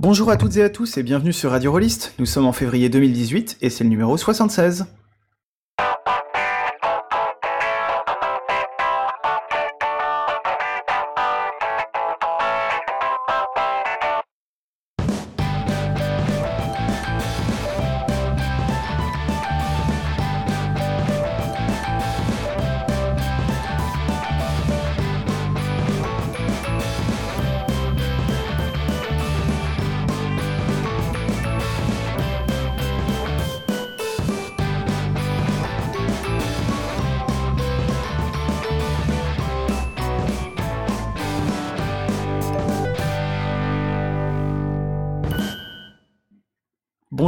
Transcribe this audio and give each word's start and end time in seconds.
Bonjour 0.00 0.30
à 0.30 0.38
toutes 0.38 0.56
et 0.56 0.62
à 0.62 0.70
tous 0.70 0.96
et 0.96 1.02
bienvenue 1.02 1.34
sur 1.34 1.50
Radio 1.50 1.72
Rollist. 1.72 2.14
Nous 2.18 2.24
sommes 2.24 2.46
en 2.46 2.52
février 2.52 2.88
2018 2.88 3.58
et 3.60 3.68
c'est 3.68 3.84
le 3.84 3.90
numéro 3.90 4.16
76. 4.16 4.86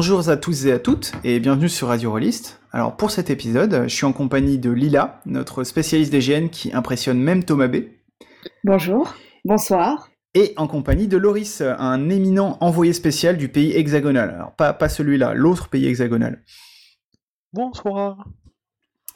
Bonjour 0.02 0.29
à 0.29 0.37
tous 0.37 0.66
et 0.66 0.73
à 0.73 0.80
toutes 0.80 1.12
et 1.23 1.38
bienvenue 1.38 1.69
sur 1.69 1.87
Radio 1.87 2.11
Rollist. 2.11 2.61
Alors 2.73 2.97
pour 2.97 3.12
cet 3.12 3.30
épisode, 3.30 3.84
je 3.84 3.95
suis 3.95 4.05
en 4.05 4.12
compagnie 4.12 4.59
de 4.59 4.69
Lila, 4.69 5.20
notre 5.27 5.62
spécialiste 5.62 6.11
des 6.11 6.19
GN 6.19 6.48
qui 6.48 6.73
impressionne 6.73 7.20
même 7.20 7.45
Thomas 7.45 7.69
B. 7.69 7.77
Bonjour, 8.65 9.15
bonsoir. 9.45 10.11
Et 10.34 10.55
en 10.56 10.66
compagnie 10.66 11.06
de 11.06 11.16
Loris, 11.16 11.62
un 11.78 12.09
éminent 12.09 12.59
envoyé 12.61 12.92
spécial 12.95 13.37
du 13.37 13.48
pays 13.48 13.70
hexagonal. 13.77 14.30
Alors 14.30 14.51
pas, 14.56 14.73
pas 14.73 14.88
celui-là, 14.88 15.34
l'autre 15.34 15.69
pays 15.69 15.86
hexagonal. 15.86 16.42
Bonsoir. 17.53 18.27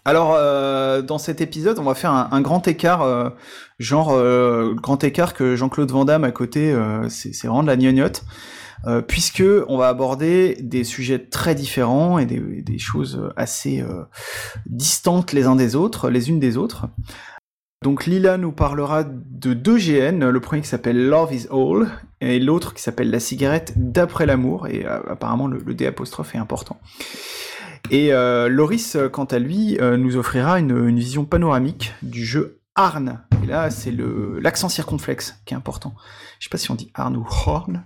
Alors, 0.05 0.35
euh, 0.37 1.03
dans 1.03 1.19
cet 1.19 1.41
épisode, 1.41 1.81
on 1.81 1.83
va 1.83 1.95
faire 1.95 2.13
un, 2.13 2.41
grand 2.43 2.69
écart, 2.69 3.03
euh, 3.03 3.31
genre 3.81 4.13
euh, 4.13 4.73
grand 4.75 5.03
écart 5.03 5.35
que 5.35 5.57
Jean-Claude 5.57 5.91
Van 5.91 6.05
Damme 6.05 6.23
à 6.23 6.31
côté, 6.31 6.73
c'est 7.09 7.49
vraiment 7.49 7.65
de 7.65 7.67
la 7.67 7.77
gnognotte. 7.77 8.23
Euh, 8.87 9.03
puisque 9.03 9.43
on 9.67 9.79
va 9.79 9.89
aborder 9.89 10.57
des 10.61 10.85
sujets 10.85 11.19
très 11.19 11.57
différents 11.57 12.21
et 12.21 12.27
des, 12.27 12.79
choses 12.79 13.33
assez 13.37 13.81
euh, 13.81 14.05
distantes 14.67 15.33
les 15.33 15.47
uns 15.47 15.57
des 15.57 15.75
autres, 15.75 16.09
les 16.09 16.29
unes 16.29 16.39
des 16.39 16.57
autres. 16.57 16.87
Donc 17.83 18.07
Lila 18.07 18.39
nous 18.39 18.53
parlera 18.53 19.03
de 19.03 19.55
deux 19.55 19.79
GN, 19.79 20.29
le 20.29 20.41
premier 20.41 20.63
qui 20.63 20.69
s'appelle 20.69 21.09
Love 21.09 21.35
is 21.35 21.47
All 21.51 21.89
et 22.21 22.39
l'autre 22.39 22.75
qui 22.75 22.83
s'appelle 22.83 23.11
La 23.11 23.19
cigarette 23.19 23.73
d'après 23.77 24.25
l'amour, 24.25 24.69
et 24.69 24.87
euh, 24.87 25.01
apparemment 25.09 25.49
le, 25.49 25.75
D 25.75 25.87
apostrophe 25.87 26.35
est 26.37 26.39
important. 26.39 26.79
Et 27.91 28.11
Loris, 28.11 28.97
quant 29.13 29.27
à 29.27 29.39
lui, 29.39 29.79
nous 29.81 30.17
offrira 30.17 30.59
une, 30.59 30.97
vision 30.97 31.25
panoramique 31.25 31.95
du 32.03 32.25
jeu 32.25 32.59
Arn. 32.75 33.21
Et 33.45 33.47
là, 33.47 33.71
c'est 33.71 33.95
l'accent 34.41 34.69
circonflexe 34.69 35.41
qui 35.45 35.55
est 35.55 35.57
important. 35.57 35.95
Je 36.41 36.47
sais 36.47 36.51
pas 36.51 36.59
si 36.59 36.69
on 36.73 36.75
dit 36.75 36.91
Arn 36.95 37.17
ou 37.17 37.25
Horn. 37.47 37.85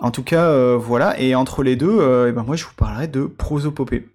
En 0.00 0.10
tout 0.10 0.22
cas, 0.22 0.46
euh, 0.46 0.78
voilà, 0.80 1.20
et 1.20 1.34
entre 1.34 1.62
les 1.62 1.76
deux, 1.76 1.98
euh, 2.00 2.28
eh 2.30 2.32
ben 2.32 2.42
moi 2.42 2.56
je 2.56 2.64
vous 2.64 2.74
parlerai 2.74 3.06
de 3.06 3.24
prosopopée. 3.24 4.08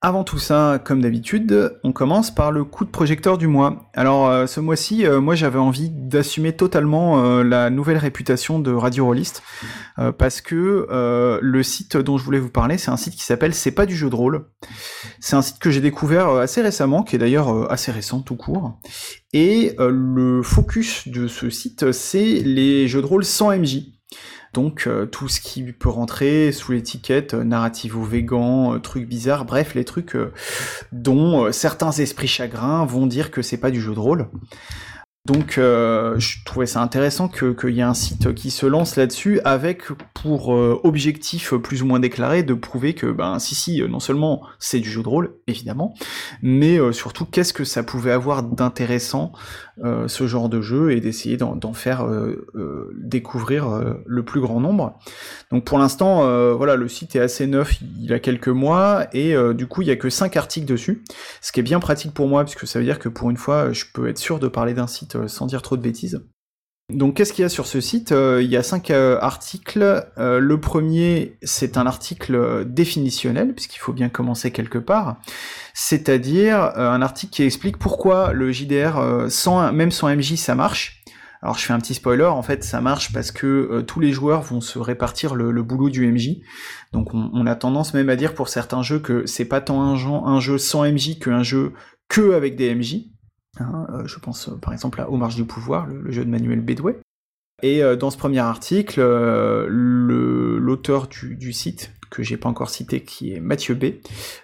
Avant 0.00 0.24
tout 0.24 0.38
ça, 0.38 0.82
comme 0.84 1.00
d'habitude, 1.00 1.78
on 1.82 1.92
commence 1.92 2.34
par 2.34 2.50
le 2.50 2.64
coup 2.64 2.84
de 2.84 2.90
projecteur 2.90 3.38
du 3.38 3.46
mois. 3.46 3.88
Alors 3.94 4.28
euh, 4.28 4.46
ce 4.46 4.60
mois-ci, 4.60 5.06
moi 5.22 5.34
j'avais 5.34 5.58
envie 5.60 5.88
d'assumer 5.88 6.52
totalement 6.52 7.42
la 7.42 7.70
nouvelle 7.70 7.96
réputation 7.96 8.58
de 8.58 8.70
Radio 8.70 9.06
Rollist, 9.06 9.42
parce 10.18 10.42
que 10.42 11.38
le 11.40 11.62
site 11.62 11.96
dont 11.96 12.18
je 12.18 12.24
voulais 12.24 12.40
vous 12.40 12.50
parler, 12.50 12.76
c'est 12.76 12.90
un 12.90 12.98
site 12.98 13.14
qui 13.14 13.24
s'appelle 13.24 13.54
C'est 13.54 13.70
pas 13.70 13.86
du 13.86 13.96
jeu 13.96 14.10
de 14.10 14.14
rôle. 14.14 14.50
C'est 15.20 15.36
un 15.36 15.42
site 15.42 15.58
que 15.58 15.70
j'ai 15.70 15.80
découvert 15.80 16.28
assez 16.32 16.60
récemment, 16.60 17.02
qui 17.02 17.16
est 17.16 17.18
d'ailleurs 17.18 17.72
assez 17.72 17.90
récent 17.90 18.20
tout 18.20 18.36
court. 18.36 18.78
Et 19.32 19.74
le 19.78 20.42
focus 20.42 21.08
de 21.08 21.28
ce 21.28 21.48
site, 21.48 21.92
c'est 21.92 22.42
les 22.42 22.88
jeux 22.88 23.00
de 23.00 23.06
rôle 23.06 23.24
sans 23.24 23.56
MJ. 23.56 23.94
Donc 24.54 24.86
euh, 24.86 25.04
tout 25.04 25.28
ce 25.28 25.40
qui 25.40 25.64
peut 25.64 25.88
rentrer 25.88 26.52
sous 26.52 26.70
l'étiquette 26.70 27.34
euh, 27.34 27.42
narrative 27.42 27.98
ou 27.98 28.04
végan, 28.04 28.74
euh, 28.74 28.78
trucs 28.78 29.06
bizarres, 29.06 29.44
bref, 29.44 29.74
les 29.74 29.84
trucs 29.84 30.16
dont 30.92 31.50
certains 31.52 31.90
esprits 31.90 32.28
chagrins 32.28 32.86
vont 32.86 33.06
dire 33.06 33.32
que 33.32 33.42
c'est 33.42 33.56
pas 33.56 33.72
du 33.72 33.80
jeu 33.80 33.94
de 33.94 33.98
rôle. 33.98 34.28
Donc 35.26 35.54
je 35.56 36.44
trouvais 36.44 36.66
ça 36.66 36.82
intéressant 36.82 37.28
qu'il 37.28 37.70
y 37.70 37.80
ait 37.80 37.82
un 37.82 37.94
site 37.94 38.34
qui 38.34 38.50
se 38.50 38.66
lance 38.66 38.96
là-dessus 38.96 39.40
avec 39.44 39.84
pour 40.12 40.50
objectif 40.50 41.54
plus 41.54 41.82
ou 41.82 41.86
moins 41.86 41.98
déclaré 41.98 42.42
de 42.42 42.52
prouver 42.52 42.92
que 42.92 43.06
ben 43.06 43.38
si 43.38 43.54
si 43.54 43.82
non 43.88 44.00
seulement 44.00 44.42
c'est 44.58 44.80
du 44.80 44.90
jeu 44.90 45.02
de 45.02 45.08
rôle 45.08 45.34
évidemment, 45.46 45.94
mais 46.42 46.78
euh, 46.78 46.92
surtout 46.92 47.24
qu'est-ce 47.24 47.52
que 47.52 47.64
ça 47.64 47.82
pouvait 47.82 48.12
avoir 48.12 48.42
d'intéressant 48.42 49.32
ce 50.06 50.28
genre 50.28 50.48
de 50.48 50.60
jeu 50.60 50.92
et 50.92 51.00
d'essayer 51.00 51.36
d'en 51.36 51.72
faire 51.72 52.06
découvrir 52.96 53.82
le 54.06 54.24
plus 54.24 54.40
grand 54.40 54.60
nombre. 54.60 55.00
Donc 55.50 55.64
pour 55.64 55.78
l'instant 55.78 56.20
voilà 56.54 56.76
le 56.76 56.86
site 56.86 57.16
est 57.16 57.20
assez 57.20 57.48
neuf, 57.48 57.80
il 58.00 58.12
a 58.12 58.20
quelques 58.20 58.46
mois 58.46 59.08
et 59.12 59.34
du 59.54 59.66
coup 59.66 59.82
il 59.82 59.88
y 59.88 59.90
a 59.90 59.96
que 59.96 60.10
5 60.10 60.36
articles 60.36 60.66
dessus, 60.66 61.02
ce 61.40 61.50
qui 61.50 61.58
est 61.58 61.64
bien 61.64 61.80
pratique 61.80 62.14
pour 62.14 62.28
moi 62.28 62.44
puisque 62.44 62.68
ça 62.68 62.78
veut 62.78 62.84
dire 62.84 63.00
que 63.00 63.08
pour 63.08 63.30
une 63.30 63.36
fois 63.36 63.72
je 63.72 63.84
peux 63.92 64.08
être 64.08 64.18
sûr 64.18 64.38
de 64.38 64.48
parler 64.48 64.74
d'un 64.74 64.86
site 64.86 65.16
euh, 65.16 65.28
sans 65.28 65.46
dire 65.46 65.62
trop 65.62 65.76
de 65.76 65.82
bêtises. 65.82 66.24
Donc 66.92 67.16
qu'est-ce 67.16 67.32
qu'il 67.32 67.42
y 67.42 67.46
a 67.46 67.48
sur 67.48 67.66
ce 67.66 67.80
site? 67.80 68.12
Euh, 68.12 68.42
Il 68.42 68.50
y 68.50 68.56
a 68.56 68.62
cinq 68.62 68.90
euh, 68.90 69.18
articles. 69.20 70.04
le 70.16 70.60
premier, 70.60 71.38
c'est 71.42 71.78
un 71.78 71.86
article 71.86 72.64
définitionnel, 72.66 73.54
puisqu'il 73.54 73.78
faut 73.78 73.92
bien 73.92 74.08
commencer 74.08 74.50
quelque 74.50 74.78
part. 74.78 75.16
C'est-à-dire 75.72 76.76
un 76.76 77.02
article 77.02 77.32
qui 77.32 77.42
explique 77.42 77.78
pourquoi 77.78 78.32
le 78.32 78.52
JDR, 78.52 79.26
sans, 79.28 79.72
même 79.72 79.90
sans 79.90 80.14
MJ, 80.14 80.34
ça 80.34 80.54
marche. 80.54 81.02
Alors 81.44 81.58
je 81.58 81.66
fais 81.66 81.74
un 81.74 81.78
petit 81.78 81.92
spoiler, 81.92 82.24
en 82.24 82.42
fait 82.42 82.64
ça 82.64 82.80
marche 82.80 83.12
parce 83.12 83.30
que 83.30 83.82
tous 83.86 84.00
les 84.00 84.12
joueurs 84.12 84.40
vont 84.40 84.62
se 84.62 84.78
répartir 84.78 85.34
le, 85.34 85.62
boulot 85.62 85.90
du 85.90 86.10
MJ. 86.10 86.38
Donc 86.92 87.12
on, 87.12 87.46
a 87.46 87.54
tendance 87.54 87.92
même 87.92 88.08
à 88.08 88.16
dire 88.16 88.34
pour 88.34 88.48
certains 88.48 88.82
jeux 88.82 88.98
que 88.98 89.26
c'est 89.26 89.44
pas 89.44 89.60
tant 89.60 89.82
un 89.82 89.94
jeu, 89.94 90.08
un 90.08 90.40
jeu 90.40 90.56
sans 90.56 90.90
MJ 90.90 91.18
qu'un 91.18 91.42
jeu 91.42 91.74
que 92.08 92.32
avec 92.32 92.56
des 92.56 92.74
MJ. 92.74 93.13
Hein, 93.60 93.86
euh, 93.90 94.06
je 94.06 94.18
pense 94.18 94.48
euh, 94.48 94.56
par 94.56 94.72
exemple 94.72 95.00
à 95.00 95.08
Au 95.08 95.16
marge 95.16 95.36
du 95.36 95.44
pouvoir, 95.44 95.86
le, 95.86 96.10
jeu 96.10 96.24
de 96.24 96.30
Manuel 96.30 96.60
Bedouet. 96.60 96.98
Et 97.62 97.82
euh, 97.82 97.96
dans 97.96 98.10
ce 98.10 98.18
premier 98.18 98.40
article, 98.40 99.00
l'auteur 99.68 101.06
du, 101.06 101.52
site, 101.52 101.92
que 102.10 102.22
j'ai 102.22 102.36
pas 102.36 102.48
encore 102.48 102.68
cité, 102.68 103.02
qui 103.02 103.32
est 103.32 103.40
Mathieu 103.40 103.74
B, 103.74 103.84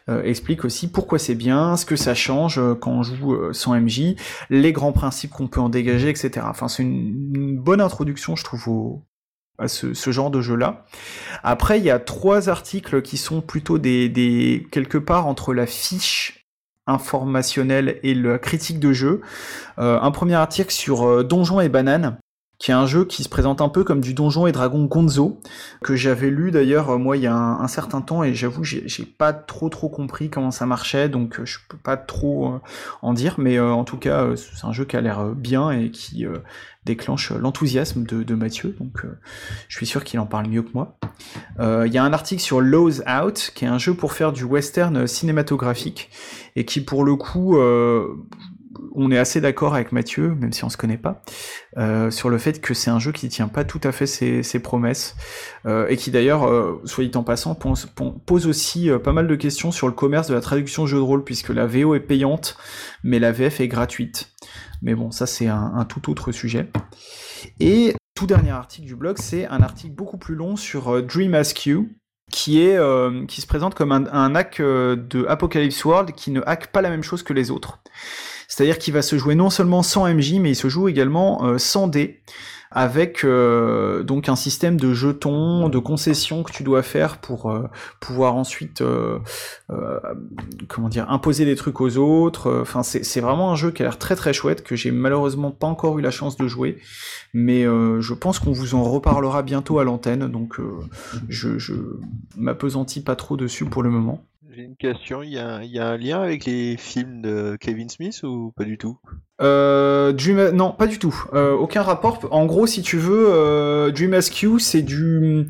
explique 0.09 0.65
aussi 0.65 0.91
pourquoi 0.91 1.19
c'est 1.19 1.35
bien, 1.35 1.77
ce 1.77 1.85
que 1.85 1.97
ça 1.97 2.15
change 2.15 2.61
quand 2.81 2.93
on 2.93 3.03
joue 3.03 3.53
sans 3.53 3.79
MJ, 3.79 4.15
les 4.49 4.73
grands 4.73 4.93
principes 4.93 5.33
qu'on 5.33 5.49
peut 5.49 5.61
en 5.61 5.69
dégager, 5.69 6.09
etc. 6.09 6.47
Enfin, 6.49 6.69
c'est 6.69 6.85
une, 6.85 7.59
bonne 7.59 7.81
introduction, 7.81 8.37
je 8.37 8.45
trouve, 8.45 9.01
à 9.59 9.69
ce, 9.69 10.11
genre 10.11 10.31
de 10.31 10.41
jeu-là. 10.41 10.87
Après, 11.43 11.79
il 11.79 11.85
y 11.85 11.91
a 11.91 11.99
trois 11.99 12.49
articles 12.49 13.03
qui 13.03 13.17
sont 13.17 13.41
plutôt 13.41 13.79
des 13.79 14.67
quelque 14.71 14.99
part 14.99 15.27
entre 15.27 15.53
la 15.53 15.67
fiche 15.67 16.40
informationnel 16.91 17.99
et 18.03 18.15
la 18.15 18.39
critique 18.39 18.79
de 18.79 18.93
jeu. 18.93 19.21
Euh, 19.79 19.99
un 20.01 20.11
premier 20.11 20.35
article 20.35 20.73
sur 20.73 21.07
euh, 21.07 21.25
Donjons 21.25 21.61
et 21.61 21.69
Bananes, 21.69 22.19
qui 22.61 22.71
est 22.71 22.75
un 22.75 22.87
jeu 22.87 23.07
qui 23.07 23.25
se 23.25 23.29
présente 23.29 23.63
un 23.63 23.71
peu 23.71 23.85
comme 23.85 24.03
du 24.03 24.13
Donjon 24.13 24.47
et 24.47 24.53
Dragon 24.53 24.85
Gonzo, 24.85 25.41
que 25.83 25.97
j'avais 25.97 26.29
lu 26.29 26.51
d'ailleurs 26.51 26.91
euh, 26.91 26.99
moi 26.99 27.17
il 27.17 27.23
y 27.23 27.27
a 27.27 27.35
un, 27.35 27.69
certain 27.69 28.03
temps 28.03 28.23
et 28.23 28.35
j'avoue 28.35 28.63
j'ai, 28.63 28.87
pas 29.19 29.33
trop 29.33 29.71
trop 29.71 29.89
compris 29.89 30.29
comment 30.29 30.51
ça 30.51 30.67
marchait 30.67 31.09
donc 31.09 31.43
je 31.45 31.59
peux 31.69 31.79
pas 31.79 31.97
trop 31.97 32.61
en 33.01 33.15
dire 33.15 33.37
mais 33.39 33.59
en 33.59 33.85
tout 33.85 33.97
cas 33.97 34.27
c'est 34.37 34.67
un 34.67 34.73
jeu 34.73 34.85
qui 34.85 34.97
a 34.97 35.01
l'air 35.01 35.25
bien 35.25 35.71
et 35.71 35.91
qui 35.91 36.27
déclenche 36.85 37.31
l'enthousiasme 37.31 38.05
de, 38.05 38.23
de, 38.23 38.35
Mathieu 38.35 38.77
donc 38.79 39.07
je 39.69 39.77
suis 39.77 39.87
sûr 39.87 40.05
qu'il 40.05 40.19
en 40.21 40.27
parle 40.27 40.49
mieux 40.49 40.63
que 40.63 40.71
moi. 40.75 40.99
Il 41.61 41.93
y 41.93 41.99
a 41.99 42.05
un 42.05 42.13
article 42.13 42.43
sur 42.43 42.61
Laws 42.61 43.01
Out 43.09 43.53
qui 43.55 43.65
est 43.65 43.69
un 43.69 43.79
jeu 43.79 43.95
pour 43.95 44.13
faire 44.13 44.33
du 44.33 44.45
western 44.45 45.07
cinématographique 45.07 46.11
et 46.57 46.65
qui 46.65 46.81
pour 46.81 47.05
le 47.05 47.15
coup 47.17 47.57
on 48.95 49.11
est 49.11 49.19
assez 49.19 49.41
d'accord 49.41 49.75
avec 49.75 49.93
Mathieu, 49.93 50.35
même 50.35 50.53
si 50.53 50.65
on 50.65 50.69
se 50.69 50.77
connaît 50.77 50.97
pas, 50.97 51.23
euh, 51.77 52.11
sur 52.11 52.31
le 52.31 52.39
fait 52.39 52.61
que 52.61 52.75
c'est 52.75 52.91
un 52.91 52.99
jeu 52.99 53.13
qui 53.13 53.29
tient 53.29 53.49
pas 53.49 53.65
tout 53.65 53.81
à 53.85 53.93
fait 53.93 54.07
ses, 54.07 54.59
promesses 54.61 55.17
euh, 55.67 55.87
et 55.89 55.97
qui 55.97 56.11
d'ailleurs, 56.11 56.47
euh, 56.47 56.81
soit 56.85 57.05
dit 57.05 57.17
en 57.17 57.23
passant, 57.23 57.55
pose, 57.55 58.47
aussi 58.47 58.91
pas 59.03 59.13
mal 59.13 59.27
de 59.27 59.37
questions 59.37 59.71
sur 59.71 59.87
le 59.87 59.93
commerce 59.93 60.29
de 60.29 60.35
la 60.35 60.41
traduction 60.41 60.87
jeu 60.87 60.97
de 60.97 61.03
rôle 61.03 61.25
puisque 61.25 61.51
la 61.51 61.67
VO 61.67 61.95
est 61.95 62.01
payante, 62.01 62.57
mais 63.03 63.19
la 63.19 63.33
VF 63.33 63.61
est 63.61 63.69
gratuite. 63.69 64.33
Mais 64.83 64.95
bon, 64.95 65.11
ça 65.11 65.27
c'est 65.27 65.47
un, 65.47 65.85
tout 65.89 66.11
autre 66.11 66.33
sujet. 66.33 66.71
Et 67.59 67.95
tout 68.15 68.27
dernier 68.27 68.51
article 68.51 68.87
du 68.87 68.97
blog, 68.97 69.19
c'est 69.19 69.47
un 69.47 69.61
article 69.61 69.95
beaucoup 69.95 70.19
plus 70.19 70.35
long 70.35 70.57
sur 70.57 71.03
Dream 71.03 71.35
Askew, 71.35 71.89
qui 72.31 72.71
qui 73.29 73.41
se 73.41 73.47
présente 73.47 73.75
comme 73.75 73.93
un, 73.93 74.07
un 74.13 74.35
hack 74.35 74.61
de 74.61 75.27
Apocalypse 75.29 75.85
World 75.85 76.13
qui 76.13 76.31
ne 76.31 76.41
hack 76.47 76.69
pas 76.69 76.83
la 76.83 76.91
même 76.91 77.03
chose 77.03 77.23
que 77.23 77.33
les 77.33 77.51
autres. 77.51 77.83
C'est-à-dire 78.51 78.79
qu'il 78.79 78.93
va 78.93 79.01
se 79.01 79.17
jouer 79.17 79.35
non 79.37 79.49
seulement 79.49 79.83
sans 79.83 80.13
MJ, 80.13 80.35
mais 80.35 80.51
il 80.51 80.57
se 80.57 80.69
joue 80.69 80.89
également 80.89 81.47
euh, 81.47 81.57
sans 81.57 81.89
dés. 81.89 82.21
avec 82.71 83.25
euh, 83.25 84.05
donc 84.05 84.29
un 84.29 84.37
système 84.37 84.79
de 84.79 84.93
jetons, 84.93 85.69
de 85.69 85.79
concessions 85.79 86.45
que 86.45 86.53
tu 86.53 86.63
dois 86.63 86.83
faire 86.83 87.19
pour 87.19 87.51
euh, 87.51 87.65
pouvoir 87.99 88.37
ensuite 88.37 88.81
euh, 88.81 89.19
comment 90.69 90.89
dire 90.89 91.11
imposer 91.11 91.45
des 91.45 91.57
trucs 91.57 91.81
aux 91.81 91.97
autres. 91.97 92.61
Enfin, 92.61 92.83
c'est 92.83 93.21
vraiment 93.21 93.51
un 93.51 93.57
jeu 93.57 93.73
qui 93.73 93.83
a 93.83 93.87
l'air 93.87 93.99
très 93.99 94.15
très 94.15 94.33
chouette 94.33 94.63
que 94.63 94.77
j'ai 94.77 94.93
malheureusement 94.93 95.51
pas 95.51 95.67
encore 95.67 95.99
eu 95.99 96.03
la 96.03 96.13
chance 96.13 96.37
de 96.37 96.47
jouer, 96.47 96.79
mais 97.35 97.65
je 97.65 98.15
pense 98.15 98.39
qu'on 98.39 98.53
vous 98.53 98.75
en 98.75 98.85
reparlera 98.85 99.43
bientôt 99.43 99.79
à 99.79 99.85
l'antenne, 99.85 100.29
donc 100.29 100.59
je, 101.29 101.59
je 101.59 101.75
m'apesantis 102.37 103.03
pas 103.03 103.17
trop 103.17 103.37
dessus 103.37 103.65
pour 103.65 103.83
le 103.83 103.91
moment. 103.91 104.25
J'ai 104.53 104.63
une 104.63 104.75
question, 104.75 105.23
il 105.23 105.31
y, 105.31 105.39
a, 105.39 105.63
il 105.63 105.79
un 105.79 105.97
lien 105.97 106.23
avec 106.23 106.45
les 106.45 106.77
films 106.77 107.23
de 107.23 107.57
Kevin 107.61 107.89
Smith 107.89 108.21
ou 108.25 108.53
pas 108.57 108.65
du 108.65 108.79
tout? 108.79 108.99
Euh, 109.41 110.13
Dream... 110.13 110.51
Non, 110.51 110.73
pas 110.73 110.89
du 110.89 110.99
tout. 110.99 111.15
Euh, 111.33 111.53
aucun 111.53 111.83
rapport. 111.83 112.27
En 112.33 112.47
gros, 112.47 112.67
si 112.67 112.83
tu 112.83 112.99
veux, 112.99 113.29
euh, 113.31 113.93
Dream 113.93 114.13
Askew, 114.13 114.59
c'est 114.59 114.83
du... 114.83 115.47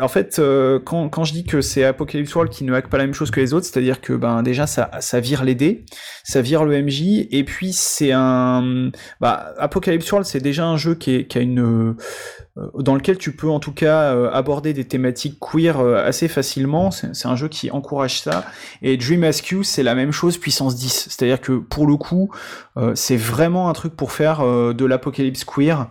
En 0.00 0.08
fait, 0.08 0.40
quand, 0.84 1.24
je 1.24 1.32
dis 1.32 1.44
que 1.44 1.62
c'est 1.62 1.84
Apocalypse 1.84 2.34
World 2.34 2.52
qui 2.52 2.64
ne 2.64 2.74
hack 2.74 2.90
pas 2.90 2.98
la 2.98 3.04
même 3.04 3.14
chose 3.14 3.30
que 3.30 3.40
les 3.40 3.54
autres, 3.54 3.64
c'est-à-dire 3.64 4.02
que 4.02 4.12
ben 4.12 4.42
déjà, 4.42 4.66
ça, 4.66 4.90
ça 5.00 5.18
vire 5.18 5.42
les 5.42 5.54
dés, 5.54 5.86
ça 6.22 6.42
vire 6.42 6.64
le 6.64 6.82
MJ, 6.82 7.26
et 7.30 7.44
puis 7.44 7.72
c'est 7.72 8.12
un... 8.12 8.90
Bah, 9.20 9.54
Apocalypse 9.56 10.12
World, 10.12 10.26
c'est 10.26 10.40
déjà 10.40 10.66
un 10.66 10.76
jeu 10.76 10.94
qui, 10.94 11.26
a 11.34 11.40
une 11.40 11.96
dans 12.74 12.94
lequel 12.94 13.18
tu 13.18 13.32
peux 13.32 13.50
en 13.50 13.60
tout 13.60 13.72
cas 13.72 14.14
euh, 14.14 14.30
aborder 14.32 14.72
des 14.72 14.86
thématiques 14.86 15.38
queer 15.38 15.78
euh, 15.78 16.04
assez 16.04 16.28
facilement. 16.28 16.90
C'est 16.90 17.26
un 17.26 17.36
jeu 17.36 17.48
qui 17.48 17.70
encourage 17.70 18.20
ça. 18.20 18.46
Et 18.82 18.96
Dream 18.96 19.24
Askew, 19.24 19.62
c'est 19.62 19.82
la 19.82 19.94
même 19.94 20.12
chose 20.12 20.38
puissance 20.38 20.76
10. 20.76 21.08
C'est-à-dire 21.10 21.40
que 21.40 21.52
pour 21.52 21.86
le 21.86 21.96
coup, 21.96 22.30
c'est 22.94 23.16
vraiment 23.16 23.68
un 23.68 23.72
truc 23.72 23.96
pour 23.96 24.12
faire 24.12 24.42
de 24.42 24.84
l'apocalypse 24.84 25.44
queer. 25.44 25.88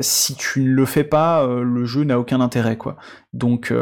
si 0.00 0.34
tu 0.36 0.60
ne 0.62 0.72
le 0.72 0.84
fais 0.84 1.04
pas, 1.04 1.46
le 1.46 1.84
jeu 1.84 2.04
n'a 2.04 2.18
aucun 2.18 2.40
intérêt, 2.40 2.76
quoi. 2.76 2.96
Donc 3.32 3.72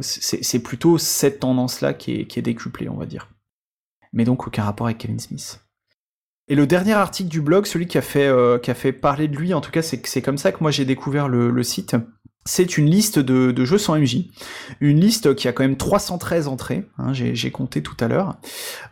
c'est 0.00 0.62
plutôt 0.62 0.98
cette 0.98 1.40
tendance-là 1.40 1.94
qui 1.94 2.20
est 2.20 2.42
décuplée, 2.42 2.88
on 2.88 2.96
va 2.96 3.06
dire. 3.06 3.28
Mais 4.12 4.24
donc 4.24 4.46
aucun 4.46 4.64
rapport 4.64 4.86
avec 4.86 4.98
Kevin 4.98 5.18
Smith. 5.18 5.60
Et 6.48 6.54
le 6.54 6.66
dernier 6.66 6.94
article 6.94 7.28
du 7.28 7.40
blog, 7.40 7.66
celui 7.66 7.86
qui 7.86 7.98
a 7.98 8.02
fait, 8.02 8.26
euh, 8.26 8.58
qui 8.58 8.70
a 8.70 8.74
fait 8.74 8.92
parler 8.92 9.28
de 9.28 9.36
lui, 9.36 9.52
en 9.52 9.60
tout 9.60 9.70
cas 9.70 9.82
c'est 9.82 10.22
comme 10.22 10.38
ça 10.38 10.50
que 10.50 10.58
moi 10.60 10.70
j'ai 10.70 10.86
découvert 10.86 11.28
le, 11.28 11.62
site, 11.62 11.94
c'est 12.46 12.78
une 12.78 12.86
liste 12.86 13.18
de, 13.18 13.64
jeux 13.66 13.76
sans 13.76 13.98
MJ. 13.98 14.28
Une 14.80 14.98
liste 14.98 15.34
qui 15.34 15.46
a 15.46 15.52
quand 15.52 15.62
même 15.62 15.76
313 15.76 16.48
entrées, 16.48 16.86
hein, 16.96 17.12
j'ai 17.12 17.50
compté 17.50 17.82
tout 17.82 17.96
à 18.00 18.08
l'heure. 18.08 18.36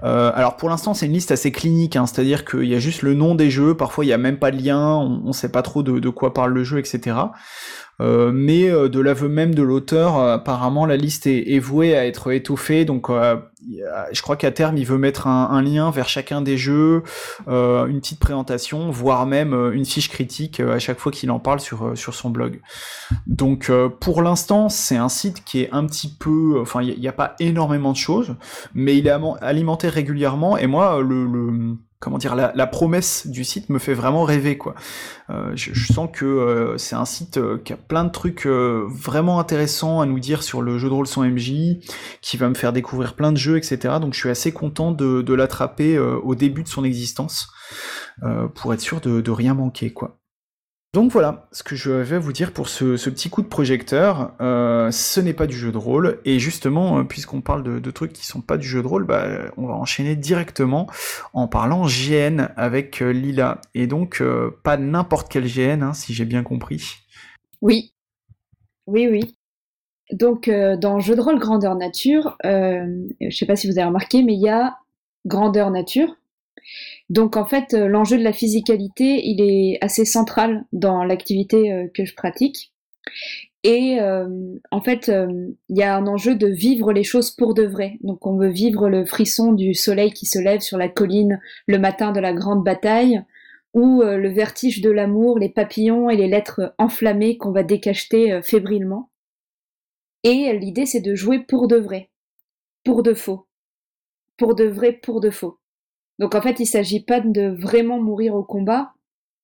Euh, 0.02 0.30
alors 0.34 0.56
pour 0.56 0.68
l'instant 0.68 0.92
c'est 0.92 1.06
une 1.06 1.14
liste 1.14 1.30
assez 1.30 1.50
clinique, 1.50 1.96
hein, 1.96 2.04
c'est-à-dire 2.04 2.44
qu'il 2.44 2.66
y 2.66 2.74
a 2.74 2.78
juste 2.78 3.00
le 3.00 3.14
nom 3.14 3.34
des 3.34 3.50
jeux, 3.50 3.74
parfois 3.74 4.04
il 4.04 4.08
n'y 4.08 4.14
a 4.14 4.18
même 4.18 4.38
pas 4.38 4.50
de 4.50 4.62
lien, 4.62 4.96
on 4.96 5.28
ne 5.28 5.32
sait 5.32 5.50
pas 5.50 5.62
trop 5.62 5.82
de, 5.82 5.98
de, 5.98 6.08
quoi 6.10 6.34
parle 6.34 6.52
le 6.52 6.62
jeu, 6.62 6.78
etc. 6.78 7.14
Euh, 8.00 8.30
mais 8.32 8.68
euh, 8.68 8.88
de 8.88 9.00
l'aveu 9.00 9.28
même 9.28 9.54
de 9.54 9.62
l'auteur, 9.62 10.18
euh, 10.18 10.34
apparemment 10.34 10.84
la 10.84 10.96
liste 10.96 11.26
est, 11.26 11.58
vouée 11.58 11.96
à 11.96 12.06
être 12.06 12.30
étoffée. 12.32 12.84
Donc, 12.84 13.08
je 14.12 14.22
crois 14.22 14.36
qu'à 14.36 14.50
terme, 14.50 14.76
il 14.76 14.86
veut 14.86 14.98
mettre 14.98 15.26
un, 15.26 15.62
lien 15.62 15.90
vers 15.90 16.08
chacun 16.08 16.40
des 16.40 16.56
jeux, 16.56 17.02
une 17.46 18.00
petite 18.00 18.20
présentation, 18.20 18.90
voire 18.90 19.26
même 19.26 19.54
une 19.72 19.84
fiche 19.84 20.08
critique 20.08 20.60
à 20.60 20.78
chaque 20.78 20.98
fois 20.98 21.12
qu'il 21.12 21.30
en 21.30 21.38
parle 21.38 21.60
sur 21.60 22.14
son 22.14 22.30
blog. 22.30 22.60
Donc, 23.26 23.70
pour 24.00 24.22
l'instant, 24.22 24.68
c'est 24.68 24.96
un 24.96 25.08
site 25.08 25.44
qui 25.44 25.62
est 25.62 25.70
un 25.72 25.86
petit 25.86 26.14
peu, 26.14 26.60
enfin, 26.60 26.82
il 26.82 26.98
n'y 26.98 27.08
a, 27.08 27.12
pas 27.12 27.34
énormément 27.40 27.92
de 27.92 27.96
choses, 27.96 28.36
mais 28.74 28.96
il 28.96 29.06
est 29.06 29.14
alimenté 29.40 29.88
régulièrement. 29.88 30.56
Et 30.58 30.66
moi, 30.66 31.00
le 31.00 31.76
comment 31.98 32.18
dire, 32.18 32.34
la, 32.34 32.66
promesse 32.66 33.26
du 33.26 33.42
site 33.44 33.70
me 33.70 33.78
fait 33.78 33.94
vraiment 33.94 34.24
rêver, 34.24 34.58
quoi. 34.58 34.74
Euh, 35.30 35.52
je, 35.54 35.92
sens 35.92 36.08
que 36.12 36.24
euh, 36.24 36.78
c'est 36.78 36.94
un 36.94 37.04
site 37.04 37.38
euh, 37.38 37.58
qui 37.58 37.72
a 37.72 37.76
plein 37.76 38.04
de 38.04 38.10
trucs 38.10 38.46
vraiment 38.46 39.40
intéressants 39.40 40.00
à 40.00 40.06
nous 40.06 40.20
dire 40.20 40.42
sur 40.42 40.62
le 40.62 40.78
jeu 40.78 40.88
de 40.88 40.94
rôle 40.94 41.06
sans 41.06 41.24
MJ, 41.24 41.78
qui 42.20 42.36
va 42.36 42.48
me 42.48 42.54
faire 42.54 42.72
découvrir 42.72 43.14
plein 43.14 43.32
de 43.32 43.38
jeux, 43.38 43.56
etc. 43.56 43.94
Donc 44.00 44.14
je 44.14 44.20
suis 44.20 44.30
assez 44.30 44.52
content 44.52 44.92
de, 44.92 45.34
l'attraper 45.34 45.98
au 45.98 46.34
début 46.34 46.62
de 46.62 46.68
son 46.68 46.84
existence, 46.84 47.48
pour 48.54 48.72
être 48.72 48.80
sûr 48.80 49.00
de, 49.00 49.20
de 49.20 49.30
rien 49.30 49.54
manquer, 49.54 49.92
quoi. 49.92 50.18
Donc 50.92 51.12
voilà 51.12 51.46
ce 51.52 51.62
que 51.62 51.76
je 51.76 51.90
vais 51.90 52.18
vous 52.18 52.32
dire 52.32 52.52
pour 52.52 52.70
ce, 52.70 52.96
petit 53.10 53.28
coup 53.28 53.42
de 53.42 53.48
projecteur. 53.48 54.32
Euh, 54.40 54.90
ce 54.90 55.20
n'est 55.20 55.34
pas 55.34 55.46
du 55.46 55.54
jeu 55.54 55.70
de 55.70 55.76
rôle, 55.76 56.20
et 56.24 56.38
justement, 56.38 57.00
euh, 57.00 57.04
puisqu'on 57.04 57.42
parle 57.42 57.62
de, 57.62 57.90
trucs 57.90 58.14
qui 58.14 58.24
sont 58.24 58.40
pas 58.40 58.56
du 58.56 58.66
jeu 58.66 58.82
de 58.82 58.86
rôle, 58.86 59.04
bah, 59.04 59.26
on 59.58 59.66
va 59.66 59.74
enchaîner 59.74 60.16
directement 60.16 60.86
en 61.34 61.48
parlant 61.48 61.86
GN 61.86 62.48
avec 62.56 63.02
euh, 63.02 63.10
Lila. 63.10 63.60
Et 63.74 63.86
donc, 63.86 64.22
pas 64.62 64.78
n'importe 64.78 65.30
quel 65.30 65.44
GN, 65.44 65.82
hein, 65.82 65.92
si 65.92 66.14
j'ai 66.14 66.24
bien 66.24 66.42
compris. 66.42 66.94
Oui, 67.60 67.92
oui, 68.86 69.06
oui. 69.06 69.34
Donc, 70.12 70.48
dans 70.48 71.00
jeu 71.00 71.14
de 71.14 71.20
rôle 71.20 71.38
grandeur 71.38 71.74
nature, 71.74 72.38
je 72.42 73.30
sais 73.30 73.44
pas 73.44 73.56
si 73.56 73.70
vous 73.70 73.78
avez 73.78 73.88
remarqué, 73.88 74.22
mais 74.22 74.32
il 74.32 74.40
y 74.40 74.48
a 74.48 74.78
grandeur 75.26 75.70
nature, 75.70 76.16
donc 77.08 77.36
en 77.36 77.44
fait, 77.46 77.74
euh, 77.74 77.86
l'enjeu 77.86 78.18
de 78.18 78.24
la 78.24 78.32
physicalité, 78.32 79.26
il 79.26 79.40
est 79.40 79.78
assez 79.80 80.04
central 80.04 80.64
dans 80.72 81.04
l'activité 81.04 81.72
euh, 81.72 81.86
que 81.94 82.04
je 82.04 82.14
pratique. 82.14 82.72
Et 83.62 84.00
euh, 84.00 84.28
en 84.70 84.80
fait, 84.80 85.08
il 85.08 85.76
y 85.76 85.82
a 85.82 85.96
un 85.96 86.06
enjeu 86.06 86.36
de 86.36 86.46
vivre 86.46 86.92
les 86.92 87.02
choses 87.02 87.32
pour 87.32 87.54
de 87.54 87.64
vrai. 87.64 87.98
Donc 88.02 88.24
on 88.26 88.36
veut 88.36 88.50
vivre 88.50 88.88
le 88.88 89.04
frisson 89.04 89.52
du 89.52 89.74
soleil 89.74 90.12
qui 90.12 90.26
se 90.26 90.38
lève 90.38 90.60
sur 90.60 90.78
la 90.78 90.88
colline 90.88 91.40
le 91.66 91.78
matin 91.78 92.12
de 92.12 92.20
la 92.20 92.32
grande 92.32 92.62
bataille, 92.62 93.22
ou 93.74 94.02
le 94.02 94.28
vertige 94.28 94.80
de 94.80 94.90
l'amour, 94.90 95.38
les 95.38 95.48
papillons 95.48 96.08
et 96.08 96.16
les 96.16 96.28
lettres 96.28 96.74
enflammées 96.78 97.38
qu'on 97.38 97.50
va 97.50 97.64
décacheter 97.64 98.40
fébrilement. 98.42 99.10
Et 100.22 100.56
l'idée, 100.56 100.86
c'est 100.86 101.00
de 101.00 101.16
jouer 101.16 101.40
pour 101.40 101.66
de 101.66 101.76
vrai, 101.76 102.08
pour 102.84 103.02
de 103.02 103.14
faux, 103.14 103.48
pour 104.36 104.54
de 104.54 104.64
vrai, 104.64 104.92
pour 104.92 105.20
de 105.20 105.30
faux. 105.30 105.58
Donc 106.18 106.34
en 106.34 106.40
fait, 106.40 106.60
il 106.60 106.66
s'agit 106.66 107.04
pas 107.04 107.20
de 107.20 107.48
vraiment 107.48 108.00
mourir 108.00 108.34
au 108.34 108.42
combat 108.42 108.92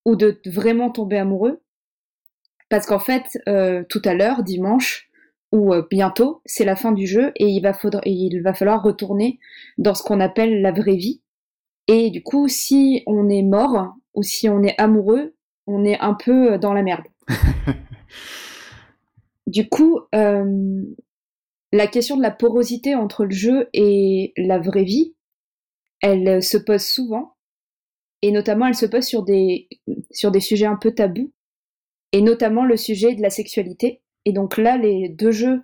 ou 0.05 0.17
de 0.17 0.41
vraiment 0.47 0.91
tomber 0.91 1.19
amoureux, 1.19 1.63
parce 2.73 2.87
qu'en 2.87 2.99
fait, 2.99 3.39
euh, 3.49 3.85
tout 3.89 4.01
à 4.05 4.15
l'heure, 4.15 4.43
dimanche 4.43 5.11
ou 5.53 5.75
euh, 5.75 5.87
bientôt, 5.91 6.41
c'est 6.47 6.65
la 6.65 6.75
fin 6.75 6.93
du 6.93 7.07
jeu 7.07 7.31
et 7.37 7.47
il 7.47 7.61
va, 7.61 7.73
il 8.07 8.41
va 8.41 8.55
falloir 8.55 8.83
retourner 8.83 9.39
dans 9.77 9.95
ce 9.95 10.03
qu'on 10.03 10.21
appelle 10.21 10.63
la 10.63 10.73
vraie 10.73 10.97
vie. 10.97 11.21
Et 11.87 12.09
du 12.09 12.23
coup, 12.23 12.49
si 12.49 13.03
on 13.07 13.29
est 13.29 13.43
mort 13.43 13.95
ou 14.15 14.23
si 14.23 14.49
on 14.49 14.63
est 14.63 14.75
amoureux, 14.81 15.35
on 15.67 15.85
est 15.85 15.99
un 15.99 16.15
peu 16.15 16.59
dans 16.59 16.73
la 16.73 16.83
merde. 16.83 17.05
du 19.47 19.69
coup, 19.69 20.01
euh, 20.14 20.83
la 21.73 21.87
question 21.87 22.17
de 22.17 22.23
la 22.23 22.31
porosité 22.31 22.95
entre 22.95 23.25
le 23.25 23.33
jeu 23.33 23.69
et 23.75 24.33
la 24.38 24.59
vraie 24.59 24.85
vie, 24.85 25.14
elle 26.02 26.28
euh, 26.28 26.40
se 26.40 26.59
pose 26.59 26.82
souvent, 26.82 27.37
et 28.21 28.30
notamment 28.30 28.66
elle 28.66 28.75
se 28.75 28.87
pose 28.87 29.04
sur 29.04 29.23
des, 29.23 29.68
sur 30.11 30.30
des 30.30 30.40
sujets 30.40 30.66
un 30.66 30.76
peu 30.76 30.92
tabous, 30.92 31.32
et 32.12 32.21
notamment 32.21 32.64
le 32.64 32.76
sujet 32.76 33.14
de 33.14 33.23
la 33.23 33.30
sexualité. 33.30 34.02
Et 34.25 34.32
donc 34.32 34.59
là, 34.59 34.76
les 34.76 35.09
deux 35.09 35.30
jeux 35.30 35.62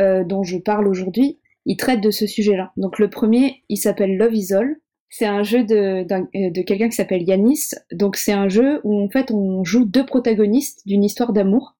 euh, 0.00 0.24
dont 0.24 0.44
je 0.44 0.58
parle 0.58 0.86
aujourd'hui, 0.86 1.40
ils 1.66 1.76
traitent 1.76 2.00
de 2.00 2.10
ce 2.10 2.26
sujet-là. 2.26 2.72
Donc 2.76 2.98
le 2.98 3.10
premier, 3.10 3.64
il 3.68 3.76
s'appelle 3.76 4.16
Love 4.16 4.34
is 4.34 4.54
All. 4.54 4.76
C'est 5.10 5.26
un 5.26 5.42
jeu 5.42 5.64
de, 5.64 6.06
euh, 6.10 6.50
de 6.50 6.62
quelqu'un 6.62 6.88
qui 6.88 6.96
s'appelle 6.96 7.22
Yanis. 7.22 7.70
Donc 7.92 8.16
c'est 8.16 8.32
un 8.32 8.48
jeu 8.48 8.80
où 8.84 9.02
en 9.02 9.08
fait 9.08 9.30
on 9.30 9.64
joue 9.64 9.84
deux 9.84 10.06
protagonistes 10.06 10.86
d'une 10.86 11.04
histoire 11.04 11.32
d'amour. 11.32 11.76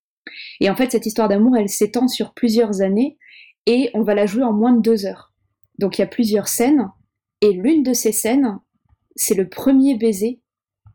Et 0.61 0.69
en 0.69 0.77
fait 0.77 0.93
cette 0.93 1.07
histoire 1.07 1.29
d'amour, 1.29 1.57
elle 1.57 1.69
s'étend 1.69 2.09
sur 2.09 2.35
plusieurs 2.35 2.83
années 2.83 3.19
et 3.67 3.91
on 3.95 4.03
va 4.03 4.15
la 4.15 4.27
jouer 4.27 4.43
en 4.43 4.53
moins 4.53 4.73
de 4.73 4.83
deux 4.83 5.07
heures. 5.07 5.33
Donc 5.79 5.99
il 5.99 6.03
y 6.03 6.05
a 6.05 6.09
plusieurs 6.09 6.49
scènes 6.49 6.91
et 7.41 7.53
l'une 7.53 7.83
de 7.83 7.93
ces 7.93 8.13
scènes, 8.13 8.59
c'est 9.17 9.35
le 9.35 9.49
premier 9.49 9.97
baiser 9.97 10.41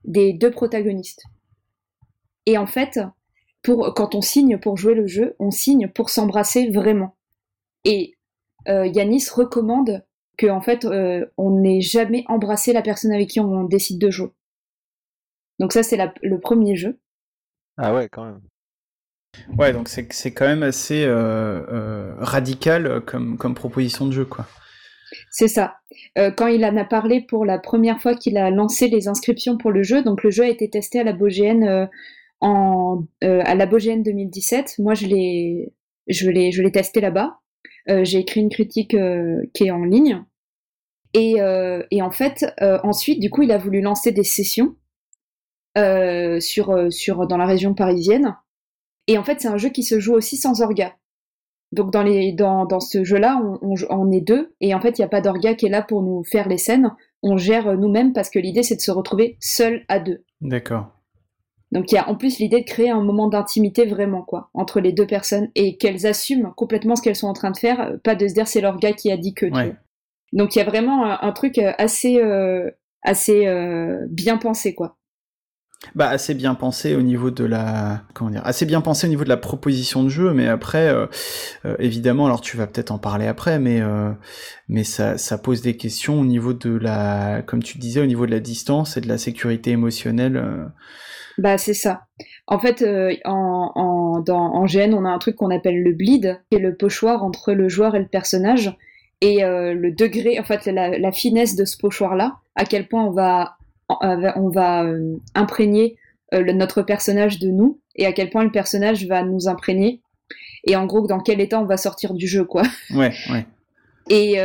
des 0.04 0.34
deux 0.34 0.52
protagonistes. 0.52 1.24
Et 2.46 2.58
en 2.58 2.68
fait, 2.68 3.00
pour, 3.62 3.94
quand 3.94 4.16
on 4.16 4.22
signe 4.22 4.58
pour 4.58 4.78
jouer 4.78 4.94
le 4.94 5.08
jeu, 5.08 5.36
on 5.40 5.52
signe 5.52 5.88
pour 5.88 6.10
s'embrasser 6.10 6.70
vraiment. 6.70 7.16
Et 7.86 8.18
euh, 8.68 8.86
Yanis 8.86 9.28
recommande 9.34 10.04
que 10.38 10.48
en 10.48 10.62
fait, 10.62 10.86
euh, 10.86 11.26
on 11.38 11.62
n'ait 11.62 11.82
jamais 11.82 12.26
embrassé 12.28 12.74
la 12.74 12.82
personne 12.82 13.14
avec 13.14 13.30
qui 13.30 13.40
on 13.40 13.64
décide 13.64 14.00
de 14.00 14.10
jouer. 14.10 14.32
Donc 15.60 15.72
ça, 15.72 15.84
c'est 15.84 15.98
le 16.22 16.40
premier 16.40 16.76
jeu. 16.76 17.00
Ah 17.78 17.94
ouais, 17.94 18.10
quand 18.10 18.26
même. 18.26 18.42
Ouais, 19.58 19.74
donc 19.74 19.88
c'est 19.88 20.34
quand 20.34 20.46
même 20.46 20.64
assez 20.64 21.06
euh, 21.06 22.16
radical 22.20 23.02
comme, 23.06 23.38
comme 23.38 23.56
proposition 23.56 24.06
de 24.06 24.12
jeu, 24.12 24.26
quoi. 24.26 24.48
C'est 25.32 25.48
ça. 25.48 25.76
Euh, 26.18 26.32
quand 26.32 26.48
il 26.48 26.66
en 26.66 26.76
a 26.78 26.86
parlé 26.86 27.22
pour 27.22 27.46
la 27.46 27.60
première 27.60 28.02
fois 28.02 28.16
qu'il 28.16 28.38
a 28.38 28.50
lancé 28.50 28.88
les 28.88 29.08
inscriptions 29.08 29.58
pour 29.58 29.72
le 29.72 29.84
jeu, 29.84 30.04
donc 30.04 30.24
le 30.24 30.32
jeu 30.32 30.44
a 30.44 30.50
été 30.50 30.70
testé 30.70 31.00
à 31.00 31.04
la 31.04 31.14
BOGN 31.14 31.64
euh, 31.64 31.86
en, 32.42 33.06
euh, 33.24 33.42
à 33.46 33.56
la 33.56 33.66
BOGN 33.66 34.04
2017. 34.04 34.76
Moi, 34.80 34.94
je 34.94 35.08
l'ai, 35.08 35.74
testé 36.72 37.02
là-bas. 37.02 37.40
j'ai 37.88 38.20
écrit 38.20 38.42
une 38.42 38.50
critique 38.50 38.96
qui 39.54 39.64
est 39.66 39.72
en 39.72 39.84
ligne. 39.84 40.24
Et, 41.14 41.42
en 41.42 42.12
fait, 42.12 42.46
ensuite, 42.84 43.20
du 43.20 43.30
coup, 43.30 43.44
il 43.44 43.52
a 43.52 43.58
voulu 43.58 43.82
lancer 43.82 44.12
des 44.12 44.24
sessions. 44.24 44.76
dans 45.76 47.38
la 47.38 47.46
région 47.46 47.74
parisienne. 47.74 48.36
Et 49.08 49.18
en 49.18 49.24
fait, 49.24 49.42
c'est 49.42 49.48
un 49.48 49.58
jeu 49.58 49.70
qui 49.70 49.84
se 49.84 50.00
joue 50.00 50.14
aussi 50.14 50.38
sans 50.38 50.62
orga. 50.62 50.96
Donc 51.74 51.92
dans, 51.92 52.04
les, 52.04 52.32
dans, 52.34 52.66
dans 52.66 52.80
ce 52.80 53.04
jeu-là, 53.04 53.42
on, 53.62 53.76
on, 53.90 54.12
est 54.12 54.22
deux, 54.22 54.54
et 54.62 54.76
en 54.76 54.80
fait, 54.80 54.98
il 54.98 55.02
n'y 55.02 55.06
a 55.06 55.10
pas 55.10 55.22
d'orga 55.22 55.56
qui 55.56 55.66
est 55.66 55.70
là 55.70 55.82
pour 55.82 56.04
nous 56.04 56.24
faire 56.24 56.48
les 56.48 56.60
scènes. 56.60 56.92
On 57.24 57.36
gère 57.36 57.76
nous-mêmes 57.78 58.14
parce 58.14 58.30
que 58.30 58.38
l'idée, 58.38 58.62
c'est 58.62 58.76
de 58.76 58.82
se 58.82 58.92
retrouver 58.92 59.38
seul 59.40 59.84
à 59.88 60.00
deux. 60.00 60.24
D'accord. 60.42 60.92
Donc 61.74 61.92
il 61.92 61.96
y 61.96 61.98
a 61.98 62.08
en 62.08 62.14
plus 62.14 62.38
l'idée 62.38 62.62
de 62.62 62.66
créer 62.66 62.92
un 62.92 63.02
moment 63.02 63.28
d'intimité 63.28 63.86
vraiment 63.86 64.22
quoi 64.22 64.52
entre 64.54 64.80
les 64.80 64.92
deux 64.92 65.08
personnes 65.08 65.50
et 65.56 65.76
qu'elles 65.78 66.06
assument 66.06 66.54
complètement 66.56 66.96
ce 66.96 67.02
qu'elles 67.02 67.16
sont 67.16 67.28
en 67.28 67.34
train 67.34 67.50
de 67.50 67.58
faire, 67.58 67.98
pas 68.04 68.14
de 68.14 68.28
se 68.28 68.36
dire 68.36 68.48
c'est 68.48 68.62
leur 68.62 68.78
gars 68.78 68.94
qui 68.94 69.12
a 69.12 69.18
dit 69.18 69.34
que. 69.34 69.48
Donc 70.34 70.56
il 70.56 70.60
y 70.60 70.62
a 70.62 70.66
vraiment 70.66 71.04
un, 71.04 71.32
truc 71.32 71.58
assez 71.58 72.22
euh, 72.22 72.70
assez 73.02 73.48
euh, 73.48 74.06
bien 74.08 74.38
pensé 74.38 74.76
quoi. 74.76 74.98
Bah 75.96 76.08
assez 76.08 76.34
bien 76.34 76.56
pensé 76.56 76.96
au 76.96 77.02
niveau 77.02 77.30
de 77.30 77.44
la 77.44 78.04
comment 78.14 78.30
dire 78.30 78.42
assez 78.46 78.66
bien 78.66 78.82
pensé 78.82 79.06
au 79.06 79.10
niveau 79.10 79.24
de 79.26 79.30
la 79.30 79.38
proposition 79.38 80.04
de 80.04 80.10
jeu 80.10 80.34
mais 80.34 80.48
après 80.48 80.88
euh, 80.88 81.08
évidemment 81.78 82.26
alors 82.26 82.42
tu 82.42 82.56
vas 82.56 82.68
peut-être 82.68 82.92
en 82.92 82.98
parler 82.98 83.28
après 83.28 83.60
mais 83.60 83.82
mais 84.70 84.84
ça, 84.86 85.18
ça 85.18 85.38
pose 85.38 85.62
des 85.62 85.76
questions 85.76 86.20
au 86.20 86.26
niveau 86.26 86.54
de 86.54 86.70
la 86.70 87.42
comme 87.46 87.62
tu 87.62 87.78
disais 87.78 88.00
au 88.00 88.06
niveau 88.06 88.26
de 88.26 88.32
la 88.32 88.40
distance 88.40 88.96
et 88.98 89.02
de 89.02 89.08
la 89.08 89.18
sécurité 89.18 89.72
émotionnelle 89.72 90.72
bah, 91.38 91.58
c'est 91.58 91.74
ça. 91.74 92.04
En 92.48 92.60
fait, 92.60 92.82
euh, 92.82 93.16
en, 93.26 93.72
en, 93.76 94.20
dans, 94.20 94.66
GN, 94.66 94.94
on 94.94 95.06
a 95.06 95.10
un 95.10 95.20
truc 95.20 95.36
qu'on 95.36 95.50
appelle 95.50 95.82
le 95.82 95.94
bleed, 95.94 96.42
qui 96.50 96.58
est 96.58 96.62
le 96.62 96.76
pochoir 96.76 97.24
entre 97.24 97.54
le 97.54 97.70
joueur 97.70 97.96
et 97.96 98.00
le 98.00 98.08
personnage. 98.08 98.76
Et 99.22 99.44
euh, 99.44 99.74
le 99.74 99.92
degré, 99.92 100.40
en 100.40 100.44
fait, 100.44 100.66
la, 100.66 100.98
la 100.98 101.12
finesse 101.12 101.56
de 101.56 101.66
ce 101.66 101.78
pochoir-là, 101.78 102.38
à 102.56 102.66
quel 102.66 102.88
point 102.88 103.04
on 103.04 103.12
va, 103.12 103.58
on 104.02 104.50
va 104.50 104.84
euh, 104.84 105.16
imprégner 105.36 105.98
notre 106.32 106.82
personnage 106.82 107.38
de 107.38 107.50
nous, 107.50 107.80
et 107.96 108.08
à 108.08 108.12
quel 108.12 108.32
point 108.32 108.44
le 108.44 108.52
personnage 108.52 109.06
va 109.06 109.24
nous 109.24 109.48
imprégner. 109.48 110.02
Et 110.66 110.76
en 110.76 110.88
gros, 110.88 111.06
dans 111.06 111.20
quel 111.20 111.40
état 111.40 111.60
on 111.60 111.66
va 111.66 111.78
sortir 111.78 112.16
du 112.16 112.26
jeu, 112.26 112.44
quoi. 112.44 112.64
Ouais, 112.96 113.14
ouais. 113.32 113.46
Et, 114.10 114.38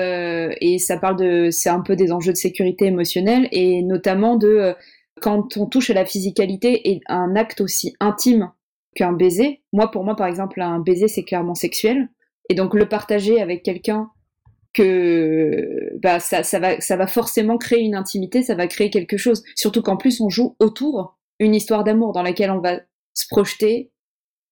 et 0.60 0.78
ça 0.78 0.98
parle 0.98 1.16
de, 1.16 1.48
c'est 1.50 1.70
un 1.70 1.80
peu 1.80 1.96
des 1.96 2.12
enjeux 2.12 2.32
de 2.32 2.36
sécurité 2.36 2.84
émotionnelle 2.84 3.48
et 3.52 3.82
notamment 3.82 4.36
de 4.36 4.74
quand 5.20 5.56
on 5.56 5.66
touche 5.66 5.90
à 5.90 5.94
la 5.94 6.04
physicalité 6.04 6.90
et 6.90 7.00
un 7.08 7.36
acte 7.36 7.60
aussi 7.60 7.94
intime 8.00 8.50
qu'un 8.94 9.12
baiser, 9.12 9.62
moi 9.72 9.90
pour 9.90 10.04
moi 10.04 10.16
par 10.16 10.26
exemple 10.26 10.60
un 10.60 10.80
baiser 10.80 11.08
c'est 11.08 11.24
clairement 11.24 11.54
sexuel, 11.54 12.08
et 12.48 12.54
donc 12.54 12.74
le 12.74 12.88
partager 12.88 13.40
avec 13.40 13.62
quelqu'un 13.62 14.10
que 14.74 15.98
bah, 16.02 16.20
ça, 16.20 16.42
va, 16.58 16.80
ça 16.80 16.96
va 16.96 17.06
forcément 17.06 17.58
créer 17.58 17.80
une 17.80 17.94
intimité, 17.94 18.42
ça 18.42 18.54
va 18.54 18.66
créer 18.66 18.90
quelque 18.90 19.16
chose. 19.16 19.42
Surtout 19.56 19.82
qu'en 19.82 19.96
plus 19.96 20.20
on 20.20 20.28
joue 20.28 20.56
autour 20.58 21.18
une 21.38 21.54
histoire 21.54 21.84
d'amour 21.84 22.12
dans 22.12 22.22
laquelle 22.22 22.50
on 22.50 22.60
va 22.60 22.80
se 23.14 23.26
projeter 23.28 23.90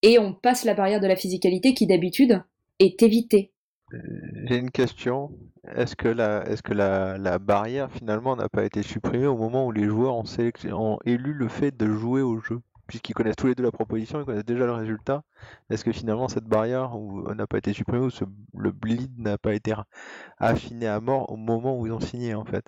et 0.03 0.19
on 0.19 0.33
passe 0.33 0.65
la 0.65 0.75
barrière 0.75 1.01
de 1.01 1.07
la 1.07 1.17
physicalité 1.17 1.75
qui 1.75 1.87
d'habitude 1.87 2.43
est 2.79 3.03
évitée. 3.03 3.53
Euh, 3.95 3.99
j'ai 4.45 4.57
une 4.59 4.71
question. 4.71 5.31
Est-ce 5.75 5.97
que 5.97 6.09
la, 6.09 7.39
barrière 7.39 7.91
finalement 7.91 8.37
n'a 8.37 8.49
pas 8.49 8.65
été 8.65 8.83
supprimée 8.83 9.27
au 9.27 9.37
moment 9.37 9.67
où 9.67 9.73
les 9.73 9.85
joueurs 9.85 10.17
ont 10.17 10.99
élu 11.05 11.33
le 11.33 11.49
fait 11.49 11.77
de 11.77 11.87
jouer 11.87 12.23
au 12.23 12.39
jeu? 12.39 12.61
Puisqu'ils 12.87 13.15
connaissent 13.15 13.37
tous 13.37 13.49
les 13.49 13.55
deux 13.55 13.65
la 13.65 13.73
proposition, 13.73 14.21
ils 14.21 14.25
connaissent 14.25 14.45
déjà 14.45 14.65
le 14.65 14.73
résultat. 14.73 15.23
Est-ce 15.71 15.85
que 15.85 15.93
finalement 15.93 16.29
cette 16.29 16.45
barrière 16.45 16.97
euh, 16.97 17.35
n'a 17.35 17.47
pas 17.47 17.59
été 17.59 17.73
supprimée 17.73 18.07
ou 18.07 18.11
le 18.59 18.71
bleed 18.71 19.19
n'a 19.19 19.39
pas 19.39 19.55
été 19.55 19.73
affiné 20.39 20.87
à 20.87 21.01
mort 21.01 21.31
au 21.33 21.37
moment 21.37 21.79
où 21.79 21.87
ils 21.87 21.93
ont 21.93 22.01
signé 22.01 22.35
en 22.35 22.45
fait? 22.45 22.65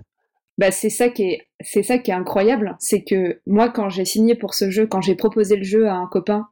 Bah, 0.59 0.73
c'est 0.73 0.91
ça 0.91 1.09
qui 1.09 1.23
est, 1.23 2.11
incroyable. 2.11 2.77
C'est 2.81 3.05
que 3.05 3.41
moi, 3.47 3.71
quand 3.71 3.89
j'ai 3.89 4.05
signé 4.05 4.35
pour 4.35 4.55
ce 4.55 4.71
jeu, 4.71 4.89
quand 4.89 5.01
j'ai 5.01 5.15
proposé 5.15 5.57
le 5.57 5.63
jeu 5.63 5.87
à 5.87 5.95
un 5.95 6.09
copain 6.09 6.49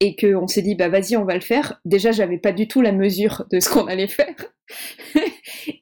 et 0.00 0.16
qu'on 0.16 0.46
s'est 0.46 0.62
dit 0.62 0.74
bah 0.74 0.88
vas-y 0.88 1.16
on 1.16 1.24
va 1.24 1.34
le 1.34 1.42
faire. 1.42 1.78
Déjà 1.84 2.10
j'avais 2.10 2.38
pas 2.38 2.52
du 2.52 2.66
tout 2.66 2.80
la 2.80 2.92
mesure 2.92 3.44
de 3.52 3.60
ce 3.60 3.68
qu'on 3.68 3.86
allait 3.86 4.08
faire. 4.08 4.34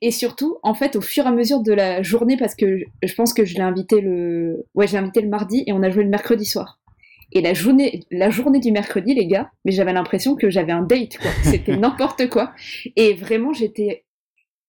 et 0.02 0.11
surtout 0.11 0.59
en 0.64 0.75
fait 0.75 0.97
au 0.97 1.00
fur 1.00 1.25
et 1.25 1.28
à 1.28 1.33
mesure 1.33 1.61
de 1.61 1.73
la 1.73 2.02
journée 2.02 2.37
parce 2.37 2.57
que 2.57 2.80
je 3.02 3.14
pense 3.14 3.33
que 3.33 3.45
je 3.45 3.54
l'ai 3.54 3.61
invité 3.61 4.00
le 4.00 4.66
ouais 4.75 4.88
j'ai 4.88 4.97
invité 4.97 5.21
le 5.21 5.28
mardi 5.28 5.62
et 5.66 5.73
on 5.73 5.83
a 5.83 5.90
joué 5.90 6.02
le 6.02 6.11
mercredi 6.11 6.45
soir. 6.45 6.80
Et 7.32 7.40
la 7.40 7.54
journée 7.54 8.04
la 8.11 8.30
journée 8.30 8.61
du 8.61 8.73
mercredi 8.73 9.14
les 9.14 9.26
gars, 9.26 9.50
mais 9.64 9.73
j'avais 9.73 9.92
l'impression 9.92 10.35
que 10.35 10.50
j'avais 10.50 10.73
un 10.73 10.82
date 10.82 11.18
quoi. 11.18 11.30
C'était 11.44 11.76
n'importe 11.76 12.28
quoi 12.28 12.52
et 12.97 13.14
vraiment 13.14 13.52
j'étais 13.52 14.04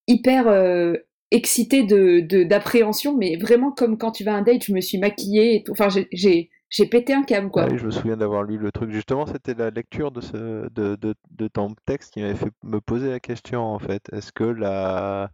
hyper 0.07 0.47
euh, 0.47 0.95
excitée 1.31 1.83
de 1.83 2.43
d'appréhension 2.43 3.15
mais 3.15 3.37
vraiment 3.37 3.71
comme 3.71 3.97
quand 3.97 4.11
tu 4.11 4.23
vas 4.23 4.33
à 4.33 4.37
un 4.37 4.41
date, 4.41 4.65
je 4.65 4.73
me 4.73 4.81
suis 4.81 4.97
maquillée 4.97 5.55
et 5.55 5.63
tout. 5.63 5.71
Enfin 5.71 5.87
j'ai 6.11 6.49
j'ai 6.69 6.85
pété 6.85 7.13
un 7.13 7.23
câble 7.23 7.49
quoi. 7.49 7.65
oui, 7.67 7.77
je 7.77 7.85
me 7.85 7.91
souviens 7.91 8.17
d'avoir 8.17 8.43
lu 8.43 8.57
le 8.57 8.71
truc. 8.71 8.91
Justement, 8.91 9.25
c'était 9.25 9.55
la 9.55 9.71
lecture 9.71 10.11
de, 10.11 10.21
ce, 10.21 10.69
de, 10.69 10.95
de, 10.95 11.15
de 11.31 11.47
ton 11.47 11.73
texte 11.85 12.13
qui 12.13 12.21
m'avait 12.21 12.35
fait 12.35 12.51
me 12.63 12.79
poser 12.79 13.09
la 13.09 13.19
question 13.19 13.61
en 13.61 13.79
fait. 13.79 14.07
Est-ce 14.13 14.31
que 14.31 14.43
la... 14.43 15.31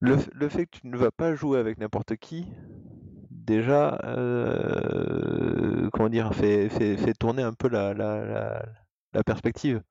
le, 0.00 0.16
le, 0.32 0.48
fait 0.50 0.66
que 0.66 0.78
tu 0.78 0.86
ne 0.86 0.96
vas 0.98 1.10
pas 1.10 1.34
jouer 1.34 1.58
avec 1.58 1.78
n'importe 1.78 2.16
qui, 2.16 2.46
déjà, 3.46 3.98
euh, 4.04 5.88
comment 5.92 6.08
dire, 6.08 6.34
fait, 6.34 6.68
fait, 6.68 6.96
fait, 6.96 7.14
tourner 7.14 7.42
un 7.42 7.52
peu 7.54 7.68
la, 7.68 7.94
la, 7.94 8.24
la, 8.24 8.62
la 9.14 9.22
perspective. 9.24 9.82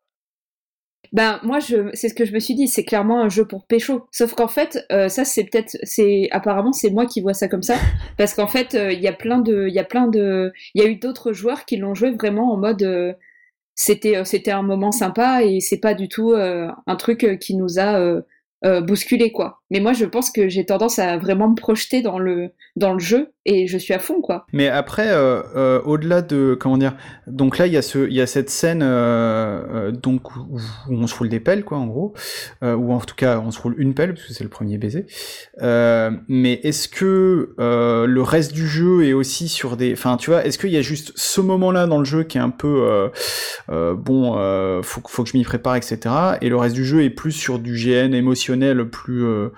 Ben 1.14 1.40
moi 1.44 1.60
je 1.60 1.90
c'est 1.94 2.08
ce 2.08 2.14
que 2.14 2.24
je 2.24 2.32
me 2.32 2.40
suis 2.40 2.56
dit 2.56 2.68
c'est 2.68 2.86
clairement 2.86 3.22
un 3.22 3.28
jeu 3.30 3.46
pour 3.46 3.66
pécho. 3.66 4.08
Sauf 4.12 4.34
qu'en 4.34 4.48
fait 4.48 4.86
euh, 4.92 5.10
ça 5.10 5.26
c'est 5.26 5.44
peut-être 5.44 5.78
c'est 5.84 6.30
apparemment 6.32 6.72
c'est 6.72 6.90
moi 6.90 7.06
qui 7.06 7.22
vois 7.22 7.34
ça 7.34 7.48
comme 7.50 7.64
ça. 7.64 7.76
Parce 8.18 8.34
qu'en 8.34 8.48
fait 8.48 8.76
euh, 8.76 8.94
il 8.94 9.02
y 9.02 9.08
a 9.08 9.14
plein 9.14 9.40
de 9.40 9.68
il 9.68 9.74
y 9.74 9.80
a 9.80 9.84
plein 9.84 10.08
de 10.08 10.54
il 10.74 10.82
y 10.82 10.86
a 10.86 10.90
eu 10.90 10.96
d'autres 10.96 11.34
joueurs 11.34 11.66
qui 11.66 11.78
l'ont 11.78 11.94
joué 11.96 12.12
vraiment 12.12 12.54
en 12.54 12.58
mode 12.58 12.84
euh, 12.84 13.14
c'était 13.76 14.24
c'était 14.26 14.52
un 14.52 14.62
moment 14.64 14.92
sympa 14.92 15.44
et 15.44 15.60
c'est 15.60 15.80
pas 15.80 15.94
du 15.96 16.08
tout 16.08 16.34
un 16.36 16.96
truc 16.98 17.40
qui 17.40 17.56
nous 17.56 17.80
a 17.80 18.22
bousculer 18.82 19.32
quoi. 19.32 19.61
Mais 19.72 19.80
moi 19.80 19.94
je 19.94 20.06
pense 20.06 20.30
que 20.30 20.50
j'ai 20.50 20.66
tendance 20.66 21.00
à 21.00 21.18
vraiment 21.18 21.50
me 21.50 21.56
projeter 21.56 22.02
dans 22.02 22.20
le 22.20 22.52
dans 22.76 22.94
le 22.94 23.00
jeu 23.00 23.30
et 23.46 23.66
je 23.66 23.78
suis 23.78 23.94
à 23.94 24.00
fond 24.00 24.22
quoi. 24.22 24.46
Mais 24.54 24.68
après 24.68 25.10
euh, 25.10 25.42
euh, 25.56 25.82
au-delà 25.84 26.22
de 26.22 26.56
comment 26.60 26.78
dire 26.78 26.96
donc 27.26 27.58
là 27.58 27.68
il 27.68 27.74
y 27.74 27.78
a 27.78 27.98
y 28.10 28.22
a 28.22 28.28
cette 28.28 28.50
scène 28.50 28.82
donc 29.92 30.36
où, 30.36 30.60
on 30.90 31.08
se 31.08 31.16
roule 31.16 31.30
des 31.30 31.40
pelles 31.40 31.64
quoi 31.64 31.80
en 31.80 31.88
gros 31.88 32.14
ou 32.62 32.94
en 32.94 33.00
tout 33.00 33.16
cas 33.16 33.40
on 33.40 33.50
se 33.50 33.60
roule 33.60 33.76
une 33.78 33.94
pelle 33.94 34.14
parce 34.14 34.28
que 34.28 34.34
c'est 34.34 34.44
le 34.44 34.50
premier 34.50 34.78
baiser. 34.78 35.08
mais 35.60 36.60
est-ce 36.64 36.88
que 36.88 37.56
le 37.58 38.22
reste 38.22 38.54
du 38.54 38.68
jeu 38.68 39.06
est 39.06 39.14
aussi 39.14 39.48
sur 39.48 39.78
des 39.78 39.94
enfin 39.94 40.18
tu 40.18 40.30
vois 40.30 40.46
est-ce 40.46 40.60
qu'il 40.60 40.72
y 40.72 40.78
a 40.78 40.82
juste 40.82 41.14
ce 41.16 41.42
moment 41.42 41.72
là 41.72 41.88
dans 41.88 41.98
le 41.98 42.06
jeu 42.06 42.24
qui 42.24 42.38
est 42.38 42.42
un 42.42 42.50
peu 42.50 43.10
bon 43.70 44.34
faut 44.84 45.02
faut 45.08 45.24
que 45.24 45.30
je 45.30 45.38
m'y 45.38 45.44
prépare 45.44 45.78
etc 45.78 46.14
et 46.42 46.50
le 46.50 46.58
reste 46.58 46.76
du 46.76 46.86
jeu 46.86 47.04
est 47.04 47.10
plus 47.10 47.32
sur 47.32 47.58
du 47.58 47.76
GN 47.76 48.14
émotionnel 48.14 48.86
plus 48.90 49.24
euh, 49.24 49.32
euh, 49.32 49.50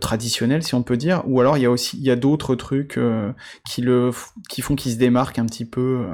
traditionnel, 0.00 0.62
si 0.62 0.74
on 0.74 0.82
peut 0.82 0.96
dire, 0.96 1.22
ou 1.26 1.40
alors 1.40 1.56
il 1.56 1.62
y 1.62 1.66
a 1.66 1.70
aussi 1.70 1.96
il 1.96 2.04
y 2.04 2.10
a 2.10 2.16
d'autres 2.16 2.54
trucs 2.54 2.98
euh, 2.98 3.32
qui 3.68 3.82
le 3.82 4.10
qui 4.48 4.62
font 4.62 4.74
qu'il 4.76 4.92
se 4.92 4.98
démarque 4.98 5.38
un 5.38 5.46
petit 5.46 5.64
peu. 5.64 6.06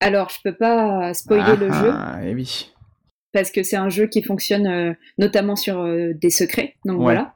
Alors, 0.00 0.28
je 0.30 0.38
peux 0.44 0.54
pas 0.54 1.14
spoiler 1.14 1.56
le 1.56 1.72
jeu. 1.72 1.90
Ah, 1.92 2.18
eh 2.22 2.34
oui. 2.34 2.72
Parce 3.32 3.50
que 3.50 3.62
c'est 3.62 3.76
un 3.76 3.88
jeu 3.88 4.06
qui 4.06 4.22
fonctionne 4.22 4.96
notamment 5.18 5.56
sur 5.56 5.84
des 6.14 6.30
secrets, 6.30 6.76
donc 6.84 7.00
voilà. 7.00 7.34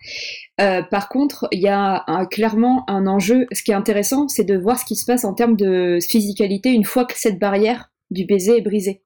par 0.58 1.08
contre, 1.08 1.46
il 1.52 1.60
y 1.60 1.68
a 1.68 2.04
clairement 2.30 2.84
un 2.88 3.06
enjeu. 3.06 3.46
Ce 3.52 3.62
qui 3.62 3.70
est 3.70 3.74
intéressant, 3.74 4.28
c'est 4.28 4.44
de 4.44 4.56
voir 4.56 4.78
ce 4.78 4.84
qui 4.84 4.96
se 4.96 5.04
passe 5.04 5.24
en 5.24 5.34
termes 5.34 5.56
de 5.56 5.98
physicalité 6.00 6.70
une 6.70 6.84
fois 6.84 7.04
que 7.04 7.14
cette 7.16 7.38
barrière 7.38 7.90
du 8.10 8.24
baiser 8.24 8.58
est 8.58 8.62
brisée 8.62 9.02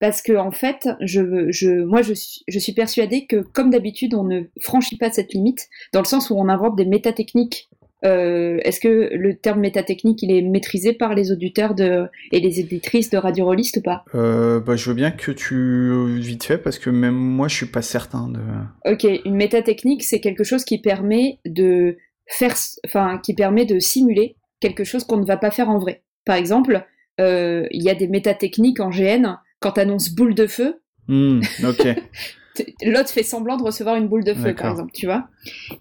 parce 0.00 0.22
que 0.22 0.36
en 0.36 0.50
fait, 0.50 0.88
je, 1.00 1.50
je, 1.50 1.84
moi, 1.84 2.02
je 2.02 2.12
suis, 2.14 2.42
je 2.48 2.58
suis 2.58 2.72
persuadée 2.72 3.26
que, 3.26 3.36
comme 3.36 3.70
d'habitude, 3.70 4.14
on 4.14 4.24
ne 4.24 4.42
franchit 4.60 4.98
pas 4.98 5.10
cette 5.10 5.32
limite, 5.32 5.68
dans 5.92 6.00
le 6.00 6.06
sens 6.06 6.30
où 6.30 6.34
on 6.34 6.48
invente 6.48 6.76
des 6.76 6.84
métatechniques. 6.84 7.70
Euh, 8.04 8.58
Est-ce 8.62 8.78
que 8.78 9.10
le 9.14 9.36
terme 9.36 9.60
métatechnique, 9.60 10.22
il 10.22 10.30
est 10.30 10.42
maîtrisé 10.42 10.92
par 10.92 11.14
les 11.14 11.32
auditeurs 11.32 11.74
de, 11.74 12.06
et 12.30 12.40
les 12.40 12.60
éditrices 12.60 13.08
de 13.08 13.16
Radio 13.16 13.46
Rollist 13.46 13.78
ou 13.78 13.82
pas? 13.82 14.04
Euh, 14.14 14.60
bah, 14.60 14.76
Je 14.76 14.90
veux 14.90 14.94
bien 14.94 15.10
que 15.10 15.32
tu 15.32 16.20
vite 16.20 16.44
fait, 16.44 16.58
parce 16.58 16.78
que 16.78 16.90
même 16.90 17.14
moi, 17.14 17.48
je 17.48 17.56
suis 17.56 17.66
pas 17.66 17.82
certain 17.82 18.28
de. 18.28 18.40
Ok, 18.84 19.06
une 19.24 19.36
métatechnique, 19.36 20.04
c'est 20.04 20.20
quelque 20.20 20.44
chose 20.44 20.64
qui 20.64 20.78
permet 20.78 21.38
de 21.46 21.96
faire, 22.26 22.54
enfin, 22.84 23.18
qui 23.22 23.34
permet 23.34 23.64
de 23.64 23.78
simuler 23.78 24.36
quelque 24.60 24.84
chose 24.84 25.04
qu'on 25.04 25.16
ne 25.16 25.26
va 25.26 25.38
pas 25.38 25.50
faire 25.50 25.70
en 25.70 25.78
vrai. 25.78 26.02
Par 26.26 26.36
exemple, 26.36 26.84
euh, 27.20 27.66
il 27.70 27.82
y 27.82 27.88
a 27.88 27.94
des 27.94 28.08
métatechniques 28.08 28.80
en 28.80 28.90
GN 28.90 29.38
quand 29.60 29.72
t'annonces 29.72 30.10
boule 30.10 30.34
de 30.34 30.46
feu, 30.46 30.80
hmm, 31.08 31.40
ok. 31.64 31.96
l'autre 32.82 33.10
fait 33.10 33.22
semblant 33.22 33.56
de 33.56 33.62
recevoir 33.62 33.96
une 33.96 34.08
boule 34.08 34.24
de 34.24 34.34
feu, 34.34 34.54
par 34.54 34.70
exemple, 34.70 34.92
tu 34.92 35.06
vois. 35.06 35.28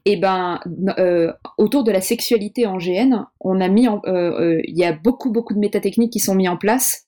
Et 0.05 0.17
ben, 0.17 0.59
euh, 0.97 1.31
autour 1.57 1.83
de 1.83 1.91
la 1.91 2.01
sexualité 2.01 2.65
en 2.65 2.77
GN, 2.77 3.25
on 3.39 3.61
a 3.61 3.67
mis, 3.67 3.87
euh, 3.87 3.99
euh, 4.05 4.61
il 4.65 4.77
y 4.77 4.83
a 4.83 4.93
beaucoup 4.93 5.31
beaucoup 5.31 5.53
de 5.53 5.59
métatechniques 5.59 6.11
qui 6.11 6.19
sont 6.19 6.35
mis 6.35 6.47
en 6.47 6.57
place, 6.57 7.07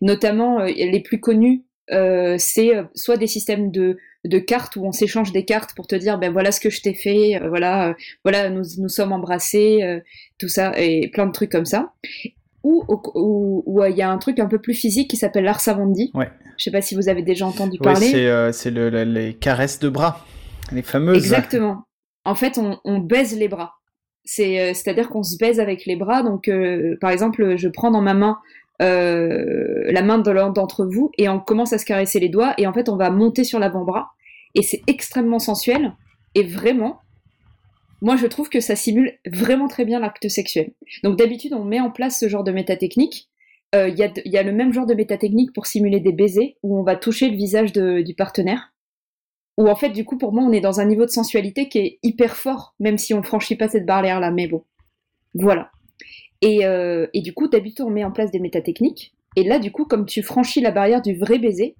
notamment 0.00 0.60
les 0.62 1.00
plus 1.00 1.20
connues 1.20 1.64
euh, 1.90 2.36
c'est 2.38 2.70
soit 2.94 3.16
des 3.16 3.26
systèmes 3.26 3.70
de, 3.70 3.98
de 4.24 4.38
cartes 4.38 4.76
où 4.76 4.84
on 4.84 4.92
s'échange 4.92 5.32
des 5.32 5.44
cartes 5.44 5.74
pour 5.74 5.86
te 5.86 5.96
dire 5.96 6.16
ben 6.18 6.32
voilà 6.32 6.52
ce 6.52 6.60
que 6.60 6.70
je 6.70 6.80
t'ai 6.80 6.94
fait, 6.94 7.40
voilà 7.48 7.96
voilà 8.24 8.50
nous 8.50 8.62
nous 8.78 8.88
sommes 8.88 9.12
embrassés, 9.12 10.00
tout 10.38 10.48
ça 10.48 10.72
et 10.78 11.08
plein 11.08 11.26
de 11.26 11.32
trucs 11.32 11.50
comme 11.50 11.66
ça. 11.66 11.92
Ou 12.64 12.84
où 13.14 13.82
il 13.84 13.96
y 13.96 14.02
a 14.02 14.10
un 14.10 14.18
truc 14.18 14.38
un 14.38 14.46
peu 14.46 14.60
plus 14.60 14.74
physique 14.74 15.10
qui 15.10 15.16
s'appelle 15.16 15.44
l'Arsavandi. 15.44 16.10
Ouais. 16.14 16.30
Je 16.58 16.64
sais 16.64 16.70
pas 16.70 16.80
si 16.80 16.94
vous 16.94 17.08
avez 17.08 17.22
déjà 17.22 17.46
entendu 17.46 17.78
Ouais, 17.80 17.84
parler. 17.92 18.06
c'est 18.06 18.26
euh, 18.28 18.52
c'est 18.52 18.70
le- 18.70 18.88
le- 18.90 19.02
les 19.04 19.34
caresses 19.34 19.80
de 19.80 19.88
bras, 19.88 20.24
les 20.70 20.82
fameuses. 20.82 21.16
Exactement. 21.16 21.84
En 22.24 22.34
fait, 22.36 22.58
on, 22.58 22.78
on 22.84 22.98
baise 22.98 23.36
les 23.36 23.48
bras. 23.48 23.72
C'est, 24.24 24.60
euh, 24.60 24.74
c'est-à-dire 24.74 25.08
qu'on 25.10 25.24
se 25.24 25.36
baise 25.38 25.58
avec 25.58 25.84
les 25.86 25.96
bras. 25.96 26.22
Donc, 26.22 26.46
euh, 26.46 26.96
par 27.00 27.10
exemple, 27.10 27.56
je 27.56 27.68
prends 27.68 27.90
dans 27.90 28.02
ma 28.02 28.14
main 28.14 28.38
euh, 28.80 29.84
la 29.90 30.02
main 30.02 30.18
de 30.18 30.30
l'un 30.30 30.50
d'entre 30.50 30.84
vous 30.84 31.10
et 31.18 31.28
on 31.28 31.38
commence 31.40 31.72
à 31.72 31.78
se 31.78 31.84
caresser 31.84 32.20
les 32.20 32.28
doigts 32.28 32.54
et 32.58 32.66
en 32.66 32.72
fait, 32.72 32.88
on 32.88 32.96
va 32.96 33.10
monter 33.10 33.44
sur 33.44 33.58
l'avant-bras 33.58 34.10
et 34.54 34.62
c'est 34.62 34.82
extrêmement 34.86 35.38
sensuel 35.38 35.92
et 36.34 36.42
vraiment, 36.44 37.00
moi, 38.02 38.16
je 38.16 38.26
trouve 38.26 38.50
que 38.50 38.60
ça 38.60 38.76
simule 38.76 39.18
vraiment 39.24 39.68
très 39.68 39.84
bien 39.84 40.00
l'acte 40.00 40.28
sexuel. 40.28 40.72
Donc, 41.04 41.16
d'habitude, 41.16 41.54
on 41.54 41.64
met 41.64 41.80
en 41.80 41.90
place 41.90 42.18
ce 42.18 42.28
genre 42.28 42.44
de 42.44 42.52
métatechnique. 42.52 43.30
Euh, 43.74 43.88
Il 43.88 43.96
y, 43.96 44.36
a 44.36 44.42
le 44.42 44.52
même 44.52 44.72
genre 44.72 44.86
de 44.86 44.94
métatechnique 44.94 45.54
pour 45.54 45.66
simuler 45.66 46.00
des 46.00 46.12
baisers 46.12 46.56
où 46.62 46.78
on 46.78 46.82
va 46.82 46.96
toucher 46.96 47.30
le 47.30 47.36
visage 47.36 47.72
du 47.72 48.14
partenaire 48.14 48.72
où 49.58 49.68
en 49.68 49.76
fait, 49.76 49.90
du 49.90 50.04
coup, 50.04 50.16
pour 50.16 50.32
moi, 50.32 50.42
on 50.42 50.52
est 50.52 50.60
dans 50.60 50.80
un 50.80 50.84
niveau 50.84 51.04
de 51.04 51.10
sensualité 51.10 51.68
qui 51.68 51.78
est 51.78 51.98
hyper 52.02 52.36
fort, 52.36 52.74
même 52.80 52.98
si 52.98 53.14
on 53.14 53.22
franchit 53.22 53.56
pas 53.56 53.68
cette 53.68 53.86
barrière-là, 53.86 54.30
mais 54.30 54.48
bon. 54.48 54.64
Voilà. 55.34 55.70
Et, 56.40 56.64
euh, 56.64 57.06
du 57.14 57.32
coup, 57.32 57.48
d'habitude, 57.48 57.84
on 57.84 57.90
met 57.90 58.04
en 58.04 58.12
place 58.12 58.30
des 58.30 58.40
métatechniques. 58.40 59.14
Et 59.36 59.44
là, 59.44 59.58
du 59.58 59.70
coup, 59.70 59.84
comme 59.84 60.06
tu 60.06 60.22
franchis 60.22 60.60
la 60.60 60.70
barrière 60.70 61.02
du 61.02 61.14
vrai 61.14 61.38
baiser, 61.38 61.76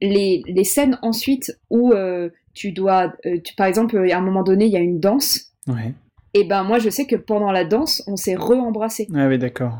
les, 0.00 0.42
les 0.46 0.64
scènes 0.64 0.98
ensuite 1.02 1.52
où 1.70 1.92
euh, 1.92 2.30
tu 2.56 2.72
dois, 2.72 3.12
euh, 3.26 3.38
tu- 3.44 3.54
par 3.54 3.66
exemple, 3.66 3.96
à 4.10 4.16
un 4.18 4.20
moment 4.22 4.42
donné, 4.42 4.64
il 4.66 4.72
y 4.72 4.76
a 4.76 4.80
une 4.80 4.98
danse, 4.98 5.52
Ouais. 5.68 5.92
et 6.34 6.44
ben 6.44 6.64
moi, 6.64 6.78
je 6.80 6.90
sais 6.90 7.06
que 7.06 7.16
pendant 7.16 7.52
la 7.52 7.64
danse, 7.64 8.02
on 8.06 8.16
s'est 8.16 8.34
re-embrassé. 8.36 9.06
Ah 9.14 9.28
oui, 9.28 9.38
d'accord. 9.38 9.74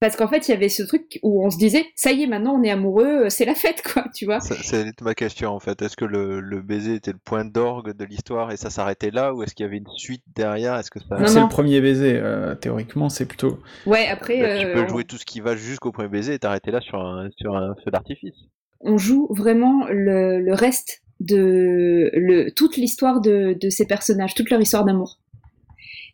Parce 0.00 0.16
qu'en 0.16 0.28
fait, 0.28 0.48
il 0.48 0.50
y 0.50 0.54
avait 0.54 0.68
ce 0.68 0.82
truc 0.82 1.18
où 1.22 1.46
on 1.46 1.50
se 1.50 1.56
disait, 1.56 1.86
ça 1.94 2.12
y 2.12 2.24
est, 2.24 2.26
maintenant, 2.26 2.58
on 2.60 2.62
est 2.62 2.70
amoureux, 2.70 3.30
c'est 3.30 3.46
la 3.46 3.54
fête, 3.54 3.80
quoi, 3.82 4.04
tu 4.14 4.26
vois. 4.26 4.40
Ça- 4.40 4.54
C'est 4.62 5.00
ma 5.00 5.14
question 5.14 5.50
en 5.50 5.60
fait. 5.60 5.80
Est-ce 5.80 5.96
que 5.96 6.04
le, 6.04 6.40
le 6.40 6.60
baiser 6.60 6.94
était 6.96 7.12
le 7.12 7.18
point 7.24 7.46
d'orgue 7.46 7.96
de 7.96 8.04
l'histoire 8.04 8.52
et 8.52 8.58
ça 8.58 8.68
s'arrêtait 8.68 9.10
là 9.10 9.32
ou 9.32 9.42
est-ce 9.42 9.54
qu'il 9.54 9.64
y 9.64 9.66
avait 9.68 9.78
une 9.78 9.88
suite 9.96 10.22
derrière? 10.36 10.74
Est-ce 10.76 10.90
que 10.90 11.00
ça... 11.00 11.16
Non, 11.20 11.26
C'est 11.26 11.40
le 11.40 11.48
premier 11.48 11.80
baiser, 11.80 12.18
euh, 12.18 12.54
théoriquement, 12.54 13.08
c'est 13.08 13.24
plutôt. 13.24 13.60
Ouais, 13.86 14.06
après, 14.08 14.40
Bah, 14.42 14.58
tu 14.58 14.66
euh, 14.66 14.74
peux 14.74 14.82
on- 14.82 14.88
jouer 14.88 15.04
tout 15.04 15.16
ce 15.16 15.24
qui 15.24 15.40
va 15.40 15.56
jusqu'au 15.56 15.90
premier 15.90 16.08
baiser 16.08 16.34
et 16.34 16.38
t'arrêter 16.38 16.70
là 16.70 16.82
sur 16.82 16.98
un, 17.00 17.30
sur 17.38 17.56
un 17.56 17.74
feu 17.82 17.90
d'artifice. 17.90 18.34
on 18.80 18.98
joue 18.98 19.28
vraiment 19.30 19.86
le, 19.88 20.38
le 20.40 20.52
reste 20.52 21.00
de 21.20 22.10
le, 22.14 22.50
toute 22.50 22.76
l'histoire 22.76 23.20
de, 23.20 23.56
de 23.60 23.70
ces 23.70 23.86
personnages, 23.86 24.34
toute 24.34 24.50
leur 24.50 24.60
histoire 24.60 24.84
d'amour. 24.84 25.18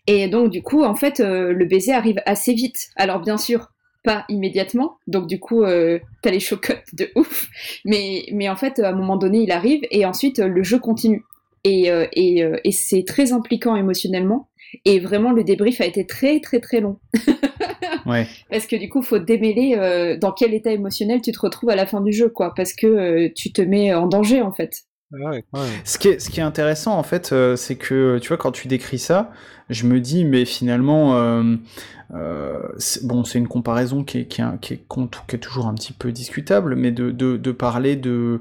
Et 0.07 0.29
donc 0.29 0.51
du 0.51 0.63
coup, 0.63 0.83
en 0.83 0.95
fait, 0.95 1.21
euh, 1.21 1.53
le 1.53 1.65
baiser 1.65 1.93
arrive 1.93 2.21
assez 2.27 2.55
vite. 2.55 2.89
Alors 2.97 3.21
bien 3.21 3.39
sûr, 3.39 3.71
pas 4.03 4.25
immédiatement. 4.29 4.99
Donc 5.07 5.27
du 5.27 5.39
coup, 5.39 5.63
euh, 5.63 5.99
t'as 6.23 6.31
les 6.31 6.41
chocottes 6.41 6.85
de 6.93 7.11
ouf. 7.15 7.49
Mais, 7.85 8.27
mais 8.33 8.49
en 8.49 8.57
fait, 8.57 8.79
à 8.79 8.91
un 8.91 8.95
moment 8.95 9.17
donné, 9.17 9.43
il 9.43 9.53
arrive 9.53 9.83
et 9.91 10.05
ensuite 10.07 10.39
euh, 10.41 10.49
le 10.49 10.63
jeu 10.63 10.79
continue. 10.79 11.25
Et, 11.65 11.91
euh, 11.91 12.07
et, 12.15 12.43
et 12.65 12.73
c'est 12.73 13.05
très 13.07 13.33
impliquant 13.33 13.77
émotionnellement. 13.77 14.49
Et 14.85 14.99
vraiment, 14.99 15.33
le 15.33 15.45
débrief 15.45 15.81
a 15.81 15.87
été 15.87 16.07
très 16.07 16.41
très 16.41 16.61
très 16.61 16.81
long. 16.81 16.99
Ouais. 18.07 18.27
Parce 18.51 18.67
que 18.67 18.77
du 18.77 18.89
coup, 18.89 19.03
faut 19.03 19.19
démêler 19.19 19.75
euh, 19.77 20.17
dans 20.17 20.33
quel 20.33 20.55
état 20.55 20.73
émotionnel 20.73 21.21
tu 21.23 21.33
te 21.33 21.41
retrouves 21.41 21.71
à 21.71 21.77
la 21.77 21.87
fin 21.87 22.01
du 22.01 22.13
jeu, 22.13 22.29
quoi. 22.29 22.55
Parce 22.55 22.73
que 22.73 22.87
euh, 22.87 23.29
tu 23.35 23.53
te 23.53 23.63
mets 23.63 23.95
en 23.95 24.07
danger, 24.07 24.43
en 24.43 24.53
fait. 24.53 24.83
Ouais. 25.13 25.45
Ce 25.85 25.99
qui 25.99 26.09
est, 26.09 26.39
intéressant, 26.41 26.97
en 26.97 27.03
fait, 27.03 27.33
euh, 27.33 27.57
c'est 27.57 27.75
que, 27.75 28.19
tu 28.19 28.29
vois, 28.29 28.37
quand 28.37 28.53
tu 28.53 28.69
décris 28.69 29.01
ça, 29.01 29.33
je 29.69 29.87
me 29.87 29.99
dis, 29.99 30.25
mais 30.25 30.45
finalement, 30.45 31.17
euh, 31.17 31.57
euh, 32.15 32.61
bon, 33.03 33.25
c'est 33.25 33.39
une 33.39 33.49
comparaison 33.49 34.05
qui 34.05 34.19
est, 34.19 34.27
qui, 34.27 34.41
est, 34.41 34.61
qui, 34.61 34.75
est, 34.75 35.39
toujours 35.39 35.67
un 35.67 35.75
petit 35.75 35.93
peu 35.93 36.13
discutable, 36.13 36.77
mais 36.77 36.93
de, 36.93 37.11
de, 37.11 37.53
parler 37.53 37.97
de, 37.97 38.41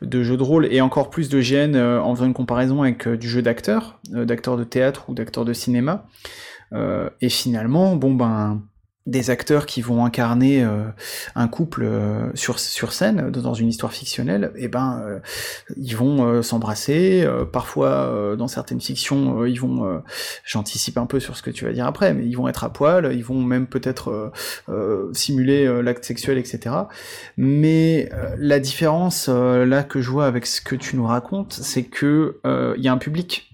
de 0.00 0.22
jeux 0.22 0.38
de 0.38 0.42
rôle 0.42 0.72
et 0.72 0.80
encore 0.80 1.10
plus 1.10 1.28
de 1.28 1.40
GN 1.40 1.76
en 1.76 2.14
faisant 2.14 2.26
une 2.26 2.34
comparaison 2.34 2.82
avec 2.82 3.06
du 3.08 3.28
jeu 3.28 3.42
d'acteur, 3.42 4.00
d'acteur 4.10 4.56
de 4.56 4.64
théâtre 4.64 5.10
ou 5.10 5.14
d'acteur 5.14 5.44
de 5.44 5.52
cinéma. 5.52 6.06
Et 7.20 7.28
finalement, 7.28 7.94
bon, 7.94 8.14
ben 8.14 8.62
des 9.06 9.30
acteurs 9.30 9.66
qui 9.66 9.80
vont 9.80 10.04
incarner 10.04 10.64
euh, 10.64 10.84
un 11.36 11.48
couple 11.48 11.84
euh, 11.84 12.28
sur, 12.34 12.58
sur 12.58 12.92
scène 12.92 13.30
dans 13.30 13.54
une 13.54 13.68
histoire 13.68 13.92
fictionnelle, 13.92 14.52
et 14.56 14.68
ben 14.68 15.00
euh, 15.04 15.18
ils 15.76 15.96
vont 15.96 16.26
euh, 16.26 16.42
s'embrasser. 16.42 17.22
euh, 17.24 17.44
parfois, 17.44 18.34
dans 18.36 18.48
certaines 18.48 18.80
fictions, 18.80 19.44
ils 19.44 19.60
vont, 19.60 20.02
j'anticipe 20.44 20.98
un 20.98 21.06
peu 21.06 21.20
sur 21.20 21.36
ce 21.36 21.42
que 21.42 21.50
tu 21.50 21.64
vas 21.64 21.72
dire 21.72 21.86
après, 21.86 22.12
mais 22.14 22.26
ils 22.26 22.34
vont 22.34 22.48
être 22.48 22.64
à 22.64 22.72
poil, 22.72 23.12
ils 23.14 23.24
vont 23.24 23.42
même 23.42 23.66
peut-être 23.66 24.32
simuler 25.12 25.82
l'acte 25.82 26.04
sexuel, 26.04 26.38
etc. 26.38 26.74
Mais 27.36 28.10
la 28.38 28.60
différence 28.60 29.28
là 29.28 29.82
que 29.82 30.00
je 30.00 30.10
vois 30.10 30.26
avec 30.26 30.46
ce 30.46 30.60
que 30.60 30.74
tu 30.74 30.96
nous 30.96 31.06
racontes, 31.06 31.52
c'est 31.52 31.84
que 31.84 32.40
il 32.44 32.82
y 32.82 32.88
a 32.88 32.92
un 32.92 32.98
public. 32.98 33.50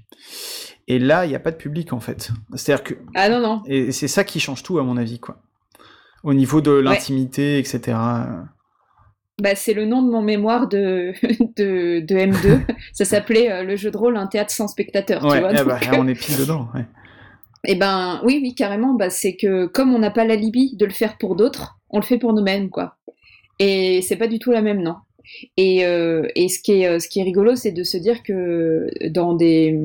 Et 0.89 0.99
là, 0.99 1.25
il 1.25 1.29
n'y 1.29 1.35
a 1.35 1.41
pas 1.41 1.51
de 1.51 1.57
public 1.57 1.93
en 1.93 2.01
fait. 2.01 2.31
C'est-à-dire 2.55 2.85
que 2.85 2.95
Ah 3.15 3.29
non, 3.29 3.41
non. 3.41 3.63
et 3.67 3.93
c'est 3.93 4.09
ça 4.09 4.25
qui 4.25 4.41
change 4.41 4.63
tout, 4.63 4.79
à 4.79 4.83
mon 4.83 4.97
avis, 4.97 5.19
quoi. 5.21 5.39
Au 6.25 6.35
niveau 6.35 6.61
de 6.61 6.71
l'intimité, 6.73 7.59
etc. 7.59 7.97
Bah, 9.41 9.55
c'est 9.57 9.73
le 9.75 9.87
nom 9.87 10.03
de 10.03 10.11
mon 10.11 10.23
mémoire 10.23 10.69
de, 10.69 11.13
de, 11.57 12.01
de 12.01 12.15
M2. 12.15 12.61
Ça 12.93 13.05
s'appelait 13.05 13.51
euh, 13.51 13.63
le 13.65 13.77
jeu 13.77 13.91
de 13.91 13.97
rôle 13.97 14.17
Un 14.17 14.27
théâtre 14.27 14.53
sans 14.53 14.69
spectateur. 14.69 15.21
tu 15.23 15.27
Ouais, 15.29 15.41
vois, 15.41 15.53
eh 15.53 15.57
donc, 15.57 15.67
bah, 15.67 15.81
on 15.95 16.07
est 16.07 16.15
pile 16.15 16.37
dedans. 16.37 16.69
Ouais. 16.75 16.85
Eh 17.65 17.75
ben, 17.75 18.21
oui, 18.25 18.41
oui, 18.43 18.55
carrément. 18.55 18.95
Bah, 18.95 19.11
c'est 19.11 19.35
que 19.37 19.67
comme 19.67 19.95
on 19.95 19.99
n'a 19.99 20.11
pas 20.11 20.25
l'alibi 20.25 20.77
de 20.77 20.85
le 20.85 20.93
faire 20.93 21.17
pour 21.19 21.35
d'autres, 21.35 21.79
on 21.91 21.99
le 21.99 22.05
fait 22.05 22.19
pour 22.19 22.35
nous-mêmes, 22.35 22.71
quoi. 22.71 22.97
Et 23.59 24.01
c'est 24.03 24.17
pas 24.17 24.29
du 24.29 24.39
tout 24.39 24.51
la 24.53 24.63
même, 24.63 24.83
non. 24.83 24.97
Et, 25.57 25.87
euh, 25.87 26.27
et 26.37 26.49
ce, 26.49 26.61
qui 26.61 26.83
est, 26.83 26.87
euh, 26.89 26.99
ce 26.99 27.09
qui 27.09 27.21
est 27.21 27.25
rigolo, 27.25 27.55
c'est 27.57 27.73
de 27.73 27.85
se 27.85 27.97
dire 27.97 28.23
que 28.23 28.89
dans 29.09 29.35
des. 29.35 29.79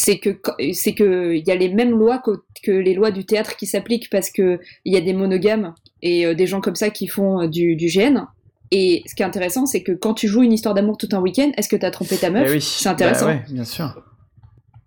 C'est 0.00 0.18
que 0.18 0.30
c'est 0.74 0.94
que 0.94 1.34
il 1.34 1.44
y 1.44 1.50
a 1.50 1.56
les 1.56 1.70
mêmes 1.70 1.90
lois 1.90 2.18
que, 2.18 2.30
que 2.62 2.70
les 2.70 2.94
lois 2.94 3.10
du 3.10 3.24
théâtre 3.26 3.56
qui 3.56 3.66
s'appliquent 3.66 4.08
parce 4.10 4.30
que 4.30 4.60
il 4.84 4.92
y 4.94 4.96
a 4.96 5.00
des 5.00 5.12
monogames 5.12 5.74
et 6.02 6.24
euh, 6.24 6.34
des 6.34 6.46
gens 6.46 6.60
comme 6.60 6.76
ça 6.76 6.90
qui 6.90 7.08
font 7.08 7.40
euh, 7.42 7.46
du, 7.48 7.74
du 7.74 7.88
GN. 7.88 8.26
Et 8.70 9.02
ce 9.08 9.16
qui 9.16 9.22
est 9.22 9.26
intéressant, 9.26 9.66
c'est 9.66 9.82
que 9.82 9.90
quand 9.90 10.14
tu 10.14 10.28
joues 10.28 10.44
une 10.44 10.52
histoire 10.52 10.74
d'amour 10.74 10.98
tout 10.98 11.08
un 11.12 11.20
week-end, 11.20 11.50
est-ce 11.56 11.68
que 11.68 11.74
tu 11.74 11.84
as 11.84 11.90
trompé 11.90 12.16
ta 12.16 12.30
meuf? 12.30 12.44
Eh 12.48 12.52
oui, 12.52 12.60
C'est 12.60 12.88
intéressant. 12.88 13.26
Bah 13.26 13.32
ouais, 13.32 13.52
bien 13.52 13.64
sûr. 13.64 14.04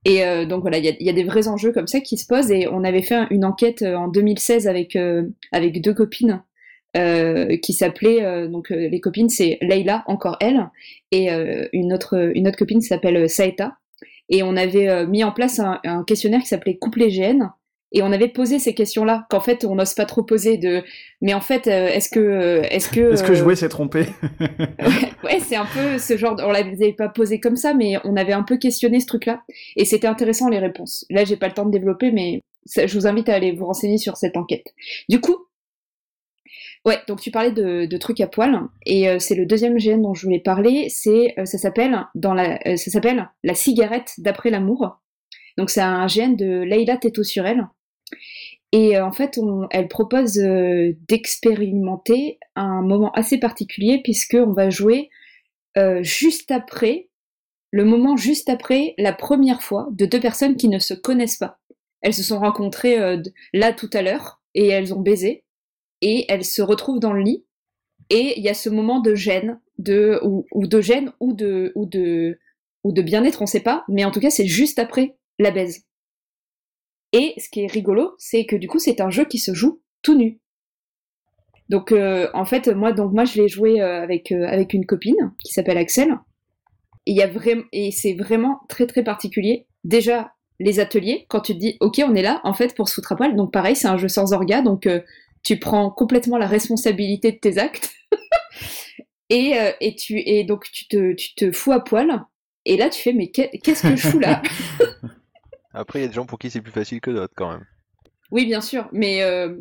Et 0.06 0.24
euh, 0.24 0.45
donc 0.45 0.62
voilà, 0.62 0.78
il 0.78 0.86
y 0.86 0.89
a, 0.89 0.93
il 0.97 1.06
y 1.06 1.10
a 1.10 1.13
des 1.13 1.26
vrais 1.26 1.50
enjeux 1.50 1.74
comme 1.74 1.88
ça 1.88 2.00
qui 2.00 2.15
se 2.17 2.26
posent. 2.26 2.50
Et 2.50 2.69
on 2.69 2.84
avait 2.86 3.02
fait 3.02 3.15
un- 3.15 3.28
une 3.32 3.43
enquête 3.43 3.82
en 3.84 4.08
2016 4.08 4.65
avec, 4.67 4.95
euh, 4.95 5.24
avec 5.52 5.82
deux 5.82 5.93
copines 5.93 6.41
euh, 6.95 7.58
qui 7.58 7.74
s'appelaient, 7.74 8.24
euh, 8.24 8.47
donc 8.47 8.69
les 8.69 9.00
copines, 9.02 9.28
c'est 9.30 9.58
Leila, 9.62 10.04
encore 10.08 10.38
elle, 10.39 10.69
et 11.12 11.30
une, 11.74 11.91
autre, 11.91 12.32
une 12.34 12.47
autre 12.47 12.58
copine 12.58 12.80
s'appelle 12.80 13.30
Saeta. 13.30 13.74
Et 14.32 14.41
on 14.41 14.56
avait 14.58 14.88
euh, 14.89 15.06
mis 15.06 15.24
en 15.24 15.32
place 15.32 15.60
un, 15.60 15.80
un 15.84 16.04
questionnaire 16.04 16.41
qui 16.41 16.48
s'appelait 16.48 16.78
Couple 16.78 17.08
GN. 17.08 17.50
Et 17.94 18.02
on 18.04 18.12
avait 18.13 18.30
posé 18.30 18.58
ces 18.58 18.74
questions-là, 18.74 19.26
qu'en 19.30 19.41
fait 19.41 19.65
on 19.65 19.76
n'ose 19.76 19.94
pas 19.96 20.06
trop 20.06 20.24
poser 20.24 20.58
de. 20.58 20.82
Mais 21.20 21.34
en 21.34 21.41
fait, 21.41 21.67
euh, 21.67 21.88
est-ce 21.89 22.08
que. 22.10 22.22
euh, 22.22 22.62
Est-ce 22.72 22.88
que, 22.89 23.12
Est-ce 23.12 23.22
que 23.22 23.34
euh, 23.34 23.36
jouer 23.36 23.56
s'est 23.58 23.67
trompé? 23.67 24.06
Ouais, 24.80 25.12
ouais, 25.26 25.39
c'est 25.41 25.58
un 25.58 25.65
peu 25.65 25.98
ce 25.98 26.15
genre. 26.15 26.36
de- 26.38 26.44
On 26.44 26.52
l'avait 26.52 26.94
pas 26.94 27.10
posé 27.10 27.41
comme 27.41 27.58
ça, 27.58 27.74
mais 27.74 27.98
on 28.06 28.15
avait 28.15 28.32
un 28.32 28.44
peu 28.44 28.56
questionné 28.58 29.02
ce 29.02 29.08
truc-là, 29.08 29.41
et 29.76 29.84
c'était 29.84 30.08
intéressant 30.08 30.48
les 30.48 30.60
réponses. 30.60 31.06
Là, 31.10 31.26
j'ai 31.26 31.36
pas 31.36 31.48
le 31.50 31.54
temps 31.54 31.65
de 31.65 31.72
développer, 31.72 32.12
mais 32.12 32.39
ça- 32.65 32.88
je 32.88 32.94
vous 32.98 33.08
invite 33.08 33.28
à 33.28 33.34
aller 33.36 33.52
vous 33.52 33.65
renseigner 33.65 33.98
sur 33.98 34.15
cette 34.15 34.38
enquête. 34.38 34.67
Du 35.10 35.20
coup, 35.20 35.36
ouais, 36.86 37.00
donc 37.08 37.22
tu 37.22 37.32
parlais 37.32 37.52
de, 37.52 37.98
trucs 37.98 38.22
à 38.22 38.28
poil, 38.28 38.60
et 38.86 39.10
euh, 39.10 39.20
c'est 39.20 39.36
le 39.36 39.46
deuxième 39.46 39.78
GN 39.78 40.02
dont 40.02 40.13
je 40.13 40.26
voulais 40.26 40.39
parler. 40.39 40.88
C'est, 40.89 41.34
euh, 41.38 41.46
ça 41.46 41.58
s'appelle 41.58 42.08
la, 42.15 42.60
euh, 42.67 43.24
la 43.44 43.56
cigarette 43.56 44.13
d'après 44.17 44.50
l'amour. 44.50 45.00
Donc 45.58 45.70
c'est 45.70 45.82
un 45.82 46.08
GN 46.08 46.36
de 46.36 46.63
Leila 46.63 46.98
Teto 46.98 47.24
sur 47.24 47.46
elle. 47.46 47.67
Et 48.74 48.98
en 48.98 49.12
fait, 49.12 49.38
elle 49.72 49.89
propose 49.89 50.36
d'expérimenter 50.36 52.39
un 52.56 52.82
moment 52.82 53.12
assez 53.12 53.38
particulier 53.38 54.00
puisque 54.02 54.38
on 54.39 54.54
va 54.54 54.70
jouer 54.70 55.10
juste 56.00 56.52
après, 56.52 57.10
le 57.72 57.84
moment 57.84 58.15
juste 58.15 58.48
après 58.48 58.94
la 58.98 59.12
première 59.12 59.62
fois 59.62 59.89
de 59.91 60.06
deux 60.06 60.22
personnes 60.22 60.56
qui 60.56 60.70
ne 60.70 60.80
se 60.80 60.94
connaissent 60.94 61.36
pas. 61.36 61.60
Elles 62.02 62.13
se 62.13 62.24
sont 62.24 62.39
rencontrées 62.39 62.98
là 63.52 63.74
tout 63.74 63.89
à 63.91 64.02
l'heure 64.02 64.41
et 64.54 64.67
elles 64.67 64.94
ont 64.94 65.02
baisé 65.02 65.44
et 66.02 66.26
elles 66.30 66.46
se 66.46 66.62
retrouvent 66.62 67.00
dans 67.00 67.14
le 67.14 67.22
lit 67.22 67.46
et 68.10 68.38
il 68.38 68.44
y 68.44 68.50
a 68.50 68.54
ce 68.54 68.70
moment 68.70 69.00
de 69.00 69.16
gêne, 69.16 69.60
de 69.78 70.20
ou, 70.24 70.68
de 70.68 70.82
gêne 70.82 71.14
ou 71.20 71.34
de 71.34 71.72
ou 71.76 71.86
de 71.86 72.40
ou 72.84 72.92
de 72.92 73.02
bien-être, 73.02 73.42
on 73.42 73.46
sait 73.46 73.62
pas, 73.62 73.86
mais 73.88 74.04
en 74.04 74.12
tout 74.12 74.20
cas 74.20 74.30
c'est 74.30 74.48
juste 74.48 74.80
après 74.80 75.16
la 75.40 75.52
baise. 75.52 75.86
Et 77.14 77.34
ce 77.38 77.50
qui 77.50 77.62
est 77.62 77.72
rigolo, 77.72 78.16
c'est 78.18 78.46
que 78.46 78.56
du 78.56 78.68
coup 78.68 78.80
c'est 78.80 79.02
un 79.02 79.10
jeu 79.10 79.26
qui 79.26 79.38
se 79.38 79.54
joue 79.54 79.82
tout 80.02 80.18
nu. 80.18 80.40
Donc 81.70 81.94
en 81.94 82.46
fait, 82.46 82.68
moi, 82.68 82.92
donc 82.92 83.14
moi, 83.14 83.24
je 83.24 83.42
l'ai 83.42 83.48
joué 83.48 83.80
avec 83.80 84.32
avec 84.34 84.74
une 84.74 84.86
copine 84.86 85.34
qui 85.42 85.54
s'appelle 85.54 85.78
Axel. 85.78 86.20
Et 87.06 87.12
il 87.12 87.18
y 87.18 87.24
a 87.24 87.28
vraiment 87.28 87.64
et 87.72 87.92
c'est 87.92 88.14
vraiment 88.14 88.60
très 88.68 88.88
très 88.88 89.04
particulier. 89.04 89.68
Déjà, 89.86 90.34
les 90.60 90.82
ateliers, 90.82 91.26
quand 91.30 91.40
tu 91.40 91.54
te 91.54 91.60
dis, 91.60 91.78
ok, 91.80 92.02
on 92.06 92.14
est 92.14 92.22
là, 92.22 92.42
en 92.44 92.54
fait, 92.54 92.76
pour 92.76 92.90
se 92.90 92.96
foutre 92.96 93.14
à 93.14 93.16
poil. 93.16 93.38
Donc 93.38 93.54
pareil, 93.54 93.78
c'est 93.78 93.88
un 93.88 93.98
jeu 93.98 94.10
sans 94.10 94.34
orga, 94.34 94.62
donc 94.62 94.86
tu 95.43 95.60
prends 95.60 95.89
complètement 95.89 96.38
la 96.38 96.47
responsabilité 96.47 97.32
de 97.32 97.38
tes 97.38 97.58
actes. 97.58 97.93
et, 99.30 99.56
et, 99.80 99.95
tu, 99.95 100.19
et 100.19 100.43
donc 100.43 100.69
tu 100.71 100.88
te, 100.88 101.13
tu 101.13 101.36
te 101.36 101.51
fous 101.51 101.71
à 101.71 101.84
poil. 101.84 102.25
Et 102.65 102.77
là, 102.77 102.89
tu 102.89 103.01
fais, 103.01 103.13
mais 103.13 103.32
qu'est-ce 103.32 103.82
que 103.82 103.95
je 103.95 104.08
fous 104.08 104.19
là? 104.19 104.41
Après, 105.73 105.99
il 105.99 106.01
y 106.04 106.06
a 106.06 106.08
des 106.10 106.13
gens 106.13 106.25
pour 106.25 106.38
qui 106.38 106.49
c'est 106.49 106.62
plus 106.62 106.71
facile 106.71 107.01
que 107.01 107.12
d'autres 107.12 107.34
quand 107.36 107.51
même. 107.51 107.65
Oui, 108.32 108.45
bien 108.45 108.62
sûr, 108.62 108.88
mais, 108.91 109.23
euh, 109.23 109.56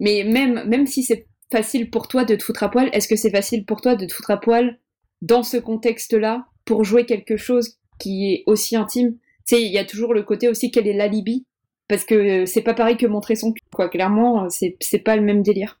mais 0.00 0.24
même, 0.24 0.64
même 0.68 0.86
si 0.86 1.02
c'est 1.02 1.26
facile 1.50 1.90
pour 1.90 2.08
toi 2.08 2.24
de 2.24 2.34
te 2.34 2.42
foutre 2.42 2.62
à 2.62 2.70
poil, 2.70 2.90
est-ce 2.92 3.08
que 3.08 3.16
c'est 3.16 3.30
facile 3.30 3.64
pour 3.64 3.80
toi 3.80 3.94
de 3.94 4.06
te 4.06 4.12
foutre 4.12 4.30
à 4.30 4.38
poil 4.38 4.78
dans 5.22 5.42
ce 5.42 5.56
contexte-là 5.56 6.46
pour 6.64 6.84
jouer 6.84 7.06
quelque 7.06 7.36
chose 7.36 7.78
qui 7.98 8.32
est 8.32 8.42
aussi 8.46 8.76
intime? 8.76 9.16
Tu 9.46 9.56
sais, 9.56 9.62
il 9.62 9.70
y 9.70 9.78
a 9.78 9.84
toujours 9.84 10.14
le 10.14 10.22
côté 10.22 10.48
aussi 10.48 10.70
quel 10.70 10.86
est 10.86 10.94
l'alibi? 10.94 11.46
Parce 11.88 12.04
que 12.04 12.14
euh, 12.14 12.46
c'est 12.46 12.62
pas 12.62 12.74
pareil 12.74 12.96
que 12.96 13.06
montrer 13.06 13.36
son 13.36 13.52
cul, 13.52 13.62
quoi. 13.74 13.88
Clairement, 13.88 14.48
c'est 14.50 14.98
pas 15.04 15.16
le 15.16 15.22
même 15.22 15.42
délire. 15.42 15.80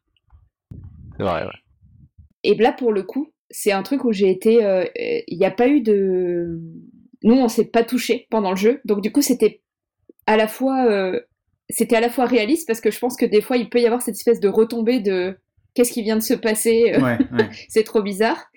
C'est 1.16 1.22
vrai, 1.22 1.44
ouais. 1.44 1.52
Et 2.44 2.54
là, 2.54 2.72
pour 2.72 2.92
le 2.92 3.02
coup, 3.02 3.32
c'est 3.50 3.72
un 3.72 3.82
truc 3.82 4.04
où 4.04 4.12
j'ai 4.12 4.30
été. 4.30 4.64
Euh, 4.64 4.84
il 4.96 5.38
n'y 5.38 5.46
a 5.46 5.50
pas 5.50 5.68
eu 5.68 5.80
de. 5.80 6.60
Nous, 7.22 7.34
on 7.34 7.48
s'est 7.48 7.64
pas 7.64 7.84
touché 7.84 8.26
pendant 8.30 8.50
le 8.50 8.56
jeu, 8.56 8.80
donc 8.84 9.00
du 9.00 9.10
coup, 9.10 9.22
c'était 9.22 9.62
à 10.26 10.36
la 10.36 10.46
fois. 10.46 10.86
Euh, 10.86 11.20
c'était 11.70 11.96
à 11.96 12.00
la 12.00 12.10
fois 12.10 12.26
réaliste 12.26 12.66
parce 12.66 12.82
que 12.82 12.90
je 12.90 12.98
pense 12.98 13.16
que 13.16 13.24
des 13.24 13.40
fois, 13.40 13.56
il 13.56 13.70
peut 13.70 13.80
y 13.80 13.86
avoir 13.86 14.02
cette 14.02 14.16
espèce 14.16 14.38
de 14.38 14.48
retombée 14.48 15.00
de 15.00 15.38
qu'est-ce 15.72 15.92
qui 15.92 16.02
vient 16.02 16.16
de 16.16 16.22
se 16.22 16.34
passer, 16.34 16.94
c'est 17.68 17.84
trop 17.84 18.02
bizarre. 18.02 18.50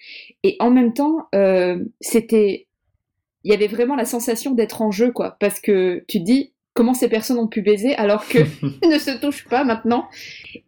Et 0.44 0.58
en 0.60 0.70
même 0.70 0.94
temps, 0.94 1.28
euh, 1.34 1.84
c'était. 2.02 2.68
Il 3.44 3.52
y 3.52 3.54
avait 3.54 3.68
vraiment 3.68 3.96
la 3.96 4.04
sensation 4.04 4.52
d'être 4.52 4.82
en 4.82 4.92
jeu, 4.92 5.12
quoi, 5.12 5.38
parce 5.40 5.62
que 5.62 6.04
tu 6.10 6.20
te 6.20 6.24
dis, 6.26 6.54
comment 6.78 6.94
ces 6.94 7.10
personnes 7.10 7.40
ont 7.40 7.48
pu 7.48 7.64
baiser 7.64 7.96
alors 7.96 8.24
qu'ils 8.28 8.46
ne 8.84 9.00
se 9.00 9.20
touchent 9.20 9.48
pas 9.50 9.64
maintenant. 9.64 10.08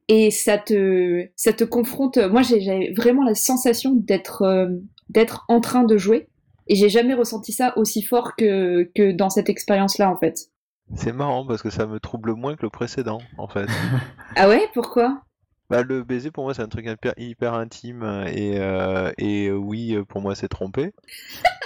Et 0.08 0.32
ça 0.32 0.58
te, 0.58 1.28
ça 1.36 1.54
te 1.54 1.64
confronte. 1.64 2.18
Moi, 2.18 2.42
j'avais 2.42 2.92
vraiment 2.98 3.24
la 3.24 3.36
sensation 3.36 3.94
d'être 3.94 4.42
euh, 4.42 4.68
d'être 5.10 5.46
en 5.48 5.62
train 5.62 5.84
de 5.84 5.98
jouer. 5.98 6.28
Et 6.68 6.76
j'ai 6.76 6.90
jamais 6.90 7.14
ressenti 7.14 7.52
ça 7.52 7.78
aussi 7.78 8.02
fort 8.02 8.36
que, 8.36 8.90
que 8.96 9.12
dans 9.12 9.30
cette 9.30 9.50
expérience-là, 9.50 10.10
en 10.10 10.18
fait. 10.18 10.50
C'est 10.96 11.14
marrant 11.14 11.46
parce 11.46 11.62
que 11.62 11.70
ça 11.70 11.86
me 11.86 12.00
trouble 12.00 12.34
moins 12.34 12.56
que 12.56 12.64
le 12.64 12.70
précédent, 12.70 13.20
en 13.38 13.48
fait. 13.48 13.68
ah 14.36 14.50
ouais? 14.50 14.68
Pourquoi? 14.74 15.22
Bah, 15.70 15.84
le 15.84 16.04
baiser 16.04 16.32
pour 16.32 16.46
moi 16.46 16.56
c'est 16.56 16.64
un 16.64 16.68
truc 16.68 16.88
hyper, 16.88 17.14
hyper 17.18 17.54
intime 17.54 18.26
et, 18.26 18.58
euh, 18.58 19.12
et 19.20 19.52
oui 19.52 19.96
pour 20.08 20.20
moi 20.20 20.34
c'est 20.34 20.48
tromper. 20.48 20.94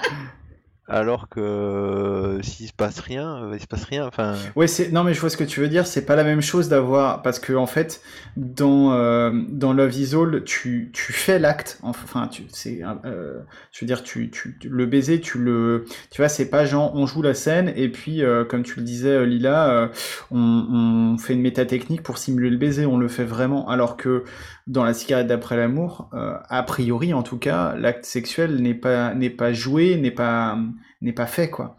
alors 0.88 1.30
que 1.30 1.40
euh, 1.40 2.42
s'il 2.42 2.68
se 2.68 2.74
passe 2.74 3.00
rien, 3.00 3.46
euh, 3.46 3.52
il 3.54 3.62
se 3.62 3.68
passe 3.68 3.86
rien. 3.86 4.06
Enfin. 4.06 4.36
Ouais, 4.56 4.68
c'est 4.68 4.92
non 4.92 5.04
mais 5.06 5.14
je 5.14 5.22
vois 5.22 5.30
ce 5.30 5.38
que 5.38 5.46
tu 5.46 5.62
veux 5.62 5.70
dire. 5.70 5.88
C'est 5.88 6.06
pas 6.06 6.18
la 6.18 6.26
même 6.26 6.42
chose 6.42 6.68
d'avoir 6.68 7.22
parce 7.22 7.40
que 7.40 7.54
en 7.54 7.68
fait 7.68 8.02
dans 8.36 8.92
euh, 8.92 9.32
dans 9.50 9.72
Love 9.72 9.96
Is 9.96 10.14
All, 10.14 10.44
tu 10.44 10.92
tu 10.94 11.14
fais 11.14 11.40
l'acte. 11.40 11.80
Enfin, 11.84 12.28
tu 12.28 12.44
c'est 12.50 12.82
euh, 13.06 13.40
je 13.72 13.80
veux 13.80 13.88
dire 13.88 14.04
tu 14.04 14.30
tu 14.30 14.58
le 14.70 14.86
baiser, 14.86 15.22
tu 15.22 15.38
le 15.38 15.86
tu 16.12 16.22
vois 16.22 16.28
c'est 16.28 16.50
pas 16.50 16.66
genre 16.66 16.94
on 16.96 17.06
joue 17.06 17.22
la 17.22 17.34
scène 17.34 17.72
et 17.76 17.88
puis 17.88 18.22
comme 18.50 18.64
tu 18.64 18.80
le 18.80 18.86
disais 18.86 19.26
Lila, 19.26 19.90
on, 20.32 20.38
on 20.38 21.18
fait 21.18 21.34
une 21.34 21.42
métatechnique 21.42 22.04
pour 22.04 22.18
simuler 22.18 22.50
le 22.50 22.58
baiser. 22.58 22.86
On 22.86 22.98
le 22.98 23.08
fait 23.08 23.24
vraiment 23.24 23.70
alors 23.70 23.96
que 23.96 24.26
dans 24.68 24.84
la 24.84 24.94
cigarette 24.94 25.28
d'après 25.28 25.56
l'amour, 25.56 26.10
a 26.12 26.64
priori 26.64 27.14
en 27.14 27.24
tout 27.24 27.38
cas, 27.38 27.76
l'acte 27.78 28.06
sexuel 28.06 28.62
n'est 28.62 28.74
pas 28.74 29.14
n'est 29.14 29.30
pas 29.30 29.54
joué, 29.54 29.96
n'est 29.96 30.12
pas 30.12 30.58
n'est 31.04 31.14
pas 31.14 31.28
fait 31.28 31.50
quoi. 31.50 31.78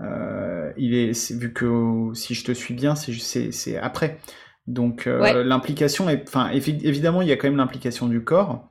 Euh, 0.00 0.72
il 0.76 0.94
est, 0.94 1.32
vu 1.32 1.52
que 1.52 2.10
si 2.14 2.34
je 2.34 2.44
te 2.44 2.52
suis 2.52 2.74
bien, 2.74 2.94
c'est 2.94 3.12
c'est 3.52 3.76
après. 3.78 4.18
Donc 4.66 5.06
euh, 5.06 5.42
l'implication 5.44 6.08
est, 6.08 6.24
enfin 6.28 6.50
évidemment 6.50 7.22
il 7.22 7.28
y 7.28 7.32
a 7.32 7.36
quand 7.36 7.48
même 7.48 7.56
l'implication 7.56 8.08
du 8.08 8.22
corps. 8.22 8.68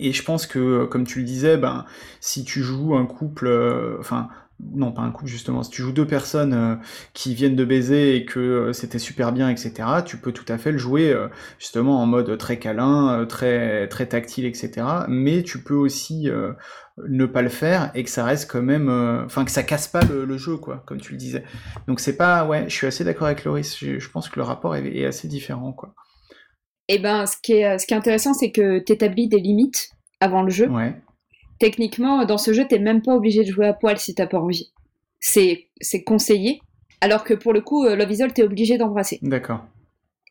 Et 0.00 0.12
je 0.12 0.22
pense 0.22 0.46
que, 0.46 0.84
comme 0.84 1.04
tu 1.04 1.18
le 1.18 1.24
disais, 1.24 1.56
ben, 1.56 1.84
si 2.20 2.44
tu 2.44 2.62
joues 2.62 2.94
un 2.94 3.04
couple, 3.04 3.96
enfin, 3.98 4.28
non 4.74 4.92
pas 4.92 5.02
un 5.02 5.10
couple 5.10 5.30
justement, 5.30 5.62
si 5.62 5.70
tu 5.70 5.82
joues 5.82 5.92
deux 5.92 6.06
personnes 6.06 6.52
euh, 6.52 6.74
qui 7.14 7.34
viennent 7.34 7.56
de 7.56 7.64
baiser 7.64 8.16
et 8.16 8.24
que 8.24 8.40
euh, 8.40 8.72
c'était 8.72 8.98
super 8.98 9.32
bien, 9.32 9.48
etc., 9.48 9.72
tu 10.04 10.16
peux 10.16 10.32
tout 10.32 10.44
à 10.48 10.58
fait 10.58 10.72
le 10.72 10.78
jouer 10.78 11.12
euh, 11.12 11.28
justement 11.58 12.02
en 12.02 12.06
mode 12.06 12.36
très 12.38 12.58
câlin, 12.58 13.24
très 13.26 13.88
très 13.88 14.06
tactile, 14.06 14.46
etc. 14.46 14.86
Mais 15.08 15.42
tu 15.42 15.62
peux 15.62 15.74
aussi 15.74 16.30
ne 17.08 17.26
pas 17.26 17.42
le 17.42 17.48
faire 17.48 17.90
et 17.94 18.02
que 18.04 18.10
ça 18.10 18.24
reste 18.24 18.50
quand 18.50 18.62
même, 18.62 18.88
enfin 19.24 19.44
que 19.44 19.50
ça 19.50 19.62
casse 19.62 19.88
pas 19.88 20.00
le, 20.02 20.38
jeu, 20.38 20.56
quoi, 20.56 20.82
comme 20.86 21.00
tu 21.00 21.12
le 21.12 21.18
disais. 21.18 21.44
Donc 21.86 22.00
c'est 22.00 22.16
pas, 22.16 22.46
ouais, 22.46 22.64
je 22.68 22.74
suis 22.74 22.86
assez 22.86 23.04
d'accord 23.04 23.26
avec 23.26 23.44
Loris. 23.44 23.78
Je, 23.78 24.08
pense 24.10 24.28
que 24.28 24.38
le 24.40 24.44
rapport 24.44 24.74
est, 24.76 25.04
assez 25.04 25.28
différent, 25.28 25.72
quoi. 25.72 25.94
Et 26.90 26.94
eh 26.94 26.98
ben, 26.98 27.26
ce 27.26 27.36
qui 27.42 27.52
est, 27.52 27.78
ce 27.78 27.86
qui 27.86 27.92
est 27.92 27.96
intéressant, 27.96 28.32
c'est 28.32 28.50
que 28.50 28.78
tu 28.78 28.92
établis 28.92 29.28
des 29.28 29.40
limites 29.40 29.90
avant 30.20 30.42
le 30.42 30.48
jeu. 30.48 30.68
Ouais 30.68 30.94
techniquement, 31.58 32.24
dans 32.24 32.38
ce 32.38 32.52
jeu, 32.52 32.66
t'es 32.66 32.78
même 32.78 33.02
pas 33.02 33.14
obligé 33.14 33.44
de 33.44 33.50
jouer 33.50 33.66
à 33.66 33.72
poil 33.72 33.98
si 33.98 34.14
t'as 34.14 34.26
pas 34.26 34.38
envie. 34.38 34.72
C'est, 35.20 35.66
c'est 35.80 36.02
conseillé. 36.02 36.60
Alors 37.00 37.24
que 37.24 37.34
pour 37.34 37.52
le 37.52 37.60
coup, 37.60 37.84
euh, 37.84 37.96
Love 37.96 38.12
Is 38.12 38.32
t'es 38.34 38.42
obligé 38.42 38.78
d'embrasser. 38.78 39.18
D'accord. 39.22 39.64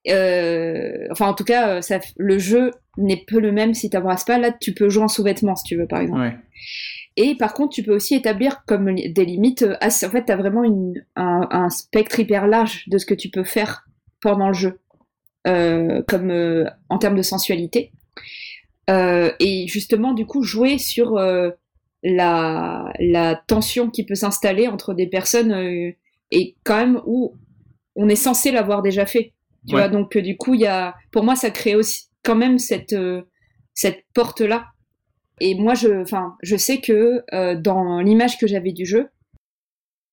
Euh, 0.10 1.08
enfin, 1.12 1.28
en 1.28 1.34
tout 1.34 1.44
cas, 1.44 1.70
euh, 1.70 1.82
ça, 1.82 2.00
le 2.18 2.38
jeu 2.40 2.72
n'est 2.98 3.24
peu 3.28 3.40
le 3.40 3.52
même 3.52 3.74
si 3.74 3.90
t'embrasses 3.90 4.24
pas. 4.24 4.38
Là, 4.38 4.52
tu 4.52 4.74
peux 4.74 4.90
jouer 4.90 5.04
en 5.04 5.08
sous-vêtements 5.08 5.56
si 5.56 5.64
tu 5.64 5.76
veux, 5.76 5.88
par 5.88 6.00
exemple. 6.00 6.34
Et 7.16 7.36
par 7.36 7.54
contre, 7.54 7.74
tu 7.74 7.84
peux 7.84 7.96
aussi 7.96 8.16
établir 8.16 8.64
comme 8.66 8.94
des 8.94 9.26
limites. 9.26 9.66
Assez, 9.82 10.06
en 10.06 10.10
fait, 10.10 10.26
t'as 10.26 10.36
vraiment 10.36 10.64
une, 10.64 10.94
un, 11.16 11.70
spectre 11.70 12.20
hyper 12.20 12.48
large 12.48 12.84
de 12.88 12.98
ce 12.98 13.06
que 13.06 13.16
tu 13.16 13.30
peux 13.30 13.44
faire 13.44 13.88
pendant 14.22 14.48
le 14.48 14.54
jeu, 14.54 14.80
comme 15.44 16.70
en 16.90 16.98
termes 17.00 17.18
de 17.18 17.22
sensualité. 17.24 17.92
Euh, 18.90 19.32
et 19.40 19.68
justement, 19.68 20.14
du 20.14 20.26
coup, 20.26 20.44
jouer 20.44 20.78
sur 20.78 21.18
euh, 21.18 21.52
la, 22.04 22.92
la, 23.00 23.36
tension 23.36 23.90
qui 23.90 24.06
peut 24.06 24.16
s'installer 24.16 24.68
entre 24.68 24.94
des 24.94 25.08
personnes 25.08 25.52
euh, 25.52 25.92
et 26.32 26.56
quand 26.64 26.78
même 26.78 27.02
où 27.06 27.36
on 27.96 28.08
est 28.08 28.16
censé 28.16 28.52
l'avoir 28.52 28.82
déjà 28.82 29.06
fait. 29.06 29.34
Tu 29.68 29.74
vois, 29.74 29.90
donc 29.90 30.18
du 30.18 30.38
coup, 30.38 30.54
il 30.54 30.62
y 30.62 30.68
a, 30.68 30.96
pour 31.12 31.24
moi, 31.24 31.36
ça 31.36 31.50
crée 31.50 31.76
aussi 31.76 32.08
quand 32.24 32.36
même 32.36 32.60
cette, 32.60 32.96
cette 33.74 34.04
porte-là. 34.14 34.68
Et 35.40 35.56
moi, 35.56 35.74
je, 35.74 36.04
je 36.42 36.56
sais 36.56 36.80
que 36.80 37.24
dans 37.56 38.00
l'image 38.00 38.38
que 38.38 38.48
j'avais 38.48 38.72
du 38.72 38.86
jeu, 38.86 39.10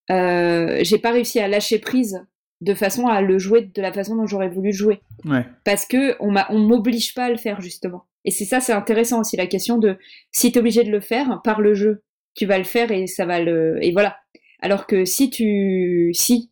j'ai 0.09 0.98
pas 0.98 1.12
réussi 1.12 1.40
à 1.40 1.48
lâcher 1.48 1.78
prise 1.78 2.24
de 2.61 2.74
façon 2.74 3.07
à 3.07 3.20
le 3.20 3.38
jouer 3.38 3.62
de 3.62 3.83
la 3.83 3.92
façon 3.92 4.16
dont 4.16 4.26
j'aurais 4.26 4.48
voulu 4.48 4.72
jouer. 4.72 5.00
Ouais. 5.24 5.44
Parce 5.64 5.87
que 5.87 6.16
on 6.20 6.59
m'oblige 6.59 7.14
pas 7.14 7.24
à 7.24 7.30
le 7.30 7.37
faire 7.37 7.61
justement. 7.61 8.07
Et 8.24 8.30
c'est 8.30 8.46
ça, 8.46 8.61
c'est 8.61 8.72
intéressant 8.72 9.20
aussi 9.20 9.37
la 9.37 9.46
question 9.46 9.76
de 9.76 9.98
si 10.33 10.50
tu 10.50 10.57
es 10.57 10.61
obligé 10.61 10.83
de 10.83 10.90
le 10.90 11.00
faire 11.00 11.40
par 11.44 11.61
le 11.61 11.74
jeu, 11.74 12.02
tu 12.35 12.46
vas 12.46 12.59
le 12.59 12.64
faire 12.64 12.90
et 12.90 13.07
ça 13.07 13.26
va 13.26 13.40
le 13.40 13.78
et 13.83 13.92
voilà. 13.92 14.16
Alors 14.61 14.87
que 14.87 15.04
si 15.04 15.30
tu 15.30 16.11
si 16.14 16.50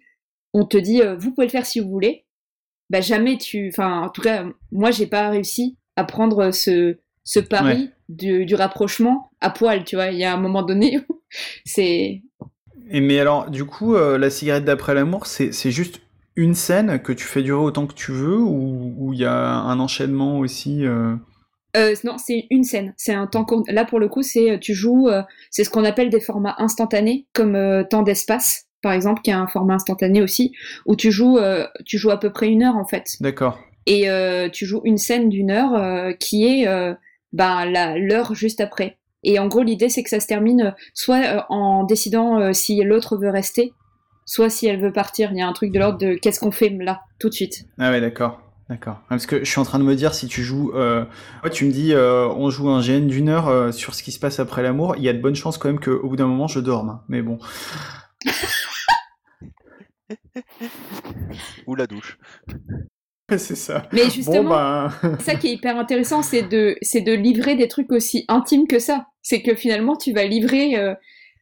on 0.52 0.66
te 0.66 0.76
dit 0.76 1.00
euh, 1.00 1.16
vous 1.16 1.32
pouvez 1.32 1.46
le 1.46 1.52
faire 1.52 1.66
si 1.66 1.80
vous 1.80 1.88
voulez, 1.88 2.26
bah 2.92 3.00
jamais 3.00 3.38
tu 3.38 3.68
enfin 3.68 4.02
en 4.02 4.08
tout 4.10 4.22
cas 4.22 4.44
moi 4.70 4.92
j'ai 4.92 5.06
pas 5.06 5.30
réussi 5.30 5.76
à 5.96 6.04
prendre 6.04 6.52
ce 6.52 6.98
ce 7.24 7.40
pari 7.40 7.90
du, 8.08 8.44
du, 8.44 8.54
rapprochement 8.56 9.30
à 9.40 9.48
poil, 9.48 9.84
tu 9.84 9.96
vois, 9.96 10.08
il 10.08 10.18
y 10.18 10.24
a 10.24 10.34
un 10.34 10.36
moment 10.36 10.62
donné 10.62 11.00
c'est 11.64 12.22
et 12.90 13.00
mais 13.00 13.18
alors, 13.18 13.50
du 13.50 13.64
coup, 13.64 13.94
euh, 13.94 14.18
la 14.18 14.28
cigarette 14.28 14.66
d'après 14.66 14.94
l'amour, 14.94 15.26
c'est 15.26 15.70
juste 15.70 16.02
une 16.36 16.54
scène 16.54 17.00
que 17.00 17.12
tu 17.12 17.24
fais 17.24 17.42
durer 17.42 17.62
autant 17.62 17.86
que 17.86 17.94
tu 17.94 18.12
veux 18.12 18.38
ou 18.38 19.12
il 19.14 19.18
y 19.18 19.24
a 19.24 19.34
un 19.34 19.80
enchaînement 19.80 20.38
aussi 20.38 20.84
euh? 20.84 21.14
Euh, 21.74 21.94
non, 22.04 22.18
c'est 22.18 22.46
une 22.50 22.64
scène. 22.64 22.92
C'est 22.98 23.14
un 23.14 23.26
temps 23.26 23.46
Là, 23.68 23.86
pour 23.86 23.98
le 23.98 24.08
coup, 24.08 24.22
c'est 24.22 24.58
tu 24.60 24.74
joues. 24.74 25.08
c'est 25.50 25.64
ce 25.64 25.70
qu'on 25.70 25.84
appelle 25.84 26.10
des 26.10 26.20
formats 26.20 26.54
instantanés, 26.58 27.26
comme 27.32 27.86
temps 27.88 28.02
d'espace, 28.02 28.66
par 28.82 28.92
exemple, 28.92 29.22
qui 29.22 29.30
est 29.30 29.34
un 29.34 29.46
format 29.46 29.74
instantané 29.74 30.20
aussi, 30.22 30.52
où 30.86 30.96
tu 30.96 31.10
joues, 31.10 31.38
tu 31.84 31.98
joues 31.98 32.10
à 32.10 32.18
peu 32.18 32.30
près 32.30 32.48
une 32.48 32.62
heure 32.62 32.76
en 32.76 32.84
fait. 32.84 33.16
D'accord. 33.20 33.58
Et 33.86 34.06
tu 34.52 34.66
joues 34.66 34.82
une 34.84 34.98
scène 34.98 35.28
d'une 35.28 35.50
heure 35.50 36.16
qui 36.18 36.46
est 36.46 36.66
ben, 37.32 37.64
l'heure 37.96 38.34
juste 38.34 38.60
après. 38.60 38.98
Et 39.24 39.38
en 39.38 39.46
gros, 39.46 39.62
l'idée, 39.62 39.88
c'est 39.88 40.02
que 40.02 40.10
ça 40.10 40.20
se 40.20 40.26
termine 40.26 40.62
euh, 40.62 40.70
soit 40.94 41.24
euh, 41.24 41.40
en 41.48 41.84
décidant 41.84 42.40
euh, 42.40 42.52
si 42.52 42.82
l'autre 42.82 43.16
veut 43.16 43.30
rester, 43.30 43.72
soit 44.24 44.50
si 44.50 44.66
elle 44.66 44.80
veut 44.80 44.92
partir. 44.92 45.30
Il 45.32 45.38
y 45.38 45.42
a 45.42 45.46
un 45.46 45.52
truc 45.52 45.72
de 45.72 45.78
l'ordre 45.78 45.98
de 45.98 46.14
qu'est-ce 46.14 46.40
qu'on 46.40 46.50
fait 46.50 46.70
là, 46.70 47.02
tout 47.20 47.28
de 47.28 47.34
suite. 47.34 47.66
Ah 47.78 47.90
ouais, 47.90 48.00
d'accord. 48.00 48.40
D'accord. 48.68 49.00
Parce 49.08 49.26
que 49.26 49.40
je 49.40 49.50
suis 49.50 49.60
en 49.60 49.64
train 49.64 49.78
de 49.78 49.84
me 49.84 49.94
dire, 49.94 50.14
si 50.14 50.28
tu 50.28 50.42
joues... 50.42 50.72
Tu 51.52 51.66
me 51.66 51.72
dis, 51.72 51.92
on 51.94 52.48
joue 52.48 52.70
un 52.70 52.80
GN 52.80 53.06
d'une 53.06 53.28
heure 53.28 53.74
sur 53.74 53.94
ce 53.94 54.02
qui 54.02 54.12
se 54.12 54.18
passe 54.18 54.40
après 54.40 54.62
l'amour, 54.62 54.94
il 54.96 55.02
y 55.02 55.10
a 55.10 55.12
de 55.12 55.20
bonnes 55.20 55.34
chances 55.34 55.58
quand 55.58 55.68
même 55.68 55.80
qu'au 55.80 56.08
bout 56.08 56.16
d'un 56.16 56.26
moment, 56.26 56.46
je 56.46 56.58
dorme. 56.58 56.88
Hein. 56.88 57.02
Mais 57.08 57.20
bon. 57.20 57.38
Ou 61.66 61.74
la 61.74 61.86
douche. 61.86 62.18
c'est 63.30 63.56
ça. 63.56 63.88
Mais 63.92 64.10
justement, 64.10 64.50
bah... 64.50 64.92
ça 65.20 65.34
qui 65.34 65.48
est 65.48 65.52
hyper 65.54 65.78
intéressant, 65.78 66.22
c'est 66.22 66.42
de, 66.42 66.76
c'est 66.82 67.00
de 67.00 67.12
livrer 67.12 67.54
des 67.54 67.68
trucs 67.68 67.92
aussi 67.92 68.24
intimes 68.28 68.66
que 68.66 68.78
ça. 68.78 69.06
C'est 69.22 69.42
que 69.42 69.54
finalement, 69.54 69.96
tu 69.96 70.12
vas 70.12 70.24
livrer. 70.24 70.76
Euh, 70.76 70.94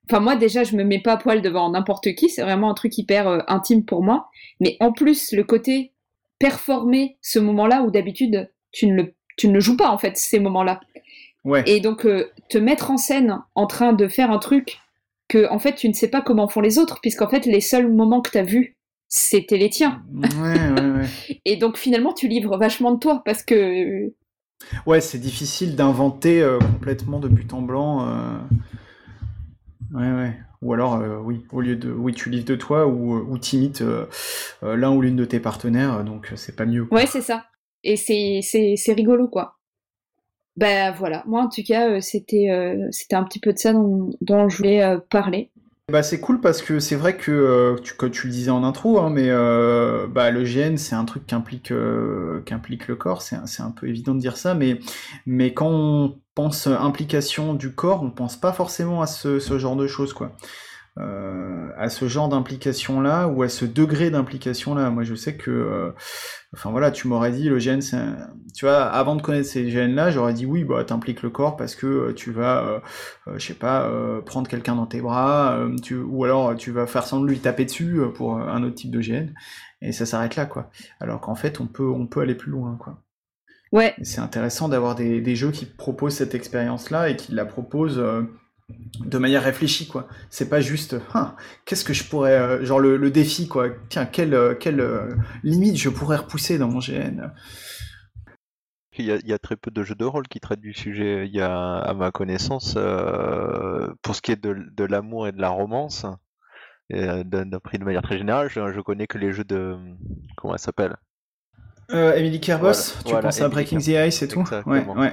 enfin, 0.08 0.20
moi, 0.20 0.36
déjà, 0.36 0.64
je 0.64 0.76
me 0.76 0.84
mets 0.84 1.00
pas 1.00 1.14
à 1.14 1.16
poil 1.16 1.42
devant 1.42 1.70
n'importe 1.70 2.14
qui. 2.14 2.28
C'est 2.28 2.42
vraiment 2.42 2.70
un 2.70 2.74
truc 2.74 2.96
hyper 2.98 3.28
euh, 3.28 3.40
intime 3.48 3.84
pour 3.84 4.02
moi. 4.02 4.28
Mais 4.60 4.76
en 4.80 4.92
plus, 4.92 5.32
le 5.32 5.44
côté 5.44 5.92
performer 6.38 7.18
ce 7.20 7.38
moment-là 7.38 7.82
où 7.82 7.90
d'habitude, 7.90 8.50
tu 8.72 8.86
ne 8.86 8.94
le, 8.94 9.14
tu 9.36 9.48
ne 9.48 9.54
le 9.54 9.60
joues 9.60 9.76
pas, 9.76 9.90
en 9.90 9.98
fait, 9.98 10.16
ces 10.16 10.38
moments-là. 10.40 10.80
Ouais. 11.44 11.62
Et 11.66 11.80
donc, 11.80 12.04
euh, 12.04 12.30
te 12.48 12.58
mettre 12.58 12.90
en 12.90 12.96
scène 12.96 13.40
en 13.54 13.66
train 13.66 13.92
de 13.92 14.08
faire 14.08 14.30
un 14.30 14.38
truc 14.38 14.78
que, 15.30 15.50
en 15.50 15.58
fait, 15.58 15.74
tu 15.74 15.88
ne 15.88 15.94
sais 15.94 16.08
pas 16.08 16.20
comment 16.20 16.48
font 16.48 16.60
les 16.60 16.78
autres, 16.78 17.00
puisqu'en 17.00 17.28
fait, 17.28 17.46
les 17.46 17.60
seuls 17.60 17.90
moments 17.90 18.20
que 18.20 18.30
tu 18.30 18.38
as 18.38 18.42
vus 18.42 18.76
c'était 19.10 19.58
les 19.58 19.68
tiens. 19.68 20.02
et 21.44 21.56
donc 21.56 21.76
finalement, 21.76 22.14
tu 22.14 22.28
livres 22.28 22.56
vachement 22.56 22.92
de 22.94 22.98
toi 22.98 23.22
parce 23.24 23.42
que. 23.42 24.12
Ouais, 24.86 25.00
c'est 25.00 25.18
difficile 25.18 25.74
d'inventer 25.74 26.40
euh, 26.40 26.58
complètement 26.58 27.18
de 27.18 27.28
but 27.28 27.52
en 27.52 27.60
blanc. 27.60 28.06
Euh. 28.06 28.38
Ouais, 29.92 30.12
ouais. 30.12 30.38
Ou 30.62 30.74
alors, 30.74 30.96
euh, 30.96 31.18
oui, 31.18 31.44
au 31.50 31.60
lieu 31.60 31.74
de, 31.74 31.90
oui, 31.90 32.14
tu 32.14 32.30
livres 32.30 32.44
de 32.44 32.54
toi 32.54 32.86
ou, 32.86 33.16
ou 33.16 33.38
t'imites 33.38 33.82
l'un 34.62 34.92
ou 34.92 35.02
l'une 35.02 35.16
de 35.16 35.24
tes 35.24 35.40
partenaires, 35.40 36.04
donc 36.04 36.32
c'est 36.36 36.54
pas 36.54 36.66
mieux. 36.66 36.86
Ouais, 36.92 37.06
c'est 37.06 37.22
ça. 37.22 37.46
Et 37.82 37.96
c'est 37.96 38.92
rigolo, 38.92 39.26
quoi. 39.26 39.59
Ben 40.60 40.92
voilà, 40.92 41.24
moi 41.26 41.42
en 41.42 41.48
tout 41.48 41.62
cas, 41.66 42.00
c'était 42.00 42.48
c'était 42.92 43.16
un 43.16 43.24
petit 43.24 43.40
peu 43.40 43.52
de 43.52 43.58
ça 43.58 43.72
dont, 43.72 44.48
je 44.48 44.56
voulais 44.56 44.96
parler. 45.10 45.50
Bah, 45.90 46.04
c'est 46.04 46.20
cool 46.20 46.40
parce 46.40 46.62
que 46.62 46.78
c'est 46.78 46.94
vrai 46.94 47.16
que, 47.16 47.32
euh, 47.32 47.76
tu, 47.82 47.94
comme 47.94 48.10
tu 48.12 48.28
le 48.28 48.32
disais 48.32 48.50
en 48.50 48.62
intro, 48.62 49.00
hein, 49.00 49.10
mais 49.10 49.26
euh, 49.28 50.06
bah, 50.06 50.30
le 50.30 50.44
GN, 50.44 50.76
c'est 50.76 50.94
un 50.94 51.04
truc 51.04 51.26
qui 51.26 51.34
implique, 51.34 51.72
euh, 51.72 52.42
le 52.88 52.94
corps, 52.94 53.22
c'est 53.22 53.36
un, 53.60 53.70
peu 53.72 53.88
évident 53.88 54.14
de 54.14 54.20
dire 54.20 54.36
ça, 54.36 54.54
mais, 54.54 54.78
quand 55.52 55.68
on 55.68 56.20
pense 56.34 56.68
implication 56.68 57.54
du 57.54 57.74
corps, 57.74 58.02
on 58.04 58.10
pense 58.10 58.36
pas 58.36 58.52
forcément 58.52 59.02
à 59.02 59.06
ce, 59.06 59.40
ce 59.40 59.58
genre 59.58 59.74
de 59.74 59.88
choses, 59.88 60.12
quoi. 60.12 60.32
Euh, 60.98 61.68
à 61.78 61.88
ce 61.88 62.08
genre 62.08 62.28
d'implication-là 62.28 63.28
ou 63.28 63.42
à 63.42 63.48
ce 63.48 63.64
degré 63.64 64.10
d'implication-là. 64.10 64.90
Moi, 64.90 65.04
je 65.04 65.14
sais 65.14 65.36
que, 65.36 65.50
euh, 65.50 65.92
enfin 66.52 66.70
voilà, 66.72 66.90
tu 66.90 67.06
m'aurais 67.06 67.30
dit 67.30 67.48
le 67.48 67.60
gène, 67.60 67.80
c'est, 67.80 67.96
tu 68.54 68.64
vois, 68.64 68.82
avant 68.82 69.14
de 69.14 69.22
connaître 69.22 69.48
ces 69.48 69.70
gènes-là, 69.70 70.10
j'aurais 70.10 70.34
dit 70.34 70.46
oui, 70.46 70.64
bah 70.64 70.84
t'impliques 70.84 71.22
le 71.22 71.30
corps 71.30 71.56
parce 71.56 71.76
que 71.76 71.86
euh, 71.86 72.12
tu 72.12 72.32
vas, 72.32 72.82
je 73.36 73.46
sais 73.46 73.54
pas, 73.54 73.88
prendre 74.26 74.48
quelqu'un 74.48 74.74
dans 74.74 74.86
tes 74.86 75.00
bras, 75.00 75.58
tu, 75.82 75.96
ou 75.96 76.24
alors 76.24 76.56
tu 76.56 76.72
vas 76.72 76.86
faire 76.86 77.06
semblant 77.06 77.26
de 77.26 77.30
lui 77.30 77.38
taper 77.38 77.64
dessus 77.64 78.00
pour 78.14 78.36
un 78.38 78.62
autre 78.64 78.74
type 78.74 78.90
de 78.90 79.00
gène, 79.00 79.34
et 79.80 79.92
ça 79.92 80.06
s'arrête 80.06 80.34
là, 80.36 80.46
quoi. 80.46 80.70
Alors 80.98 81.20
qu'en 81.20 81.36
fait, 81.36 81.60
on 81.60 81.66
peut, 81.66 81.88
on 81.88 82.08
peut 82.08 82.20
aller 82.20 82.34
plus 82.34 82.50
loin, 82.50 82.76
quoi. 82.78 83.00
Ouais. 83.72 83.94
C'est 84.02 84.20
intéressant 84.20 84.68
d'avoir 84.68 84.96
des, 84.96 85.20
des, 85.20 85.36
jeux 85.36 85.52
qui 85.52 85.64
proposent 85.64 86.16
cette 86.16 86.34
expérience-là 86.34 87.08
et 87.08 87.16
qui 87.16 87.32
la 87.32 87.44
proposent 87.46 88.02
de 89.00 89.18
manière 89.18 89.42
réfléchie 89.42 89.86
quoi 89.86 90.08
c'est 90.30 90.48
pas 90.48 90.60
juste 90.60 90.96
hein, 91.14 91.34
qu'est-ce 91.64 91.84
que 91.84 91.92
je 91.92 92.04
pourrais 92.04 92.38
euh, 92.38 92.64
genre 92.64 92.80
le, 92.80 93.10
défi 93.10 93.48
quoi 93.48 93.68
tiens 93.88 94.06
quelle 94.06 94.34
euh, 94.34 94.54
quelle 94.54 94.80
euh, 94.80 95.14
limite 95.42 95.76
je 95.76 95.88
pourrais 95.88 96.18
repousser 96.18 96.58
dans 96.58 96.68
mon 96.68 96.80
GN 96.80 97.32
il 98.98 99.06
y, 99.06 99.32
a, 99.32 99.38
très 99.38 99.56
peu 99.56 99.70
de 99.70 99.82
jeux 99.82 99.94
de 99.94 100.04
rôle 100.04 100.28
qui 100.28 100.40
traitent 100.40 100.60
du 100.60 100.74
sujet. 100.74 101.26
À 101.40 101.94
ma 101.94 102.10
connaissance, 102.10 102.74
pour 104.02 104.14
ce 104.14 104.20
qui 104.20 104.32
est 104.32 104.44
de, 104.44 104.84
l'amour 104.84 105.26
et 105.26 105.32
de 105.32 105.40
la 105.40 105.48
romance, 105.48 106.04
d'après 106.90 107.78
de 107.78 107.84
manière 107.84 108.02
très 108.02 108.18
générale, 108.18 108.50
je, 108.50 108.80
connais 108.82 109.06
que 109.06 109.16
les 109.16 109.32
jeux 109.32 109.44
de. 109.44 109.78
Comment 110.36 110.52
elle 110.52 110.60
s'appelle? 110.60 110.96
Euh, 111.92 112.14
Emily 112.14 112.40
Kerbos, 112.40 112.94
tu 113.04 113.14
penses 113.14 113.40
à 113.40 113.48
Breaking 113.48 113.78
the 113.78 113.88
Ice 114.08 114.22
et 114.22 114.28
tout 114.28 114.44
ouais, 114.66 114.84
ouais. 114.96 115.12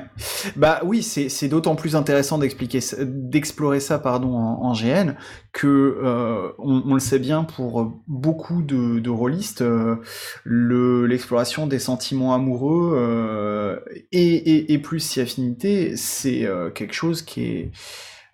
Bah 0.56 0.82
oui, 0.84 1.02
c'est 1.04 1.48
d'autant 1.48 1.76
plus 1.76 1.96
intéressant 1.96 2.38
d'expliquer, 2.38 2.80
d'explorer 3.00 3.80
ça, 3.80 4.00
pardon, 4.00 4.36
en, 4.36 4.74
GN 4.74 5.16
que 5.54 5.68
euh, 6.04 6.50
on, 6.60 6.94
le 6.94 7.00
sait 7.00 7.20
bien 7.20 7.44
pour 7.44 8.00
beaucoup 8.08 8.62
de, 8.62 9.00
de 9.00 9.10
rôlistes, 9.10 9.62
euh, 9.62 9.98
l'exploration 10.46 11.66
des 11.66 11.80
sentiments 11.80 12.34
amoureux 12.36 12.94
euh, 12.96 13.80
et, 14.12 14.36
et, 14.36 14.74
et, 14.74 14.78
plus 14.78 15.00
si 15.00 15.20
affinité, 15.20 15.96
c'est 15.96 16.46
euh, 16.46 16.70
quelque 16.70 16.94
chose 16.94 17.22
qui 17.22 17.46
est 17.46 17.72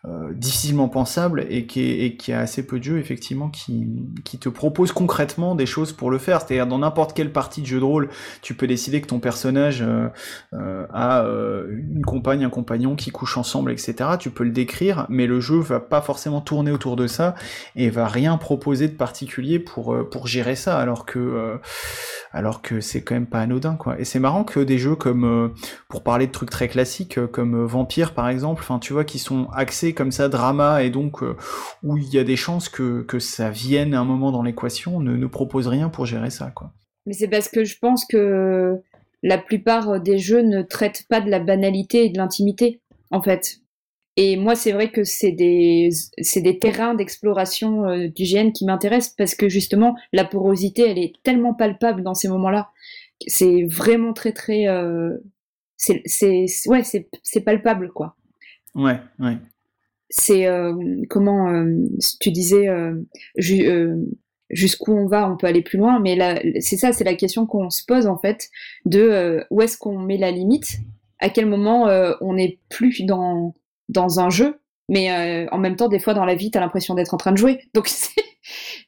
euh, 0.05 0.33
difficilement 0.33 0.89
pensable 0.89 1.45
et 1.49 1.65
qui, 1.65 1.79
est, 1.81 2.17
qui 2.17 2.33
a 2.33 2.39
assez 2.41 2.67
peu 2.67 2.77
de 2.77 2.83
jeux 2.83 2.97
effectivement 2.97 3.49
qui, 3.49 3.87
qui 4.25 4.37
te 4.37 4.49
propose 4.49 4.91
concrètement 4.91 5.55
des 5.55 5.65
choses 5.65 5.93
pour 5.93 6.11
le 6.11 6.17
faire. 6.17 6.41
C'est-à-dire 6.41 6.67
dans 6.67 6.79
n'importe 6.79 7.13
quelle 7.13 7.31
partie 7.31 7.61
de 7.61 7.67
jeu 7.67 7.79
de 7.79 7.85
rôle, 7.85 8.09
tu 8.41 8.53
peux 8.53 8.67
décider 8.67 8.99
que 8.99 9.07
ton 9.07 9.21
personnage 9.21 9.81
euh, 9.81 10.09
euh, 10.51 10.85
a 10.93 11.23
une 11.69 12.03
compagne, 12.05 12.43
un 12.43 12.49
compagnon 12.49 12.97
qui 12.97 13.11
couchent 13.11 13.37
ensemble, 13.37 13.71
etc. 13.71 13.95
Tu 14.19 14.29
peux 14.29 14.43
le 14.43 14.51
décrire, 14.51 15.05
mais 15.07 15.25
le 15.25 15.39
jeu 15.39 15.59
va 15.59 15.79
pas 15.79 16.01
forcément 16.01 16.41
tourner 16.41 16.71
autour 16.71 16.97
de 16.97 17.07
ça 17.07 17.35
et 17.77 17.89
va 17.89 18.09
rien 18.09 18.37
proposer 18.37 18.89
de 18.89 18.95
particulier 18.95 19.57
pour 19.57 19.95
pour 20.09 20.27
gérer 20.27 20.55
ça, 20.55 20.79
alors 20.79 21.05
que 21.05 21.59
alors 22.33 22.61
que 22.61 22.81
c'est 22.81 23.01
quand 23.01 23.15
même 23.15 23.27
pas 23.27 23.39
anodin 23.39 23.75
quoi. 23.75 23.99
Et 23.99 24.05
c'est 24.05 24.19
marrant 24.19 24.43
que 24.43 24.59
des 24.59 24.77
jeux 24.77 24.95
comme 24.95 25.53
pour 25.87 26.03
parler 26.03 26.27
de 26.27 26.31
trucs 26.31 26.49
très 26.49 26.67
classiques 26.67 27.25
comme 27.27 27.65
Vampire 27.65 28.13
par 28.13 28.27
exemple, 28.27 28.61
enfin 28.63 28.79
tu 28.79 28.91
vois 28.91 29.05
qui 29.05 29.19
sont 29.19 29.47
axés 29.53 29.93
comme 29.93 30.11
ça, 30.11 30.29
drama, 30.29 30.83
et 30.83 30.89
donc 30.89 31.23
euh, 31.23 31.35
où 31.83 31.97
il 31.97 32.13
y 32.13 32.19
a 32.19 32.23
des 32.23 32.35
chances 32.35 32.69
que, 32.69 33.03
que 33.03 33.19
ça 33.19 33.49
vienne 33.49 33.93
à 33.93 33.99
un 33.99 34.05
moment 34.05 34.31
dans 34.31 34.43
l'équation, 34.43 34.99
ne, 34.99 35.15
ne 35.15 35.27
propose 35.27 35.67
rien 35.67 35.89
pour 35.89 36.05
gérer 36.05 36.29
ça. 36.29 36.51
Quoi. 36.51 36.71
Mais 37.05 37.13
c'est 37.13 37.27
parce 37.27 37.49
que 37.49 37.63
je 37.63 37.77
pense 37.79 38.05
que 38.05 38.81
la 39.21 39.37
plupart 39.37 40.01
des 40.01 40.17
jeux 40.17 40.41
ne 40.41 40.61
traitent 40.61 41.05
pas 41.09 41.21
de 41.21 41.29
la 41.29 41.39
banalité 41.39 42.05
et 42.05 42.09
de 42.09 42.17
l'intimité, 42.17 42.81
en 43.11 43.21
fait. 43.21 43.62
Et 44.15 44.37
moi, 44.37 44.55
c'est 44.55 44.71
vrai 44.71 44.91
que 44.91 45.03
c'est 45.03 45.31
des, 45.31 45.89
c'est 46.21 46.41
des 46.41 46.59
terrains 46.59 46.93
d'exploration 46.93 47.85
euh, 47.85 48.07
du 48.07 48.23
GN 48.23 48.51
qui 48.51 48.65
m'intéressent 48.65 49.15
parce 49.17 49.33
que 49.33 49.49
justement, 49.49 49.95
la 50.11 50.23
porosité, 50.23 50.89
elle 50.89 50.99
est 50.99 51.13
tellement 51.23 51.53
palpable 51.53 52.03
dans 52.03 52.13
ces 52.13 52.27
moments-là. 52.27 52.69
C'est 53.27 53.63
vraiment 53.63 54.13
très, 54.13 54.31
très. 54.31 54.67
Euh, 54.67 55.17
c'est, 55.77 56.01
c'est, 56.05 56.45
ouais, 56.67 56.83
c'est, 56.83 57.09
c'est 57.23 57.41
palpable, 57.41 57.91
quoi. 57.91 58.15
Ouais, 58.75 58.99
ouais 59.19 59.37
c'est 60.15 60.45
euh, 60.45 60.75
comment 61.09 61.49
euh, 61.49 61.87
tu 62.19 62.29
disais 62.29 62.67
euh, 62.69 62.93
jusqu'où 64.51 64.93
on 64.93 65.07
va, 65.07 65.27
on 65.29 65.37
peut 65.37 65.47
aller 65.47 65.63
plus 65.63 65.79
loin, 65.79 65.99
mais 65.99 66.15
c'est 66.61 66.77
ça, 66.77 66.93
c'est 66.93 67.03
la 67.03 67.15
question 67.15 67.47
qu'on 67.47 67.71
se 67.71 67.83
pose 67.83 68.05
en 68.05 68.17
fait, 68.17 68.49
de 68.85 69.43
où 69.49 69.61
est-ce 69.63 69.75
qu'on 69.75 69.97
met 69.97 70.17
la 70.17 70.29
limite, 70.29 70.77
à 71.17 71.29
quel 71.29 71.47
moment 71.47 71.85
on 72.21 72.33
n'est 72.35 72.59
plus 72.69 73.03
dans, 73.05 73.55
dans 73.89 74.19
un 74.19 74.29
jeu, 74.29 74.59
mais 74.89 75.47
en 75.51 75.57
même 75.57 75.75
temps, 75.75 75.87
des 75.87 75.99
fois 75.99 76.13
dans 76.13 76.25
la 76.25 76.35
vie, 76.35 76.51
tu 76.51 76.57
as 76.57 76.61
l'impression 76.61 76.93
d'être 76.95 77.13
en 77.13 77.17
train 77.17 77.31
de 77.31 77.37
jouer. 77.37 77.61
Donc 77.73 77.87
c'est, 77.87 78.23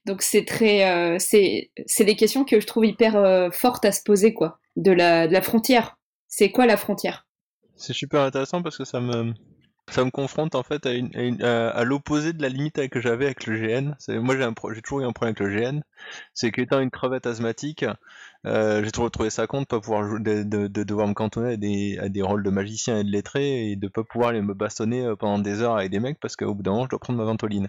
donc 0.05 0.21
c'est 0.21 0.45
très, 0.45 1.17
c'est, 1.19 1.71
c'est 1.85 2.03
des 2.03 2.15
questions 2.15 2.43
que 2.43 2.59
je 2.59 2.67
trouve 2.67 2.85
hyper 2.85 3.49
fortes 3.53 3.85
à 3.85 3.91
se 3.91 4.03
poser, 4.03 4.33
quoi, 4.33 4.59
de 4.75 4.91
la, 4.91 5.27
de 5.27 5.33
la 5.33 5.41
frontière. 5.41 5.97
C'est 6.27 6.51
quoi 6.51 6.65
la 6.65 6.77
frontière? 6.77 7.25
C'est 7.75 7.93
super 7.93 8.21
intéressant 8.21 8.61
parce 8.61 8.77
que 8.77 8.83
ça 8.83 8.99
me, 8.99 9.33
ça 9.89 10.03
me 10.03 10.09
confronte 10.09 10.55
en 10.55 10.63
fait 10.63 10.85
à, 10.85 11.69
à, 11.69 11.83
l'opposé 11.83 12.33
de 12.33 12.41
la 12.41 12.49
limite 12.49 12.89
que 12.89 12.99
j'avais 12.99 13.25
avec 13.25 13.45
le 13.45 13.55
GN. 13.57 13.95
Moi 14.19 14.35
j'ai 14.73 14.81
toujours 14.81 15.01
eu 15.01 15.05
un 15.05 15.11
problème 15.11 15.35
avec 15.37 15.39
le 15.39 15.49
GN, 15.49 15.81
c'est 16.33 16.51
qu'étant 16.51 16.79
une 16.79 16.89
crevette 16.89 17.27
asthmatique, 17.27 17.85
euh, 18.45 18.83
j'ai 18.83 18.91
toujours 18.91 19.09
trouvé 19.09 19.29
ça 19.29 19.47
con 19.47 19.61
de 19.61 19.65
pas 19.65 19.79
pouvoir 19.79 20.19
de, 20.19 20.43
de, 20.43 20.67
de, 20.67 20.83
devoir 20.83 21.07
me 21.07 21.13
cantonner 21.13 21.53
à 21.53 21.57
des, 21.57 21.97
à 21.99 22.09
des 22.09 22.21
rôles 22.21 22.43
de 22.43 22.49
magicien 22.49 22.99
et 22.99 23.03
de 23.03 23.09
lettré 23.09 23.71
et 23.71 23.75
de 23.75 23.87
pas 23.87 24.03
pouvoir 24.03 24.29
aller 24.29 24.41
me 24.41 24.53
bastonner 24.53 25.03
euh, 25.03 25.15
pendant 25.15 25.39
des 25.39 25.61
heures 25.61 25.77
avec 25.77 25.89
des 25.89 25.99
mecs 25.99 26.19
parce 26.19 26.35
qu'au 26.35 26.53
bout 26.53 26.61
d'un 26.61 26.71
moment 26.71 26.83
je 26.83 26.89
dois 26.89 26.99
prendre 26.99 27.17
ma 27.17 27.25
ventoline. 27.25 27.67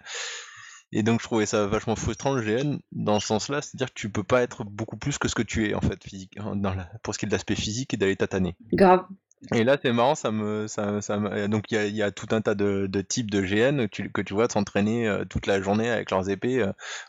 Et 0.93 1.03
donc 1.03 1.21
je 1.21 1.25
trouvais 1.25 1.47
ça 1.47 1.67
vachement 1.67 1.97
frustrant 1.97 2.33
le 2.33 2.43
GN 2.43 2.79
dans 2.93 3.21
ce 3.21 3.27
sens-là, 3.27 3.63
c'est-à-dire 3.63 3.89
que 3.89 3.99
tu 3.99 4.11
peux 4.11 4.23
pas 4.23 4.43
être 4.43 4.65
beaucoup 4.65 4.97
plus 4.97 5.19
que 5.19 5.29
ce 5.29 5.35
que 5.35 5.43
tu 5.43 5.69
es 5.69 5.75
en 5.75 5.81
fait 5.81 6.03
physique, 6.05 6.37
dans 6.37 6.75
la, 6.75 6.89
pour 7.03 7.15
ce 7.15 7.19
qui 7.19 7.27
est 7.27 7.29
de 7.29 7.33
l'aspect 7.33 7.57
physique 7.57 7.95
et 7.95 7.97
d'aller 7.97 8.17
tataner. 8.17 8.55
Grave. 8.73 9.05
Et 9.53 9.65
là, 9.65 9.77
c'est 9.81 9.93
marrant, 9.93 10.15
ça 10.15 10.31
me, 10.31 10.67
ça, 10.67 11.03
ça 11.03 11.19
donc 11.49 11.71
il 11.71 11.95
y 11.95 12.03
a, 12.03 12.11
tout 12.11 12.29
un 12.31 12.41
tas 12.41 12.55
de, 12.55 12.89
types 13.03 13.31
de 13.31 13.43
GN 13.43 13.87
que 13.89 14.23
tu, 14.23 14.35
vois 14.35 14.49
s'entraîner 14.49 15.07
euh, 15.07 15.25
toute 15.25 15.47
la 15.47 15.61
journée 15.61 15.91
avec 15.91 16.11
leurs 16.11 16.31
épées 16.31 16.65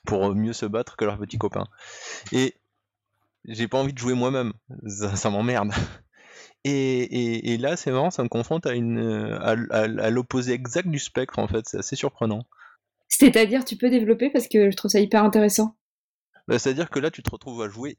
pour 0.06 0.36
mieux 0.36 0.54
se 0.54 0.66
battre 0.66 0.98
que 0.98 1.06
leurs 1.06 1.18
petits 1.18 1.38
copains. 1.38 1.68
Et 2.34 2.56
j'ai 3.48 3.68
pas 3.68 3.78
envie 3.78 3.94
de 3.94 3.98
jouer 3.98 4.14
moi-même, 4.14 4.54
ça, 4.88 5.30
m'emmerde. 5.30 5.72
Et, 6.64 7.54
et, 7.54 7.58
là, 7.58 7.78
c'est 7.78 7.92
marrant, 7.92 8.12
ça 8.12 8.24
me 8.24 8.28
confronte 8.28 8.66
à 8.66 8.74
une, 8.74 9.00
à, 9.42 10.10
l'opposé 10.10 10.52
exact 10.52 10.90
du 10.90 11.00
spectre 11.00 11.40
en 11.40 11.48
fait, 11.48 11.66
c'est 11.66 11.78
assez 11.78 11.96
surprenant. 11.96 12.44
C'est-à-dire, 13.08 13.64
tu 13.64 13.78
peux 13.78 13.90
développer 13.90 14.30
parce 14.30 14.50
que 14.50 14.70
je 14.70 14.76
trouve 14.76 14.92
ça 14.92 15.00
hyper 15.00 15.24
intéressant. 15.24 15.78
Bah, 16.48 16.60
c'est-à-dire 16.60 16.90
que 16.90 17.00
là, 17.00 17.10
tu 17.10 17.24
te 17.24 17.30
retrouves 17.30 17.62
à 17.62 17.70
jouer 17.70 17.98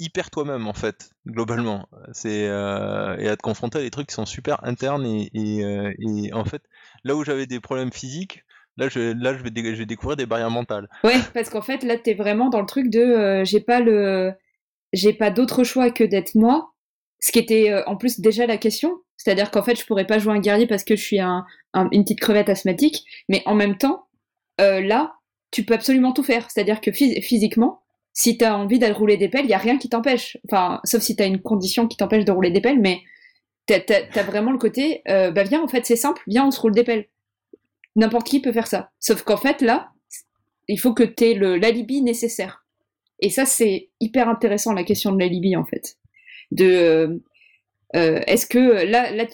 hyper 0.00 0.30
toi-même 0.30 0.66
en 0.66 0.72
fait 0.72 1.10
globalement 1.26 1.86
c'est 2.12 2.48
euh, 2.48 3.16
et 3.18 3.28
à 3.28 3.36
te 3.36 3.42
confronter 3.42 3.78
à 3.78 3.82
des 3.82 3.90
trucs 3.90 4.08
qui 4.08 4.14
sont 4.14 4.26
super 4.26 4.64
internes 4.64 5.04
et, 5.04 5.30
et, 5.34 5.62
euh, 5.62 5.92
et 5.98 6.32
en 6.32 6.44
fait 6.44 6.62
là 7.04 7.14
où 7.14 7.22
j'avais 7.22 7.46
des 7.46 7.60
problèmes 7.60 7.92
physiques 7.92 8.44
là 8.78 8.88
je 8.88 9.12
là 9.12 9.36
je 9.36 9.42
vais, 9.42 9.50
je 9.54 9.78
vais 9.78 9.86
découvrir 9.86 10.16
des 10.16 10.24
barrières 10.24 10.50
mentales 10.50 10.88
ouais 11.04 11.20
parce 11.34 11.50
qu'en 11.50 11.60
fait 11.60 11.82
là 11.82 11.98
t'es 11.98 12.14
vraiment 12.14 12.48
dans 12.48 12.60
le 12.60 12.66
truc 12.66 12.88
de 12.88 12.98
euh, 12.98 13.44
j'ai 13.44 13.60
pas 13.60 13.80
le 13.80 14.32
j'ai 14.92 15.12
pas 15.12 15.30
d'autre 15.30 15.64
choix 15.64 15.90
que 15.90 16.04
d'être 16.04 16.34
moi, 16.34 16.72
ce 17.20 17.32
qui 17.32 17.38
était 17.38 17.70
euh, 17.70 17.82
en 17.86 17.96
plus 17.96 18.20
déjà 18.20 18.46
la 18.46 18.56
question, 18.56 18.98
c'est-à-dire 19.16 19.50
qu'en 19.50 19.62
fait 19.62 19.78
je 19.78 19.84
pourrais 19.86 20.06
pas 20.06 20.18
jouer 20.18 20.34
un 20.34 20.40
guerrier 20.40 20.66
parce 20.66 20.84
que 20.84 20.96
je 20.96 21.02
suis 21.02 21.20
un, 21.20 21.44
une 21.74 22.02
petite 22.04 22.20
crevette 22.20 22.48
asthmatique, 22.48 23.04
mais 23.28 23.42
en 23.46 23.54
même 23.54 23.76
temps, 23.76 24.06
euh, 24.60 24.80
là, 24.80 25.14
tu 25.50 25.64
peux 25.64 25.74
absolument 25.74 26.12
tout 26.12 26.22
faire, 26.22 26.50
c'est-à-dire 26.50 26.80
que 26.80 26.92
physiquement, 26.92 27.82
si 28.12 28.38
tu 28.38 28.44
as 28.44 28.56
envie 28.56 28.78
d'aller 28.78 28.92
rouler 28.92 29.16
des 29.16 29.28
pelles, 29.28 29.44
il 29.44 29.50
y 29.50 29.54
a 29.54 29.58
rien 29.58 29.78
qui 29.78 29.88
t'empêche, 29.88 30.36
enfin, 30.48 30.80
sauf 30.84 31.02
si 31.02 31.16
tu 31.16 31.22
as 31.22 31.26
une 31.26 31.40
condition 31.40 31.86
qui 31.86 31.96
t'empêche 31.96 32.24
de 32.24 32.32
rouler 32.32 32.50
des 32.50 32.60
pelles, 32.60 32.80
mais 32.80 33.00
t'as 33.66 33.78
as, 34.14 34.22
vraiment 34.22 34.52
le 34.52 34.58
côté, 34.58 35.02
euh, 35.08 35.30
bah 35.30 35.44
viens, 35.44 35.62
en 35.62 35.68
fait 35.68 35.86
c'est 35.86 35.96
simple, 35.96 36.22
viens, 36.26 36.46
on 36.46 36.50
se 36.50 36.60
roule 36.60 36.74
des 36.74 36.84
pelles. 36.84 37.06
N'importe 37.96 38.26
qui 38.26 38.40
peut 38.40 38.52
faire 38.52 38.66
ça. 38.66 38.90
Sauf 39.00 39.22
qu'en 39.22 39.36
fait, 39.36 39.62
là, 39.62 39.90
il 40.68 40.78
faut 40.78 40.94
que 40.94 41.02
tu 41.02 41.24
aies 41.24 41.34
l'alibi 41.34 42.02
nécessaire. 42.02 42.59
Et 43.20 43.30
ça, 43.30 43.44
c'est 43.44 43.90
hyper 44.00 44.28
intéressant, 44.28 44.72
la 44.72 44.84
question 44.84 45.12
de 45.12 45.18
l'alibi, 45.18 45.56
en 45.56 45.64
fait. 45.64 45.96
De. 46.50 46.64
Euh, 46.66 47.18
euh, 47.96 48.20
est-ce 48.26 48.46
que 48.46 48.84
là, 48.86 49.10
là 49.10 49.26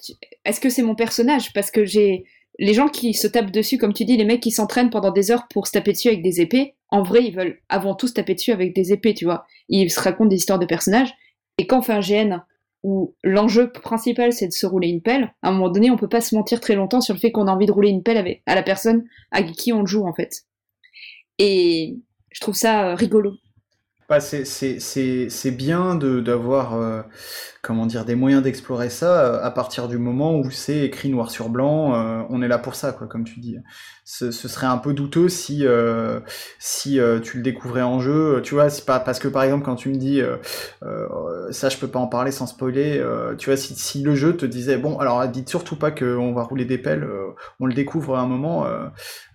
est-ce 0.44 0.60
que 0.60 0.70
c'est 0.70 0.82
mon 0.82 0.94
personnage? 0.94 1.52
Parce 1.52 1.70
que 1.70 1.84
j'ai 1.84 2.24
les 2.58 2.74
gens 2.74 2.88
qui 2.88 3.14
se 3.14 3.26
tapent 3.26 3.50
dessus, 3.50 3.78
comme 3.78 3.92
tu 3.92 4.04
dis, 4.04 4.16
les 4.16 4.24
mecs 4.24 4.42
qui 4.42 4.50
s'entraînent 4.50 4.90
pendant 4.90 5.10
des 5.10 5.30
heures 5.30 5.46
pour 5.48 5.66
se 5.66 5.72
taper 5.72 5.92
dessus 5.92 6.08
avec 6.08 6.22
des 6.22 6.40
épées. 6.40 6.74
En 6.88 7.02
vrai, 7.02 7.24
ils 7.24 7.34
veulent 7.34 7.60
avant 7.68 7.94
tout 7.94 8.08
se 8.08 8.14
taper 8.14 8.34
dessus 8.34 8.52
avec 8.52 8.74
des 8.74 8.92
épées, 8.92 9.14
tu 9.14 9.24
vois. 9.24 9.46
Ils 9.68 9.90
se 9.90 10.00
racontent 10.00 10.28
des 10.28 10.36
histoires 10.36 10.58
de 10.58 10.66
personnages. 10.66 11.12
Et 11.58 11.66
quand 11.66 11.78
on 11.78 11.82
fait 11.82 11.92
un 11.92 12.00
GN 12.00 12.42
où 12.82 13.14
l'enjeu 13.24 13.72
principal 13.72 14.32
c'est 14.32 14.46
de 14.46 14.52
se 14.52 14.66
rouler 14.66 14.88
une 14.88 15.02
pelle, 15.02 15.34
à 15.42 15.48
un 15.48 15.52
moment 15.52 15.70
donné, 15.70 15.90
on 15.90 15.96
peut 15.96 16.08
pas 16.08 16.20
se 16.20 16.34
mentir 16.34 16.60
très 16.60 16.74
longtemps 16.74 17.00
sur 17.00 17.14
le 17.14 17.20
fait 17.20 17.32
qu'on 17.32 17.48
a 17.48 17.52
envie 17.52 17.66
de 17.66 17.72
rouler 17.72 17.88
une 17.88 18.02
pelle 18.02 18.38
à 18.46 18.54
la 18.54 18.62
personne 18.62 19.04
à 19.32 19.42
qui 19.42 19.72
on 19.72 19.84
joue 19.84 20.06
en 20.06 20.14
fait. 20.14 20.44
Et 21.38 21.96
je 22.30 22.40
trouve 22.40 22.54
ça 22.54 22.90
euh, 22.90 22.94
rigolo. 22.94 23.32
Bah, 24.08 24.20
c'est 24.20 25.50
bien 25.50 25.96
d'avoir 25.96 26.74
euh, 26.74 27.02
comment 27.62 27.86
dire 27.86 28.04
des 28.04 28.14
moyens 28.14 28.40
d'explorer 28.42 28.88
ça 28.88 29.20
euh, 29.20 29.42
à 29.42 29.50
partir 29.50 29.88
du 29.88 29.98
moment 29.98 30.36
où 30.38 30.48
c'est 30.50 30.78
écrit 30.80 31.08
noir 31.08 31.30
sur 31.30 31.48
blanc. 31.48 32.26
on 32.30 32.40
est 32.42 32.48
là 32.48 32.58
pour 32.58 32.76
ça, 32.76 32.92
quoi, 32.92 33.08
comme 33.08 33.24
tu 33.24 33.40
dis 33.40 33.56
ce, 34.06 34.30
serait 34.30 34.68
un 34.68 34.78
peu 34.78 34.94
douteux 34.94 35.28
si 35.28 35.66
euh, 35.66 36.20
euh, 36.86 37.20
tu 37.20 37.36
le 37.38 37.42
découvrais 37.42 37.82
en 37.82 37.98
jeu. 37.98 38.40
Tu 38.44 38.54
vois, 38.54 38.68
pas 38.86 39.00
parce 39.00 39.18
que 39.18 39.26
par 39.26 39.42
exemple 39.42 39.64
quand 39.64 39.74
tu 39.74 39.88
me 39.88 39.96
dis 39.96 40.20
euh, 40.22 40.36
ça, 41.50 41.68
je 41.68 41.76
peux 41.76 41.88
pas 41.88 41.98
en 41.98 42.06
parler 42.06 42.30
sans 42.30 42.46
spoiler. 42.46 43.02
tu 43.36 43.50
vois, 43.50 43.56
si, 43.56 44.02
le 44.02 44.14
jeu 44.14 44.36
te 44.36 44.46
disait 44.46 44.78
bon, 44.78 44.98
alors 44.98 45.26
dites 45.26 45.48
surtout 45.48 45.76
pas 45.76 45.90
qu'on 45.90 46.32
va 46.32 46.44
rouler 46.44 46.64
des 46.64 46.78
pelles, 46.78 47.06
on 47.58 47.66
le 47.66 47.74
découvre 47.74 48.16
à 48.16 48.20
un 48.20 48.26
moment. 48.26 48.66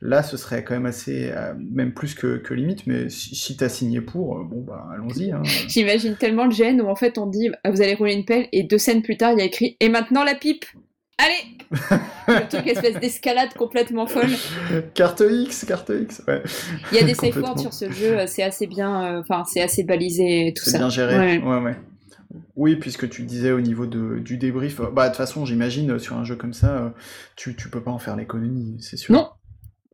là, 0.02 0.24
ce 0.24 0.38
serait 0.38 0.64
quand 0.64 0.74
même 0.74 0.86
assez, 0.86 1.34
même 1.60 1.94
plus 1.94 2.16
que, 2.16 2.38
que 2.38 2.54
limite. 2.54 2.88
Mais 2.88 3.10
si, 3.10 3.36
si 3.36 3.58
t'as 3.58 3.70
signé 3.70 4.00
pour, 4.00 4.40
bon 4.46 4.61
bah 4.62 4.88
allons-y. 4.94 5.32
Hein. 5.32 5.42
J'imagine 5.68 6.16
tellement 6.16 6.46
le 6.46 6.52
gêne 6.52 6.82
où 6.82 6.88
en 6.88 6.96
fait 6.96 7.18
on 7.18 7.28
dit 7.28 7.50
vous 7.66 7.82
allez 7.82 7.96
rouler 7.96 8.14
une 8.14 8.26
pelle 8.26 8.48
et 8.52 8.64
deux 8.64 8.78
scènes 8.78 9.02
plus 9.02 9.18
tard 9.18 9.34
il 9.34 9.40
y 9.40 9.42
a 9.42 9.46
écrit 9.46 9.78
et 9.80 9.90
maintenant 9.90 10.24
la 10.24 10.36
pipe. 10.36 10.66
Allez 11.18 11.58
Le 12.28 12.48
truc 12.48 12.68
espèce 12.68 13.00
d'escalade 13.00 13.54
complètement 13.54 14.08
folle. 14.08 14.32
Carte 14.94 15.24
X, 15.30 15.66
carte 15.66 15.92
X, 15.94 16.22
ouais. 16.28 16.42
Il 16.92 16.98
y 16.98 17.02
a 17.02 17.04
des 17.04 17.14
safe 17.14 17.36
words 17.38 17.60
sur 17.60 17.74
ce 17.74 17.92
jeu, 17.92 18.18
c'est 18.28 18.44
assez 18.44 18.68
bien, 18.68 19.06
euh, 19.06 19.22
enfin 19.22 19.44
c'est 19.46 19.62
assez 19.62 19.84
balisé 19.84 20.48
et 20.48 20.54
tout 20.54 20.64
ça. 20.64 20.72
C'est 20.72 20.78
bien 20.78 20.90
géré, 20.90 21.40
ouais. 21.40 21.60
ouais, 21.60 21.76
Oui, 22.56 22.76
puisque 22.76 23.10
tu 23.10 23.24
disais 23.24 23.52
au 23.52 23.62
niveau 23.62 23.86
de, 23.86 24.20
du 24.20 24.38
débrief, 24.38 24.80
euh, 24.80 24.90
bah 24.92 25.06
de 25.06 25.10
toute 25.10 25.18
façon 25.18 25.46
j'imagine 25.46 26.00
sur 26.00 26.18
un 26.18 26.24
jeu 26.24 26.36
comme 26.36 26.54
ça, 26.54 26.78
euh, 26.78 26.90
tu, 27.36 27.56
tu 27.56 27.70
peux 27.70 27.82
pas 27.82 27.92
en 27.92 28.00
faire 28.00 28.16
l'économie, 28.16 28.78
c'est 28.80 28.98
sûr. 28.98 29.14
Non, 29.14 29.30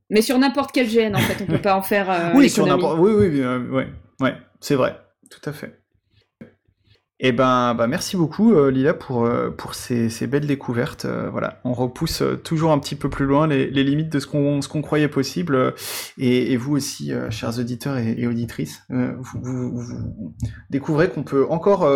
mais 0.10 0.21
sur 0.21 0.38
n'importe 0.38 0.71
quel 0.73 0.88
GN 0.88 1.15
en 1.15 1.19
fait, 1.19 1.43
on 1.43 1.47
peut 1.47 1.62
pas 1.62 1.75
en 1.75 1.82
faire 1.82 2.34
oui, 2.36 2.49
sur 2.49 2.65
n'importe, 2.65 2.99
oui, 2.99 3.12
oui, 3.15 3.41
oui, 3.41 3.84
ouais, 4.21 4.36
c'est 4.59 4.75
vrai, 4.75 4.99
tout 5.29 5.41
à 5.49 5.53
fait. 5.53 5.81
Eh 7.19 7.31
ben, 7.31 7.73
bah 7.73 7.87
merci 7.87 8.15
beaucoup 8.15 8.53
euh, 8.53 8.69
Lila 8.69 8.93
pour, 8.93 9.25
euh, 9.25 9.49
pour 9.49 9.73
ces, 9.73 10.07
ces, 10.07 10.27
belles 10.27 10.45
découvertes. 10.45 11.05
Euh, 11.05 11.31
voilà, 11.31 11.59
on 11.63 11.73
repousse 11.73 12.21
toujours 12.43 12.71
un 12.71 12.77
petit 12.77 12.93
peu 12.93 13.09
plus 13.09 13.25
loin 13.25 13.47
les, 13.47 13.71
les 13.71 13.83
limites 13.83 14.09
de 14.09 14.19
ce 14.19 14.27
qu'on 14.27 14.81
croyait 14.83 15.07
possible. 15.07 15.73
Et, 16.19 16.51
et, 16.51 16.57
vous 16.57 16.75
aussi, 16.75 17.11
chers 17.31 17.57
auditeurs 17.57 17.97
et, 17.97 18.13
et 18.19 18.27
auditrices, 18.27 18.83
vous, 18.89 19.39
vous, 19.41 19.79
vous, 19.79 20.35
découvrez 20.69 21.09
qu'on 21.09 21.23
peut 21.23 21.47
encore 21.49 21.89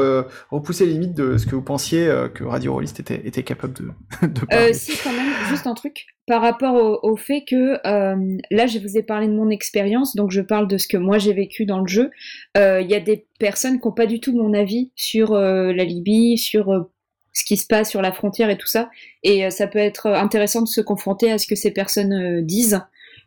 repousser 0.49 0.87
les 0.87 0.93
limites 0.93 1.13
de 1.13 1.37
ce 1.37 1.45
que 1.45 1.53
vous 1.53 1.61
pensiez 1.61 2.07
que 2.33 2.43
Radio 2.43 2.73
Rollist 2.73 2.99
était, 2.99 3.21
était 3.27 3.43
capable 3.43 3.73
de, 3.73 3.91
de 4.27 4.45
parler. 4.45 4.73
si, 4.73 4.97
quand 5.03 5.13
même, 5.13 5.31
juste 5.49 5.67
un 5.67 5.75
truc 5.75 6.07
par 6.31 6.41
rapport 6.41 7.03
au, 7.03 7.17
fait 7.17 7.43
que 7.43 7.77
euh, 7.85 8.37
là, 8.51 8.65
je 8.65 8.79
vous 8.79 8.97
ai 8.97 9.03
parlé 9.03 9.27
de 9.27 9.33
mon 9.33 9.49
expérience, 9.49 10.15
donc 10.15 10.31
je 10.31 10.39
parle 10.39 10.65
de 10.65 10.77
ce 10.77 10.87
que 10.87 10.95
moi 10.95 11.17
j'ai 11.17 11.33
vécu 11.33 11.65
dans 11.65 11.81
le 11.81 11.89
jeu. 11.89 12.09
Euh, 12.57 12.79
il 12.79 12.89
y 12.89 12.95
a 12.95 13.01
des 13.01 13.25
personnes 13.37 13.81
qui 13.81 13.85
n'ont 13.85 13.93
pas 13.93 14.05
du 14.05 14.21
tout 14.21 14.31
mon 14.31 14.53
avis 14.53 14.91
sur 14.95 15.33
euh, 15.33 15.73
la 15.73 15.83
Libye, 15.83 16.37
sur 16.37 16.87
ce 17.33 17.43
qui 17.43 17.57
se 17.57 17.67
passe 17.67 17.89
sur 17.89 18.01
la 18.01 18.13
frontière 18.13 18.49
et 18.49 18.57
tout 18.57 18.65
ça, 18.65 18.89
et 19.23 19.49
ça 19.49 19.67
peut 19.67 19.77
être 19.77 20.07
intéressant 20.07 20.61
de 20.61 20.69
se 20.69 20.79
confronter 20.79 21.29
à 21.29 21.37
ce 21.37 21.47
que 21.47 21.55
ces 21.55 21.71
personnes 21.71 22.39
disent. 22.45 22.79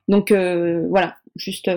Donc 0.09 0.33
voilà, 0.33 1.17
juste 1.37 1.71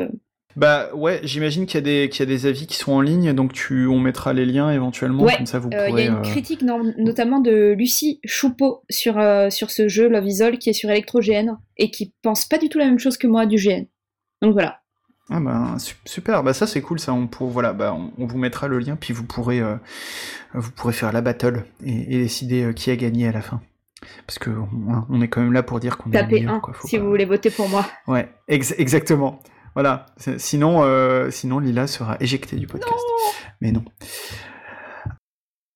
bah 0.57 0.89
ouais, 0.95 1.19
j'imagine 1.21 1.67
qu'il 1.67 1.75
y, 1.75 1.77
a 1.77 1.81
des, 1.81 2.09
qu'il 2.09 2.21
y 2.21 2.23
a 2.23 2.25
des 2.25 2.47
avis 2.47 2.65
qui 2.65 2.77
sont 2.77 2.91
en 2.91 3.01
ligne, 3.01 3.31
donc 3.33 3.53
tu, 3.53 3.85
on 3.85 3.99
mettra 3.99 4.33
les 4.33 4.43
liens 4.43 4.71
éventuellement, 4.71 5.27
comme 5.27 5.45
ça 5.45 5.59
vous 5.59 5.69
pourrez... 5.69 5.91
Il 5.91 5.99
y 5.99 6.01
a 6.01 6.05
une 6.05 6.23
critique 6.23 6.63
notamment 6.63 7.39
de 7.39 7.75
Lucie 7.77 8.19
Choupeau 8.25 8.81
sur, 8.89 9.19
euh, 9.19 9.51
sur 9.51 9.69
ce 9.69 9.87
jeu, 9.87 10.09
Love 10.09 10.25
Isol, 10.25 10.57
qui 10.57 10.71
est 10.71 10.73
sur 10.73 10.89
ElectroGN, 10.89 11.57
et 11.77 11.91
qui 11.91 12.11
pense 12.23 12.45
pas 12.45 12.57
du 12.57 12.69
tout 12.69 12.79
la 12.79 12.85
même 12.85 12.97
chose 12.97 13.17
que 13.17 13.27
moi 13.27 13.45
du 13.45 13.57
GN. 13.57 13.85
Donc 14.41 14.53
voilà. 14.53 14.79
Ah 15.29 15.39
bah 15.39 15.75
super, 16.05 16.41
bah 16.41 16.53
ça 16.53 16.65
c'est 16.65 16.81
cool 16.81 16.99
ça, 16.99 17.13
on 17.13 17.27
pour, 17.27 17.49
voilà, 17.49 17.73
bah 17.73 17.95
on, 18.17 18.25
vous 18.25 18.37
mettra 18.39 18.67
le 18.67 18.79
lien, 18.79 18.95
puis 18.95 19.13
vous 19.13 19.25
pourrez, 19.25 19.59
euh, 19.59 19.75
vous 20.55 20.71
pourrez 20.71 20.93
faire 20.93 21.11
la 21.11 21.21
battle 21.21 21.65
et, 21.85 22.17
décider 22.17 22.63
euh, 22.63 22.73
qui 22.73 22.89
a 22.89 22.95
gagné 22.95 23.27
à 23.27 23.31
la 23.31 23.41
fin. 23.41 23.61
Parce 24.25 24.39
que 24.39 24.49
on, 25.09 25.21
est 25.21 25.27
quand 25.27 25.41
même 25.41 25.53
là 25.53 25.61
pour 25.61 25.79
dire 25.79 25.97
qu'on 25.97 26.09
est 26.09 26.13
Tapez 26.13 26.45
un, 26.45 26.61
si 26.85 26.97
vous 26.97 27.09
voulez 27.09 27.25
voter 27.25 27.51
pour 27.51 27.69
moi. 27.69 27.85
Ouais, 28.07 28.27
exactement. 28.47 29.39
Voilà. 29.77 30.07
Sinon, 30.39 30.81
euh, 30.81 31.29
sinon 31.29 31.59
Lila 31.59 31.85
sera 31.85 32.17
éjectée 32.19 32.55
du 32.55 32.65
podcast. 32.65 32.97
Mais 33.61 33.71
non. 33.71 33.85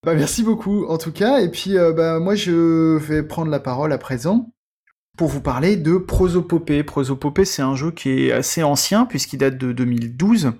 Bah, 0.04 0.16
merci 0.16 0.42
beaucoup 0.42 0.88
en 0.88 0.98
tout 0.98 1.12
cas. 1.12 1.40
Et 1.42 1.50
puis 1.50 1.78
euh, 1.78 1.94
bah, 1.94 2.20
moi 2.20 2.34
je 2.34 2.98
vais 2.98 3.22
prendre 3.22 3.52
la 3.52 3.60
parole 3.60 3.94
à 3.94 4.00
présent 4.00 4.50
pour 5.18 5.28
vous 5.28 5.42
parler 5.42 5.76
de 5.76 5.98
Prosopopée. 5.98 6.84
Prosopopée, 6.84 7.46
c'est 7.46 7.62
un 7.62 7.76
jeu 7.76 7.92
qui 7.92 8.10
est 8.10 8.32
assez 8.32 8.64
ancien 8.64 9.06
puisqu'il 9.06 9.38
date 9.38 9.58
de 9.58 9.72
2012, 9.72 10.54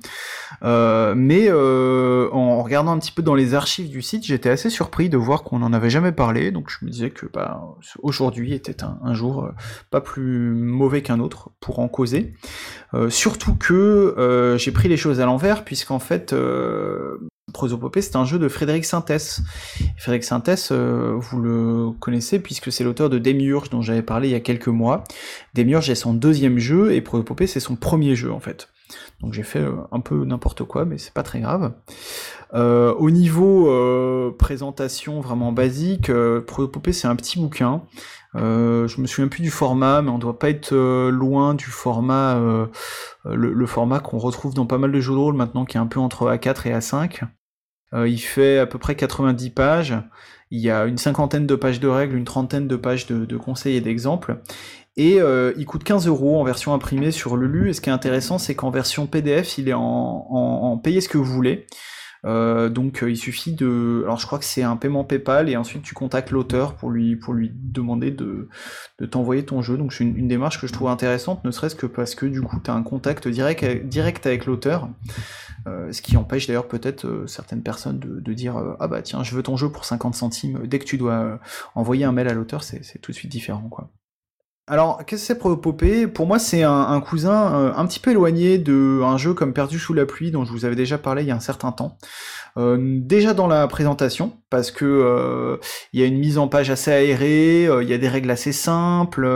euh, 0.64 1.14
mais 1.16 1.48
euh, 1.48 2.30
en 2.32 2.62
regardant 2.62 2.92
un 2.92 3.00
petit 3.00 3.12
peu 3.12 3.24
dans 3.24 3.34
les 3.34 3.54
archives 3.54 3.90
du 3.90 4.02
site, 4.02 4.24
j'étais 4.24 4.50
assez 4.50 4.70
surpris 4.70 5.10
de 5.10 5.18
voir 5.18 5.44
qu'on 5.44 5.60
n'en 5.60 5.74
avait 5.74 5.90
jamais 5.90 6.12
parlé, 6.12 6.52
donc 6.52 6.70
je 6.70 6.86
me 6.86 6.92
disais 6.92 7.10
que 7.10 7.26
bah, 7.26 7.62
aujourd'hui 8.04 8.54
était 8.54 8.84
un, 8.84 9.14
jour 9.14 9.46
euh, 9.46 9.52
pas 9.90 10.02
plus 10.02 10.52
mauvais 10.54 11.02
qu'un 11.02 11.20
autre 11.20 11.50
pour 11.60 11.80
en 11.80 11.88
causer. 11.88 12.34
surtout 13.10 13.56
que 13.56 14.56
j'ai 14.60 14.72
pris 14.72 14.90
les 14.90 14.98
choses 14.98 15.20
à 15.22 15.26
l'envers 15.26 15.64
puisqu'en 15.64 16.00
fait 16.00 16.36
Prosopopée, 17.52 18.02
c'est 18.02 18.16
un 18.16 18.26
jeu 18.26 18.40
de 18.40 18.48
Frédéric 18.48 18.86
Sintès. 18.86 19.42
Frédéric 19.98 20.24
Sintès, 20.24 20.72
euh, 20.72 21.14
vous 21.16 21.40
le 21.40 21.92
connaissez 22.00 22.40
puisque 22.40 22.72
c'est 22.72 22.84
l'auteur 22.84 23.10
de 23.10 23.20
Demiurge 23.20 23.70
dont 23.70 23.82
j'avais 23.82 24.02
parlé 24.02 24.30
il 24.30 24.32
y 24.32 24.36
a 24.36 24.40
quelques 24.40 24.68
mois. 24.68 25.04
Demiurge 25.54 25.90
est 25.90 25.96
son 25.96 26.14
deuxième 26.14 26.60
jeu 26.60 26.94
et 26.94 27.02
Prosopopée 27.02 27.48
c'est 27.48 27.60
son 27.60 27.76
premier 27.76 28.16
jeu 28.16 28.32
en 28.32 28.40
fait. 28.40 28.70
Donc 29.22 29.34
j'ai 29.34 29.44
fait 29.44 29.60
euh, 29.60 29.76
un 29.92 30.00
peu 30.00 30.26
n'importe 30.26 30.64
quoi, 30.64 30.86
mais 30.86 30.98
c'est 30.98 31.14
pas 31.14 31.24
très 31.24 31.40
grave. 31.40 31.74
Euh, 32.54 32.94
au 32.96 33.12
niveau 33.12 33.72
présentation 34.38 35.22
vraiment 35.22 35.52
basique, 35.52 36.12
Prosopopée 36.48 36.94
c'est 36.94 37.08
un 37.08 37.16
petit 37.16 37.40
bouquin. 37.40 37.84
je 38.34 39.02
me 39.02 39.08
souviens 39.08 39.28
plus 39.28 39.42
du 39.42 39.52
format, 39.52 40.02
mais 40.02 40.10
on 40.10 40.18
doit 40.18 40.40
pas 40.40 40.50
être 40.50 40.74
loin 41.10 41.54
du 41.54 41.66
format, 41.66 42.40
le, 43.26 43.66
format 43.66 44.00
qu'on 44.00 44.18
retrouve 44.18 44.54
dans 44.54 44.66
pas 44.66 44.78
mal 44.78 44.92
de 44.92 45.00
jeux 45.00 45.14
de 45.14 45.18
rôle 45.20 45.36
maintenant, 45.36 45.66
qui 45.66 45.78
est 45.78 45.80
un 45.80 45.88
peu 45.88 46.00
entre 46.00 46.30
A4 46.30 46.68
et 46.68 46.74
A5. 46.74 47.22
Euh, 47.94 48.08
il 48.08 48.20
fait 48.20 48.58
à 48.58 48.66
peu 48.66 48.80
près 48.80 48.96
90 48.96 49.50
pages. 49.52 49.96
Il 50.50 50.60
y 50.60 50.70
a 50.70 50.86
une 50.86 50.98
cinquantaine 50.98 51.48
de 51.48 51.56
pages 51.56 51.80
de 51.80 51.88
règles, 51.88 52.18
une 52.18 52.26
trentaine 52.26 52.68
de 52.68 52.76
pages 52.76 53.08
de, 53.08 53.38
conseils 53.38 53.76
et 53.76 53.82
d'exemples. 53.82 54.42
Et 54.98 55.22
euh, 55.22 55.54
il 55.58 55.66
coûte 55.66 55.84
15 55.84 56.08
euros 56.08 56.40
en 56.40 56.44
version 56.44 56.74
imprimée 56.74 57.12
sur 57.12 57.38
Lulu. 57.38 57.70
Et 57.70 57.74
ce 57.74 57.82
qui 57.82 57.90
est 57.90 57.94
intéressant, 57.94 58.38
c'est 58.38 58.56
qu'en 58.56 58.70
version 58.70 59.08
PDF, 59.08 59.58
il 59.58 59.70
est 59.70 59.74
en, 59.74 59.82
en, 59.82 60.78
payez 60.78 61.00
ce 61.00 61.10
que 61.10 61.18
vous 61.18 61.24
voulez. 61.24 61.68
Euh, 62.26 62.70
donc 62.70 63.04
il 63.08 63.18
suffit 63.18 63.54
de, 63.54 64.02
alors 64.04 64.20
je 64.20 64.28
crois 64.28 64.38
que 64.38 64.46
c'est 64.46 64.62
un 64.62 64.76
paiement 64.76 65.04
PayPal 65.04 65.50
et 65.50 65.58
ensuite 65.58 65.82
tu 65.82 65.96
contactes 65.96 66.30
l'auteur 66.30 66.76
pour 66.76 66.92
lui 66.92 67.16
pour 67.16 67.34
lui 67.34 67.52
demander 67.54 68.12
de, 68.12 68.48
de 69.00 69.06
t'envoyer 69.06 69.44
ton 69.44 69.62
jeu. 69.62 69.78
Donc 69.78 69.94
c'est 69.94 70.04
une, 70.04 70.28
démarche 70.28 70.62
que 70.62 70.68
je 70.68 70.74
trouve 70.74 70.90
intéressante, 70.90 71.44
ne 71.44 71.52
serait-ce 71.52 71.76
que 71.76 71.88
parce 71.88 72.16
que 72.16 72.26
du 72.26 72.42
coup 72.42 72.60
tu 72.64 72.70
un 72.70 72.84
contact 72.84 73.28
direct 73.28 73.66
direct 73.86 74.26
avec 74.28 74.46
l'auteur. 74.46 74.90
Euh, 75.68 75.92
ce 75.92 76.02
qui 76.02 76.18
empêche 76.18 76.48
d'ailleurs 76.48 76.68
peut-être 76.68 77.06
euh, 77.06 77.28
certaines 77.28 77.62
personnes 77.62 78.00
de, 78.00 78.34
dire 78.34 78.58
euh, 78.58 78.74
ah 78.80 78.88
bah 78.88 79.04
tiens 79.04 79.24
je 79.24 79.36
veux 79.36 79.44
ton 79.44 79.58
jeu 79.58 79.70
pour 79.70 79.86
50 79.86 80.16
centimes 80.16 80.66
dès 80.66 80.80
que 80.80 80.86
tu 80.86 80.98
dois 80.98 81.40
envoyer 81.76 82.04
un 82.04 82.12
mail 82.12 82.28
à 82.28 82.34
l'auteur 82.34 82.64
c'est 82.64 83.00
tout 83.00 83.12
de 83.12 83.16
suite 83.16 83.32
différent 83.32 83.68
quoi. 83.70 83.92
Alors, 84.72 85.00
qu'est-ce 85.06 85.24
que 85.24 85.28
c'est 85.28 85.38
Protopopée 85.38 86.08
Pour 86.08 86.28
moi, 86.28 86.40
c'est 86.40 86.64
un, 86.64 87.02
cousin 87.02 87.54
euh, 87.54 87.74
un 87.76 87.86
petit 87.86 88.00
peu 88.00 88.12
éloigné 88.12 88.58
de 88.58 89.02
un 89.04 89.18
jeu 89.18 89.34
comme 89.34 89.52
Perdu 89.52 89.78
sous 89.78 89.94
la 89.94 90.06
pluie, 90.06 90.32
dont 90.32 90.46
je 90.46 90.52
vous 90.54 90.64
avais 90.64 90.78
déjà 90.78 90.98
parlé 90.98 91.24
il 91.24 91.28
y 91.28 91.32
a 91.32 91.36
un 91.36 91.42
certain 91.42 91.74
temps. 91.74 91.98
Euh, 92.58 92.78
déjà 92.80 93.34
dans 93.34 93.48
la 93.48 93.68
présentation, 93.68 94.32
parce 94.50 94.72
que 94.72 94.86
euh, 94.86 95.58
il 95.92 96.00
y 96.00 96.04
a 96.04 96.06
une 96.06 96.20
mise 96.20 96.38
en 96.38 96.48
page 96.48 96.70
assez 96.70 96.90
aérée, 96.90 97.66
il 97.82 97.90
y 97.90 97.94
a 97.94 97.98
des 97.98 98.08
règles 98.08 98.32
assez 98.32 98.54
simples. 98.54 99.28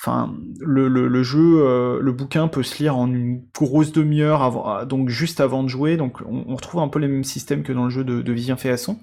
Enfin, 0.00 0.34
le, 0.58 1.22
jeu, 1.22 2.00
le 2.00 2.12
bouquin 2.12 2.48
peut 2.48 2.64
se 2.64 2.82
lire 2.82 2.98
en 2.98 3.06
une 3.06 3.44
grosse 3.56 3.92
demi-heure, 3.92 4.86
donc 4.86 5.08
juste 5.08 5.38
avant 5.38 5.62
de 5.62 5.68
jouer. 5.68 5.96
Donc, 5.96 6.16
on, 6.28 6.52
retrouve 6.52 6.80
un 6.80 6.88
peu 6.88 6.98
les 6.98 7.06
mêmes 7.06 7.22
systèmes 7.22 7.62
que 7.62 7.72
dans 7.72 7.84
le 7.84 7.90
jeu 7.90 8.02
de, 8.02 8.22
de 8.22 8.32
Vivien 8.32 8.56
Féasson. 8.56 8.98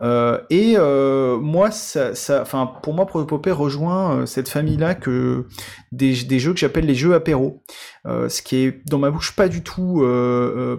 Euh, 0.00 0.38
et 0.50 0.74
euh, 0.76 1.38
moi, 1.38 1.70
ça, 1.70 2.14
ça, 2.14 2.44
pour 2.82 2.94
moi, 2.94 3.06
Protopopée 3.06 3.52
rejoint 3.52 4.16
euh, 4.16 4.26
cette 4.26 4.48
famille-là 4.48 4.94
que 4.94 5.46
des, 5.92 6.14
jeux 6.14 6.52
que 6.52 6.58
j'appelle 6.58 6.86
les 6.86 6.94
jeux 6.94 7.14
apéro, 7.14 7.62
ce 8.06 8.42
qui 8.42 8.56
est 8.56 8.88
dans 8.88 8.98
ma 8.98 9.10
bouche 9.10 9.36
pas 9.36 9.48
du 9.48 9.62
tout 9.62 10.04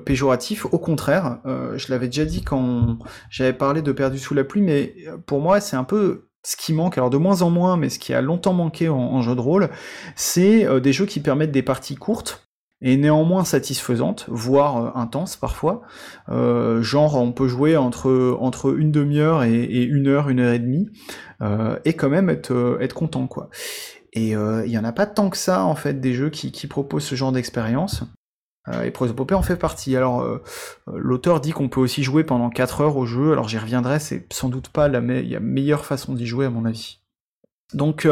péjoratif. 0.06 0.66
Au 0.66 0.80
contraire, 0.80 1.40
je 1.46 1.92
l'avais 1.92 2.08
déjà 2.08 2.26
dit 2.26 2.44
quand 2.44 2.98
j'avais 3.30 3.54
parlé 3.54 3.82
de 3.82 3.92
Perdu 3.92 4.18
sous 4.18 4.34
la 4.34 4.44
pluie, 4.44 4.62
mais 4.62 4.96
pour 5.26 5.40
moi, 5.40 5.60
c'est 5.60 5.76
un 5.76 5.84
peu 5.84 6.30
ce 6.44 6.58
qui 6.58 6.74
manque, 6.74 6.98
alors 6.98 7.10
de 7.10 7.18
moins 7.18 7.42
en 7.42 7.50
moins, 7.50 7.78
mais 7.78 7.90
ce 7.90 8.00
qui 8.00 8.14
a 8.14 8.22
longtemps 8.22 8.54
manqué 8.54 8.90
en 8.90 9.22
jeu 9.22 9.36
de 9.36 9.42
rôle, 9.42 9.70
c'est 10.16 10.68
des 10.82 10.92
jeux 10.94 11.06
qui 11.06 11.20
permettent 11.20 11.52
des 11.52 11.64
parties 11.64 11.96
courtes 11.96 12.53
et 12.84 12.98
néanmoins 12.98 13.46
satisfaisante, 13.46 14.26
voire 14.28 14.78
euh, 14.78 15.00
intense 15.00 15.38
parfois. 15.38 15.82
Euh, 16.30 16.84
genre 16.84 17.16
on 17.16 17.32
peut 17.32 17.48
jouer 17.48 17.78
entre, 17.78 18.38
entre 18.40 18.78
une 18.78 18.92
demi-heure 18.92 19.44
et, 19.44 19.84
une 19.84 20.08
heure, 20.08 20.30
une 20.30 20.42
heure 20.42 20.54
et 20.54 20.60
demie, 20.60 20.90
euh, 21.42 21.80
et 21.86 21.94
quand 21.94 22.10
même 22.10 22.30
être, 22.30 22.94
content 22.94 23.26
quoi. 23.26 23.50
Et 24.16 24.34
il 24.34 24.70
y 24.70 24.78
en 24.78 24.84
a 24.84 24.92
pas 24.92 25.08
tant 25.08 25.32
que 25.32 25.38
ça 25.38 25.64
en 25.64 25.74
fait 25.74 26.00
des 26.00 26.14
jeux 26.14 26.30
qui, 26.30 26.52
qui 26.52 26.68
proposent 26.68 27.06
ce 27.06 27.16
genre 27.16 27.32
d'expérience. 27.32 28.04
et 28.84 28.92
Prosopopée 28.92 29.34
en 29.34 29.42
fait 29.42 29.56
partie. 29.56 29.96
Alors 29.98 30.40
l'auteur 30.86 31.42
dit 31.42 31.52
qu'on 31.52 31.68
peut 31.68 31.80
aussi 31.80 32.04
jouer 32.04 32.24
pendant 32.24 32.52
4 32.52 32.82
heures 32.82 32.98
au 32.98 33.08
jeu, 33.08 33.32
alors 33.32 33.48
j'y 33.48 33.58
reviendrai, 33.58 34.00
c'est 34.00 34.32
sans 34.32 34.50
doute 34.50 34.70
pas 34.70 34.88
la 34.88 35.02
meilleure 35.02 35.86
façon 35.86 36.14
d'y 36.14 36.28
jouer 36.28 36.46
à 36.46 36.52
mon 36.52 36.66
avis. 36.66 37.00
Donc 37.74 38.08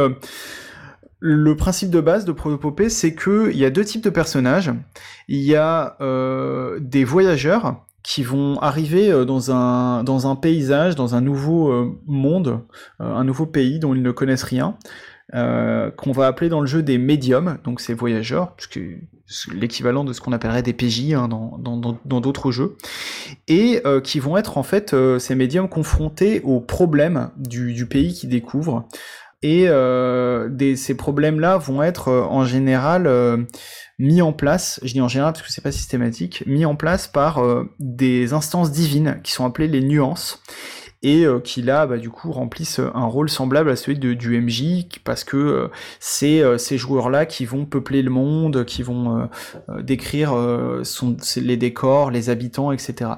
le 1.24 1.56
principe 1.56 1.92
de 1.92 2.02
base 2.02 2.26
de 2.26 2.32
Protopopée, 2.32 2.90
c'est 2.90 3.14
qu'il 3.14 3.56
y 3.56 3.64
a 3.64 3.70
deux 3.70 3.86
types 3.86 4.04
de 4.04 4.10
personnages. 4.10 4.72
Il 5.28 5.42
y 5.42 5.56
a 5.56 5.96
euh, 6.02 6.80
des 6.82 7.04
voyageurs 7.04 7.86
qui 8.02 8.24
vont 8.24 8.58
arriver 8.60 9.12
euh, 9.12 9.24
dans 9.24 9.52
un, 9.52 10.36
paysage, 10.36 10.96
dans 10.96 11.14
un 11.14 11.22
nouveau 11.22 11.72
euh, 11.72 11.96
monde, 12.08 12.62
un 13.00 13.24
nouveau 13.24 13.46
pays 13.46 13.78
dont 13.78 13.94
ils 13.94 14.02
ne 14.02 14.12
connaissent 14.12 14.44
rien, 14.44 14.76
qu'on 15.32 16.12
va 16.12 16.28
appeler 16.28 16.50
dans 16.50 16.60
le 16.60 16.68
jeu 16.68 16.84
des 16.84 16.98
médiums, 16.98 17.58
donc 17.64 17.80
ces 17.80 17.94
voyageurs, 17.94 18.54
l'équivalent 19.54 20.04
de 20.04 20.12
ce 20.12 20.20
qu'on 20.20 20.34
appellerait 20.34 20.64
des 20.64 20.74
PJ 20.74 21.14
hein, 21.14 21.30
dans 21.30 22.20
d'autres 22.20 22.52
jeux, 22.52 22.76
et 23.48 23.82
qui 24.04 24.20
vont 24.20 24.36
être 24.36 24.58
en 24.58 24.64
fait 24.64 24.94
ces 25.20 25.36
médiums 25.36 25.70
confrontés 25.70 26.42
aux 26.42 26.60
problèmes 26.60 27.30
du, 27.38 27.74
du 27.74 27.86
pays 27.86 28.14
qu'ils 28.14 28.28
découvrent. 28.28 28.90
Et 29.44 29.68
euh, 29.68 30.76
ces 30.76 30.96
problèmes-là 30.96 31.58
vont 31.58 31.82
être 31.82 32.10
euh, 32.10 32.24
en 32.24 32.46
général 32.46 33.08
euh, 33.08 33.38
mis 33.98 34.22
en 34.22 34.34
place, 34.34 34.80
je 34.84 34.94
dis 34.94 35.02
en 35.02 35.08
général 35.08 35.34
parce 35.34 35.46
que 35.46 35.52
c'est 35.52 35.64
pas 35.64 35.72
systématique, 35.72 36.44
mis 36.46 36.66
en 36.66 36.76
place 36.76 37.08
par 37.08 37.44
des 37.80 38.34
instances 38.34 38.72
divines 38.72 39.20
qui 39.24 39.32
sont 39.32 39.46
appelées 39.46 39.68
les 39.68 39.82
nuances 39.82 40.42
et 41.04 41.26
qui 41.44 41.62
là 41.62 41.86
bah, 41.86 41.98
du 41.98 42.10
coup 42.10 42.32
remplissent 42.32 42.80
un 42.80 43.06
rôle 43.06 43.30
semblable 43.30 43.70
à 43.70 43.76
celui 43.76 44.00
du 44.00 44.42
MJ 44.42 44.88
parce 45.04 45.24
que 45.24 45.70
c'est 46.00 46.42
ces 46.58 46.80
joueurs 46.80 47.12
là 47.12 47.28
qui 47.28 47.46
vont 47.46 47.66
peupler 47.66 48.02
le 48.02 48.10
monde, 48.10 48.66
qui 48.66 48.82
vont 48.82 49.30
décrire 49.80 50.36
son, 50.82 51.16
les 51.36 51.58
décors, 51.58 52.10
les 52.10 52.32
habitants, 52.32 52.72
etc 52.72 53.12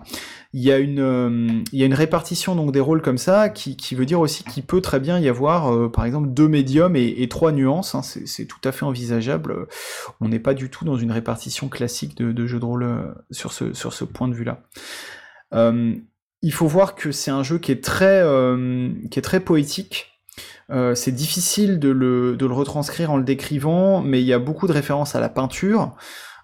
il 0.54 0.62
y 0.62 0.72
a 0.72 0.78
une 0.78 1.00
euh, 1.00 1.48
il 1.72 1.80
y 1.80 1.84
a 1.84 1.88
une 1.88 1.96
répartition 1.96 2.56
donc 2.56 2.72
des 2.72 2.80
rôles 2.80 3.02
comme 3.02 3.18
ça 3.18 3.50
qui, 3.50 3.96
veut 3.96 4.06
dire 4.06 4.20
aussi 4.20 4.44
qu'il 4.44 4.64
peut 4.64 4.82
très 4.82 5.00
bien 5.00 5.20
y 5.20 5.28
avoir 5.28 5.74
euh, 5.74 5.92
par 5.92 6.06
exemple 6.06 6.30
deux 6.30 6.48
médiums 6.48 6.96
et, 6.96 7.28
trois 7.28 7.52
nuances 7.52 7.96
hein, 7.96 8.02
c'est 8.04 8.46
tout 8.46 8.60
à 8.64 8.72
fait 8.72 8.86
envisageable. 8.86 9.68
On 10.22 10.30
n'est 10.30 10.40
pas 10.40 10.54
du 10.54 10.70
tout 10.70 10.86
dans 10.86 10.98
une 10.98 11.12
répartition 11.12 11.70
classique 11.70 12.16
de, 12.16 12.32
de 12.32 12.46
jeu 12.46 12.60
de 12.60 12.66
rôle 12.66 12.84
euh, 12.84 13.14
sur 13.32 13.52
ce 13.52 14.04
point 14.04 14.28
de 14.28 14.36
vue 14.36 14.46
là 14.46 14.62
il 16.42 16.52
faut 16.52 16.68
voir 16.68 16.96
que 16.96 17.12
c'est 17.12 17.32
un 17.32 17.44
jeu 17.44 17.58
qui 17.58 17.72
est 17.72 17.84
très 17.84 18.24
qui 19.10 19.20
est 19.20 19.22
très 19.22 19.40
poétique. 19.40 20.20
C'est 20.96 21.12
difficile 21.12 21.80
de 21.80 21.90
le, 21.90 22.36
de 22.36 22.46
le 22.46 22.54
retranscrire 22.54 23.12
en 23.12 23.18
le 23.18 23.24
décrivant, 23.24 24.02
mais 24.02 24.20
il 24.20 24.26
y 24.26 24.34
a 24.34 24.40
beaucoup 24.40 24.68
de 24.68 24.74
références 24.74 25.16
à 25.16 25.20
la 25.20 25.30
peinture. 25.30 25.96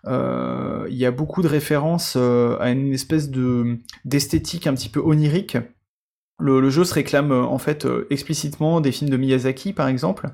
Euh, 0.07 0.85
il 0.89 0.97
y 0.97 1.05
a 1.05 1.11
beaucoup 1.11 1.41
de 1.41 1.47
références 1.47 2.15
euh, 2.17 2.57
à 2.59 2.69
une 2.69 2.93
espèce 2.93 3.29
de 3.29 3.77
d'esthétique 4.05 4.67
un 4.67 4.73
petit 4.73 4.89
peu 4.89 4.99
onirique. 4.99 5.57
Le, 6.41 6.69
jeu 6.69 6.85
se 6.85 6.93
réclame 6.93 7.33
euh, 7.33 7.43
en 7.43 7.57
fait 7.57 7.85
explicitement 8.09 8.79
des 8.79 8.93
films 8.93 9.09
de 9.09 9.17
Miyazaki 9.17 9.73
par 9.73 9.87
exemple. 9.87 10.29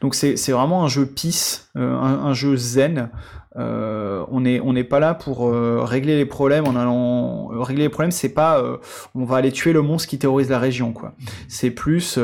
Donc 0.00 0.14
c'est 0.14 0.52
vraiment 0.52 0.84
un 0.84 0.88
jeu 0.88 1.06
peace, 1.06 1.70
un, 1.74 2.32
jeu 2.32 2.56
zen. 2.56 3.10
On 3.54 4.40
n'est 4.40 4.60
on 4.60 4.74
pas 4.84 5.00
là 5.00 5.14
pour 5.14 5.50
régler 5.50 6.16
les 6.16 6.26
problèmes 6.26 6.66
en 6.66 6.74
allant 6.76 7.48
régler 7.48 7.84
les 7.84 7.88
problèmes. 7.88 8.10
C'est 8.10 8.32
pas 8.32 8.62
on 9.14 9.24
va 9.24 9.36
aller 9.36 9.52
tuer 9.52 9.72
le 9.72 9.82
monstre 9.82 10.08
qui 10.08 10.18
terrorise 10.18 10.48
la 10.48 10.58
région 10.58 10.92
quoi. 10.92 11.12
C'est 11.48 11.70
plus 11.70 12.18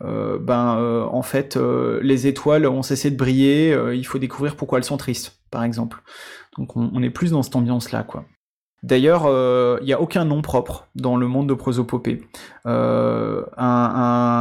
ben 0.00 1.08
en 1.10 1.22
fait 1.22 1.56
les 1.56 2.26
étoiles 2.26 2.66
ont 2.66 2.82
cessé 2.82 3.10
de 3.10 3.16
briller. 3.16 3.76
il 3.94 4.06
faut 4.06 4.18
découvrir 4.18 4.56
pourquoi 4.56 4.78
elles 4.78 4.84
sont 4.84 4.96
tristes 4.96 5.38
par 5.50 5.64
exemple. 5.64 6.02
Donc 6.58 6.76
on, 6.76 7.02
est 7.02 7.10
plus 7.10 7.30
dans 7.30 7.42
cette 7.42 7.54
ambiance-là, 7.54 8.02
quoi. 8.02 8.24
D'ailleurs, 8.82 9.22
il 9.22 9.30
euh, 9.30 9.80
n'y 9.82 9.92
a 9.92 10.00
aucun 10.00 10.24
nom 10.24 10.40
propre 10.40 10.88
dans 10.94 11.16
le 11.16 11.26
monde 11.26 11.48
de 11.48 11.54
prosopopée. 11.54 12.22
Euh, 12.66 13.44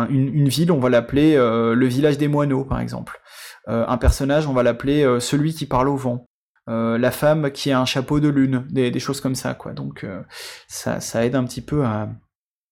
une, 0.10 0.48
ville, 0.48 0.72
on 0.72 0.80
va 0.80 0.90
l'appeler 0.90 1.36
euh, 1.36 1.74
le 1.74 1.86
village 1.88 2.18
des 2.18 2.28
moineaux, 2.28 2.64
par 2.64 2.80
exemple. 2.80 3.20
Un 3.68 3.98
personnage, 3.98 4.48
on 4.48 4.54
va 4.54 4.64
l'appeler 4.64 5.20
celui 5.20 5.54
qui 5.54 5.66
parle 5.66 5.90
au 5.90 5.98
vent. 5.98 6.26
la 6.68 7.12
femme 7.12 7.52
qui 7.52 7.72
a 7.72 7.80
un 7.80 7.86
chapeau 7.86 8.20
de 8.20 8.30
lune, 8.30 8.66
des, 8.70 9.00
choses 9.00 9.22
comme 9.22 9.36
ça, 9.36 9.54
quoi. 9.54 9.74
Donc 9.74 10.06
ça, 10.68 11.26
aide 11.26 11.36
un 11.36 11.44
petit 11.44 11.62
peu 11.62 11.84
à, 11.84 12.10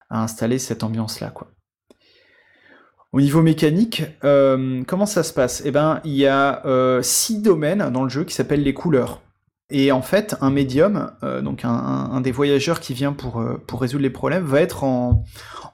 installer 0.10 0.58
cette 0.60 0.84
ambiance-là, 0.84 1.32
quoi. 1.32 1.50
Au 3.16 3.22
niveau 3.22 3.42
mécanique, 3.42 4.04
euh, 4.26 4.84
comment 4.86 5.06
ça 5.06 5.24
se 5.24 5.32
passe? 5.32 5.62
Eh 5.64 5.72
ben, 5.72 6.02
il 6.04 6.12
y 6.12 6.28
a 6.28 6.66
euh, 6.66 7.02
six 7.02 7.42
domaines 7.42 7.90
dans 7.90 8.04
le 8.04 8.10
jeu 8.10 8.26
qui 8.26 8.36
s'appellent 8.36 8.62
les 8.62 8.74
couleurs. 8.74 9.22
Et 9.72 9.92
en 9.92 10.02
fait, 10.02 10.36
un 10.42 10.52
médium, 10.52 11.12
euh, 11.24 11.42
donc 11.42 11.62
un, 11.64 12.22
des 12.22 12.32
voyageurs 12.32 12.80
qui 12.80 12.94
vient 12.94 13.14
pour, 13.14 13.44
pour 13.68 13.82
résoudre 13.82 14.04
les 14.04 14.10
problèmes, 14.10 14.44
va 14.44 14.62
être 14.62 14.84
en, 14.84 15.24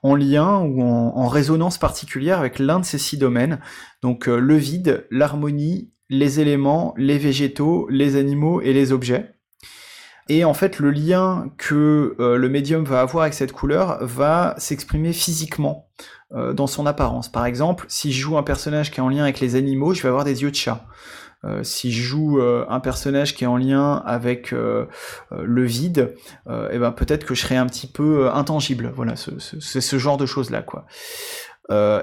lien 0.03 0.59
ou 0.59 0.81
en, 0.81 1.27
résonance 1.27 1.77
particulière 1.77 2.39
avec 2.39 2.57
l'un 2.59 2.79
de 2.79 2.85
ces 2.85 2.97
six 2.97 3.17
domaines. 3.17 3.59
Donc 4.01 4.27
le 4.27 4.55
vide, 4.55 5.07
l'harmonie, 5.11 5.91
les 6.09 6.39
éléments, 6.39 6.93
les 6.97 7.17
végétaux, 7.17 7.87
les 7.89 8.15
animaux 8.15 8.61
et 8.61 8.73
les 8.73 8.91
objets. 8.91 9.35
Et 10.29 10.45
en 10.45 10.53
fait, 10.53 10.79
le 10.79 10.91
lien 10.91 11.51
que 11.57 12.15
le 12.17 12.49
médium 12.49 12.85
va 12.85 13.01
avoir 13.01 13.23
avec 13.23 13.33
cette 13.33 13.51
couleur 13.51 13.97
va 14.01 14.55
s'exprimer 14.57 15.11
physiquement 15.11 15.89
euh, 16.33 16.53
dans 16.53 16.67
son 16.67 16.85
apparence. 16.85 17.29
Par 17.29 17.45
exemple, 17.45 17.85
si 17.89 18.13
je 18.13 18.21
joue 18.21 18.37
un 18.37 18.43
personnage 18.43 18.89
qui 18.89 19.01
est 19.01 19.03
en 19.03 19.09
lien 19.09 19.23
avec 19.23 19.41
les 19.41 19.55
animaux, 19.55 19.93
je 19.93 20.01
vais 20.01 20.07
avoir 20.07 20.23
des 20.23 20.43
yeux 20.43 20.51
de 20.51 20.55
chat. 20.55 20.85
Euh, 21.43 21.63
si 21.63 21.91
je 21.91 22.03
joue 22.03 22.39
euh, 22.39 22.65
un 22.69 22.79
personnage 22.79 23.35
qui 23.35 23.45
est 23.45 23.47
en 23.47 23.57
lien 23.57 23.95
avec 24.05 24.51
le 24.51 25.65
vide, 25.65 26.13
et 26.47 26.53
eh 26.71 26.77
ben 26.77 26.91
peut-être 26.91 27.25
que 27.25 27.35
je 27.35 27.41
serai 27.41 27.57
un 27.57 27.65
petit 27.65 27.87
peu 27.87 28.29
intangible. 28.31 28.91
Voilà, 28.95 29.15
c'est 29.15 29.81
ce, 29.81 29.97
genre 29.97 30.17
de 30.17 30.25
choses 30.25 30.49
là, 30.49 30.63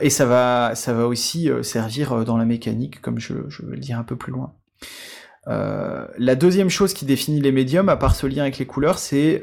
et 0.00 0.10
ça 0.10 0.26
va, 0.26 1.06
aussi 1.06 1.50
servir 1.62 2.24
dans 2.24 2.36
la 2.36 2.44
mécanique, 2.44 3.00
comme 3.00 3.18
je 3.18 3.34
vais 3.34 3.76
le 3.76 3.78
dire 3.78 3.98
un 3.98 4.04
peu 4.04 4.16
plus 4.16 4.32
loin. 4.32 4.52
la 5.46 6.34
deuxième 6.34 6.70
chose 6.70 6.94
qui 6.94 7.04
définit 7.04 7.40
les 7.40 7.52
médiums, 7.52 7.88
à 7.88 7.96
part 7.96 8.14
ce 8.14 8.26
lien 8.26 8.42
avec 8.42 8.58
les 8.58 8.66
couleurs, 8.66 8.98
c'est 8.98 9.42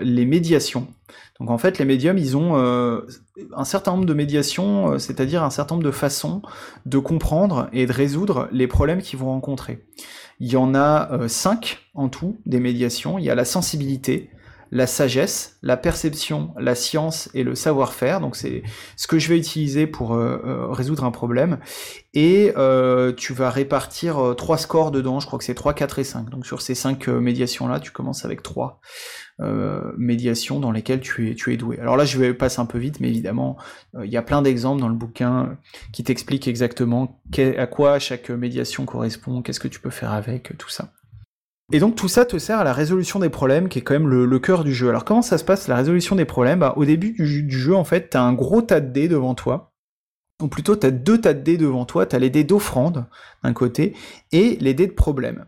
les 0.00 0.26
médiations. 0.26 0.86
Donc 1.42 1.50
en 1.50 1.58
fait, 1.58 1.80
les 1.80 1.84
médiums, 1.84 2.18
ils 2.18 2.36
ont 2.36 2.56
euh, 2.56 3.00
un 3.56 3.64
certain 3.64 3.90
nombre 3.90 4.04
de 4.04 4.14
médiations, 4.14 4.92
euh, 4.92 4.98
c'est-à-dire 4.98 5.42
un 5.42 5.50
certain 5.50 5.74
nombre 5.74 5.84
de 5.84 5.90
façons 5.90 6.40
de 6.86 6.98
comprendre 6.98 7.68
et 7.72 7.84
de 7.84 7.92
résoudre 7.92 8.48
les 8.52 8.68
problèmes 8.68 9.02
qu'ils 9.02 9.18
vont 9.18 9.26
rencontrer. 9.26 9.84
Il 10.38 10.52
y 10.52 10.56
en 10.56 10.72
a 10.76 11.10
euh, 11.10 11.26
cinq 11.26 11.80
en 11.94 12.08
tout 12.08 12.38
des 12.46 12.60
médiations. 12.60 13.18
Il 13.18 13.24
y 13.24 13.30
a 13.30 13.34
la 13.34 13.44
sensibilité, 13.44 14.30
la 14.72 14.86
sagesse, 14.86 15.58
la 15.62 15.76
perception, 15.76 16.54
la 16.58 16.74
science 16.74 17.28
et 17.34 17.44
le 17.44 17.54
savoir-faire. 17.54 18.20
Donc 18.20 18.36
c'est 18.36 18.62
ce 18.96 19.06
que 19.06 19.18
je 19.18 19.28
vais 19.28 19.36
utiliser 19.36 19.86
pour 19.86 20.14
euh, 20.14 20.40
euh, 20.44 20.66
résoudre 20.72 21.04
un 21.04 21.10
problème. 21.10 21.58
Et 22.14 22.52
euh, 22.56 23.12
tu 23.12 23.34
vas 23.34 23.50
répartir 23.50 24.34
trois 24.36 24.56
scores 24.56 24.90
dedans, 24.90 25.20
je 25.20 25.26
crois 25.26 25.38
que 25.38 25.44
c'est 25.44 25.54
3, 25.54 25.74
4 25.74 25.98
et 25.98 26.04
5. 26.04 26.30
Donc 26.30 26.46
sur 26.46 26.62
ces 26.62 26.74
cinq 26.74 27.06
médiations-là, 27.08 27.80
tu 27.80 27.90
commences 27.90 28.24
avec 28.24 28.42
trois 28.42 28.80
médiations 29.96 30.60
dans 30.60 30.70
lesquelles 30.70 31.00
tu 31.00 31.30
es, 31.30 31.34
tu 31.34 31.52
es 31.52 31.56
doué. 31.56 31.76
Alors 31.80 31.96
là, 31.96 32.04
je 32.04 32.16
vais 32.16 32.32
passer 32.32 32.60
un 32.60 32.66
peu 32.66 32.78
vite, 32.78 33.00
mais 33.00 33.08
évidemment, 33.08 33.56
il 34.00 34.08
y 34.08 34.16
a 34.16 34.22
plein 34.22 34.40
d'exemples 34.40 34.80
dans 34.80 34.88
le 34.88 34.94
bouquin 34.94 35.58
qui 35.92 36.04
t'expliquent 36.04 36.46
exactement 36.46 37.20
à 37.58 37.66
quoi 37.66 37.98
chaque 37.98 38.30
médiation 38.30 38.84
correspond, 38.84 39.42
qu'est-ce 39.42 39.58
que 39.58 39.66
tu 39.66 39.80
peux 39.80 39.90
faire 39.90 40.12
avec, 40.12 40.56
tout 40.58 40.68
ça. 40.68 40.92
Et 41.72 41.78
donc 41.78 41.96
tout 41.96 42.08
ça 42.08 42.26
te 42.26 42.38
sert 42.38 42.58
à 42.58 42.64
la 42.64 42.74
résolution 42.74 43.18
des 43.18 43.30
problèmes, 43.30 43.70
qui 43.70 43.78
est 43.78 43.82
quand 43.82 43.94
même 43.94 44.08
le, 44.08 44.38
cœur 44.38 44.62
du 44.62 44.74
jeu. 44.74 44.90
Alors 44.90 45.06
comment 45.06 45.22
ça 45.22 45.38
se 45.38 45.44
passe 45.44 45.68
la 45.68 45.76
résolution 45.76 46.14
des 46.14 46.26
problèmes? 46.26 46.58
Bah, 46.58 46.74
Au 46.76 46.84
début 46.84 47.12
du, 47.12 47.58
jeu, 47.58 47.74
en 47.74 47.84
fait, 47.84 48.10
t'as 48.10 48.20
un 48.20 48.34
gros 48.34 48.60
tas 48.60 48.80
de 48.80 48.92
dés 48.92 49.08
devant 49.08 49.34
toi. 49.34 49.72
Ou 50.42 50.48
plutôt, 50.48 50.76
t'as 50.76 50.90
deux 50.90 51.18
tas 51.18 51.32
de 51.32 51.40
dés 51.40 51.56
devant 51.56 51.86
toi. 51.86 52.04
T'as 52.04 52.18
les 52.18 52.28
dés 52.28 52.44
d'offrande 52.44 53.06
d'un 53.42 53.54
côté 53.54 53.94
et 54.32 54.58
les 54.60 54.74
dés 54.74 54.86
de 54.86 54.92
problème. 54.92 55.46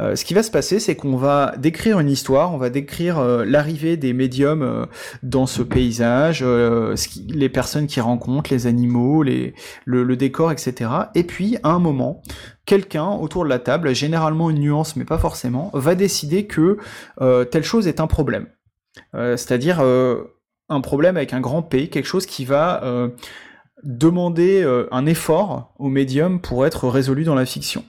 Euh, 0.00 0.16
ce 0.16 0.24
qui 0.24 0.34
va 0.34 0.42
se 0.42 0.50
passer, 0.50 0.80
c'est 0.80 0.96
qu'on 0.96 1.16
va 1.16 1.54
décrire 1.58 2.00
une 2.00 2.08
histoire, 2.08 2.54
on 2.54 2.56
va 2.56 2.70
décrire 2.70 3.18
euh, 3.18 3.44
l'arrivée 3.44 3.96
des 3.96 4.12
médiums 4.12 4.62
euh, 4.62 4.86
dans 5.22 5.46
ce 5.46 5.62
paysage, 5.62 6.44
les 7.28 7.48
personnes 7.48 7.86
qui 7.86 8.00
rencontrent, 8.00 8.52
les 8.52 8.66
animaux, 8.66 9.22
le, 9.22 10.16
décor, 10.16 10.52
etc. 10.52 10.90
Et 11.14 11.24
puis, 11.24 11.58
à 11.62 11.70
un 11.70 11.78
moment, 11.78 12.22
quelqu'un 12.64 13.08
autour 13.08 13.44
de 13.44 13.48
la 13.48 13.58
table, 13.58 13.94
généralement 13.94 14.50
une 14.50 14.60
nuance, 14.60 14.96
mais 14.96 15.04
pas 15.04 15.18
forcément, 15.18 15.70
va 15.74 15.94
décider 15.94 16.46
que 16.46 16.78
telle 17.50 17.64
chose 17.64 17.86
est 17.86 18.00
un 18.00 18.06
problème. 18.06 18.46
C'est-à-dire 19.12 19.80
un 19.80 20.80
problème 20.80 21.16
avec 21.16 21.32
un 21.32 21.40
grand 21.40 21.62
P, 21.62 21.88
quelque 21.88 22.06
chose 22.06 22.26
qui 22.26 22.44
va 22.44 22.82
demander 23.82 24.64
un 24.90 25.06
effort 25.06 25.74
au 25.78 25.88
médium 25.88 26.40
pour 26.40 26.66
être 26.66 26.88
résolu 26.88 27.24
dans 27.24 27.34
la 27.34 27.46
fiction. 27.46 27.84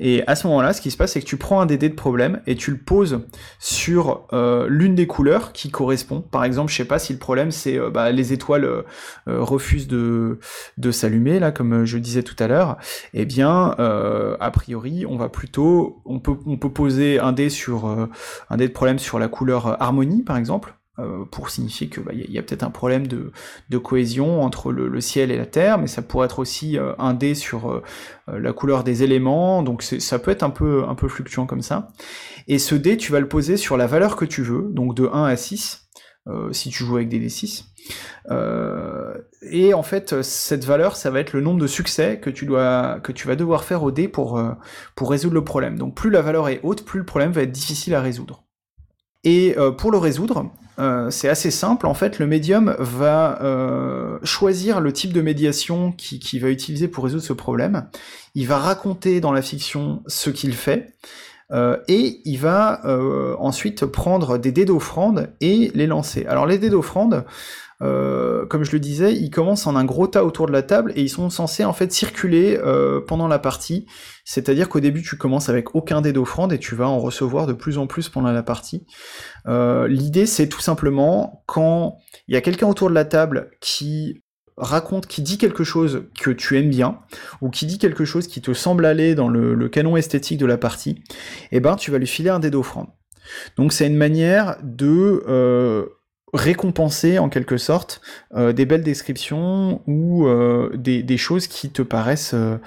Et 0.00 0.26
à 0.26 0.34
ce 0.34 0.46
moment-là, 0.48 0.72
ce 0.72 0.80
qui 0.80 0.90
se 0.90 0.96
passe, 0.96 1.12
c'est 1.12 1.20
que 1.20 1.26
tu 1.26 1.36
prends 1.36 1.60
un 1.60 1.66
dé 1.66 1.76
de 1.76 1.88
problème 1.88 2.40
et 2.46 2.56
tu 2.56 2.70
le 2.70 2.78
poses 2.78 3.20
sur 3.58 4.26
euh, 4.32 4.66
l'une 4.68 4.94
des 4.94 5.06
couleurs 5.06 5.52
qui 5.52 5.70
correspond. 5.70 6.20
Par 6.20 6.44
exemple, 6.44 6.72
je 6.72 6.76
sais 6.76 6.84
pas 6.84 6.98
si 6.98 7.12
le 7.12 7.18
problème 7.18 7.50
c'est 7.50 7.78
euh, 7.78 7.90
bah, 7.90 8.10
les 8.10 8.32
étoiles 8.32 8.64
euh, 8.64 8.82
refusent 9.26 9.88
de, 9.88 10.38
de 10.78 10.90
s'allumer, 10.90 11.38
là, 11.38 11.52
comme 11.52 11.84
je 11.84 11.98
disais 11.98 12.22
tout 12.22 12.36
à 12.38 12.48
l'heure. 12.48 12.76
Eh 13.12 13.24
bien, 13.24 13.74
a 13.78 14.50
priori, 14.50 15.06
on 15.06 15.16
va 15.16 15.28
plutôt, 15.28 16.02
on 16.04 16.18
peut, 16.18 16.36
on 16.46 16.56
peut 16.56 16.72
poser 16.72 17.18
un 17.18 17.32
dé 17.32 17.48
sur 17.48 17.86
un 17.86 18.56
dé 18.56 18.68
de 18.68 18.72
problème 18.72 18.98
sur 18.98 19.18
la 19.18 19.28
couleur 19.28 19.80
harmonie, 19.82 20.22
par 20.22 20.36
exemple. 20.36 20.74
Euh, 21.00 21.24
pour 21.24 21.50
signifier 21.50 21.88
que 21.88 22.00
bah, 22.00 22.12
y 22.14 22.38
a, 22.38 22.42
peut-être 22.42 22.62
un 22.62 22.70
problème 22.70 23.08
de, 23.08 23.32
cohésion 23.78 24.42
entre 24.42 24.70
le, 24.70 25.00
ciel 25.00 25.32
et 25.32 25.36
la 25.36 25.46
terre, 25.46 25.76
mais 25.76 25.88
ça 25.88 26.02
pourrait 26.02 26.26
être 26.26 26.38
aussi 26.38 26.78
euh, 26.78 26.92
un 26.98 27.14
dé 27.14 27.34
sur 27.34 27.68
euh, 27.68 27.82
la 28.28 28.52
couleur 28.52 28.84
des 28.84 29.02
éléments, 29.02 29.64
donc 29.64 29.82
ça 29.82 30.18
peut 30.20 30.30
être 30.30 30.44
un 30.44 30.50
peu, 30.50 30.84
fluctuant 31.08 31.46
comme 31.46 31.62
ça. 31.62 31.88
Et 32.46 32.60
ce 32.60 32.76
dé, 32.76 32.96
tu 32.96 33.10
vas 33.10 33.18
le 33.18 33.28
poser 33.28 33.56
sur 33.56 33.76
la 33.76 33.88
valeur 33.88 34.14
que 34.14 34.24
tu 34.24 34.42
veux, 34.42 34.68
donc 34.70 34.94
de 34.94 35.08
1 35.12 35.24
à 35.24 35.36
6, 35.36 35.88
si 36.52 36.70
tu 36.70 36.84
joues 36.84 36.96
avec 36.96 37.08
des 37.08 37.18
D6. 37.18 37.64
et 39.42 39.74
en 39.74 39.82
fait, 39.82 40.22
cette 40.22 40.64
valeur, 40.64 40.94
ça 40.94 41.10
va 41.10 41.18
être 41.18 41.32
le 41.32 41.40
nombre 41.40 41.60
de 41.60 41.66
succès 41.66 42.20
que 42.20 42.30
tu, 42.30 42.46
dois, 42.46 43.00
que 43.02 43.10
tu 43.10 43.26
vas 43.26 43.34
devoir 43.34 43.64
faire 43.64 43.82
au 43.82 43.90
dé 43.90 44.06
pour 44.06 44.40
résoudre 45.00 45.34
le 45.34 45.44
problème. 45.44 45.76
Donc 45.76 45.96
plus 45.96 46.10
la 46.10 46.22
valeur 46.22 46.48
est 46.48 46.60
haute, 46.62 46.84
plus 46.84 47.00
le 47.00 47.04
problème 47.04 47.32
va 47.32 47.42
être 47.42 47.52
difficile 47.52 47.96
à 47.96 48.00
résoudre. 48.00 48.43
Et 49.24 49.56
pour 49.78 49.90
le 49.90 49.98
résoudre, 49.98 50.50
euh, 50.78 51.10
c'est 51.10 51.28
assez 51.28 51.50
simple. 51.50 51.86
En 51.86 51.94
fait, 51.94 52.18
le 52.18 52.26
médium 52.26 52.74
va 52.78 53.40
euh, 53.42 54.18
choisir 54.24 54.80
le 54.80 54.92
type 54.92 55.12
de 55.12 55.20
médiation 55.20 55.92
qu'il 55.92 56.18
qui 56.18 56.38
va 56.38 56.50
utiliser 56.50 56.88
pour 56.88 57.04
résoudre 57.04 57.22
ce 57.22 57.32
problème. 57.32 57.88
Il 58.34 58.46
va 58.46 58.58
raconter 58.58 59.20
dans 59.20 59.32
la 59.32 59.42
fiction 59.42 60.02
ce 60.06 60.30
qu'il 60.30 60.54
fait. 60.54 60.94
Euh, 61.52 61.76
et 61.88 62.22
il 62.24 62.38
va 62.38 62.80
ensuite 63.38 63.84
prendre 63.84 64.38
des 64.38 64.50
dés 64.50 64.64
d'offrande 64.64 65.34
et 65.40 65.70
les 65.74 65.86
lancer. 65.86 66.26
Alors 66.26 66.46
les 66.46 66.58
dés 66.58 66.70
d'offrande, 66.70 67.24
euh, 67.82 68.46
comme 68.46 68.64
je 68.64 68.72
le 68.72 68.80
disais, 68.80 69.14
ils 69.14 69.30
commencent 69.30 69.66
en 69.66 69.76
un 69.76 69.84
gros 69.84 70.06
tas 70.06 70.24
autour 70.24 70.46
de 70.46 70.52
la 70.52 70.62
table 70.62 70.92
et 70.94 71.02
ils 71.02 71.08
sont 71.08 71.30
censés 71.30 71.64
en 71.64 71.72
fait 71.72 71.92
circuler 71.92 72.58
euh, 72.62 73.00
pendant 73.00 73.28
la 73.28 73.38
partie. 73.38 73.86
C'est-à-dire 74.24 74.68
qu'au 74.68 74.80
début 74.80 75.02
tu 75.02 75.16
commences 75.16 75.48
avec 75.48 75.74
aucun 75.74 76.00
dé 76.00 76.12
d'offrande 76.12 76.52
et 76.52 76.58
tu 76.58 76.74
vas 76.74 76.88
en 76.88 76.98
recevoir 76.98 77.46
de 77.46 77.52
plus 77.52 77.78
en 77.78 77.86
plus 77.86 78.08
pendant 78.08 78.32
la 78.32 78.42
partie. 78.42 78.86
Euh, 79.46 79.88
l'idée 79.88 80.26
c'est 80.26 80.48
tout 80.48 80.60
simplement 80.60 81.42
quand 81.46 81.98
il 82.28 82.34
y 82.34 82.36
a 82.36 82.40
quelqu'un 82.40 82.68
autour 82.68 82.88
de 82.88 82.94
la 82.94 83.04
table 83.04 83.50
qui 83.60 84.22
raconte, 84.56 85.08
qui 85.08 85.20
dit 85.20 85.36
quelque 85.36 85.64
chose 85.64 86.04
que 86.18 86.30
tu 86.30 86.56
aimes 86.56 86.70
bien, 86.70 87.00
ou 87.40 87.50
qui 87.50 87.66
dit 87.66 87.78
quelque 87.78 88.04
chose 88.04 88.28
qui 88.28 88.40
te 88.40 88.52
semble 88.52 88.86
aller 88.86 89.16
dans 89.16 89.28
le, 89.28 89.68
canon 89.68 89.96
esthétique 89.96 90.38
de 90.38 90.46
la 90.46 90.56
partie, 90.56 91.02
eh 91.50 91.58
ben 91.58 91.74
tu 91.74 91.90
vas 91.90 91.98
lui 91.98 92.06
filer 92.06 92.30
un 92.30 92.38
dé 92.38 92.50
d'offrande. 92.50 92.86
Donc 93.56 93.72
c'est 93.72 93.88
une 93.88 93.96
manière 93.96 94.56
de 94.62 95.24
récompenser 96.34 97.20
en 97.20 97.28
quelque 97.28 97.56
sorte 97.56 98.00
euh, 98.34 98.52
des 98.52 98.66
belles 98.66 98.82
descriptions 98.82 99.82
ou 99.86 100.26
euh, 100.26 100.70
des, 100.74 101.16
choses 101.16 101.46
qui 101.46 101.70
te 101.70 101.80
paraissent 101.80 102.34
euh, 102.34 102.58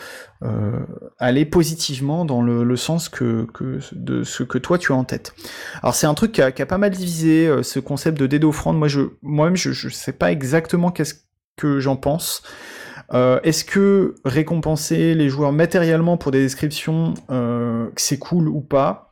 aller 1.20 1.46
positivement 1.46 2.24
dans 2.24 2.42
le, 2.42 2.76
sens 2.78 3.10
que, 3.10 3.46
de 3.92 4.24
ce 4.24 4.44
que 4.44 4.58
toi 4.58 4.78
tu 4.78 4.94
as 4.94 4.96
en 4.96 5.04
tête. 5.04 5.36
Alors 5.84 5.96
c'est 5.96 6.08
un 6.08 6.14
truc 6.14 6.32
qui 6.32 6.42
a, 6.42 6.66
pas 6.66 6.78
mal 6.78 6.92
divisé 6.92 7.52
ce 7.62 7.80
concept 7.80 8.18
de 8.18 8.26
dé 8.26 8.40
d'offrande. 8.40 8.78
Moi 8.78 8.88
je 8.88 9.02
moi-même 9.22 9.58
je, 9.58 9.74
je 9.74 9.90
sais 9.90 10.14
pas 10.14 10.32
exactement 10.32 10.90
qu'est-ce 10.90 11.16
que 11.58 11.80
j'en 11.80 11.98
pense. 11.98 12.44
Est-ce 13.14 13.66
que 13.66 14.16
récompenser 14.24 15.14
les 15.14 15.30
joueurs 15.30 15.52
matériellement 15.52 16.18
pour 16.18 16.32
des 16.32 16.40
descriptions, 16.40 17.14
c'est 17.98 18.20
cool 18.20 18.48
ou 18.48 18.62
pas? 18.62 19.07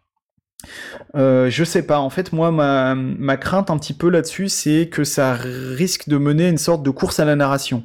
Euh, 1.16 1.50
je 1.50 1.64
sais 1.64 1.84
pas. 1.84 2.00
En 2.00 2.10
fait, 2.10 2.34
moi, 2.34 2.52
ma, 2.52 3.38
crainte 3.38 3.70
un 3.70 3.78
petit 3.78 3.94
peu 3.94 4.10
là-dessus, 4.10 4.50
c'est 4.50 4.90
que 4.90 5.04
ça 5.04 5.34
risque 5.34 6.10
de 6.10 6.18
mener 6.18 6.48
une 6.48 6.58
sorte 6.58 6.84
de 6.84 6.90
course 6.90 7.20
à 7.20 7.26
la 7.26 7.36
narration. 7.36 7.84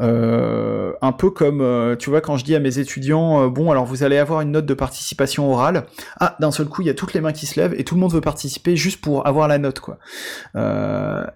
Euh, 0.00 0.92
un 1.02 1.12
peu 1.12 1.30
comme, 1.30 1.60
euh, 1.60 1.96
tu 1.96 2.10
vois, 2.10 2.20
quand 2.20 2.36
je 2.36 2.44
dis 2.44 2.54
à 2.54 2.60
mes 2.60 2.78
étudiants, 2.78 3.48
bon, 3.48 3.70
alors 3.70 3.84
vous 3.84 4.02
allez 4.02 4.18
avoir 4.18 4.40
une 4.40 4.52
note 4.52 4.66
de 4.66 4.74
participation 4.74 5.50
orale. 5.50 5.86
Ah, 6.18 6.36
d'un 6.40 6.50
seul 6.50 6.66
coup, 6.66 6.82
il 6.82 6.86
y 6.86 6.90
a 6.90 6.94
toutes 6.94 7.14
les 7.14 7.20
mains 7.20 7.32
qui 7.32 7.46
se 7.46 7.60
lèvent 7.60 7.74
et 7.78 7.84
tout 7.84 7.94
le 7.94 8.00
monde 8.00 8.12
veut 8.12 8.20
participer 8.20 8.76
juste 8.76 9.00
pour 9.00 9.26
avoir 9.26 9.48
la 9.48 9.58
note, 9.58 9.80
quoi. 9.80 9.98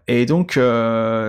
et 0.09 0.27
donc, 0.27 0.59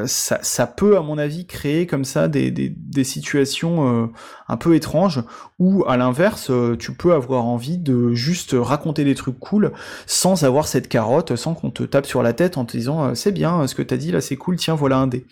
ça, 0.05 0.67
peut, 0.67 0.97
à 0.97 1.01
mon 1.01 1.17
avis, 1.17 1.45
créer 1.45 1.85
comme 1.85 2.05
ça 2.05 2.27
des 2.27 3.03
situations 3.03 4.11
un 4.47 4.57
peu 4.57 4.75
étranges 4.75 5.23
où, 5.59 5.83
à 5.87 5.97
l'inverse, 5.97 6.51
tu 6.79 6.93
peux 6.93 7.13
avoir 7.13 7.45
envie 7.45 7.77
de 7.77 8.13
juste 8.13 8.55
raconter 8.57 9.03
des 9.03 9.15
trucs 9.15 9.39
cool 9.39 9.73
sans 10.05 10.43
avoir 10.43 10.67
cette 10.67 10.87
carotte, 10.87 11.35
sans 11.35 11.53
qu'on 11.53 11.71
te 11.71 11.83
tape 11.83 12.05
sur 12.05 12.23
la 12.23 12.33
tête 12.33 12.57
en 12.57 12.65
te 12.65 12.77
disant 12.77 13.15
c'est 13.15 13.31
bien 13.31 13.67
ce 13.67 13.75
que 13.75 13.81
t'as 13.81 13.97
dit 13.97 14.11
là, 14.11 14.21
c'est 14.21 14.37
cool, 14.37 14.55
tiens, 14.55 14.75
voilà 14.75 14.97
un 14.97 15.07
dé. 15.07 15.25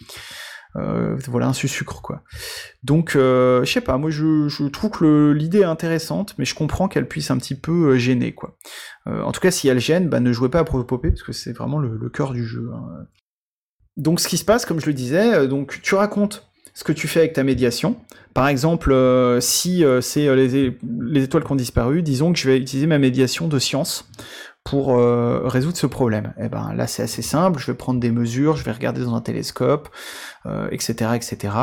Euh, 0.77 1.15
voilà 1.29 1.47
un 1.47 1.53
sucre 1.53 2.01
quoi. 2.01 2.23
Donc 2.83 3.15
euh, 3.15 3.63
je 3.63 3.71
sais 3.71 3.81
pas, 3.81 3.97
moi 3.97 4.09
je, 4.09 4.67
trouve 4.67 4.91
que 4.91 5.31
l'idée 5.31 5.59
est 5.59 5.63
intéressante, 5.63 6.35
mais 6.37 6.43
je 6.43 6.53
comprends 6.53 6.89
qu'elle 6.89 7.07
puisse 7.07 7.31
un 7.31 7.37
petit 7.37 7.55
peu 7.55 7.91
euh, 7.91 7.97
gêner 7.97 8.33
quoi. 8.33 8.57
en 9.05 9.31
tout 9.31 9.39
cas 9.39 9.51
si 9.51 9.69
elle 9.69 9.79
gêne, 9.79 10.09
bah, 10.09 10.19
ne 10.19 10.33
jouez 10.33 10.49
pas 10.49 10.59
à 10.59 10.63
Popé 10.65 11.11
parce 11.11 11.23
que 11.23 11.31
c'est 11.31 11.53
vraiment 11.53 11.79
le, 11.79 12.09
cœur 12.09 12.33
du 12.33 12.45
jeu. 12.45 12.69
Hein. 12.73 13.05
Donc 13.95 14.19
ce 14.19 14.27
qui 14.27 14.37
se 14.37 14.43
passe, 14.43 14.65
comme 14.65 14.81
je 14.81 14.87
le 14.87 14.93
disais, 14.93 15.47
donc 15.47 15.79
tu 15.81 15.95
racontes 15.95 16.49
ce 16.75 16.83
que 16.83 16.91
tu 16.91 17.07
fais 17.07 17.21
avec 17.21 17.33
ta 17.33 17.43
médiation. 17.43 17.95
Par 18.35 18.47
exemple, 18.47 18.93
si 19.39 19.83
c'est 20.01 20.35
les, 20.35 20.77
les, 20.83 21.23
étoiles 21.23 21.43
qui 21.43 21.51
ont 21.51 21.55
disparu, 21.55 22.03
disons 22.03 22.33
que 22.33 22.37
je 22.37 22.47
vais 22.47 22.57
utiliser 22.57 22.85
ma 22.85 22.99
médiation 22.99 23.47
de 23.47 23.57
science 23.57 24.07
pour 24.65 24.97
euh, 24.97 25.43
résoudre 25.45 25.77
ce 25.77 25.85
problème 25.85 26.33
Eh 26.39 26.49
ben 26.49 26.73
là 26.73 26.87
c'est 26.87 27.03
assez 27.03 27.21
simple, 27.21 27.59
je 27.59 27.67
vais 27.67 27.77
prendre 27.77 27.99
des 27.99 28.11
mesures, 28.11 28.57
je 28.57 28.65
vais 28.65 28.71
regarder 28.71 29.01
dans 29.01 29.15
un 29.15 29.21
télescope, 29.21 29.89
etc. 30.71 30.95
Euh, 31.01 31.13
etc. 31.13 31.53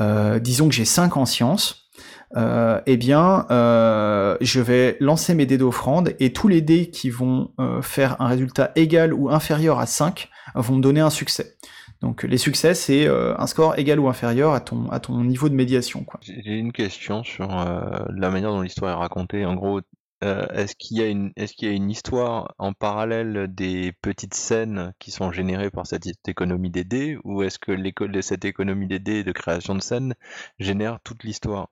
Euh, 0.00 0.38
disons 0.40 0.68
que 0.68 0.74
j'ai 0.74 0.84
5 0.84 1.16
en 1.16 1.24
sciences, 1.24 1.88
eh 2.34 2.96
bien 2.96 3.46
je 3.48 4.60
vais 4.60 4.96
lancer 5.00 5.34
mes 5.34 5.46
dés 5.46 5.56
d'offrande 5.56 6.14
et 6.18 6.32
tous 6.32 6.48
les 6.48 6.60
dés 6.60 6.90
qui 6.90 7.08
vont 7.08 7.52
faire 7.80 8.20
un 8.20 8.26
résultat 8.26 8.72
égal 8.74 9.14
ou 9.14 9.30
inférieur 9.30 9.78
à 9.78 9.86
5 9.86 10.28
vont 10.56 10.74
me 10.74 10.82
donner 10.82 11.00
un 11.00 11.10
succès. 11.10 11.56
Donc 12.02 12.22
les 12.22 12.38
succès, 12.38 12.74
c'est 12.74 13.08
un 13.08 13.46
score 13.46 13.78
égal 13.78 13.98
ou 14.00 14.08
inférieur 14.08 14.52
à 14.52 14.60
ton, 14.60 14.88
à 14.90 15.00
ton 15.00 15.24
niveau 15.24 15.48
de 15.48 15.54
médiation. 15.54 16.04
J'ai 16.22 16.56
une 16.58 16.72
question 16.72 17.24
sur 17.24 17.48
la 17.48 18.30
manière 18.30 18.50
dont 18.50 18.60
l'histoire 18.60 18.92
est 18.92 19.00
racontée. 19.00 19.46
En 19.46 19.54
gros, 19.54 19.80
euh, 20.24 20.46
est-ce 20.48 20.74
qu'il 20.76 20.96
y 20.96 21.02
a 21.02 21.08
une 21.08 21.30
est-ce 21.36 21.52
qu'il 21.52 21.68
y 21.68 21.70
a 21.70 21.74
une 21.74 21.90
histoire 21.90 22.54
en 22.56 22.72
parallèle 22.72 23.48
des 23.54 23.92
petites 24.00 24.32
scènes 24.32 24.94
qui 24.98 25.10
sont 25.10 25.30
générées 25.30 25.70
par 25.70 25.86
cette 25.86 26.06
économie 26.26 26.70
des 26.70 26.84
dés 26.84 27.18
ou 27.24 27.42
est-ce 27.42 27.58
que 27.58 27.76
cette 28.22 28.46
économie 28.46 28.86
des 28.86 28.98
dés 28.98 29.24
de 29.24 29.32
création 29.32 29.74
de 29.74 29.82
scènes 29.82 30.14
génère 30.58 31.00
toute 31.04 31.22
l'histoire? 31.22 31.68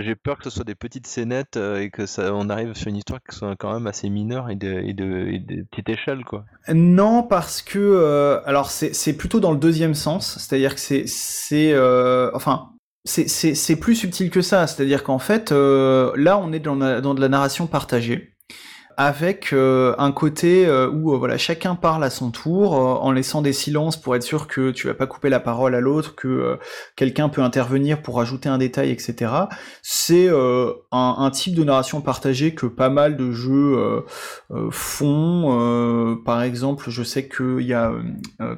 J'ai 0.00 0.14
peur 0.14 0.38
que 0.38 0.44
ce 0.44 0.50
soit 0.50 0.64
des 0.64 0.74
petites 0.74 1.06
scénettes 1.06 1.56
euh, 1.56 1.80
et 1.80 1.90
que 1.90 2.06
ça, 2.06 2.34
on 2.34 2.48
arrive 2.48 2.74
sur 2.74 2.88
une 2.88 2.96
histoire 2.96 3.20
qui 3.22 3.36
soit 3.36 3.56
quand 3.56 3.72
même 3.72 3.86
assez 3.86 4.08
mineure 4.10 4.50
et 4.50 4.56
de, 4.56 4.80
et 4.84 4.92
de, 4.92 5.28
et 5.28 5.38
de 5.38 5.62
petite 5.70 5.88
échelle, 5.88 6.24
quoi. 6.24 6.44
Non, 6.68 7.22
parce 7.22 7.62
que 7.62 7.78
euh, 7.78 8.40
alors 8.44 8.70
c'est 8.70 9.16
plutôt 9.16 9.40
dans 9.40 9.52
le 9.52 9.58
deuxième 9.58 9.94
sens, 9.94 10.38
c'est-à-dire 10.38 10.74
que 10.74 10.80
c'est 10.80 11.72
euh, 11.72 12.30
enfin 12.34 12.70
c'est 13.04 13.76
plus 13.76 13.94
subtil 13.94 14.30
que 14.30 14.40
ça, 14.40 14.66
c'est-à-dire 14.66 15.02
qu'en 15.02 15.18
fait 15.18 15.50
là 15.50 16.38
on 16.38 16.52
est 16.52 16.60
dans 16.60 16.74
de 16.76 17.20
la 17.20 17.28
narration 17.28 17.66
partagée 17.66 18.33
avec 18.96 19.52
euh, 19.52 19.94
un 19.98 20.12
côté 20.12 20.66
euh, 20.66 20.88
où 20.88 21.12
euh, 21.12 21.18
voilà 21.18 21.36
chacun 21.36 21.74
parle 21.74 22.04
à 22.04 22.10
son 22.10 22.30
tour 22.30 22.72
en 22.74 23.12
laissant 23.12 23.42
des 23.42 23.52
silences 23.52 23.96
pour 23.96 24.14
être 24.14 24.22
sûr 24.22 24.46
que 24.46 24.70
tu 24.70 24.86
vas 24.86 24.94
pas 24.94 25.06
couper 25.06 25.28
la 25.28 25.40
parole 25.40 25.74
à 25.74 25.80
l'autre, 25.80 26.14
que 26.14 26.58
quelqu'un 26.96 27.28
peut 27.28 27.42
intervenir 27.42 28.02
pour 28.02 28.20
ajouter 28.20 28.48
un 28.48 28.58
détail, 28.58 28.90
etc. 28.90 29.32
C'est 29.82 30.28
un, 30.92 31.30
type 31.32 31.54
de 31.54 31.64
narration 31.64 32.00
partagée 32.00 32.54
que 32.54 32.66
pas 32.66 32.88
mal 32.88 33.16
de 33.16 33.32
jeux 33.32 34.04
font. 34.70 36.18
par 36.24 36.42
exemple, 36.42 36.90
je 36.90 37.02
sais 37.02 37.28
qu'il 37.28 37.62
y 37.62 37.72
a 37.72 37.92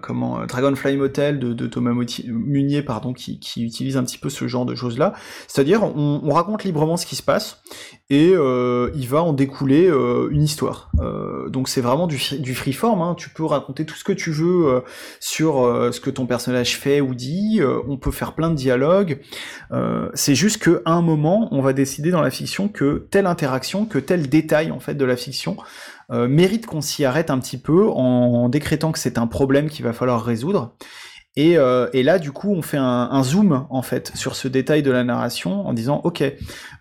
comment 0.03 0.45
Dragonfly 0.47 0.97
Motel 0.97 1.39
de, 1.39 1.67
Thomas 1.67 1.93
Munier 2.27 2.83
pardon 2.83 3.13
qui, 3.13 3.41
utilise 3.57 3.97
un 3.97 4.05
petit 4.05 4.19
peu 4.19 4.29
ce 4.29 4.47
genre 4.49 4.67
de 4.67 4.75
choses 4.75 4.99
là. 4.99 5.15
C'est-à-dire 5.49 5.83
on, 5.83 6.21
on 6.23 6.33
raconte 6.33 6.65
librement 6.65 6.97
ce 6.97 7.07
qui 7.07 7.17
se 7.17 7.23
passe 7.23 7.63
et 8.11 8.31
il 8.31 9.09
va 9.09 9.23
en 9.23 9.33
découler 9.33 9.91
une 10.31 10.43
histoire. 10.43 10.91
Euh, 11.01 11.49
donc 11.49 11.69
c'est 11.69 11.81
vraiment 11.81 12.07
du, 12.07 12.19
freeform, 12.55 13.03
hein. 13.03 13.15
tu 13.17 13.31
peux 13.31 13.45
raconter 13.45 13.85
tout 13.85 13.95
ce 13.95 14.05
que 14.05 14.13
tu 14.13 14.31
veux 14.31 14.67
euh, 14.67 14.81
sur 15.21 15.65
euh, 15.65 15.93
ce 15.93 16.01
que 16.01 16.11
ton 16.11 16.27
personnage 16.27 16.77
fait 16.77 17.01
ou 17.01 17.15
dit, 17.15 17.61
on 17.89 17.97
peut 17.97 18.11
faire 18.11 18.35
plein 18.35 18.51
de 18.51 18.55
dialogues, 18.55 19.21
c'est 20.15 20.35
juste 20.35 20.63
qu'à 20.63 20.81
un 20.87 21.03
moment, 21.03 21.49
on 21.53 21.61
va 21.61 21.73
décider 21.73 22.11
dans 22.11 22.21
la 22.21 22.31
fiction 22.31 22.69
que 22.69 23.07
telle 23.11 23.27
interaction, 23.27 23.87
que 23.87 23.99
tel 23.99 24.29
détail 24.29 24.71
en 24.71 24.81
fait 24.81 24.95
de 24.95 25.05
la 25.05 25.17
fiction 25.17 25.57
mérite 26.11 26.67
qu'on 26.67 26.81
s'y 26.81 27.05
arrête 27.05 27.31
un 27.31 27.39
petit 27.39 27.59
peu 27.59 27.89
en 27.89 28.49
décrétant 28.49 28.93
que 28.93 28.99
c'est 28.99 29.19
un 29.19 29.27
problème 29.27 29.69
qu'il 29.69 29.85
va 29.85 29.93
falloir 29.93 30.25
résoudre. 30.25 30.75
Euh, 31.39 31.89
et, 31.93 32.03
là, 32.03 32.19
du 32.19 32.33
coup, 32.33 32.51
on 32.53 32.63
fait 32.63 32.79
un, 32.79 33.23
zoom 33.23 33.67
en 33.71 33.83
fait 33.83 34.13
sur 34.15 34.37
ce 34.37 34.49
détail 34.49 34.83
de 34.83 34.91
la 34.91 35.05
narration 35.05 35.67
en 35.67 35.73
disant, 35.73 36.01
ok, 36.05 36.25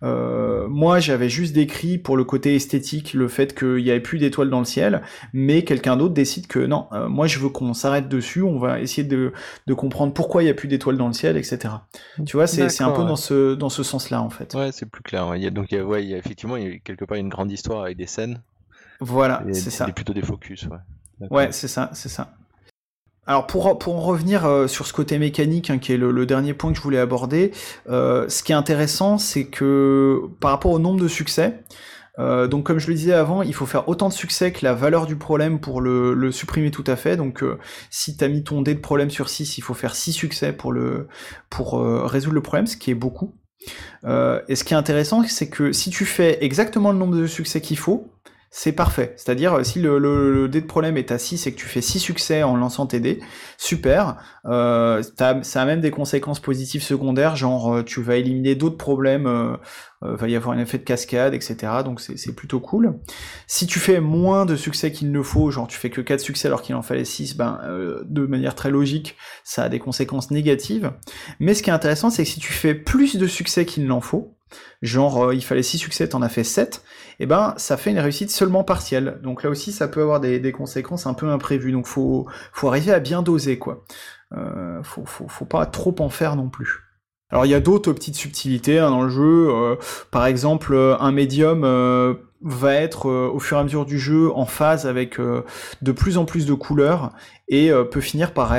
euh, 0.04 0.68
moi 0.70 1.00
j'avais 1.00 1.30
juste 1.30 1.54
décrit 1.54 1.98
pour 1.98 2.16
le 2.18 2.24
côté 2.24 2.56
esthétique 2.56 3.14
le 3.14 3.28
fait 3.28 3.58
qu'il 3.58 3.84
n'y 3.84 3.90
avait 3.90 4.00
plus 4.00 4.18
d'étoiles 4.18 4.50
dans 4.50 4.60
le 4.60 4.66
ciel, 4.66 5.02
mais 5.34 5.64
quelqu'un 5.64 5.98
d'autre 5.98 6.14
décide 6.14 6.48
que 6.48 6.60
non, 6.60 6.88
euh, 6.94 7.10
moi 7.10 7.28
je 7.28 7.40
veux 7.40 7.50
qu'on 7.50 7.74
s'arrête 7.74 8.08
dessus, 8.08 8.44
on 8.44 8.60
va 8.60 8.80
essayer 8.80 9.04
de, 9.04 9.34
comprendre 9.76 10.14
pourquoi 10.14 10.42
il 10.42 10.46
n'y 10.46 10.52
a 10.52 10.54
plus 10.54 10.68
d'étoiles 10.68 10.98
dans 10.98 11.08
le 11.08 11.14
ciel, 11.14 11.36
etc. 11.36 11.74
Tu 12.26 12.38
vois, 12.38 12.48
c'est 12.48 12.82
un 12.82 12.92
peu 12.92 13.04
dans 13.04 13.16
ce 13.16 13.56
dans 13.56 13.70
ce 13.70 13.84
sens-là 13.84 14.22
en 14.22 14.30
fait. 14.30 14.54
Ouais, 14.54 14.72
c'est 14.72 14.86
plus 14.86 15.04
clair. 15.04 15.36
Il 15.36 15.44
y 15.44 15.48
a, 15.48 15.50
donc 15.50 15.72
il 15.72 15.78
y 15.78 15.82
a, 15.82 15.86
ouais, 15.86 16.04
il 16.04 16.10
y 16.10 16.14
a, 16.14 16.18
effectivement, 16.18 16.56
il 16.56 16.64
y 16.64 16.76
a 16.76 16.78
quelque 16.80 17.04
part 17.04 17.18
une 17.18 17.30
grande 17.30 17.52
histoire 17.52 17.84
avec 17.84 17.98
des 17.98 18.08
scènes. 18.08 18.42
Voilà, 19.02 19.44
c'est 19.52 19.72
ça. 19.72 19.86
plutôt 19.88 20.14
des 20.14 20.22
focus. 20.22 20.68
Ouais, 21.30 21.50
c'est 21.52 21.68
ça, 21.68 21.90
c'est 21.94 22.10
ça. 22.10 22.34
Alors 23.28 23.48
pour, 23.48 23.80
pour 23.80 23.96
en 23.96 24.02
revenir 24.02 24.46
euh, 24.46 24.68
sur 24.68 24.86
ce 24.86 24.94
côté 24.94 25.18
mécanique, 25.18 25.70
hein, 25.70 25.80
qui 25.80 25.94
est 25.94 25.98
le, 25.98 26.26
dernier 26.26 26.54
point 26.54 26.72
que 26.72 26.78
je 26.78 26.84
voulais 26.84 27.00
aborder, 27.00 27.52
euh, 27.90 28.30
ce 28.30 28.44
qui 28.44 28.52
est 28.52 28.56
intéressant, 28.56 29.18
c'est 29.18 29.46
que 29.46 30.22
par 30.40 30.52
rapport 30.52 30.72
au 30.72 30.80
nombre 30.80 31.00
de 31.00 31.08
succès, 31.08 31.64
euh, 32.20 32.48
donc 32.48 32.66
comme 32.66 32.80
je 32.80 32.88
le 32.88 32.94
disais 32.94 33.14
avant, 33.14 33.42
il 33.42 33.54
faut 33.54 33.66
faire 33.66 33.90
autant 33.90 34.10
de 34.10 34.14
succès 34.14 34.52
que 34.52 34.64
la 34.64 34.74
valeur 34.74 35.08
du 35.08 35.16
problème 35.16 35.60
pour 35.60 35.82
le, 35.82 36.32
supprimer 36.32 36.70
tout 36.70 36.84
à 36.86 36.96
fait. 36.96 37.18
Donc 37.18 37.44
si 37.90 38.16
tu 38.16 38.24
as 38.24 38.28
mis 38.28 38.44
ton 38.44 38.62
dé 38.62 38.76
de 38.76 38.80
problème 38.80 39.10
sur 39.10 39.28
6, 39.28 39.58
il 39.58 39.62
faut 39.62 39.74
faire 39.74 39.96
6 39.96 40.14
succès 40.14 40.54
pour, 40.54 40.72
le, 40.72 41.08
pour 41.50 41.82
résoudre 41.82 42.36
le 42.36 42.42
problème, 42.42 42.68
ce 42.68 42.78
qui 42.78 42.92
est 42.92 42.96
beaucoup. 42.96 43.34
et 44.06 44.56
ce 44.56 44.64
qui 44.64 44.74
est 44.74 44.78
intéressant, 44.78 45.24
c'est 45.28 45.50
que 45.50 45.72
si 45.74 45.90
tu 45.90 46.06
fais 46.06 46.44
exactement 46.44 46.92
le 46.92 46.98
nombre 46.98 47.18
de 47.18 47.28
succès 47.28 47.60
qu'il 47.60 47.78
faut, 47.78 48.15
c'est 48.58 48.72
parfait. 48.72 49.14
C'est-à-dire, 49.18 49.56
euh, 49.56 49.64
si 49.64 49.82
le, 49.82 50.48
dé 50.48 50.62
de 50.62 50.66
problème 50.66 50.96
est 50.96 51.12
à 51.12 51.18
6 51.18 51.46
et 51.46 51.52
que 51.52 51.60
tu 51.60 51.66
fais 51.66 51.82
6 51.82 52.00
succès 52.00 52.42
en 52.42 52.56
lançant 52.56 52.86
tes 52.86 53.02
dés, 53.02 53.20
super. 53.58 54.16
Euh, 54.46 55.04
ça 55.14 55.62
a 55.62 55.66
même 55.66 55.82
des 55.82 55.92
conséquences 55.92 56.40
positives 56.40 56.82
secondaires, 56.82 57.36
genre 57.36 57.76
euh, 57.76 57.84
tu 57.84 58.02
vas 58.02 58.16
éliminer 58.16 58.56
d'autres 58.56 58.78
problèmes, 58.78 59.28
euh, 59.28 59.58
va 60.02 60.30
y 60.30 60.38
avoir 60.38 60.56
un 60.56 60.62
effet 60.62 60.78
de 60.78 60.86
cascade, 60.86 61.34
etc. 61.34 61.58
Donc 61.84 62.00
c'est 62.00 62.34
plutôt 62.34 62.62
cool. 62.62 62.98
Si 63.46 63.68
tu 63.68 63.80
fais 63.80 64.00
moins 64.00 64.46
de 64.46 64.56
succès 64.56 64.94
qu'il 64.94 65.12
ne 65.12 65.22
faut, 65.22 65.52
genre 65.52 65.68
tu 65.68 65.78
fais 65.78 65.90
que 65.90 66.00
4 66.00 66.22
succès 66.22 66.48
alors 66.48 66.62
qu'il 66.62 66.76
en 66.76 66.82
fallait 66.82 67.04
6, 67.04 67.36
ben, 67.36 67.60
de 68.06 68.26
manière 68.26 68.56
très 68.56 68.72
logique, 68.72 69.18
ça 69.44 69.64
a 69.64 69.70
des 69.70 69.80
conséquences 69.80 70.32
négatives. 70.32 70.94
Mais 71.42 71.56
ce 71.56 71.62
qui 71.62 71.72
est 71.72 71.74
intéressant, 71.74 72.10
c'est 72.10 72.24
que 72.24 72.30
si 72.30 72.40
tu 72.40 72.54
fais 72.54 72.74
plus 72.74 73.18
de 73.18 73.28
succès 73.28 73.66
qu'il 73.66 73.86
n'en 73.86 74.00
faut, 74.00 74.35
genre 74.82 75.26
euh, 75.26 75.36
il 75.36 75.44
fallait 75.44 75.64
6 75.64 75.78
succès, 75.78 76.10
t'en 76.10 76.22
as 76.22 76.30
fait 76.30 76.44
7, 76.44 76.84
et 77.20 77.24
eh 77.24 77.26
ben 77.26 77.54
ça 77.58 77.78
fait 77.78 77.92
une 77.92 78.00
réussite 78.00 78.32
seulement 78.32 78.64
partielle. 78.64 79.20
Donc 79.24 79.44
là 79.44 79.50
aussi 79.50 79.72
ça 79.72 79.88
peut 79.88 80.02
avoir 80.02 80.20
des, 80.20 80.52
conséquences 80.52 81.08
un 81.08 81.14
peu 81.14 81.30
imprévues, 81.30 81.72
donc 81.72 81.88
faut, 81.88 82.28
faut 82.54 82.68
arriver 82.68 82.92
à 82.92 83.00
bien 83.00 83.22
doser 83.22 83.58
quoi. 83.60 83.86
Euh, 84.34 84.82
faut, 84.84 85.06
faut, 85.06 85.46
pas 85.46 85.66
trop 85.66 85.96
en 86.00 86.10
faire 86.10 86.36
non 86.36 86.50
plus. 86.50 86.85
Alors 87.32 87.46
il 87.46 87.50
y 87.50 87.56
a 87.56 87.60
d'autres 87.60 87.92
petites 87.92 88.16
subtilités 88.16 88.80
hein, 88.80 88.92
dans 88.92 89.02
le 89.02 89.10
jeu, 89.10 89.50
euh, 89.50 89.76
par 90.12 90.26
exemple 90.26 90.76
un 91.00 91.12
médium 91.12 91.62
va 92.42 92.74
être 92.74 93.10
au 93.10 93.40
fur 93.40 93.58
et 93.58 93.60
à 93.60 93.64
mesure 93.64 93.86
du 93.86 93.98
jeu 93.98 94.32
en 94.32 94.46
phase 94.46 94.86
avec 94.86 95.20
de 95.20 95.92
plus 95.92 96.18
en 96.18 96.26
plus 96.26 96.46
de 96.46 96.54
couleurs 96.54 97.12
et 97.48 97.72
peut 97.92 98.02
finir 98.02 98.34
par 98.34 98.56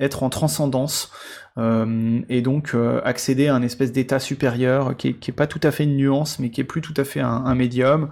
être 0.00 0.22
en 0.22 0.30
transcendance. 0.30 1.10
Euh, 1.58 2.20
et 2.30 2.40
donc 2.40 2.74
euh, 2.74 3.02
accéder 3.04 3.48
à 3.48 3.54
un 3.54 3.62
espèce 3.62 3.92
d'état 3.92 4.18
supérieur 4.18 4.96
qui 4.96 5.08
est, 5.08 5.32
pas 5.32 5.46
tout 5.46 5.60
à 5.62 5.70
fait 5.70 5.84
une 5.84 5.96
nuance, 5.96 6.38
mais 6.38 6.50
qui 6.50 6.60
est 6.60 6.64
plus 6.64 6.80
tout 6.80 6.94
à 6.96 7.04
fait 7.04 7.20
un, 7.20 7.54
médium. 7.54 8.10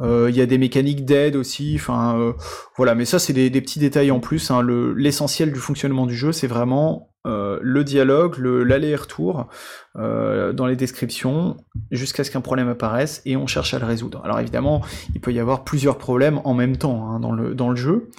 Euh, 0.00 0.28
il 0.30 0.36
y 0.36 0.40
a 0.40 0.46
des 0.46 0.58
mécaniques 0.58 1.04
d'aide 1.04 1.34
aussi, 1.34 1.74
enfin 1.74 2.34
voilà, 2.76 2.94
mais 2.94 3.04
ça 3.04 3.18
c'est 3.18 3.32
des, 3.32 3.50
petits 3.60 3.80
détails 3.80 4.10
en 4.10 4.20
plus. 4.20 4.50
Hein. 4.50 4.64
L'essentiel 4.96 5.52
du 5.52 5.58
fonctionnement 5.58 6.06
du 6.06 6.14
jeu, 6.14 6.32
c'est 6.32 6.46
vraiment 6.46 7.07
le 7.24 7.82
dialogue, 7.82 8.38
l'aller-retour 8.38 9.48
dans 9.94 10.66
les 10.66 10.76
descriptions 10.76 11.56
jusqu'à 11.90 12.24
ce 12.24 12.30
qu'un 12.30 12.40
problème 12.40 12.68
apparaisse 12.68 13.22
et 13.24 13.36
on 13.36 13.46
cherche 13.46 13.74
à 13.74 13.78
le 13.78 13.86
résoudre. 13.86 14.20
Alors 14.24 14.40
évidemment, 14.40 14.82
il 15.14 15.20
peut 15.20 15.32
y 15.32 15.40
avoir 15.40 15.64
plusieurs 15.64 15.98
problèmes 15.98 16.40
en 16.44 16.54
même 16.54 16.76
temps 16.76 17.10
hein, 17.10 17.20
dans, 17.20 17.32
le, 17.32 17.76
jeu. 17.76 18.10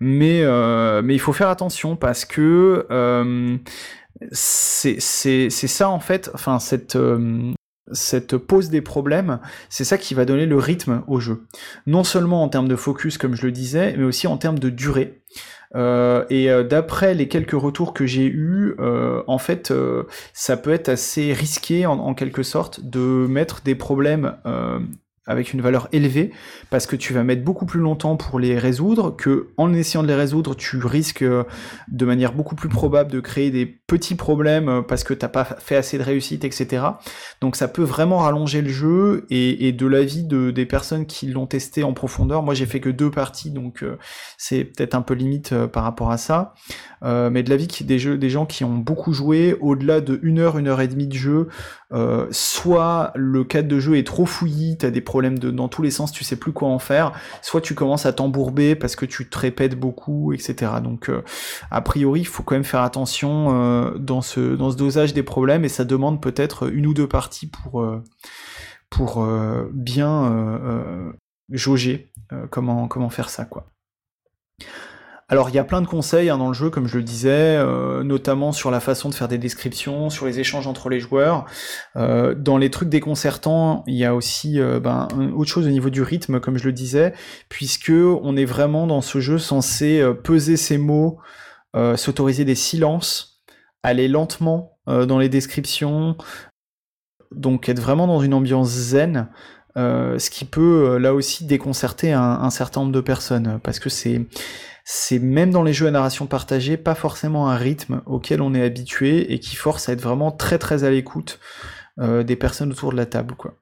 Mais, 0.00 0.42
euh, 0.42 1.02
mais 1.02 1.14
il 1.14 1.20
faut 1.20 1.32
faire 1.32 1.48
attention 1.48 1.96
parce 1.96 2.24
que 2.24 2.86
euh, 2.90 3.56
c'est 4.32 5.00
ça 5.00 5.88
en 5.88 6.00
fait, 6.00 6.30
enfin 6.34 6.58
cette, 6.58 6.96
euh, 6.96 7.52
cette 7.92 8.36
pose 8.36 8.68
des 8.68 8.82
problèmes, 8.82 9.40
c'est 9.68 9.84
ça 9.84 9.98
qui 9.98 10.14
va 10.14 10.24
donner 10.24 10.46
le 10.46 10.58
rythme 10.58 11.02
au 11.06 11.20
jeu. 11.20 11.46
Non 11.86 12.04
seulement 12.04 12.42
en 12.42 12.48
termes 12.48 12.68
de 12.68 12.76
focus, 12.76 13.18
comme 13.18 13.34
je 13.34 13.46
le 13.46 13.52
disais, 13.52 13.94
mais 13.96 14.04
aussi 14.04 14.26
en 14.26 14.36
termes 14.36 14.58
de 14.58 14.70
durée. 14.70 15.22
Euh, 15.74 16.24
et 16.30 16.50
euh, 16.50 16.62
d'après 16.62 17.14
les 17.14 17.28
quelques 17.28 17.52
retours 17.52 17.92
que 17.92 18.06
j'ai 18.06 18.26
eus, 18.26 18.74
euh, 18.78 19.22
en 19.26 19.38
fait, 19.38 19.72
ça 20.32 20.56
peut 20.56 20.72
être 20.72 20.88
assez 20.88 21.32
risqué 21.32 21.86
en, 21.86 21.98
en, 21.98 22.14
quelque 22.14 22.42
sorte 22.42 22.80
de 22.80 23.26
mettre 23.26 23.62
des 23.62 23.74
problèmes 23.74 24.36
avec 25.26 25.52
une 25.52 25.60
valeur 25.60 25.88
élevée, 25.90 26.30
parce 26.70 26.86
que 26.86 26.94
tu 26.94 27.12
vas 27.12 27.24
mettre 27.24 27.42
beaucoup 27.42 27.66
plus 27.66 27.80
longtemps 27.80 28.16
pour 28.16 28.38
les 28.38 28.58
résoudre, 28.58 29.14
que 29.16 29.48
en 29.56 29.72
essayant 29.72 30.02
de 30.02 30.08
les 30.08 30.14
résoudre, 30.14 30.54
tu 30.54 30.78
risques 30.78 31.22
euh, 31.22 31.42
de 31.88 32.06
manière 32.06 32.32
beaucoup 32.32 32.54
plus 32.54 32.68
probable 32.68 33.10
de 33.10 33.18
créer 33.18 33.50
des 33.50 33.66
petits 33.66 34.14
problèmes 34.14 34.68
euh, 34.68 34.82
parce 34.82 35.02
que 35.02 35.14
t'as 35.14 35.28
pas 35.28 35.44
fait 35.44 35.74
assez 35.74 35.98
de 35.98 36.04
réussite, 36.04 36.44
etc. 36.44 36.84
Donc 37.40 37.56
ça 37.56 37.66
peut 37.66 37.82
vraiment 37.82 38.18
rallonger 38.18 38.62
le 38.62 38.68
jeu, 38.68 39.26
et, 39.30 39.72
de 39.72 39.86
l'avis 39.86 40.22
de, 40.22 40.52
des 40.52 40.64
personnes 40.64 41.06
qui 41.06 41.26
l'ont 41.26 41.46
testé 41.46 41.82
en 41.82 41.92
profondeur, 41.92 42.42
moi 42.42 42.54
j'ai 42.54 42.66
fait 42.66 42.80
que 42.80 42.88
deux 42.88 43.10
parties, 43.10 43.50
donc 43.50 43.82
euh, 43.82 43.98
c'est 44.38 44.64
peut-être 44.64 44.94
un 44.94 45.02
peu 45.02 45.14
limite 45.14 45.54
par 45.66 45.82
rapport 45.82 46.10
à 46.10 46.18
ça, 46.18 46.54
mais 47.02 47.42
de 47.42 47.50
l'avis 47.50 47.68
des, 47.82 47.98
jeux, 47.98 48.16
des 48.16 48.30
gens 48.30 48.46
qui 48.46 48.64
ont 48.64 48.76
beaucoup 48.76 49.12
joué, 49.12 49.56
au-delà 49.60 50.00
de 50.00 50.18
une 50.22 50.38
heure, 50.38 50.58
une 50.58 50.68
heure 50.68 50.80
et 50.80 50.88
demie 50.88 51.06
de 51.06 51.14
jeu, 51.14 51.48
soit 52.30 53.12
le 53.14 53.44
cadre 53.44 53.68
de 53.68 53.78
jeu 53.78 53.96
est 53.96 54.06
trop 54.06 54.26
fouillis, 54.26 54.76
t'as 54.78 54.90
des 54.90 55.00
problèmes 55.00 55.15
de 55.22 55.50
dans 55.50 55.68
tous 55.68 55.82
les 55.82 55.90
sens, 55.90 56.12
tu 56.12 56.24
sais 56.24 56.36
plus 56.36 56.52
quoi 56.52 56.68
en 56.68 56.78
faire. 56.78 57.12
Soit 57.42 57.60
tu 57.60 57.74
commences 57.74 58.06
à 58.06 58.12
t'embourber 58.12 58.74
parce 58.74 58.96
que 58.96 59.06
tu 59.06 59.28
te 59.28 59.38
répètes 59.38 59.78
beaucoup, 59.78 60.32
etc. 60.32 60.72
Donc 60.82 61.08
euh, 61.08 61.22
a 61.70 61.80
priori, 61.80 62.20
il 62.20 62.26
faut 62.26 62.42
quand 62.42 62.54
même 62.54 62.64
faire 62.64 62.82
attention 62.82 63.48
euh, 63.54 63.98
dans 63.98 64.22
ce 64.22 64.54
dans 64.54 64.70
ce 64.70 64.76
dosage 64.76 65.14
des 65.14 65.22
problèmes 65.22 65.64
et 65.64 65.68
ça 65.68 65.84
demande 65.84 66.22
peut-être 66.22 66.72
une 66.72 66.86
ou 66.86 66.94
deux 66.94 67.08
parties 67.08 67.48
pour 67.48 67.80
euh, 67.80 68.02
pour 68.90 69.26
bien 69.72 71.12
jauger 71.50 72.12
comment 72.50 72.86
comment 72.86 73.10
faire 73.10 73.28
ça 73.28 73.44
quoi. 73.44 73.66
Alors 75.28 75.48
il 75.48 75.56
y 75.56 75.58
a 75.58 75.64
plein 75.64 75.82
de 75.82 75.88
conseils 75.88 76.30
hein, 76.30 76.38
dans 76.38 76.46
le 76.48 76.54
jeu, 76.54 76.70
comme 76.70 76.86
je 76.86 76.98
le 76.98 77.02
disais, 77.02 77.56
euh, 77.56 78.04
notamment 78.04 78.52
sur 78.52 78.70
la 78.70 78.78
façon 78.78 79.08
de 79.08 79.14
faire 79.14 79.26
des 79.26 79.38
descriptions, 79.38 80.08
sur 80.08 80.24
les 80.26 80.38
échanges 80.38 80.68
entre 80.68 80.88
les 80.88 81.00
joueurs. 81.00 81.46
Euh, 81.96 82.36
dans 82.36 82.58
les 82.58 82.70
trucs 82.70 82.88
déconcertants, 82.88 83.82
il 83.88 83.96
y 83.96 84.04
a 84.04 84.14
aussi 84.14 84.60
euh, 84.60 84.78
ben, 84.78 85.08
autre 85.34 85.50
chose 85.50 85.66
au 85.66 85.70
niveau 85.70 85.90
du 85.90 86.02
rythme, 86.02 86.38
comme 86.38 86.58
je 86.58 86.64
le 86.64 86.72
disais, 86.72 87.12
puisque 87.48 87.90
on 87.90 88.36
est 88.36 88.44
vraiment 88.44 88.86
dans 88.86 89.00
ce 89.00 89.18
jeu 89.18 89.38
censé 89.38 90.00
peser 90.22 90.56
ses 90.56 90.78
mots, 90.78 91.18
s'autoriser 91.96 92.44
des 92.46 92.54
silences, 92.54 93.42
aller 93.82 94.08
lentement 94.08 94.78
dans 94.86 95.18
les 95.18 95.28
descriptions, 95.28 96.16
donc 97.32 97.68
être 97.68 97.80
vraiment 97.80 98.06
dans 98.06 98.20
une 98.20 98.32
ambiance 98.32 98.68
zen, 98.68 99.28
ce 99.76 100.30
qui 100.30 100.46
peut 100.46 100.96
là 100.96 101.12
aussi 101.12 101.44
déconcerter 101.44 102.12
un, 102.12 102.48
certain 102.50 102.80
nombre 102.80 102.92
de 102.92 103.00
personnes, 103.02 103.60
parce 103.62 103.78
que 103.78 103.90
c'est 103.90 104.26
c'est 104.88 105.18
même 105.18 105.50
dans 105.50 105.64
les 105.64 105.72
jeux 105.72 105.88
à 105.88 105.90
narration 105.90 106.26
partagée 106.26 106.76
pas 106.76 106.94
forcément 106.94 107.50
un 107.50 107.56
rythme 107.56 108.02
auquel 108.06 108.40
on 108.40 108.54
est 108.54 108.62
habitué 108.62 109.32
et 109.32 109.40
qui 109.40 109.56
force 109.56 109.88
à 109.88 109.92
être 109.92 110.00
vraiment 110.00 110.30
très 110.30 110.58
très 110.58 110.84
à 110.84 110.90
l'écoute 110.90 111.40
des 111.98 112.36
personnes 112.36 112.72
autour 112.72 112.92
de 112.92 112.96
la 112.96 113.06
table, 113.06 113.34
quoi. 113.36 113.56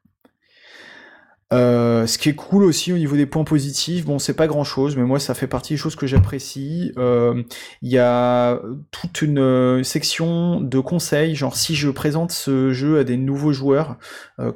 Euh, 1.55 2.07
ce 2.07 2.19
qui 2.19 2.29
est 2.31 2.35
cool 2.35 2.65
aussi 2.65 2.93
au 2.93 2.99
niveau 2.99 3.17
des 3.17 3.27
points 3.27 3.45
positifs, 3.45 4.05
bon, 4.05 4.19
c'est 4.19 4.35
pas 4.35 4.49
grand 4.49 4.65
chose, 4.65 4.97
mais 4.97 5.05
moi 5.05 5.21
ça 5.21 5.35
fait 5.35 5.47
partie 5.47 5.75
des 5.75 5.77
choses 5.77 5.95
que 5.95 6.07
j'apprécie. 6.07 6.93
Euh, 6.99 7.43
il 7.81 7.93
y 7.93 7.99
a 7.99 8.61
toute 8.91 9.23
une 9.23 9.39
euh, 9.39 9.83
section 9.85 10.61
de 10.61 10.81
conseils, 10.81 11.37
genre 11.37 11.57
si 11.57 11.77
je 11.77 11.91
présente 11.91 12.33
ce 12.33 12.73
jeu 12.73 12.99
à 12.99 13.05
des 13.05 13.17
nouveaux 13.17 13.53
joueurs, 13.53 13.97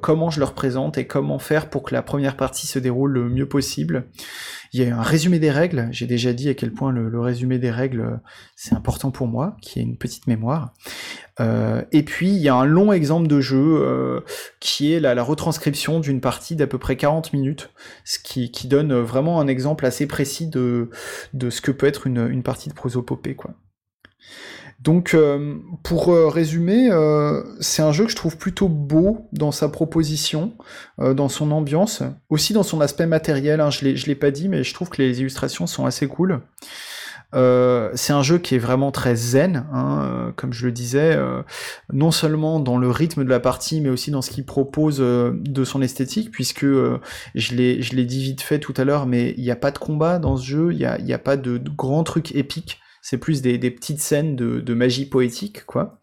comment 0.00 0.30
je 0.30 0.40
leur 0.40 0.54
présente 0.54 0.98
et 0.98 1.06
comment 1.06 1.38
faire 1.38 1.70
pour 1.70 1.84
que 1.84 1.94
la 1.94 2.02
première 2.02 2.36
partie 2.36 2.66
se 2.66 2.78
déroule 2.78 3.12
le 3.12 3.28
mieux 3.28 3.48
possible. 3.48 4.08
Il 4.72 4.82
y 4.82 4.84
a 4.84 4.98
un 4.98 5.02
résumé 5.02 5.38
des 5.38 5.50
règles. 5.50 5.88
J'ai 5.92 6.06
déjà 6.06 6.32
dit 6.32 6.48
à 6.48 6.54
quel 6.54 6.72
point 6.72 6.92
le, 6.92 7.20
résumé 7.20 7.58
des 7.58 7.70
règles 7.70 8.20
c'est 8.54 8.74
important 8.74 9.10
pour 9.10 9.28
moi, 9.28 9.56
qui 9.62 9.78
est 9.78 9.82
une 9.82 9.96
petite 9.96 10.26
mémoire. 10.26 10.74
Et 11.92 12.02
puis 12.02 12.30
il 12.30 12.38
y 12.38 12.48
a 12.48 12.54
un 12.54 12.64
long 12.64 12.92
exemple 12.92 13.28
de 13.28 13.40
jeu 13.40 14.24
qui 14.60 14.92
est 14.92 15.00
la, 15.00 15.22
retranscription 15.22 16.00
d'une 16.00 16.20
partie 16.20 16.56
d'à 16.56 16.66
peu 16.66 16.78
près 16.78 16.87
40 16.96 17.32
minutes, 17.32 17.70
ce 18.04 18.18
qui, 18.18 18.50
donne 18.68 18.94
vraiment 18.94 19.40
un 19.40 19.48
exemple 19.48 19.86
assez 19.86 20.06
précis 20.06 20.46
de, 20.46 20.90
ce 21.34 21.60
que 21.60 21.70
peut 21.70 21.86
être 21.86 22.06
une, 22.06 22.42
partie 22.42 22.68
de 22.68 22.74
prosopopée. 22.74 23.36
Donc, 24.80 25.14
euh, 25.14 25.56
pour 25.82 26.12
euh, 26.12 26.28
résumer, 26.28 26.88
euh, 26.90 27.42
c'est 27.58 27.82
un 27.82 27.90
jeu 27.90 28.04
que 28.04 28.12
je 28.12 28.16
trouve 28.16 28.36
plutôt 28.36 28.68
beau 28.68 29.28
dans 29.32 29.50
sa 29.50 29.68
proposition, 29.68 30.56
dans 30.98 31.28
son 31.28 31.50
ambiance, 31.50 32.02
aussi 32.28 32.52
dans 32.52 32.62
son 32.62 32.80
aspect 32.80 33.06
matériel. 33.06 33.60
Hein, 33.60 33.70
je 33.70 33.86
ne 33.86 34.06
l'ai 34.06 34.14
pas 34.14 34.30
dit, 34.30 34.48
mais 34.48 34.62
je 34.62 34.74
trouve 34.74 34.88
que 34.88 35.02
les 35.02 35.20
illustrations 35.20 35.66
sont 35.66 35.84
assez 35.84 36.06
cool. 36.06 36.40
C'est 37.32 38.12
un 38.12 38.22
jeu 38.22 38.38
qui 38.38 38.54
est 38.54 38.58
vraiment 38.58 38.90
très 38.90 39.14
zen, 39.14 39.66
hein, 39.72 40.32
comme 40.36 40.52
je 40.52 40.66
le 40.66 40.72
disais, 40.72 41.18
non 41.92 42.10
seulement 42.10 42.60
dans 42.60 42.78
le 42.78 42.90
rythme 42.90 43.24
de 43.24 43.28
la 43.28 43.40
partie, 43.40 43.80
mais 43.80 43.90
aussi 43.90 44.10
dans 44.10 44.22
ce 44.22 44.30
qu'il 44.30 44.44
propose 44.46 44.98
de 44.98 45.64
son 45.64 45.82
esthétique, 45.82 46.30
puisque 46.30 46.64
je 46.64 47.54
l'ai 47.54 48.04
dit 48.04 48.22
vite 48.22 48.40
fait 48.40 48.58
tout 48.58 48.74
à 48.76 48.84
l'heure, 48.84 49.06
mais 49.06 49.34
il 49.36 49.42
n'y 49.42 49.50
a 49.50 49.56
pas 49.56 49.70
de 49.70 49.78
combat 49.78 50.18
dans 50.18 50.36
ce 50.36 50.46
jeu, 50.46 50.72
il 50.72 50.78
n'y 50.78 50.84
a, 50.84 50.98
a, 51.16 51.18
pas 51.18 51.36
de, 51.36 51.58
de 51.58 51.70
grands 51.70 52.04
trucs 52.04 52.34
épiques 52.34 52.80
c'est 53.08 53.18
plus 53.18 53.40
des, 53.42 53.58
petites 53.70 54.00
scènes 54.00 54.36
de, 54.36 54.74
magie 54.74 55.06
poétique, 55.06 55.64
quoi. 55.64 55.98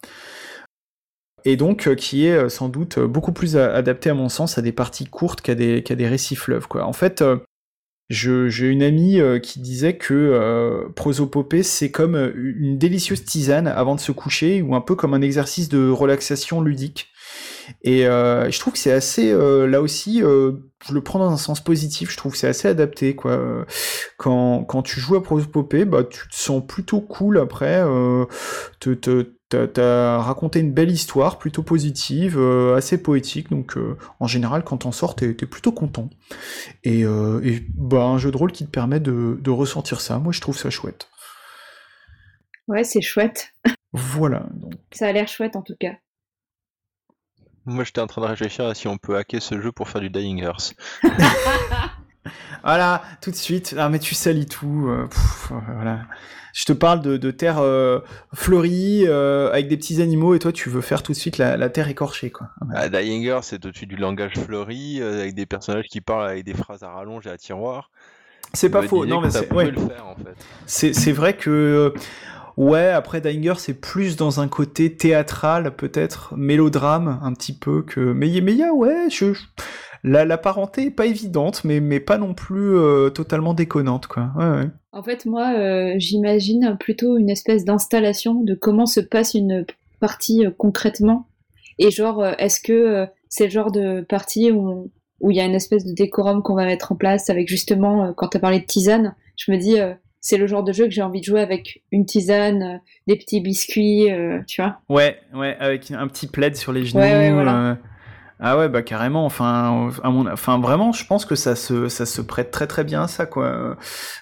Et 1.47 1.57
donc, 1.57 1.87
euh, 1.87 1.93
qui 1.93 2.25
est 2.25 2.35
euh, 2.35 2.49
sans 2.49 2.69
doute 2.69 2.97
beaucoup 2.97 3.31
plus 3.31 3.57
adapté, 3.57 4.09
à 4.09 4.15
mon 4.15 4.29
sens, 4.29 4.57
à 4.57 4.63
des 4.63 4.71
parties 4.71 5.05
courtes 5.05 5.41
qu'à 5.41 5.53
des, 5.53 6.07
récits 6.07 6.35
fleuves, 6.35 6.67
quoi. 6.67 6.85
En 6.85 6.93
fait, 6.93 7.21
euh, 7.21 7.37
j'ai 8.09 8.67
une 8.67 8.83
amie 8.83 9.19
qui 9.41 9.59
disait 9.59 9.97
que 9.97 10.87
prosopopée, 10.95 11.63
c'est 11.63 11.91
comme 11.91 12.15
une 12.35 12.77
délicieuse 12.77 13.23
tisane 13.23 13.67
avant 13.67 13.95
de 13.95 13.99
se 13.99 14.11
coucher, 14.11 14.61
ou 14.61 14.75
un 14.75 14.81
peu 14.81 14.95
comme 14.95 15.13
un 15.13 15.21
exercice 15.21 15.69
de 15.69 15.89
relaxation 15.89 16.61
ludique. 16.61 17.09
Et 17.83 18.07
euh, 18.07 18.49
je 18.49 18.59
trouve 18.59 18.73
que 18.73 18.79
c'est 18.79 18.91
assez, 18.91 19.31
euh, 19.31 19.67
là 19.67 19.81
aussi, 19.81 20.21
euh, 20.23 20.53
je 20.87 20.93
le 20.93 21.01
prends 21.01 21.19
dans 21.19 21.31
un 21.31 21.37
sens 21.37 21.63
positif, 21.63 22.11
je 22.11 22.17
trouve 22.17 22.33
que 22.33 22.37
c'est 22.37 22.47
assez 22.47 22.67
adapté, 22.67 23.15
quoi. 23.15 23.65
Quand, 24.17 24.63
quand 24.63 24.81
tu 24.81 24.99
joues 24.99 25.15
à 25.15 25.23
Prosopopée, 25.23 25.85
bah, 25.85 26.03
tu 26.03 26.27
te 26.27 26.35
sens 26.35 26.63
plutôt 26.65 27.01
cool 27.01 27.37
après, 27.37 27.83
te, 28.79 28.93
te, 28.93 29.27
t'as 29.73 30.17
raconté 30.19 30.59
une 30.59 30.71
belle 30.71 30.91
histoire, 30.91 31.37
plutôt 31.37 31.63
positive, 31.63 32.39
assez 32.75 33.01
poétique, 33.01 33.49
donc 33.49 33.77
en 34.19 34.27
général, 34.27 34.63
quand 34.63 34.77
t'en 34.77 34.91
sors, 34.91 35.15
t'es 35.15 35.29
es 35.29 35.45
plutôt 35.45 35.71
content. 35.71 36.09
Et, 36.83 37.01
et, 37.01 37.65
bah, 37.75 38.03
un 38.03 38.17
jeu 38.17 38.31
de 38.31 38.37
rôle 38.37 38.51
qui 38.51 38.65
te 38.65 38.71
permet 38.71 38.99
de, 38.99 39.37
de 39.39 39.51
ressentir 39.51 40.01
ça, 40.01 40.19
moi 40.19 40.33
je 40.33 40.41
trouve 40.41 40.57
ça 40.57 40.69
chouette. 40.69 41.07
Ouais, 42.67 42.83
c'est 42.83 43.01
chouette. 43.01 43.53
Voilà. 43.93 44.45
Ça 44.91 45.07
a 45.07 45.11
l'air 45.11 45.27
chouette 45.27 45.55
en 45.55 45.61
tout 45.61 45.75
cas. 45.79 45.93
Moi, 47.65 47.83
j'étais 47.83 48.01
en 48.01 48.07
train 48.07 48.21
de 48.21 48.27
réfléchir 48.27 48.65
à 48.65 48.75
si 48.75 48.87
on 48.87 48.97
peut 48.97 49.17
hacker 49.17 49.41
ce 49.41 49.59
jeu 49.59 49.71
pour 49.71 49.89
faire 49.89 50.01
du 50.01 50.11
Dying 50.11 50.43
Earth. 50.43 50.75
voilà, 52.63 53.01
tout 53.21 53.31
de 53.31 53.35
suite. 53.35 53.75
Ah, 53.77 53.89
mais 53.89 53.97
tu 53.97 54.13
salis 54.13 54.45
tout. 54.45 54.87
Euh, 54.87 55.07
voilà. 55.49 56.01
Je 56.55 56.63
te 56.63 56.71
parle 56.71 57.01
de, 57.01 57.17
de 57.17 57.31
terre 57.31 57.59
euh, 57.59 57.99
fleurie 58.33 59.03
euh, 59.05 59.51
avec 59.51 59.67
des 59.67 59.75
petits 59.75 60.01
animaux 60.01 60.35
et 60.35 60.39
toi, 60.39 60.53
tu 60.53 60.69
veux 60.69 60.79
faire 60.79 61.03
tout 61.03 61.11
de 61.11 61.17
suite 61.17 61.37
la, 61.37 61.69
terre 61.69 61.89
écorchée, 61.89 62.29
quoi. 62.29 62.47
Ah, 62.73 62.87
Dying 62.87 63.23
Earth, 63.23 63.43
c'est 63.43 63.65
au-dessus 63.65 63.87
du 63.87 63.97
langage 63.97 64.35
fleuri 64.35 65.01
avec 65.01 65.35
des 65.35 65.45
personnages 65.45 65.87
qui 65.89 65.99
parlent 65.99 66.29
avec 66.29 66.45
des 66.45 66.53
phrases 66.53 66.81
à 66.83 66.89
rallonge 66.89 67.27
et 67.27 67.29
à 67.29 67.37
tiroir. 67.37 67.91
C'est 68.53 68.69
pas 68.69 68.83
faux. 68.83 69.05
Non, 69.05 69.19
mais 69.19 69.31
c'est 69.31 69.51
ouais. 69.51 69.73
en 69.77 70.15
fait. 70.15 70.93
C'est 70.93 71.11
vrai 71.11 71.35
que 71.35 71.93
Ouais, 72.57 72.87
après 72.87 73.19
Dinger, 73.19 73.55
c'est 73.57 73.73
plus 73.73 74.15
dans 74.15 74.39
un 74.39 74.47
côté 74.47 74.95
théâtral, 74.95 75.75
peut-être, 75.75 76.33
mélodrame, 76.37 77.19
un 77.21 77.33
petit 77.33 77.51
peu 77.51 77.81
que. 77.81 77.99
Mais 77.99 78.29
il 78.29 78.49
y 78.49 78.63
a, 78.63 78.73
ouais, 78.73 79.09
je... 79.09 79.33
La, 80.03 80.25
la, 80.25 80.37
parenté 80.37 80.85
est 80.85 80.91
pas 80.91 81.05
évidente, 81.05 81.63
mais, 81.63 81.79
mais 81.79 81.99
pas 81.99 82.17
non 82.17 82.33
plus 82.33 82.77
euh, 82.77 83.09
totalement 83.09 83.53
déconnante, 83.53 84.07
quoi. 84.07 84.31
Ouais, 84.35 84.67
En 84.91 85.03
fait, 85.03 85.25
moi, 85.25 85.53
euh, 85.55 85.93
j'imagine 85.97 86.77
plutôt 86.79 87.17
une 87.17 87.29
espèce 87.29 87.65
d'installation 87.65 88.35
de 88.41 88.53
comment 88.53 88.85
se 88.85 88.99
passe 88.99 89.33
une 89.33 89.65
partie 89.99 90.45
euh, 90.45 90.51
concrètement. 90.55 91.27
Et 91.79 91.91
genre, 91.91 92.25
est-ce 92.39 92.61
que 92.61 93.05
c'est 93.27 93.45
le 93.45 93.49
genre 93.49 93.71
de 93.71 94.01
partie 94.01 94.51
où 94.51 94.91
où 95.21 95.31
il 95.31 95.37
y 95.37 95.39
a 95.39 95.45
une 95.45 95.55
espèce 95.55 95.85
de 95.85 95.93
décorum 95.93 96.43
qu'on 96.43 96.55
va 96.55 96.65
mettre 96.65 96.91
en 96.91 96.95
place 96.95 97.29
avec 97.29 97.47
justement, 97.47 98.13
quand 98.13 98.27
tu 98.27 98.37
as 98.37 98.39
parlé 98.39 98.59
de 98.59 98.65
tisane, 98.65 99.15
je 99.37 99.51
me 99.51 99.57
dis, 99.57 99.77
c'est 100.25 100.37
le 100.37 100.47
genre 100.47 100.63
de 100.63 100.73
jeu 100.73 100.85
que 100.85 100.89
j'ai 100.89 101.03
envie 101.03 101.19
de 101.19 101.25
jouer 101.25 101.39
avec 101.39 101.83
une 101.91 102.07
tisane, 102.07 102.81
des 103.05 103.15
petits 103.15 103.41
biscuits, 103.41 104.11
euh, 104.11 104.39
tu 104.47 104.59
vois. 104.59 104.79
Ouais, 104.89 105.19
ouais, 105.35 105.55
avec 105.59 105.91
un 105.91 106.07
petit 106.07 106.25
plaid 106.25 106.55
sur 106.55 106.73
les 106.73 106.83
genoux. 106.83 106.99
Euh. 106.99 107.75
Ah 108.39 108.57
ouais, 108.57 108.67
bah 108.67 108.81
carrément. 108.81 109.25
Enfin, 109.25 109.93
vraiment, 110.03 110.91
je 110.91 111.05
pense 111.05 111.25
que 111.25 111.35
ça 111.35 111.55
se, 111.55 112.21
prête 112.21 112.51
très 112.51 112.67
très 112.67 112.83
bien 112.83 113.03
à 113.03 113.07
ça, 113.07 113.25
quoi. 113.25 113.77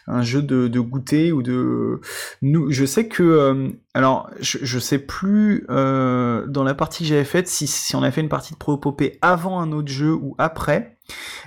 Un 0.08 0.22
jeu 0.22 0.42
de, 0.42 0.80
goûter 0.80 1.32
ou 1.32 1.42
de. 1.42 2.00
Je 2.42 2.86
sais 2.86 3.08
que, 3.08 3.72
alors, 3.94 4.30
je, 4.40 4.60
je 4.62 4.80
sais 4.80 5.00
plus 5.00 5.66
dans 5.68 6.64
la 6.64 6.74
partie 6.76 7.04
que 7.04 7.10
j'avais 7.10 7.24
faite 7.24 7.48
si, 7.48 7.96
on 7.96 8.04
a 8.04 8.12
fait 8.12 8.22
une 8.22 8.30
partie 8.30 8.54
de 8.54 8.60
Pro 8.60 8.78
Popé 8.78 9.18
avant 9.22 9.60
un 9.60 9.72
autre 9.72 9.90
jeu 9.90 10.14
ou 10.14 10.36
après, 10.38 10.98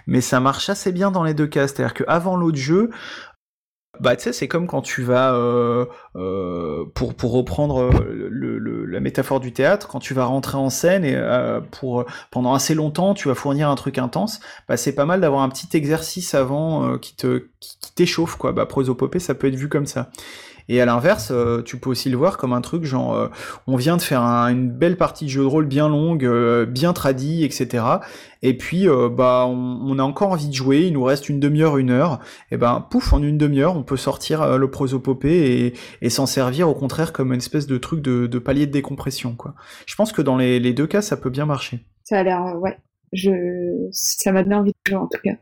mais 0.07 0.21
ça 0.21 0.41
marche 0.41 0.69
assez 0.69 0.93
bien 0.93 1.11
dans 1.11 1.23
les 1.23 1.35
deux 1.35 1.47
cas. 1.47 1.69
C'est-à-dire 1.69 1.95
que 1.95 2.05
avant 2.09 2.37
l'autre 2.37 2.59
jeu, 2.59 2.91
bah 4.01 4.17
tu 4.17 4.25
sais, 4.25 4.33
c'est 4.33 4.49
comme 4.49 4.67
quand 4.67 4.83
tu 4.83 5.03
vas, 5.03 5.35
euh, 5.35 5.87
euh, 6.17 6.85
pour, 6.95 7.15
pour 7.15 7.33
reprendre 7.33 7.83
euh, 7.83 8.29
le, 8.31 8.85
la 8.85 9.01
métaphore 9.01 9.41
du 9.41 9.53
théâtre, 9.53 9.89
quand 9.89 10.01
tu 10.01 10.15
vas 10.15 10.25
rentrer 10.25 10.57
en 10.57 10.71
scène 10.71 11.05
et 11.05 11.17
pour 11.71 12.05
pendant 12.31 12.55
assez 12.55 12.75
longtemps, 12.75 13.15
tu 13.15 13.29
vas 13.29 13.35
fournir 13.35 13.69
un 13.69 13.75
truc 13.75 13.99
intense, 13.99 14.41
bah 14.69 14.77
c'est 14.77 14.95
pas 14.95 15.05
mal 15.05 15.21
d'avoir 15.21 15.43
un 15.43 15.49
petit 15.49 15.77
exercice 15.77 16.35
avant 16.35 16.99
qui 16.99 17.17
te 17.17 17.47
qui, 17.61 17.93
t'échauffe 17.95 18.37
quoi. 18.37 18.53
Bah 18.53 18.67
prosopopée, 18.67 19.19
ça 19.19 19.35
peut 19.35 19.49
être 19.49 19.57
vu 19.57 19.69
comme 19.69 19.87
ça. 19.87 20.11
Et 20.69 20.81
à 20.81 20.85
l'inverse, 20.85 21.29
euh, 21.31 21.63
tu 21.63 21.79
peux 21.79 21.91
aussi 21.91 22.11
le 22.11 22.17
voir 22.17 22.39
comme 22.39 22.53
un 22.53 22.61
truc 22.61 22.85
genre, 22.85 23.15
euh, 23.15 23.29
on 23.67 23.77
vient 23.77 23.97
de 23.97 24.03
faire 24.03 24.23
une 24.23 24.71
belle 24.71 24.97
partie 24.97 25.27
de 25.27 25.31
jeu 25.31 25.43
de 25.43 25.47
rôle 25.47 25.67
bien 25.67 25.89
longue, 25.89 26.25
euh, 26.25 26.67
bien 26.67 26.93
tradie, 26.93 27.45
etc. 27.45 27.85
Et 28.43 28.57
puis, 28.57 28.87
bah, 28.87 29.47
on, 29.49 29.99
a 29.99 30.03
encore 30.03 30.31
envie 30.31 30.49
de 30.49 30.55
jouer, 30.55 30.83
il 30.87 30.93
nous 30.93 31.03
reste 31.03 31.29
une 31.29 31.41
demi-heure, 31.41 31.79
une 31.79 31.91
heure. 31.91 32.21
Et 32.51 32.57
ben, 32.57 32.87
pouf, 32.91 33.13
en 33.13 33.23
une 33.23 33.39
demi-heure, 33.39 33.77
on 33.77 33.83
peut 33.83 33.97
sortir 33.97 34.59
le 34.59 34.71
prosopopée 34.71 35.75
et, 36.01 36.11
s'en 36.11 36.27
servir 36.27 36.69
au 36.69 36.75
contraire 36.75 37.13
comme 37.13 37.33
une 37.33 37.39
espèce 37.39 37.67
de 37.67 37.77
truc 37.79 38.03
de, 38.03 38.39
palier 38.39 38.67
de 38.67 38.73
décompression, 38.73 39.35
quoi. 39.35 39.55
Je 39.87 39.97
pense 39.97 40.13
que 40.13 40.23
dans 40.23 40.37
les, 40.37 40.73
deux 40.73 40.87
cas, 40.87 41.03
ça 41.03 41.17
peut 41.17 41.31
bien 41.31 41.47
marcher. 41.47 41.85
Ça 42.05 42.21
a 42.21 42.23
l'air, 42.23 42.57
ouais. 42.61 42.77
Je, 43.13 43.31
ça 43.91 44.31
m'a 44.31 44.43
donné 44.43 44.55
envie 44.55 44.73
de 44.73 44.91
jouer 44.91 44.99
en 44.99 45.07
tout 45.07 45.21
cas. 45.23 45.35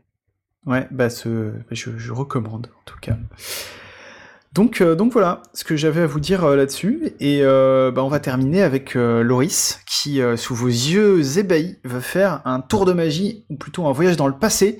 Ouais, 0.65 0.87
bah 0.89 1.09
ce, 1.09 1.51
je, 1.71 1.97
je 1.97 2.13
recommande 2.13 2.67
en 2.67 2.83
tout 2.85 2.97
cas. 2.99 3.17
Donc, 4.55 4.79
euh, 4.79 4.95
donc 4.95 5.11
voilà 5.11 5.43
ce 5.53 5.65
que 5.65 5.75
j'avais 5.75 6.03
à 6.03 6.07
vous 6.07 6.21
dire 6.21 6.45
euh, 6.45 6.55
là-dessus. 6.55 7.13
Et 7.19 7.39
euh, 7.43 7.91
bah, 7.91 8.05
on 8.05 8.07
va 8.07 8.21
terminer 8.21 8.63
avec 8.63 8.95
Loris, 8.95 9.81
qui, 9.85 10.21
sous 10.37 10.55
vos 10.55 10.67
yeux 10.67 11.37
ébahis, 11.37 11.77
va 11.83 11.99
faire 11.99 12.41
un 12.45 12.61
tour 12.61 12.85
de 12.85 12.93
magie, 12.93 13.45
ou 13.49 13.57
plutôt 13.57 13.85
un 13.85 13.91
voyage 13.91 14.15
dans 14.15 14.27
le 14.27 14.37
passé, 14.37 14.79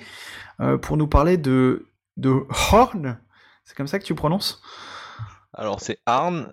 pour 0.81 0.95
nous 0.95 1.07
parler 1.07 1.35
de, 1.35 1.87
de 2.15 2.31
Horn. 2.71 3.19
C'est 3.65 3.75
comme 3.75 3.87
ça 3.87 3.99
que 3.99 4.05
tu 4.05 4.15
prononces? 4.15 4.61
Alors 5.53 5.81
c'est 5.81 5.99
Arn. 6.05 6.47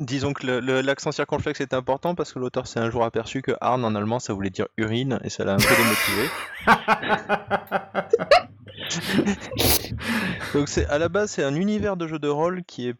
Disons 0.00 0.32
que 0.32 0.46
l'accent 0.82 1.12
circonflexe 1.12 1.60
est 1.60 1.74
important 1.74 2.14
parce 2.14 2.32
que 2.32 2.38
l'auteur 2.38 2.66
s'est 2.66 2.80
un 2.80 2.90
jour 2.90 3.04
aperçu 3.04 3.42
que 3.42 3.52
Arn 3.60 3.84
en 3.84 3.94
allemand 3.94 4.18
ça 4.18 4.32
voulait 4.34 4.50
dire 4.50 4.66
urine 4.76 5.18
et 5.24 5.30
ça 5.30 5.44
l'a 5.44 5.54
un 5.54 5.56
peu 5.56 5.74
démotivé. 5.74 6.28
Donc 10.54 10.68
c'est 10.68 10.86
à 10.86 10.98
la 10.98 11.08
base 11.08 11.30
c'est 11.30 11.44
un 11.44 11.54
univers 11.54 11.96
de 11.96 12.06
jeu 12.06 12.18
de 12.18 12.28
rôle 12.28 12.62
qui 12.64 12.88
est 12.88 12.96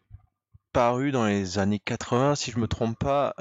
disparu 0.77 1.11
dans 1.11 1.25
les 1.25 1.57
années 1.57 1.79
80, 1.79 2.35
si 2.35 2.51
je 2.51 2.59
me 2.59 2.67
trompe 2.67 2.99
pas, 2.99 3.33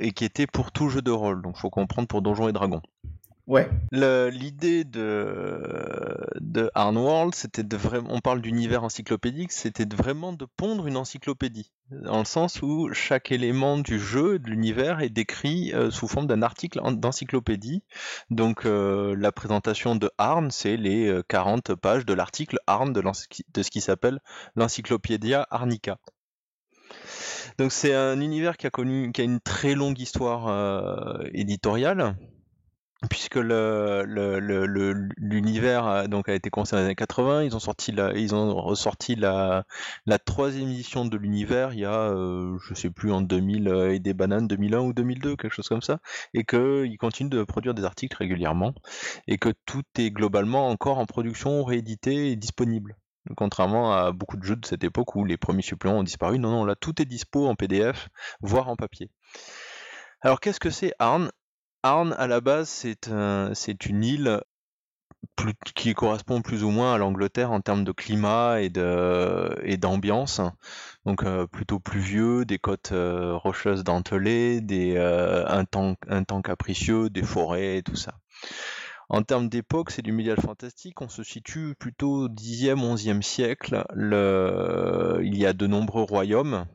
et 0.00 0.10
qui 0.10 0.24
était 0.24 0.48
pour 0.48 0.72
tout 0.72 0.88
jeu 0.88 1.00
de 1.00 1.12
rôle. 1.12 1.42
Donc, 1.42 1.56
faut 1.56 1.70
comprendre 1.70 2.08
pour 2.08 2.22
Donjons 2.22 2.48
et 2.48 2.52
Dragons. 2.52 2.82
Ouais. 3.48 3.66
L'idée 3.92 4.84
de, 4.84 5.58
de 6.38 6.70
World, 6.76 7.34
c'était 7.34 7.62
de 7.62 7.76
vraiment, 7.78 8.10
on 8.12 8.20
parle 8.20 8.42
d'univers 8.42 8.84
encyclopédique, 8.84 9.52
c'était 9.52 9.86
vraiment 9.90 10.34
de 10.34 10.44
pondre 10.44 10.86
une 10.86 10.98
encyclopédie, 10.98 11.72
dans 11.90 12.18
le 12.18 12.26
sens 12.26 12.60
où 12.60 12.92
chaque 12.92 13.32
élément 13.32 13.78
du 13.78 13.98
jeu, 13.98 14.38
de 14.38 14.50
l'univers, 14.50 15.00
est 15.00 15.08
décrit 15.08 15.72
euh, 15.72 15.90
sous 15.90 16.08
forme 16.08 16.26
d'un 16.26 16.42
article 16.42 16.78
d'encyclopédie. 16.96 17.82
Donc 18.28 18.66
euh, 18.66 19.16
la 19.16 19.32
présentation 19.32 19.96
de 19.96 20.10
Arn, 20.18 20.50
c'est 20.50 20.76
les 20.76 21.22
40 21.28 21.70
euh, 21.70 21.76
pages 21.76 22.04
de 22.04 22.12
l'article 22.12 22.58
Arn 22.66 22.92
de, 22.92 23.00
de 23.00 23.62
ce 23.62 23.70
qui 23.70 23.80
s'appelle 23.80 24.20
l'Encyclopédia 24.56 25.46
Arnica. 25.50 25.96
Donc 27.56 27.72
c'est 27.72 27.94
un 27.94 28.20
univers 28.20 28.58
qui 28.58 28.66
a 28.66 28.70
connu, 28.70 29.10
qui 29.10 29.22
a 29.22 29.24
une 29.24 29.40
très 29.40 29.74
longue 29.74 29.98
histoire 29.98 31.22
éditoriale 31.32 32.14
puisque 33.10 33.36
le, 33.36 34.04
le, 34.04 35.08
l'univers 35.16 35.86
a, 35.86 36.08
donc 36.08 36.28
a 36.28 36.34
été 36.34 36.50
conçu 36.50 36.72
dans 36.72 36.78
les 36.78 36.84
années 36.84 36.94
80, 36.96 37.44
ils 37.44 37.54
ont 37.54 37.60
sorti 37.60 37.92
la, 37.92 38.12
ils 38.12 38.34
ont 38.34 38.56
ressorti 38.60 39.14
la, 39.14 39.64
la 40.06 40.18
troisième 40.18 40.68
édition 40.68 41.04
de 41.04 41.16
l'univers 41.16 41.72
il 41.72 41.80
y 41.80 41.84
a, 41.84 42.10
euh, 42.10 42.58
je 42.66 42.74
sais 42.74 42.90
plus 42.90 43.12
en 43.12 43.20
2000 43.20 43.68
euh, 43.68 43.94
et 43.94 44.00
des 44.00 44.14
bananes 44.14 44.48
2001 44.48 44.80
ou 44.80 44.92
2002, 44.92 45.36
quelque 45.36 45.52
chose 45.52 45.68
comme 45.68 45.82
ça, 45.82 46.00
et 46.34 46.44
qu'ils 46.44 46.96
continuent 46.98 47.30
de 47.30 47.44
produire 47.44 47.74
des 47.74 47.84
articles 47.84 48.16
régulièrement, 48.16 48.74
et 49.28 49.38
que 49.38 49.50
tout 49.64 49.84
est 49.96 50.10
globalement 50.10 50.68
encore 50.68 50.98
en 50.98 51.06
production, 51.06 51.62
réédité 51.64 52.32
et 52.32 52.36
disponible. 52.36 52.96
Contrairement 53.36 53.92
à 53.92 54.10
beaucoup 54.10 54.38
de 54.38 54.42
jeux 54.42 54.56
de 54.56 54.66
cette 54.66 54.84
époque 54.84 55.14
où 55.14 55.24
les 55.24 55.36
premiers 55.36 55.62
suppléments 55.62 55.98
ont 55.98 56.02
disparu, 56.02 56.38
non, 56.38 56.50
non, 56.50 56.64
là 56.64 56.74
tout 56.74 57.00
est 57.00 57.04
dispo 57.04 57.46
en 57.46 57.54
PDF, 57.54 58.08
voire 58.40 58.68
en 58.68 58.76
papier. 58.76 59.10
Alors 60.22 60.40
qu'est-ce 60.40 60.60
que 60.60 60.70
c'est 60.70 60.94
ARN 60.98 61.30
Arn, 61.82 62.14
à 62.18 62.26
la 62.26 62.40
base, 62.40 62.68
c'est 62.68 63.86
une 63.86 64.04
île 64.04 64.40
qui 65.74 65.94
correspond 65.94 66.42
plus 66.42 66.64
ou 66.64 66.70
moins 66.70 66.94
à 66.94 66.98
l'Angleterre 66.98 67.52
en 67.52 67.60
termes 67.60 67.84
de 67.84 67.92
climat 67.92 68.60
et 68.60 68.68
d'ambiance. 69.76 70.40
Donc 71.04 71.22
euh, 71.22 71.46
plutôt 71.46 71.78
pluvieux, 71.78 72.44
des 72.44 72.58
côtes 72.58 72.92
euh, 72.92 73.34
rocheuses 73.36 73.84
dentelées, 73.84 74.60
euh, 74.70 75.46
un, 75.46 75.64
temps, 75.64 75.96
capricieux, 76.42 77.10
des 77.10 77.22
forêts 77.22 77.78
et 77.78 77.82
tout 77.82 77.96
ça. 77.96 78.14
En 79.08 79.22
termes 79.22 79.48
d'époque, 79.48 79.90
c'est 79.90 80.02
du 80.02 80.12
médial 80.12 80.38
fantastique. 80.40 81.00
On 81.00 81.08
se 81.08 81.22
situe 81.22 81.74
plutôt 81.78 82.24
au 82.24 82.28
10e, 82.28 82.80
11e 82.80 83.22
siècle. 83.22 83.84
il 83.96 85.38
y 85.38 85.46
a 85.46 85.52
de 85.52 85.66
nombreux 85.66 86.02
royaumes 86.02 86.66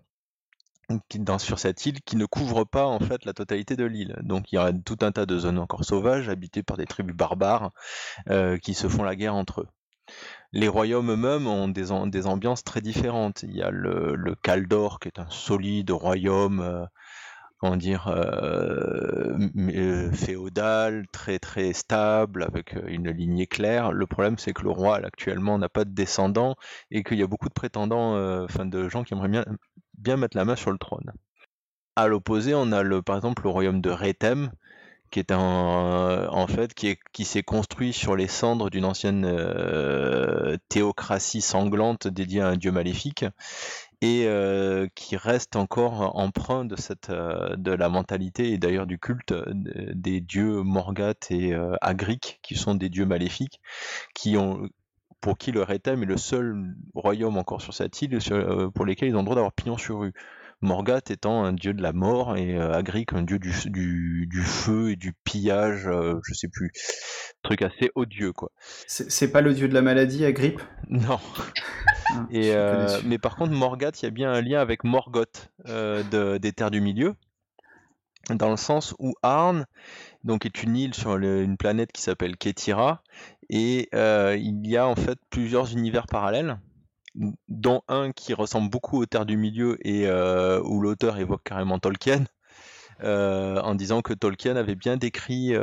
dans, 1.15 1.39
sur 1.39 1.59
cette 1.59 1.85
île 1.85 2.01
qui 2.01 2.15
ne 2.15 2.25
couvre 2.25 2.63
pas 2.63 2.85
en 2.85 2.99
fait 2.99 3.25
la 3.25 3.33
totalité 3.33 3.75
de 3.75 3.85
l'île. 3.85 4.17
Donc 4.21 4.51
il 4.51 4.55
y 4.55 4.57
a 4.57 4.71
tout 4.73 4.97
un 5.01 5.11
tas 5.11 5.25
de 5.25 5.37
zones 5.37 5.59
encore 5.59 5.85
sauvages 5.85 6.29
habitées 6.29 6.63
par 6.63 6.77
des 6.77 6.85
tribus 6.85 7.15
barbares 7.15 7.71
euh, 8.29 8.57
qui 8.57 8.73
se 8.73 8.87
font 8.87 9.03
la 9.03 9.15
guerre 9.15 9.35
entre 9.35 9.61
eux. 9.61 9.67
Les 10.51 10.67
royaumes 10.67 11.11
eux-mêmes 11.11 11.47
ont 11.47 11.67
des, 11.67 11.91
ambiances 11.91 12.63
très 12.63 12.81
différentes. 12.81 13.43
Il 13.43 13.55
y 13.55 13.63
a 13.63 13.71
le, 13.71 14.15
le 14.15 14.35
qui 14.35 15.07
est 15.07 15.19
un 15.19 15.29
solide 15.29 15.91
royaume, 15.91 16.59
euh, 16.59 16.85
comment 17.63 17.77
dire, 17.77 18.09
euh, 18.09 19.37
euh, 19.57 20.11
féodal, 20.11 21.05
très 21.13 21.39
très 21.39 21.71
stable, 21.71 22.43
avec 22.43 22.75
une 22.87 23.09
lignée 23.09 23.47
claire. 23.47 23.93
Le 23.93 24.05
problème 24.05 24.37
c'est 24.37 24.51
que 24.51 24.63
le 24.63 24.69
roi 24.69 24.97
actuellement 24.97 25.57
n'a 25.57 25.69
pas 25.69 25.85
de 25.85 25.91
descendants 25.91 26.57
et 26.91 27.03
qu'il 27.03 27.17
y 27.17 27.23
a 27.23 27.27
beaucoup 27.27 27.47
de 27.47 27.53
prétendants, 27.53 28.43
enfin 28.43 28.65
de 28.65 28.89
gens 28.89 29.05
qui 29.05 29.13
aimeraient 29.13 29.45
bien 29.97 30.17
mettre 30.17 30.35
la 30.35 30.43
main 30.43 30.57
sur 30.57 30.71
le 30.71 30.77
trône. 30.77 31.13
À 31.95 32.07
l'opposé, 32.07 32.53
on 32.53 32.73
a 32.73 32.83
le, 32.83 33.01
par 33.01 33.15
exemple 33.15 33.43
le 33.43 33.49
royaume 33.51 33.79
de 33.79 33.91
Réthème, 33.91 34.51
qui 35.09 35.19
est 35.19 35.31
un, 35.31 36.27
en 36.31 36.47
fait 36.47 36.73
qui, 36.73 36.87
est, 36.87 36.99
qui 37.13 37.23
s'est 37.23 37.43
construit 37.43 37.93
sur 37.93 38.17
les 38.17 38.27
cendres 38.27 38.69
d'une 38.69 38.83
ancienne 38.83 39.23
euh, 39.25 40.57
théocratie 40.67 41.39
sanglante 41.39 42.09
dédiée 42.09 42.41
à 42.41 42.47
un 42.49 42.57
dieu 42.57 42.73
maléfique 42.73 43.23
et 44.03 44.25
euh, 44.27 44.87
qui 44.95 45.15
reste 45.15 45.55
encore 45.55 46.17
empreint 46.19 46.65
de 46.65 46.75
cette 46.75 47.09
euh, 47.09 47.55
de 47.55 47.71
la 47.71 47.87
mentalité 47.87 48.51
et 48.51 48.57
d'ailleurs 48.57 48.85
du 48.85 48.99
culte 48.99 49.33
des 49.53 50.19
dieux 50.19 50.61
Morgath 50.61 51.31
et 51.31 51.55
Agric 51.81 52.39
qui 52.43 52.55
sont 52.55 52.75
des 52.75 52.89
dieux 52.89 53.05
maléfiques 53.05 53.61
qui 54.13 54.37
ont 54.37 54.69
pour 55.23 55.37
qui 55.37 55.53
le 55.53 55.63
Réthème 55.63 56.03
est 56.03 56.05
le 56.05 56.17
seul 56.17 56.75
royaume 56.93 57.37
encore 57.37 57.61
sur 57.61 57.73
cette 57.73 57.99
île 58.01 58.19
euh, 58.31 58.69
pour 58.69 58.85
lesquels 58.85 59.07
ils 59.07 59.15
ont 59.15 59.19
le 59.19 59.23
droit 59.23 59.35
d'avoir 59.35 59.53
pignon 59.53 59.77
sur 59.77 59.99
rue. 59.99 60.13
Morgath 60.59 61.11
étant 61.11 61.45
un 61.45 61.53
dieu 61.53 61.73
de 61.73 61.81
la 61.81 61.93
mort 61.93 62.35
et 62.35 62.57
euh, 62.57 62.73
Agric 62.73 63.13
un 63.13 63.21
dieu 63.21 63.39
du, 63.39 63.51
feu 63.51 64.91
et 64.91 64.95
du 64.97 65.13
pillage, 65.13 65.87
euh, 65.87 66.19
je 66.23 66.33
sais 66.33 66.49
plus. 66.49 66.71
Truc 67.43 67.61
assez 67.61 67.91
odieux 67.95 68.33
quoi. 68.33 68.51
C'est 68.87 69.31
pas 69.31 69.41
le 69.41 69.53
dieu 69.53 69.67
de 69.67 69.73
la 69.73 69.81
maladie, 69.81 70.25
Agrippe 70.25 70.61
Non. 70.89 71.19
Ah, 72.09 72.25
et, 72.31 72.55
mais 73.05 73.17
par 73.17 73.35
contre, 73.35 73.51
Morgath, 73.51 74.01
il 74.01 74.05
y 74.05 74.07
a 74.07 74.11
bien 74.11 74.31
un 74.31 74.41
lien 74.41 74.59
avec 74.59 74.83
Morgoth 74.83 75.51
des 75.65 76.53
Terres 76.55 76.71
du 76.71 76.81
Milieu, 76.81 77.15
dans 78.29 78.49
le 78.49 78.57
sens 78.57 78.95
où 78.99 79.13
Arn 79.21 79.65
donc 80.23 80.45
est 80.45 80.63
une 80.63 80.77
île 80.77 80.93
sur 80.93 81.17
une 81.17 81.57
planète 81.57 81.91
qui 81.91 82.01
s'appelle 82.01 82.37
Ketira, 82.37 83.03
et 83.49 83.89
euh, 83.93 84.37
il 84.39 84.65
y 84.67 84.77
a 84.77 84.87
en 84.87 84.95
fait 84.95 85.19
plusieurs 85.29 85.73
univers 85.73 86.07
parallèles, 86.07 86.59
dont 87.47 87.81
un 87.87 88.11
qui 88.11 88.33
ressemble 88.33 88.69
beaucoup 88.69 89.01
aux 89.01 89.05
Terres 89.05 89.25
du 89.25 89.37
Milieu 89.37 89.77
et 89.87 90.07
euh, 90.07 90.61
où 90.63 90.81
l'auteur 90.81 91.17
évoque 91.17 91.43
carrément 91.43 91.79
Tolkien. 91.79 92.23
Euh, 93.03 93.59
en 93.61 93.75
disant 93.75 94.01
que 94.01 94.13
Tolkien 94.13 94.55
avait 94.55 94.75
bien 94.75 94.97
décrit 94.97 95.53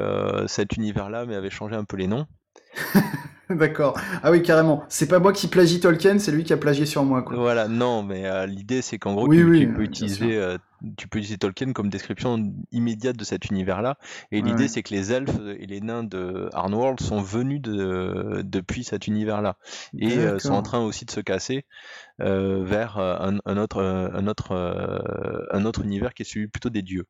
cet 0.47 0.77
univers-là, 0.77 1.27
mais 1.27 1.35
avait 1.35 1.51
changé 1.51 1.75
un 1.75 1.85
peu 1.85 1.97
les 1.97 2.07
noms. 2.07 2.27
D'accord. 3.51 3.99
Ah 4.23 4.31
oui, 4.31 4.43
carrément. 4.43 4.85
C'est 4.89 5.09
pas 5.09 5.19
moi 5.19 5.33
qui 5.33 5.49
plagie 5.49 5.81
Tolkien, 5.81 6.19
c'est 6.19 6.31
lui 6.31 6.45
qui 6.45 6.53
a 6.53 6.57
plagié 6.57 6.87
sur 6.87 7.05
moi. 7.05 7.23
Quoi. 7.23 7.37
Voilà, 7.37 7.67
non, 7.67 8.03
mais 8.03 8.27
euh, 8.27 8.47
l'idée 8.47 8.81
c'est 8.81 8.99
qu'en 8.99 9.15
gros, 9.15 9.29
tu, 9.29 9.73
peux 9.75 9.83
utiliser, 9.83 10.37
euh, 10.37 10.57
tu 10.97 11.09
peux 11.09 11.19
utiliser 11.19 11.37
Tolkien 11.37 11.73
comme 11.73 11.89
description 11.89 12.53
immédiate 12.71 13.17
de 13.17 13.25
cet 13.25 13.47
univers-là. 13.47 13.99
Et 14.31 14.41
l'idée 14.41 14.69
c'est 14.69 14.85
que 14.85 14.95
les 14.95 15.13
elfes 15.13 15.41
et 15.59 15.67
les 15.67 15.81
nains 15.81 16.05
de 16.05 16.49
Arnworld 16.53 17.01
sont 17.01 17.21
venus 17.21 17.61
de, 17.61 18.43
depuis 18.45 18.85
cet 18.85 19.09
univers-là 19.09 19.57
et 19.99 20.19
euh, 20.19 20.39
sont 20.39 20.53
en 20.53 20.63
train 20.63 20.81
aussi 20.81 21.05
de 21.05 21.11
se 21.11 21.21
casser 21.21 21.65
vers 22.19 22.99
un, 22.99 23.57
autre, 23.57 23.83
un 23.83 24.27
autre, 24.29 25.49
un 25.51 25.65
autre 25.65 25.83
univers 25.83 26.15
qui 26.15 26.23
est 26.23 26.31
celui 26.31 26.47
plutôt 26.47 26.71
des 26.71 26.83
dieux. 26.83 27.07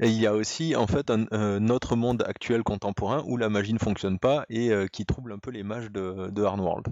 Il 0.00 0.12
y 0.12 0.26
a 0.26 0.34
aussi 0.34 0.74
en 0.76 0.86
fait 0.86 1.10
un, 1.10 1.68
autre 1.68 1.96
monde 1.96 2.24
actuel 2.26 2.62
contemporain 2.62 3.22
où 3.26 3.36
la 3.36 3.48
magie 3.48 3.72
ne 3.72 3.78
fonctionne 3.78 4.18
pas 4.18 4.44
et 4.48 4.70
euh, 4.70 4.86
qui 4.86 5.06
trouble 5.06 5.32
un 5.32 5.38
peu 5.38 5.50
les 5.50 5.62
mages 5.62 5.90
de, 5.90 6.30
de 6.30 6.42
World. 6.42 6.88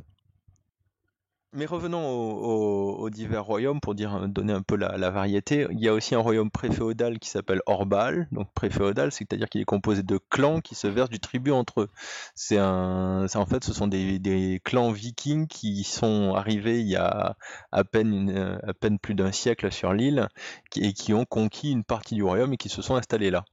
Mais 1.52 1.66
revenons 1.66 2.08
aux, 2.08 3.10
divers 3.10 3.44
royaumes 3.44 3.80
pour 3.80 3.96
donner 3.96 4.52
un 4.52 4.62
peu 4.62 4.76
la, 4.76 5.10
variété. 5.10 5.66
Il 5.72 5.80
y 5.80 5.88
a 5.88 5.92
aussi 5.92 6.14
un 6.14 6.20
royaume 6.20 6.48
préféodal 6.48 7.18
qui 7.18 7.28
s'appelle 7.28 7.60
Orbal. 7.66 8.28
Donc 8.30 8.52
préféodal, 8.54 9.10
c'est-à-dire 9.10 9.48
qu'il 9.48 9.60
est 9.60 9.64
composé 9.64 10.04
de 10.04 10.20
clans 10.30 10.60
qui 10.60 10.76
se 10.76 10.86
versent 10.86 11.10
du 11.10 11.18
tribut 11.18 11.50
entre 11.50 11.82
eux. 11.82 11.88
C'est 12.36 12.58
un, 12.58 13.26
en 13.34 13.46
fait, 13.46 13.64
ce 13.64 13.72
sont 13.72 13.88
des, 13.88 14.60
clans 14.64 14.92
vikings 14.92 15.48
qui 15.48 15.82
sont 15.82 16.34
arrivés 16.36 16.80
il 16.80 16.86
y 16.86 16.96
a 16.96 17.36
à 17.72 17.82
peine, 17.82 18.60
à 18.62 18.72
peine 18.72 19.00
plus 19.00 19.16
d'un 19.16 19.32
siècle 19.32 19.72
sur 19.72 19.92
l'île 19.92 20.28
et 20.76 20.92
qui 20.92 21.14
ont 21.14 21.24
conquis 21.24 21.72
une 21.72 21.84
partie 21.84 22.14
du 22.14 22.22
royaume 22.22 22.52
et 22.52 22.58
qui 22.58 22.68
se 22.68 22.80
sont 22.80 22.94
installés 22.94 23.30
là. 23.30 23.44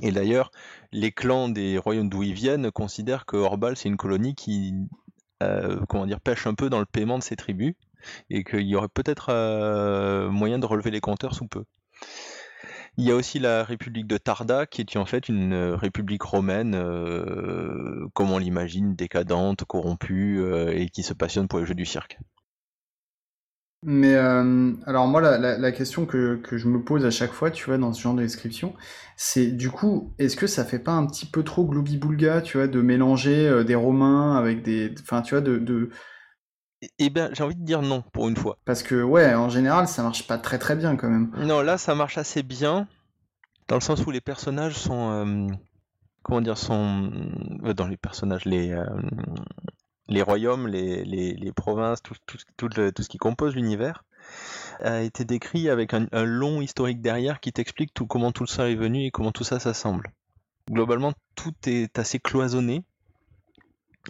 Et 0.00 0.12
d'ailleurs, 0.12 0.50
les 0.92 1.12
clans 1.12 1.50
des 1.50 1.76
royaumes 1.76 2.08
d'où 2.08 2.22
ils 2.22 2.32
viennent 2.32 2.70
considèrent 2.70 3.26
que 3.26 3.36
Orbal 3.36 3.76
c'est 3.76 3.88
une 3.88 3.98
colonie 3.98 4.34
qui 4.34 4.72
comment 5.88 6.06
dire, 6.06 6.20
pêche 6.20 6.46
un 6.46 6.54
peu 6.54 6.70
dans 6.70 6.80
le 6.80 6.86
paiement 6.86 7.18
de 7.18 7.22
ces 7.22 7.36
tribus 7.36 7.74
et 8.30 8.44
qu'il 8.44 8.66
y 8.66 8.76
aurait 8.76 8.88
peut-être 8.88 9.28
euh, 9.30 10.30
moyen 10.30 10.58
de 10.58 10.66
relever 10.66 10.90
les 10.90 11.00
compteurs 11.00 11.34
sous 11.34 11.46
peu. 11.46 11.64
Il 12.96 13.04
y 13.04 13.10
a 13.10 13.14
aussi 13.14 13.38
la 13.38 13.64
République 13.64 14.06
de 14.06 14.18
Tarda, 14.18 14.66
qui 14.66 14.80
est 14.82 14.96
en 14.96 15.06
fait 15.06 15.28
une 15.28 15.52
euh, 15.52 15.76
république 15.76 16.22
romaine, 16.22 16.72
comme 18.14 18.30
on 18.30 18.38
l'imagine, 18.38 18.94
décadente, 18.94 19.64
corrompue, 19.64 20.42
et 20.72 20.88
qui 20.88 21.02
se 21.02 21.14
passionne 21.14 21.48
pour 21.48 21.60
les 21.60 21.66
jeux 21.66 21.74
du 21.74 21.86
cirque. 21.86 22.18
Mais 23.82 24.14
euh, 24.14 24.72
alors 24.84 25.06
moi, 25.06 25.22
la, 25.22 25.38
la, 25.56 25.72
question 25.72 26.04
que, 26.04 26.36
que, 26.36 26.58
je 26.58 26.68
me 26.68 26.82
pose 26.82 27.06
à 27.06 27.10
chaque 27.10 27.32
fois, 27.32 27.50
tu 27.50 27.64
vois, 27.64 27.78
dans 27.78 27.94
ce 27.94 28.02
genre 28.02 28.12
de 28.12 28.20
description, 28.20 28.74
c'est 29.16 29.46
du 29.46 29.70
coup, 29.70 30.12
est-ce 30.18 30.36
que 30.36 30.46
ça 30.46 30.66
fait 30.66 30.78
pas 30.78 30.92
un 30.92 31.06
petit 31.06 31.24
peu 31.24 31.42
trop 31.42 31.64
gloubi-boulga, 31.64 32.42
tu 32.42 32.58
vois, 32.58 32.66
de 32.66 32.82
mélanger 32.82 33.48
euh, 33.48 33.64
des 33.64 33.74
Romains 33.74 34.36
avec 34.36 34.62
des... 34.62 34.94
Enfin, 35.00 35.22
tu 35.22 35.34
vois, 35.34 35.40
de... 35.40 35.56
de... 35.56 35.88
Eh 36.98 37.08
ben, 37.08 37.30
j'ai 37.32 37.42
envie 37.42 37.56
de 37.56 37.64
dire 37.64 37.80
non, 37.80 38.02
pour 38.12 38.28
une 38.28 38.36
fois. 38.36 38.58
Parce 38.66 38.82
que, 38.82 39.02
ouais, 39.02 39.34
en 39.34 39.48
général, 39.48 39.88
ça 39.88 40.02
marche 40.02 40.26
pas 40.26 40.36
très 40.36 40.58
très 40.58 40.76
bien 40.76 40.96
quand 40.96 41.08
même. 41.08 41.30
Non, 41.38 41.62
là, 41.62 41.78
ça 41.78 41.94
marche 41.94 42.18
assez 42.18 42.42
bien, 42.42 42.86
dans 43.68 43.76
le 43.76 43.82
sens 43.82 44.04
où 44.06 44.10
les 44.10 44.20
personnages 44.20 44.74
sont... 44.74 45.10
Euh, 45.10 45.46
comment 46.22 46.42
dire, 46.42 46.58
sont... 46.58 47.10
Dans 47.76 47.86
les 47.86 47.96
personnages, 47.96 48.44
les 48.44 48.74
les 50.10 50.22
royaumes, 50.22 50.66
les, 50.66 51.04
les, 51.04 51.52
provinces, 51.52 52.02
tout, 52.02 52.14
tout, 52.26 52.68
tout, 52.68 53.02
ce 53.02 53.08
qui 53.08 53.18
compose 53.18 53.54
l'univers, 53.54 54.04
a 54.80 55.02
été 55.02 55.24
décrit 55.24 55.70
avec 55.70 55.94
un, 55.94 56.06
long 56.24 56.60
historique 56.60 57.00
derrière 57.00 57.40
qui 57.40 57.52
t'explique 57.52 57.94
tout, 57.94 58.06
comment 58.06 58.32
tout 58.32 58.46
ça 58.46 58.68
est 58.68 58.74
venu 58.74 59.06
et 59.06 59.10
comment 59.10 59.32
tout 59.32 59.44
ça 59.44 59.60
s'assemble. 59.60 60.12
Globalement, 60.70 61.12
tout 61.36 61.54
est 61.66 61.98
assez 61.98 62.18
cloisonné, 62.18 62.84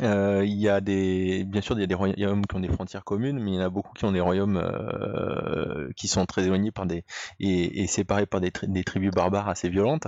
euh, 0.03 0.45
il 0.45 0.57
y 0.57 0.69
a 0.69 0.81
des, 0.81 1.45
bien 1.45 1.61
sûr, 1.61 1.77
il 1.77 1.81
y 1.81 1.85
a 1.85 1.87
des 1.87 1.95
royaumes 1.95 2.47
qui 2.47 2.57
ont 2.57 2.61
des 2.61 2.69
frontières 2.69 3.05
communes, 3.05 3.41
mais 3.41 3.53
il 3.53 3.55
y 3.55 3.59
en 3.59 3.63
a 3.63 3.71
beaucoup 3.71 3.93
qui 3.93 4.05
ont 4.05 4.13
des 4.13 4.21
royaumes 4.21 4.57
euh, 4.57 5.91
qui 5.97 6.07
sont 6.07 6.25
très 6.27 6.45
éloignés 6.45 6.71
par 6.71 6.87
des 6.87 7.05
et, 7.41 7.87
séparés 7.89 8.27
par 8.27 8.41
des, 8.41 8.53
tribus 8.85 9.11
barbares 9.11 9.49
assez 9.49 9.69
violentes, 9.69 10.07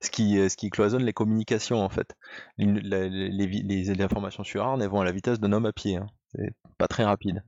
ce 0.00 0.10
qui, 0.10 0.36
ce 0.48 0.56
qui 0.56 0.70
cloisonne 0.70 1.04
les 1.04 1.12
communications 1.12 1.82
en 1.82 1.90
fait. 1.90 2.16
Les, 2.58 4.02
informations 4.02 4.44
sur 4.44 4.64
Arne, 4.64 4.84
vont 4.86 5.00
à 5.00 5.04
la 5.04 5.12
vitesse 5.12 5.38
d'un 5.40 5.52
homme 5.52 5.66
à 5.66 5.72
pied, 5.72 5.96
hein. 5.96 6.06
c'est 6.34 6.54
pas 6.78 6.88
très 6.88 7.04
rapide. 7.04 7.42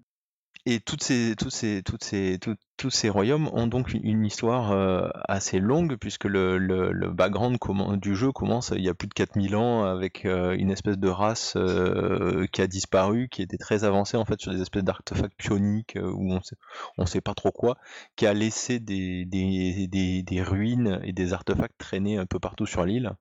Et 0.66 0.80
toutes 0.80 1.02
ces, 1.02 1.36
toutes 1.36 1.52
ces, 1.52 1.82
toutes 1.82 2.02
ces, 2.02 2.38
tous 2.78 2.90
ces 2.90 3.10
royaumes 3.10 3.48
ont 3.52 3.66
donc 3.66 3.92
une 3.92 4.24
histoire 4.24 4.72
euh, 4.72 5.10
assez 5.28 5.60
longue, 5.60 5.96
puisque 5.96 6.24
le, 6.24 6.56
le, 6.56 7.10
background 7.10 7.58
du 8.00 8.16
jeu 8.16 8.32
commence 8.32 8.72
il 8.74 8.82
y 8.82 8.88
a 8.88 8.94
plus 8.94 9.06
de 9.06 9.12
4000 9.12 9.56
ans 9.56 9.84
avec 9.84 10.24
euh, 10.24 10.56
une 10.56 10.70
espèce 10.70 10.96
de 10.96 11.08
race 11.08 11.52
euh, 11.56 12.46
qui 12.50 12.62
a 12.62 12.66
disparu, 12.66 13.28
qui 13.28 13.42
était 13.42 13.58
très 13.58 13.84
avancée 13.84 14.16
en 14.16 14.24
fait 14.24 14.40
sur 14.40 14.52
des 14.52 14.62
espèces 14.62 14.84
d'artefacts 14.84 15.36
pioniques 15.36 15.98
où 16.02 16.32
on 16.32 16.40
sait, 16.40 16.56
sait 17.04 17.20
pas 17.20 17.34
trop 17.34 17.52
quoi, 17.52 17.76
qui 18.16 18.26
a 18.26 18.32
laissé 18.32 18.80
des, 18.80 19.26
des, 19.26 19.86
des, 20.22 20.42
ruines 20.42 20.98
et 21.04 21.12
des 21.12 21.34
artefacts 21.34 21.76
traîner 21.76 22.16
un 22.16 22.26
peu 22.26 22.38
partout 22.38 22.64
sur 22.64 22.86
l'île. 22.86 23.12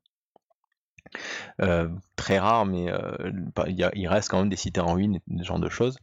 très 2.16 2.40
rares, 2.40 2.66
mais 2.66 2.90
bah, 3.54 3.66
il, 3.68 3.90
il, 3.96 4.08
reste 4.08 4.30
quand 4.30 4.40
même 4.40 4.50
des 4.50 4.56
cités 4.56 4.80
en 4.80 4.94
ruine, 4.94 5.20
ce 5.40 5.44
genre 5.44 5.60
de 5.60 5.70
choses. 5.70 5.98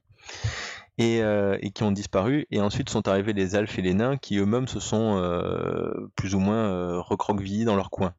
Euh, 1.01 1.57
et, 1.61 1.71
qui 1.71 1.83
ont 1.83 1.93
disparu. 1.93 2.47
Et 2.51 2.61
ensuite 2.61 2.91
sont 2.91 3.09
arrivés 3.09 3.33
les 3.33 3.57
elfes 3.57 3.79
et 3.79 3.83
les 3.83 3.95
nains 3.95 4.17
qui 4.17 4.39
eux-mêmes 4.39 4.69
se 4.69 4.81
sont 4.81 5.17
euh, 5.17 6.11
plus 6.17 6.35
ou 6.35 6.41
moins 6.41 6.71
euh, 6.71 7.01
recroquevillés 7.01 7.65
dans 7.65 7.77
leur 7.77 7.91
coin. 7.91 8.15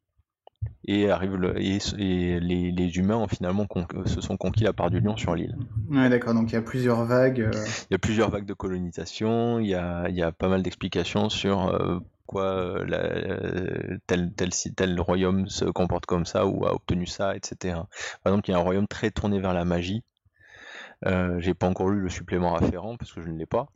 Et, 0.86 1.10
arrive 1.10 1.36
et, 1.58 2.40
les, 2.40 2.98
humains 2.98 3.18
ont 3.18 3.28
finalement 3.28 3.68
se 4.06 4.22
sont 4.22 4.38
conquis 4.38 4.64
la 4.64 4.74
part 4.74 4.92
du 4.92 5.00
lion 5.00 5.18
sur 5.18 5.36
l'île. 5.36 5.58
Ouais, 5.90 6.10
d'accord, 6.10 6.34
donc 6.34 6.52
il 6.52 6.54
y 6.54 6.58
a 6.58 6.62
plusieurs 6.62 7.04
vagues. 7.06 7.50
Il 7.90 7.94
y 7.94 7.96
a 7.96 8.00
plusieurs 8.00 8.30
vagues 8.30 8.46
de 8.46 8.54
colonisation, 8.54 9.60
il 9.60 9.68
y 9.68 9.76
a, 9.76 10.08
il 10.10 10.16
y 10.16 10.22
a 10.22 10.32
pas 10.32 10.48
mal 10.48 10.62
d'explications 10.62 11.30
sur 11.30 12.04
pourquoi 12.26 12.78
tel, 14.08 14.32
tel, 14.34 14.50
tel 14.76 15.02
royaume 15.02 15.48
se 15.50 15.66
comporte 15.66 16.06
comme 16.06 16.26
ça 16.26 16.46
ou 16.46 16.66
a 16.66 16.74
obtenu 16.74 17.06
ça, 17.08 17.36
etc. 17.36 17.76
Par 18.24 18.34
exemple, 18.34 18.50
il 18.50 18.52
y 18.52 18.56
a 18.56 18.58
un 18.58 18.62
royaume 18.62 18.88
très 18.88 19.10
tourné 19.10 19.40
vers 19.40 19.54
la 19.54 19.66
magie, 19.66 20.04
euh, 20.04 20.11
j'ai 21.06 21.54
pas 21.54 21.68
encore 21.68 21.89
lu 21.89 21.99
le 21.99 22.10
supplément 22.10 22.56
afférent 22.56 22.97
parce 22.97 23.12
que 23.12 23.22
je 23.22 23.30
ne 23.30 23.38
l'ai 23.38 23.45
pas. 23.45 23.68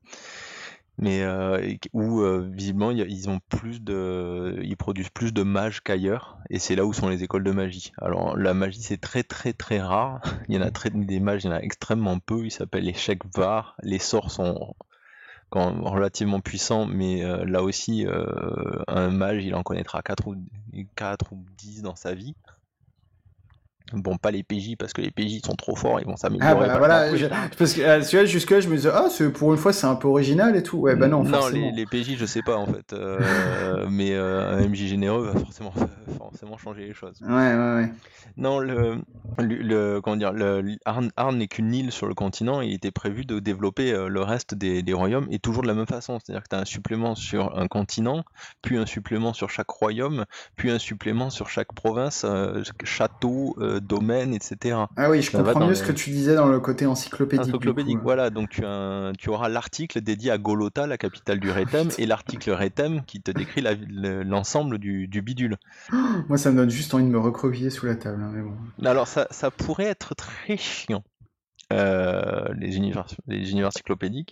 Mais 0.98 1.24
euh, 1.24 1.76
où 1.92 2.22
euh, 2.22 2.50
visiblement 2.50 2.92
ils 2.92 3.30
ont 3.30 3.40
plus 3.50 3.82
de, 3.82 4.60
ils 4.64 4.78
produisent 4.78 5.10
plus 5.10 5.34
de 5.34 5.44
mages 5.44 5.82
qu'ailleurs, 5.82 6.38
et 6.50 6.58
c'est 6.58 6.76
là 6.76 6.86
où 6.86 6.94
sont 6.94 7.10
les 7.10 7.24
écoles 7.24 7.44
de 7.44 7.52
magie. 7.52 7.92
Alors 7.98 8.38
la 8.38 8.54
magie 8.54 8.82
c'est 8.82 9.00
très 9.02 9.24
très 9.24 9.52
très 9.52 9.82
rare. 9.82 10.22
Il 10.48 10.56
y 10.56 10.58
en 10.58 10.62
a 10.62 10.72
très 10.72 10.90
des 10.92 11.20
mages, 11.20 11.44
il 11.44 11.48
y 11.48 11.50
en 11.50 11.56
a 11.56 11.60
extrêmement 11.60 12.20
peu. 12.20 12.46
Ils 12.46 12.52
s'appellent 12.52 12.86
les 12.86 12.94
Shekvar. 12.94 13.76
Les 13.84 14.00
sorts 14.00 14.32
sont 14.32 14.76
relativement 15.52 16.42
puissants, 16.42 16.86
mais 16.86 17.24
là 17.46 17.64
aussi 17.64 18.06
un 18.88 19.10
mage 19.10 19.44
il 19.46 19.56
en 19.56 19.64
connaîtra 19.64 20.02
4 20.02 20.28
ou 20.28 20.36
4 20.96 21.34
ou 21.34 21.46
10 21.58 21.82
dans 21.82 21.96
sa 21.96 22.14
vie. 22.14 22.36
Bon, 23.94 24.18
pas 24.18 24.32
les 24.32 24.42
PJ 24.42 24.76
parce 24.80 24.94
que 24.94 25.02
les 25.02 25.12
PJ 25.12 25.42
sont 25.46 25.54
trop 25.54 25.76
forts, 25.76 26.00
ils 26.00 26.08
vont 26.08 26.16
s'améliorer. 26.16 26.52
Ah 26.52 26.56
bah 26.56 26.78
voilà, 26.80 27.06
parce 27.56 27.74
que 27.74 27.82
euh, 27.82 28.02
celui-là 28.02 28.26
jusque-là 28.26 28.60
je 28.60 28.68
me 28.68 28.76
disais 28.78 28.90
ah 28.92 29.08
pour 29.36 29.54
une 29.54 29.60
fois 29.60 29.74
c'est 29.74 29.86
un 29.86 29.96
peu 29.96 30.08
original 30.08 30.56
et 30.56 30.64
tout. 30.64 30.78
Ouais 30.78 30.96
bah 30.96 31.08
non. 31.08 31.24
Non 31.24 31.50
les, 31.50 31.72
les, 31.72 31.86
PJ 31.86 32.16
je 32.18 32.26
sais 32.26 32.42
pas 32.42 32.58
en 32.58 32.66
fait, 32.66 32.94
euh, 32.94 33.86
mais 33.90 34.14
euh, 34.14 34.58
un 34.58 34.68
MJ 34.68 34.88
généreux 34.88 35.28
va 35.28 35.40
forcément 35.40 35.72
forcément 36.18 36.58
changer 36.58 36.88
les 36.88 36.94
choses. 36.94 37.20
Ouais 37.22 37.30
ouais 37.30 37.76
ouais. 37.76 37.92
Non 38.38 38.58
le, 38.58 39.02
le, 39.38 40.00
comment 40.02 40.18
dire 40.18 40.34
le 40.34 40.78
Arn, 40.86 41.38
n'est 41.38 41.48
qu'une 41.48 41.74
île 41.74 41.92
sur 41.92 42.08
le 42.08 42.16
continent 42.16 42.64
et 42.64 42.68
il 42.68 42.74
était 42.74 42.92
prévu 42.92 43.24
de 43.24 43.40
développer 43.40 43.92
le 43.92 44.22
reste 44.22 44.56
des, 44.56 44.82
des 44.82 44.94
royaumes 44.94 45.28
et 45.30 45.38
toujours 45.38 45.62
de 45.62 45.68
la 45.68 45.76
même 45.76 45.86
façon, 45.86 46.18
c'est-à-dire 46.20 46.42
que 46.42 46.50
tu 46.50 46.56
as 46.56 46.60
un 46.60 46.66
supplément 46.66 47.14
sur 47.14 47.56
un 47.56 47.68
continent, 47.68 48.24
puis 48.64 48.78
un 48.78 48.88
supplément 48.88 49.34
sur 49.34 49.52
chaque 49.52 49.70
royaume, 49.70 50.26
puis 50.56 50.72
un 50.72 50.80
supplément 50.80 51.30
sur 51.30 51.50
chaque 51.50 51.72
province, 51.74 52.26
château 52.84 53.56
domaine, 53.80 54.34
etc. 54.34 54.78
Ah 54.98 55.10
oui, 55.10 55.22
je 55.22 55.32
comprends 55.32 55.68
mieux 55.68 55.76
ce 55.76 55.84
que 55.84 55.92
tu 55.92 56.10
disais 56.10 56.36
dans 56.36 56.48
le 56.48 56.60
côté 56.60 56.86
encyclopédique. 56.86 57.54
Encyclopédique, 57.54 58.00
voilà. 58.02 58.30
Donc 58.30 58.50
tu, 58.50 58.62
tu 59.18 59.30
auras 59.30 59.50
l'article 59.50 60.02
dédié 60.02 60.32
à 60.32 60.38
Golota, 60.38 60.88
la 60.88 60.98
capitale 60.98 61.40
du 61.40 61.52
Rétem, 61.52 61.90
et 61.98 62.06
l'article 62.06 62.52
Rétem 62.52 63.04
qui 63.06 63.22
te 63.22 63.32
décrit 63.32 63.64
l'ensemble 64.26 64.78
du, 64.78 65.22
bidule. 65.22 65.58
moi, 66.30 66.38
ça 66.38 66.52
me 66.52 66.58
donne 66.58 66.70
juste 66.70 66.94
envie 66.94 67.04
de 67.04 67.10
me 67.10 67.20
recroqueviller 67.20 67.70
sous 67.70 67.86
la 67.86 67.96
table. 67.96 68.24
Hein, 68.24 68.86
Alors 68.86 69.08
ça, 69.08 69.28
ça 69.32 69.52
pourrait 69.52 69.86
être 69.86 70.16
très 70.16 70.58
chiant. 70.58 71.04
Euh, 71.74 72.54
les, 72.60 72.78
univers, 72.78 73.08
les 73.26 73.50
univers 73.50 73.70
encyclopédiques 73.70 74.30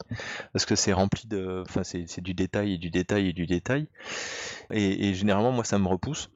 parce 0.51 0.67
que 0.67 0.75
c'est 0.75 0.93
rempli 0.93 1.27
de 1.27 1.63
enfin 1.67 1.81
c'est 1.83 2.21
du 2.21 2.35
détail 2.35 2.73
et 2.73 2.77
du 2.77 2.91
détail 2.91 3.29
et 3.29 3.33
du 3.33 3.47
détail 3.47 3.87
et 4.69 5.15
généralement 5.15 5.51
moi 5.51 5.63
ça 5.63 5.79
me 5.79 5.87
repousse 5.87 6.29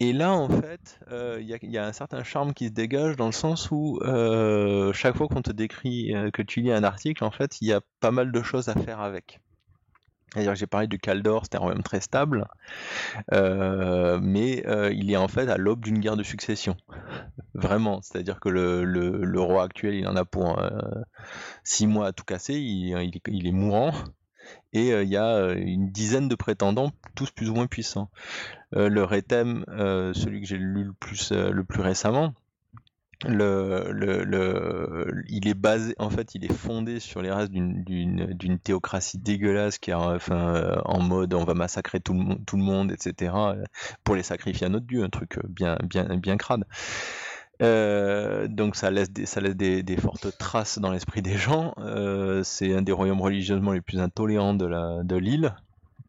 et 0.00 0.12
là, 0.12 0.32
en 0.32 0.48
fait, 0.48 1.00
euh, 1.10 1.38
il 1.40 1.70
y, 1.70 1.78
a 1.78 1.84
un 1.84 1.92
certain 1.92 2.22
charme 2.22 2.54
qui 2.54 2.66
se 2.68 2.72
dégage 2.72 3.16
dans 3.16 3.26
le 3.26 3.32
sens 3.32 3.72
où 3.72 3.98
euh, 4.02 4.92
chaque 4.92 5.16
fois 5.16 5.26
qu'on 5.26 5.42
te 5.42 5.50
décrit 5.50 6.14
euh, 6.14 6.30
que 6.30 6.40
tu 6.40 6.60
lis 6.60 6.70
un 6.70 6.84
article, 6.84 7.24
en 7.24 7.32
fait, 7.32 7.60
il 7.60 7.66
y 7.66 7.72
a 7.72 7.80
pas 7.98 8.12
mal 8.12 8.30
de 8.30 8.42
choses 8.42 8.68
à 8.68 8.74
faire 8.74 9.00
avec. 9.00 9.40
C'est-à-dire 10.32 10.54
j'ai 10.54 10.66
parlé 10.66 10.86
du 10.86 10.98
Caldor, 10.98 11.44
c'était 11.44 11.56
un 11.56 11.60
royaume 11.60 11.82
très 11.82 12.00
stable, 12.00 12.46
mais 13.32 14.62
il 14.92 15.10
est 15.10 15.16
en 15.16 15.26
fait 15.26 15.48
à 15.48 15.56
l'aube 15.56 15.80
d'une 15.80 15.98
guerre 15.98 16.16
de 16.18 16.22
succession. 16.22 16.76
Vraiment, 17.54 18.00
c'est-à-dire 18.02 18.38
que 18.38 18.50
le, 18.50 19.40
roi 19.40 19.64
actuel, 19.64 19.94
il 19.94 20.06
en 20.06 20.16
a 20.16 20.26
pour 20.26 20.62
six 21.64 21.86
mois 21.86 22.08
à 22.08 22.12
tout 22.12 22.24
casser, 22.24 22.54
il 22.54 23.46
est 23.46 23.52
mourant, 23.52 23.92
et 24.72 24.90
il 24.90 25.08
y 25.08 25.16
a 25.16 25.52
une 25.52 25.90
dizaine 25.90 26.28
de 26.28 26.34
prétendants, 26.34 26.92
tous 27.14 27.30
plus 27.30 27.50
ou 27.50 27.54
moins 27.54 27.66
puissants. 27.66 28.10
le 28.72 29.04
Rétem, 29.04 29.64
celui 29.68 30.40
que 30.40 30.46
j'ai 30.46 30.58
lu 30.58 30.84
le 30.84 30.92
plus, 30.92 31.32
le 31.32 31.64
plus 31.64 31.80
récemment, 31.80 32.34
il 33.24 33.40
est 35.48 35.54
basé, 35.54 35.94
en 35.98 36.10
fait, 36.10 36.34
il 36.34 36.44
est 36.44 36.52
fondé 36.52 37.00
sur 37.00 37.20
les 37.20 37.32
restes 37.32 37.50
d'une 37.50 38.58
théocratie 38.62 39.18
dégueulasse 39.18 39.78
qui 39.78 39.90
est 39.90 39.94
en 39.94 41.00
mode 41.00 41.34
on 41.34 41.44
va 41.44 41.54
massacrer 41.54 42.00
tout 42.00 42.14
le, 42.14 42.36
tout 42.44 42.56
le 42.56 42.62
monde, 42.62 42.92
etc., 42.92 43.34
pour 44.04 44.14
les 44.14 44.22
sacrifier 44.22 44.66
à 44.66 44.68
notre 44.68 44.86
dieu, 44.86 45.02
un 45.02 45.08
truc 45.08 45.38
bien, 45.48 45.78
bien, 45.82 46.04
bien 46.16 46.36
crade. 46.36 46.64
Euh, 47.60 48.46
donc 48.46 48.76
ça 48.76 48.90
laisse 48.90 49.10
des, 49.10 49.26
ça 49.26 49.40
laisse 49.40 49.56
des, 49.56 49.96
fortes 49.96 50.36
traces 50.38 50.78
dans 50.78 50.90
l'esprit 50.90 51.22
des 51.22 51.36
gens. 51.36 51.74
Euh, 51.78 52.42
c'est 52.44 52.74
un 52.74 52.82
des 52.82 52.92
royaumes 52.92 53.20
religieusement 53.20 53.72
les 53.72 53.80
plus 53.80 53.98
intolérants 54.00 54.54
de 54.54 54.66
la 54.66 55.02
de 55.02 55.16
l'île, 55.16 55.54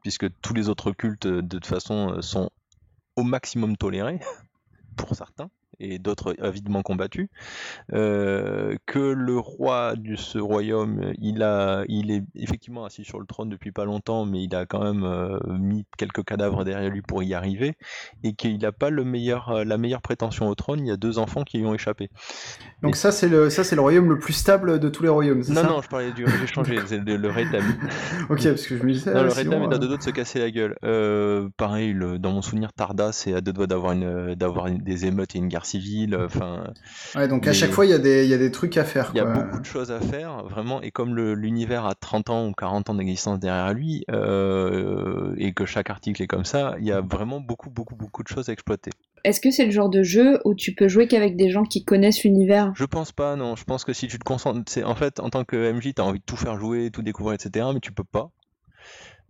puisque 0.01 0.27
tous 0.41 0.53
les 0.53 0.69
autres 0.69 0.91
cultes 0.91 1.27
de 1.27 1.41
toute 1.41 1.65
façon 1.65 2.21
sont 2.21 2.49
au 3.15 3.23
maximum 3.23 3.77
tolérés 3.77 4.19
pour 4.95 5.15
certains 5.15 5.49
et 5.79 5.99
d'autres 5.99 6.35
avidement 6.41 6.81
combattus, 6.81 7.29
euh, 7.93 8.75
que 8.85 8.99
le 8.99 9.37
roi 9.37 9.95
de 9.95 10.15
ce 10.15 10.37
royaume, 10.37 11.13
il, 11.19 11.41
a, 11.43 11.83
il 11.87 12.11
est 12.11 12.23
effectivement 12.35 12.85
assis 12.85 13.05
sur 13.05 13.19
le 13.19 13.25
trône 13.25 13.49
depuis 13.49 13.71
pas 13.71 13.85
longtemps, 13.85 14.25
mais 14.25 14.43
il 14.43 14.55
a 14.55 14.65
quand 14.65 14.83
même 14.83 15.03
euh, 15.03 15.39
mis 15.47 15.85
quelques 15.97 16.23
cadavres 16.23 16.65
derrière 16.65 16.89
lui 16.89 17.01
pour 17.01 17.23
y 17.23 17.33
arriver, 17.33 17.77
et 18.23 18.33
qu'il 18.33 18.59
n'a 18.59 18.71
pas 18.71 18.89
le 18.89 19.03
meilleur, 19.03 19.49
euh, 19.49 19.63
la 19.63 19.77
meilleure 19.77 20.01
prétention 20.01 20.49
au 20.49 20.55
trône, 20.55 20.79
il 20.79 20.87
y 20.87 20.91
a 20.91 20.97
deux 20.97 21.17
enfants 21.17 21.43
qui 21.43 21.59
lui 21.59 21.65
ont 21.65 21.73
échappé. 21.73 22.09
Donc 22.81 22.95
ça 22.95 23.11
c'est 23.11 23.29
le, 23.29 23.49
ça 23.49 23.63
c'est 23.63 23.75
le 23.75 23.81
royaume 23.81 24.09
le 24.09 24.19
plus 24.19 24.33
stable 24.33 24.79
de 24.79 24.89
tous 24.89 25.03
les 25.03 25.09
royaumes, 25.09 25.43
Non, 25.49 25.63
non, 25.63 25.81
je 25.81 25.87
parlais 25.87 26.11
du, 26.11 26.25
j'ai 26.27 26.47
changé, 26.47 26.77
c'est 26.85 26.97
le, 26.97 27.15
le 27.15 27.29
ok, 28.29 28.43
parce 28.43 28.67
que 28.67 28.77
je 28.77 28.83
me 28.83 28.91
disais... 28.91 29.13
Non, 29.13 29.23
le 29.23 29.29
Redam 29.29 29.63
est 29.63 29.75
à 29.75 29.77
deux 29.77 29.87
doigts 29.87 29.97
de 29.97 30.03
se 30.03 30.09
casser 30.09 30.39
la 30.39 30.51
gueule. 30.51 30.75
pareil, 31.57 31.95
dans 32.19 32.31
mon 32.31 32.41
souvenir, 32.41 32.73
Tarda, 32.73 33.11
c'est 33.11 33.33
à 33.33 33.41
deux 33.41 33.53
doigts 33.53 33.67
d'avoir, 33.67 33.93
une, 33.93 34.35
d'avoir 34.35 34.69
des 34.69 35.05
émeutes 35.05 35.35
et 35.35 35.39
une 35.39 35.47
guerre 35.47 35.65
civile. 35.69 36.13
Euh, 36.13 36.25
enfin. 36.25 36.73
Ouais, 37.15 37.27
donc 37.27 37.47
à 37.47 37.53
chaque 37.53 37.71
fois, 37.71 37.85
il 37.85 37.91
y, 37.91 37.93
a 37.93 37.99
des, 37.99 38.25
y 38.27 38.33
a 38.33 38.37
des 38.37 38.51
trucs 38.51 38.77
à 38.77 38.83
faire. 38.83 39.11
Il 39.13 39.17
y 39.17 39.21
a 39.21 39.25
beaucoup 39.25 39.59
de 39.59 39.65
choses 39.65 39.91
à 39.91 39.99
faire, 39.99 40.43
vraiment. 40.43 40.81
Et 40.81 40.91
comme 40.91 41.15
l'univers 41.15 41.85
a 41.85 41.95
30 41.95 42.29
ans 42.29 42.47
ou 42.47 42.53
40 42.53 42.89
ans 42.89 42.95
d'existence 42.95 43.39
derrière 43.39 43.73
lui, 43.73 44.03
euh, 44.11 45.33
et 45.37 45.53
que 45.53 45.65
chaque 45.65 45.89
article 45.89 46.21
est 46.21 46.27
comme 46.27 46.45
ça, 46.45 46.75
il 46.79 46.85
y 46.85 46.91
a 46.91 47.01
vraiment 47.01 47.39
beaucoup, 47.39 47.69
beaucoup, 47.69 47.95
beaucoup 47.95 48.23
de 48.23 48.27
choses 48.27 48.49
à 48.49 48.53
exploiter. 48.53 48.91
Est-ce 49.23 49.41
que 49.41 49.51
c'est 49.51 49.65
le 49.65 49.71
genre 49.71 49.89
de 49.89 50.01
jeu 50.01 50.39
où 50.45 50.55
tu 50.55 50.73
peux 50.73 50.87
jouer 50.87 51.07
qu'avec 51.07 51.35
des 51.35 51.49
gens 51.49 51.63
qui 51.63 51.83
connaissent 51.83 52.23
l'univers? 52.23 52.71
Je 52.75 52.85
pense 52.85 53.11
pas, 53.11 53.35
non. 53.35 53.55
Je 53.55 53.65
pense 53.65 53.83
que 53.83 53.93
si 53.93 54.07
tu 54.07 54.17
te 54.17 54.23
concentres, 54.23 54.61
c'est 54.67 54.83
en 54.83 54.95
fait 54.95 55.19
en 55.19 55.29
tant 55.29 55.43
que 55.43 55.71
MJ, 55.73 55.93
tu 55.93 56.01
as 56.01 56.05
envie 56.05 56.19
de 56.19 56.25
tout 56.25 56.37
faire 56.37 56.57
jouer, 56.57 56.89
tout 56.91 57.01
découvrir, 57.01 57.33
etc. 57.33 57.67
Mais 57.73 57.79
tu 57.79 57.91
peux 57.91 58.03
pas. 58.03 58.31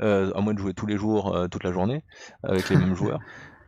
Euh, 0.01 0.31
à 0.33 0.39
moins 0.39 0.53
de 0.53 0.59
jouer 0.59 0.73
tous 0.73 0.85
les 0.85 0.95
jours, 0.95 1.35
toute 1.51 1.63
la 1.63 1.73
journée, 1.73 2.03
avec 2.43 2.69
les 2.69 2.75
mêmes 2.77 2.95
joueurs. 2.95 3.19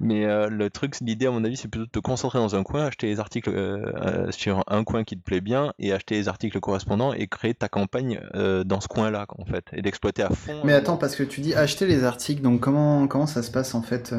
Mais 0.04 0.26
euh, 0.26 0.50
le 0.50 0.72
truc, 0.72 1.00
l'idée 1.02 1.28
à 1.28 1.32
mon 1.32 1.44
avis, 1.44 1.56
c'est 1.56 1.68
plutôt 1.68 1.86
de 1.86 1.92
te 1.92 2.00
concentrer 2.00 2.40
dans 2.40 2.56
un 2.56 2.64
coin, 2.64 2.86
acheter 2.86 3.06
les 3.06 3.20
articles 3.20 3.52
euh, 3.52 4.32
sur 4.32 4.64
un 4.66 4.84
coin 4.84 5.04
qui 5.04 5.16
te 5.16 5.24
plaît 5.24 5.42
bien 5.42 5.74
et 5.78 5.94
acheter 5.94 6.16
les 6.16 6.28
articles 6.28 6.60
correspondants 6.60 7.14
et 7.14 7.28
créer 7.28 7.54
ta 7.54 7.70
campagne 7.70 8.20
dans 8.34 8.82
ce 8.82 8.88
coin-là, 8.88 9.28
en 9.38 9.46
fait, 9.46 9.66
et 9.74 9.84
d'exploiter 9.84 10.24
à 10.24 10.30
fond. 10.30 10.60
Mais 10.64 10.74
attends, 10.74 10.98
parce 10.98 11.16
que 11.16 11.22
tu 11.22 11.42
dis 11.42 11.54
acheter 11.54 11.86
les 11.86 12.04
articles, 12.04 12.42
donc 12.42 12.62
comment, 12.62 13.08
comment 13.08 13.28
ça 13.28 13.44
se 13.44 13.52
passe 13.52 13.76
en 13.76 13.84
fait 13.84 14.14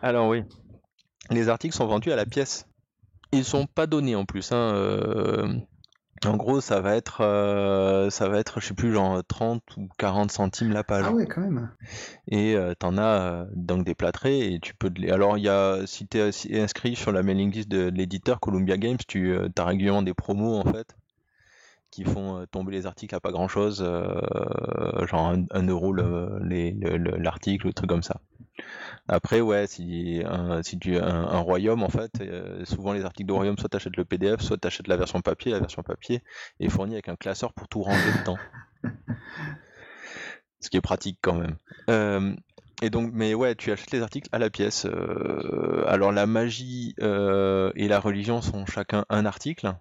Alors 0.00 0.28
oui, 0.28 0.44
les 1.30 1.50
articles 1.50 1.76
sont 1.76 1.86
vendus 1.86 2.10
à 2.10 2.16
la 2.16 2.24
pièce. 2.24 2.66
Ils 3.32 3.44
sont 3.44 3.66
pas 3.66 3.86
donnés 3.86 4.16
en 4.16 4.24
plus. 4.24 4.50
Hein, 4.52 5.60
en 6.26 6.36
gros, 6.36 6.60
ça 6.60 6.80
va 6.80 6.96
être, 6.96 7.22
euh, 7.22 8.10
ça 8.10 8.28
va 8.28 8.38
être, 8.38 8.60
je 8.60 8.66
sais 8.66 8.74
plus, 8.74 8.92
genre 8.92 9.22
30 9.26 9.62
ou 9.76 9.88
40 9.98 10.30
centimes 10.32 10.72
la 10.72 10.84
page. 10.84 11.04
Ah 11.06 11.12
ouais, 11.12 11.26
quand 11.26 11.40
même. 11.40 11.70
Et 12.28 12.52
tu 12.52 12.56
euh, 12.56 12.74
t'en 12.74 12.96
as 12.96 13.02
euh, 13.02 13.44
donc 13.54 13.84
des 13.84 13.94
plâtrés 13.94 14.52
et 14.52 14.60
tu 14.60 14.74
peux. 14.74 14.90
Alors, 15.10 15.38
il 15.38 15.44
y 15.44 15.48
a, 15.48 15.86
si 15.86 16.06
tu 16.06 16.18
es 16.18 16.60
inscrit 16.60 16.96
sur 16.96 17.12
la 17.12 17.22
mailing 17.22 17.52
list 17.52 17.68
de, 17.68 17.88
l'éditeur 17.88 18.40
Columbia 18.40 18.76
Games, 18.76 18.98
tu 19.06 19.34
as 19.56 19.64
régulièrement 19.64 20.02
des 20.02 20.14
promos 20.14 20.56
en 20.56 20.64
fait 20.64 20.96
qui 21.90 22.04
font 22.04 22.44
tomber 22.50 22.72
les 22.72 22.84
articles 22.84 23.14
à 23.14 23.20
pas 23.20 23.32
grand 23.32 23.48
chose, 23.48 23.78
genre 23.78 25.34
1 25.50 25.66
euro 25.68 25.94
l'article, 25.94 27.66
le, 27.66 27.72
truc 27.72 27.88
comme 27.88 28.02
ça. 28.02 28.20
Après, 29.08 29.40
ouais, 29.40 29.66
si, 29.66 30.22
un, 30.26 30.62
si 30.62 30.78
tu 30.78 30.98
un, 30.98 31.02
un 31.02 31.38
royaume, 31.38 31.82
en 31.82 31.88
fait, 31.88 32.20
euh, 32.20 32.64
souvent 32.66 32.92
les 32.92 33.06
articles 33.06 33.26
de 33.26 33.32
royaume, 33.32 33.56
soit 33.56 33.70
tu 33.70 33.76
achètes 33.76 33.96
le 33.96 34.04
PDF, 34.04 34.42
soit 34.42 34.58
tu 34.58 34.66
achètes 34.66 34.86
la 34.86 34.98
version 34.98 35.22
papier. 35.22 35.50
La 35.50 35.60
version 35.60 35.82
papier 35.82 36.22
est 36.60 36.68
fournie 36.68 36.92
avec 36.92 37.08
un 37.08 37.16
classeur 37.16 37.54
pour 37.54 37.68
tout 37.68 37.82
ranger 37.82 38.12
dedans. 38.20 38.36
Ce 40.60 40.68
qui 40.68 40.76
est 40.76 40.82
pratique 40.82 41.18
quand 41.22 41.34
même. 41.34 41.56
Euh, 41.88 42.34
et 42.82 42.90
donc, 42.90 43.10
mais 43.14 43.32
ouais, 43.32 43.54
tu 43.54 43.72
achètes 43.72 43.92
les 43.92 44.02
articles 44.02 44.28
à 44.30 44.38
la 44.38 44.50
pièce. 44.50 44.84
Euh, 44.84 45.84
alors, 45.86 46.12
la 46.12 46.26
magie 46.26 46.94
et 46.98 47.88
la 47.88 48.00
religion 48.00 48.42
sont 48.42 48.66
chacun 48.66 49.06
un 49.08 49.24
article. 49.24 49.72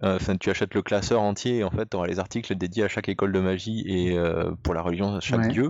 Enfin, 0.00 0.36
tu 0.36 0.48
achètes 0.50 0.74
le 0.74 0.82
classeur 0.82 1.20
entier 1.20 1.58
et 1.58 1.64
en 1.64 1.70
fait, 1.70 1.90
tu 1.90 1.96
auras 1.96 2.06
les 2.06 2.18
articles 2.18 2.54
dédiés 2.54 2.84
à 2.84 2.88
chaque 2.88 3.08
école 3.08 3.32
de 3.32 3.40
magie 3.40 3.84
et 3.86 4.16
pour 4.62 4.72
la 4.72 4.80
religion, 4.80 5.16
à 5.16 5.20
chaque 5.20 5.48
dieu. 5.48 5.68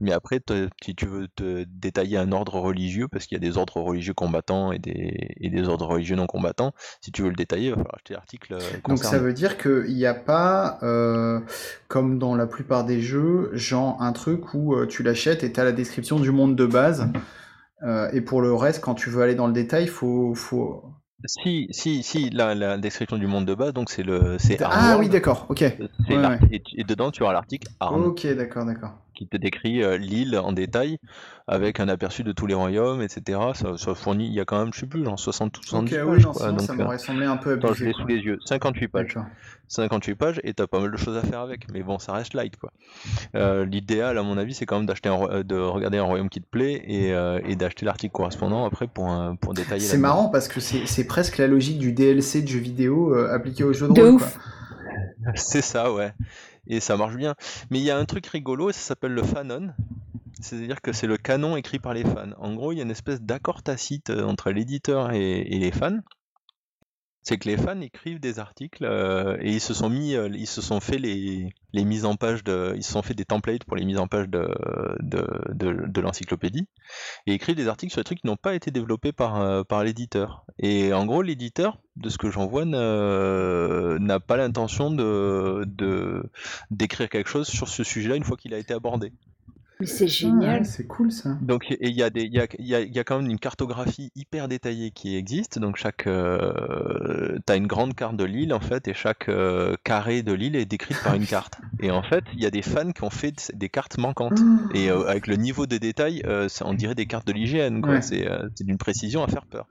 Mais 0.00 0.12
après, 0.12 0.40
si 0.82 0.94
tu 0.94 1.06
veux 1.06 1.28
te 1.28 1.64
détailler 1.64 2.16
un 2.16 2.32
ordre 2.32 2.58
religieux, 2.60 3.08
parce 3.08 3.26
qu'il 3.26 3.36
y 3.36 3.44
a 3.44 3.46
des 3.46 3.56
ordres 3.58 3.80
religieux 3.80 4.14
combattants 4.14 4.72
et 4.72 4.78
des, 4.78 5.34
et 5.40 5.50
des 5.50 5.68
ordres 5.68 5.86
religieux 5.86 6.16
non 6.16 6.26
combattants, 6.26 6.72
si 7.00 7.12
tu 7.12 7.22
veux 7.22 7.30
le 7.30 7.36
détailler, 7.36 7.66
il 7.66 7.70
va 7.70 7.76
falloir 7.76 7.94
acheter 7.94 8.14
l'article. 8.14 8.54
Euh, 8.54 8.60
Donc 8.86 8.98
ça 8.98 9.18
veut 9.18 9.32
dire 9.32 9.58
qu'il 9.58 9.94
n'y 9.94 10.06
a 10.06 10.14
pas, 10.14 10.78
euh, 10.82 11.40
comme 11.88 12.18
dans 12.18 12.34
la 12.36 12.46
plupart 12.46 12.84
des 12.84 13.00
jeux, 13.00 13.50
genre 13.52 14.00
un 14.00 14.12
truc 14.12 14.54
où 14.54 14.74
euh, 14.74 14.86
tu 14.86 15.02
l'achètes 15.02 15.44
et 15.44 15.52
tu 15.52 15.60
as 15.60 15.64
la 15.64 15.72
description 15.72 16.18
du 16.18 16.30
monde 16.30 16.56
de 16.56 16.66
base. 16.66 17.08
et 18.12 18.20
pour 18.20 18.40
le 18.40 18.54
reste, 18.54 18.80
quand 18.80 18.94
tu 18.94 19.10
veux 19.10 19.22
aller 19.22 19.34
dans 19.34 19.46
le 19.46 19.52
détail, 19.52 19.84
il 19.84 19.90
faut, 19.90 20.34
faut, 20.34 20.84
si, 21.24 21.66
si, 21.72 22.04
si, 22.04 22.30
la, 22.30 22.54
la 22.54 22.78
description 22.78 23.18
du 23.18 23.26
monde 23.26 23.44
de 23.44 23.54
base, 23.54 23.72
donc 23.72 23.90
c'est 23.90 24.04
le, 24.04 24.36
Ah 24.62 24.96
oui, 24.98 25.08
d'accord, 25.08 25.46
ok. 25.48 25.62
Et, 25.62 26.84
dedans, 26.84 27.10
tu 27.10 27.24
auras 27.24 27.32
l'article. 27.32 27.68
Ok, 27.80 28.26
d'accord, 28.36 28.64
d'accord. 28.64 28.92
Qui 29.18 29.26
te 29.26 29.36
décrit 29.36 29.82
euh, 29.82 29.98
l'île 29.98 30.38
en 30.38 30.52
détail, 30.52 30.98
avec 31.48 31.80
un 31.80 31.88
aperçu 31.88 32.22
de 32.22 32.30
tous 32.30 32.46
les 32.46 32.54
royaumes, 32.54 33.02
etc. 33.02 33.40
Ça, 33.54 33.76
ça 33.76 33.94
fournit, 33.96 34.28
il 34.28 34.32
y 34.32 34.38
a 34.38 34.44
quand 34.44 34.60
même, 34.60 34.72
je 34.72 34.78
sais 34.78 34.86
plus, 34.86 35.04
genre 35.04 35.18
60 35.18 35.58
ou 35.58 35.62
70 35.64 35.92
Ok, 35.92 36.00
oui, 36.06 36.22
non, 36.22 36.32
sinon, 36.32 36.58
ça 36.60 36.72
m'aurait 36.74 36.98
semblé 36.98 37.26
un 37.26 37.36
peu 37.36 37.54
abusé. 37.54 37.74
je 37.74 37.84
l'ai 37.86 37.92
sous 37.94 38.06
les 38.06 38.18
yeux, 38.18 38.38
58 38.44 38.86
pages. 38.86 39.18
58 39.66 40.14
pages 40.14 40.40
et 40.44 40.54
t'as 40.54 40.68
pas 40.68 40.78
mal 40.78 40.92
de 40.92 40.96
choses 40.96 41.16
à 41.16 41.22
faire 41.22 41.40
avec, 41.40 41.70
mais 41.72 41.82
bon, 41.82 41.98
ça 41.98 42.12
reste 42.12 42.32
light 42.34 42.56
quoi. 42.56 42.72
Euh, 43.34 43.66
l'idéal, 43.66 44.18
à 44.18 44.22
mon 44.22 44.38
avis, 44.38 44.54
c'est 44.54 44.66
quand 44.66 44.76
même 44.76 44.86
d'acheter 44.86 45.08
de 45.08 45.56
regarder 45.56 45.98
un 45.98 46.04
royaume 46.04 46.28
qui 46.28 46.40
te 46.40 46.46
plaît 46.46 46.80
et, 46.86 47.12
euh, 47.12 47.40
et 47.44 47.56
d'acheter 47.56 47.84
l'article 47.84 48.12
correspondant 48.12 48.64
après 48.66 48.86
pour, 48.86 49.12
pour 49.40 49.52
détailler. 49.52 49.80
C'est 49.80 49.98
marrant 49.98 50.28
parce 50.28 50.46
que 50.46 50.60
c'est 50.60 51.06
presque 51.08 51.38
la 51.38 51.48
logique 51.48 51.78
du 51.78 51.92
DLC 51.92 52.42
de 52.42 52.48
jeu 52.48 52.60
vidéo 52.60 53.14
euh, 53.14 53.34
appliqué 53.34 53.64
au 53.64 53.72
jeu 53.72 53.88
de, 53.88 54.00
rôle. 54.00 54.20
C'est 55.34 55.62
ça, 55.62 55.92
ouais. 55.92 56.12
Et 56.68 56.80
ça 56.80 56.96
marche 56.96 57.16
bien. 57.16 57.34
Mais 57.70 57.78
il 57.78 57.84
y 57.84 57.90
a 57.90 57.98
un 57.98 58.04
truc 58.04 58.26
rigolo, 58.26 58.70
ça 58.72 58.80
s'appelle 58.80 59.12
le 59.12 59.22
fanon. 59.22 59.72
C'est-à-dire 60.40 60.80
que 60.80 60.92
c'est 60.92 61.08
le 61.08 61.16
canon 61.16 61.56
écrit 61.56 61.80
par 61.80 61.94
les 61.94 62.04
fans. 62.04 62.30
En 62.38 62.54
gros, 62.54 62.72
il 62.72 62.76
y 62.76 62.80
a 62.80 62.84
une 62.84 62.90
espèce 62.90 63.20
d'accord 63.20 63.62
tacite 63.62 64.10
entre 64.10 64.50
l'éditeur 64.50 65.10
et 65.12 65.44
les 65.44 65.72
fans 65.72 65.98
c'est 67.28 67.36
que 67.36 67.46
les 67.46 67.58
fans 67.58 67.78
écrivent 67.82 68.20
des 68.20 68.38
articles 68.38 68.86
euh, 68.86 69.36
et 69.42 69.50
ils 69.50 69.60
se 69.60 69.74
sont 69.74 69.90
mis, 69.90 70.14
euh, 70.14 70.30
ils 70.32 70.46
se 70.46 70.62
sont 70.62 70.80
fait 70.80 70.96
les, 70.96 71.50
les, 71.74 71.84
mises 71.84 72.06
en 72.06 72.16
page 72.16 72.42
de, 72.42 72.72
ils 72.74 72.82
se 72.82 72.90
sont 72.90 73.02
fait 73.02 73.12
des 73.12 73.26
templates 73.26 73.64
pour 73.64 73.76
les 73.76 73.84
mises 73.84 73.98
en 73.98 74.06
page 74.06 74.30
de, 74.30 74.48
de, 75.02 76.00
l'encyclopédie 76.00 76.66
et 77.26 77.34
écrivent 77.34 77.54
des 77.54 77.68
articles 77.68 77.92
sur 77.92 78.00
des 78.00 78.04
trucs 78.04 78.22
qui 78.22 78.26
n'ont 78.26 78.38
pas 78.38 78.54
été 78.54 78.70
développés 78.70 79.12
par, 79.12 79.42
euh, 79.42 79.62
par 79.62 79.84
l'éditeur. 79.84 80.46
Et 80.58 80.94
en 80.94 81.04
gros, 81.04 81.20
l'éditeur, 81.20 81.78
de 81.96 82.08
ce 82.08 82.16
que 82.16 82.30
j'en 82.30 82.46
vois, 82.46 82.64
n'a 82.64 84.20
pas 84.20 84.38
l'intention 84.38 84.90
de, 84.90 86.22
d'écrire 86.70 87.10
quelque 87.10 87.28
chose 87.28 87.46
sur 87.46 87.68
ce 87.68 87.84
sujet-là 87.84 88.16
une 88.16 88.24
fois 88.24 88.38
qu'il 88.38 88.54
a 88.54 88.58
été 88.58 88.72
abordé. 88.72 89.12
Mais 89.80 89.86
c'est 89.86 90.04
ah, 90.04 90.08
génial. 90.08 90.66
c'est 90.66 90.86
cool 90.86 91.12
ça. 91.12 91.36
Donc 91.40 91.66
il 91.80 91.92
y 91.92 92.02
a 92.02 92.10
des, 92.10 92.22
il 92.22 92.34
y 92.34 92.40
a, 92.40 92.46
y, 92.58 92.74
a, 92.74 92.80
y 92.80 92.98
a, 92.98 93.04
quand 93.04 93.20
même 93.20 93.30
une 93.30 93.38
cartographie 93.38 94.10
hyper 94.16 94.48
détaillée 94.48 94.90
qui 94.90 95.16
existe. 95.16 95.60
Donc 95.60 95.76
chaque, 95.76 96.08
euh, 96.08 97.38
t'as 97.46 97.56
une 97.56 97.68
grande 97.68 97.94
carte 97.94 98.16
de 98.16 98.24
l'île 98.24 98.52
en 98.52 98.60
fait, 98.60 98.88
et 98.88 98.94
chaque 98.94 99.28
euh, 99.28 99.76
carré 99.84 100.22
de 100.22 100.32
l'île 100.32 100.56
est 100.56 100.64
décrit 100.64 100.96
par 101.04 101.14
une 101.14 101.26
carte. 101.26 101.58
Et 101.80 101.92
en 101.92 102.02
fait, 102.02 102.24
il 102.32 102.42
y 102.42 102.46
a 102.46 102.50
des 102.50 102.62
fans 102.62 102.90
qui 102.90 103.04
ont 103.04 103.10
fait 103.10 103.52
des 103.54 103.68
cartes 103.68 103.98
manquantes. 103.98 104.40
Ah. 104.40 104.68
Et 104.74 104.90
euh, 104.90 105.06
avec 105.06 105.28
le 105.28 105.36
niveau 105.36 105.66
de 105.66 105.78
détail, 105.78 106.24
on 106.62 106.74
dirait 106.74 106.96
des 106.96 107.06
cartes 107.06 107.26
de 107.26 107.32
l'IGN. 107.32 107.80
C'est 108.00 108.64
d'une 108.64 108.78
précision 108.78 109.22
à 109.22 109.28
faire 109.28 109.46
peur. 109.46 109.66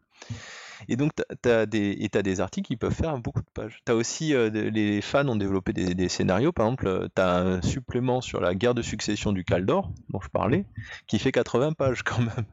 Et 0.89 0.95
donc, 0.95 1.11
tu 1.15 1.49
as, 1.49 1.65
des, 1.65 2.09
as 2.13 2.21
des 2.21 2.41
articles 2.41 2.67
qui 2.67 2.77
peuvent 2.77 2.93
faire 2.93 3.17
beaucoup 3.17 3.41
de 3.41 3.49
pages. 3.53 3.81
Tu 3.85 3.91
as 3.91 3.95
aussi, 3.95 4.33
euh, 4.33 4.49
les 4.49 5.01
fans 5.01 5.27
ont 5.27 5.35
développé 5.35 5.73
des, 5.73 6.09
scénarios. 6.09 6.51
Par 6.51 6.67
exemple, 6.67 6.87
euh, 6.87 7.07
tu 7.15 7.21
as 7.21 7.35
un 7.37 7.61
supplément 7.61 8.21
sur 8.21 8.39
la 8.39 8.55
guerre 8.55 8.75
de 8.75 8.81
succession 8.81 9.31
du 9.31 9.43
Caldor, 9.43 9.91
dont 10.09 10.21
je 10.21 10.29
parlais, 10.29 10.65
qui 11.07 11.19
fait 11.19 11.31
80 11.31 11.73
pages 11.73 12.03
quand 12.03 12.19
même. 12.19 12.45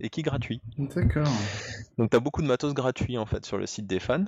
Et 0.00 0.10
qui 0.10 0.20
est 0.20 0.24
gratuit. 0.24 0.60
D'accord. 0.78 1.28
Donc, 1.98 2.10
tu 2.10 2.16
as 2.16 2.20
beaucoup 2.20 2.42
de 2.42 2.46
matos 2.48 2.74
gratuits 2.74 3.18
en 3.18 3.26
fait 3.26 3.44
sur 3.46 3.58
le 3.58 3.66
site 3.66 3.86
des 3.86 4.00
fans. 4.00 4.24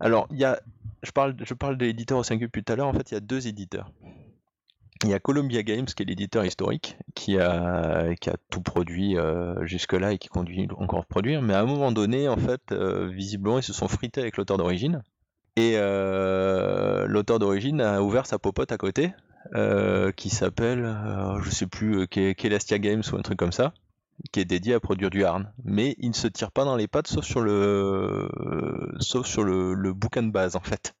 Alors, 0.00 0.26
il 0.30 0.38
y 0.38 0.44
a, 0.44 0.60
je 1.02 1.10
parle, 1.12 1.34
je 1.42 1.54
parle 1.54 1.78
de 1.78 1.86
l'éditeur 1.86 2.18
au 2.18 2.22
singulier 2.22 2.46
depuis 2.46 2.62
tout 2.62 2.72
à 2.72 2.76
l'heure. 2.76 2.88
En 2.88 2.92
fait, 2.92 3.10
il 3.10 3.14
y 3.14 3.16
a 3.16 3.20
deux 3.20 3.48
éditeurs. 3.48 3.90
Il 5.04 5.10
y 5.10 5.14
a 5.14 5.18
Columbia 5.18 5.62
Games, 5.62 5.84
qui 5.84 6.02
est 6.02 6.06
l'éditeur 6.06 6.44
historique, 6.44 6.96
qui 7.14 7.38
a, 7.38 8.14
tout 8.50 8.62
produit 8.62 9.18
euh, 9.18 9.64
jusque-là 9.66 10.12
et 10.12 10.18
qui 10.18 10.28
conduit 10.28 10.68
encore 10.78 11.00
à 11.00 11.02
produire. 11.02 11.42
Mais 11.42 11.54
à 11.54 11.60
un 11.60 11.66
moment 11.66 11.92
donné, 11.92 12.28
en 12.28 12.36
fait, 12.36 12.72
euh, 12.72 13.06
visiblement, 13.08 13.58
ils 13.58 13.62
se 13.62 13.74
sont 13.74 13.88
frités 13.88 14.20
avec 14.20 14.36
l'auteur 14.36 14.56
d'origine. 14.56 15.02
Et 15.56 15.72
euh, 15.76 17.06
l'auteur 17.06 17.38
d'origine 17.38 17.80
a 17.80 18.02
ouvert 18.02 18.26
sa 18.26 18.38
popote 18.38 18.72
à 18.72 18.78
côté, 18.78 19.12
qui 20.16 20.30
s'appelle, 20.30 20.96
je 21.42 21.50
sais 21.50 21.66
plus, 21.66 22.08
Kelestia 22.08 22.78
Games 22.78 23.02
ou 23.12 23.16
un 23.16 23.22
truc 23.22 23.38
comme 23.38 23.52
ça, 23.52 23.74
qui 24.32 24.40
est 24.40 24.44
dédié 24.44 24.74
à 24.74 24.80
produire 24.80 25.10
du 25.10 25.24
harn. 25.24 25.52
Mais 25.64 25.94
il 25.98 26.08
ne 26.08 26.14
se 26.14 26.26
tire 26.26 26.50
pas 26.50 26.64
dans 26.64 26.74
les 26.74 26.88
pattes, 26.88 27.06
sauf 27.06 27.24
sur 27.24 27.40
le, 27.40 28.28
sauf 28.98 29.26
sur 29.26 29.44
le 29.44 29.92
bouquin 29.92 30.22
de 30.22 30.32
base, 30.32 30.56
en 30.56 30.60
fait, 30.60 30.94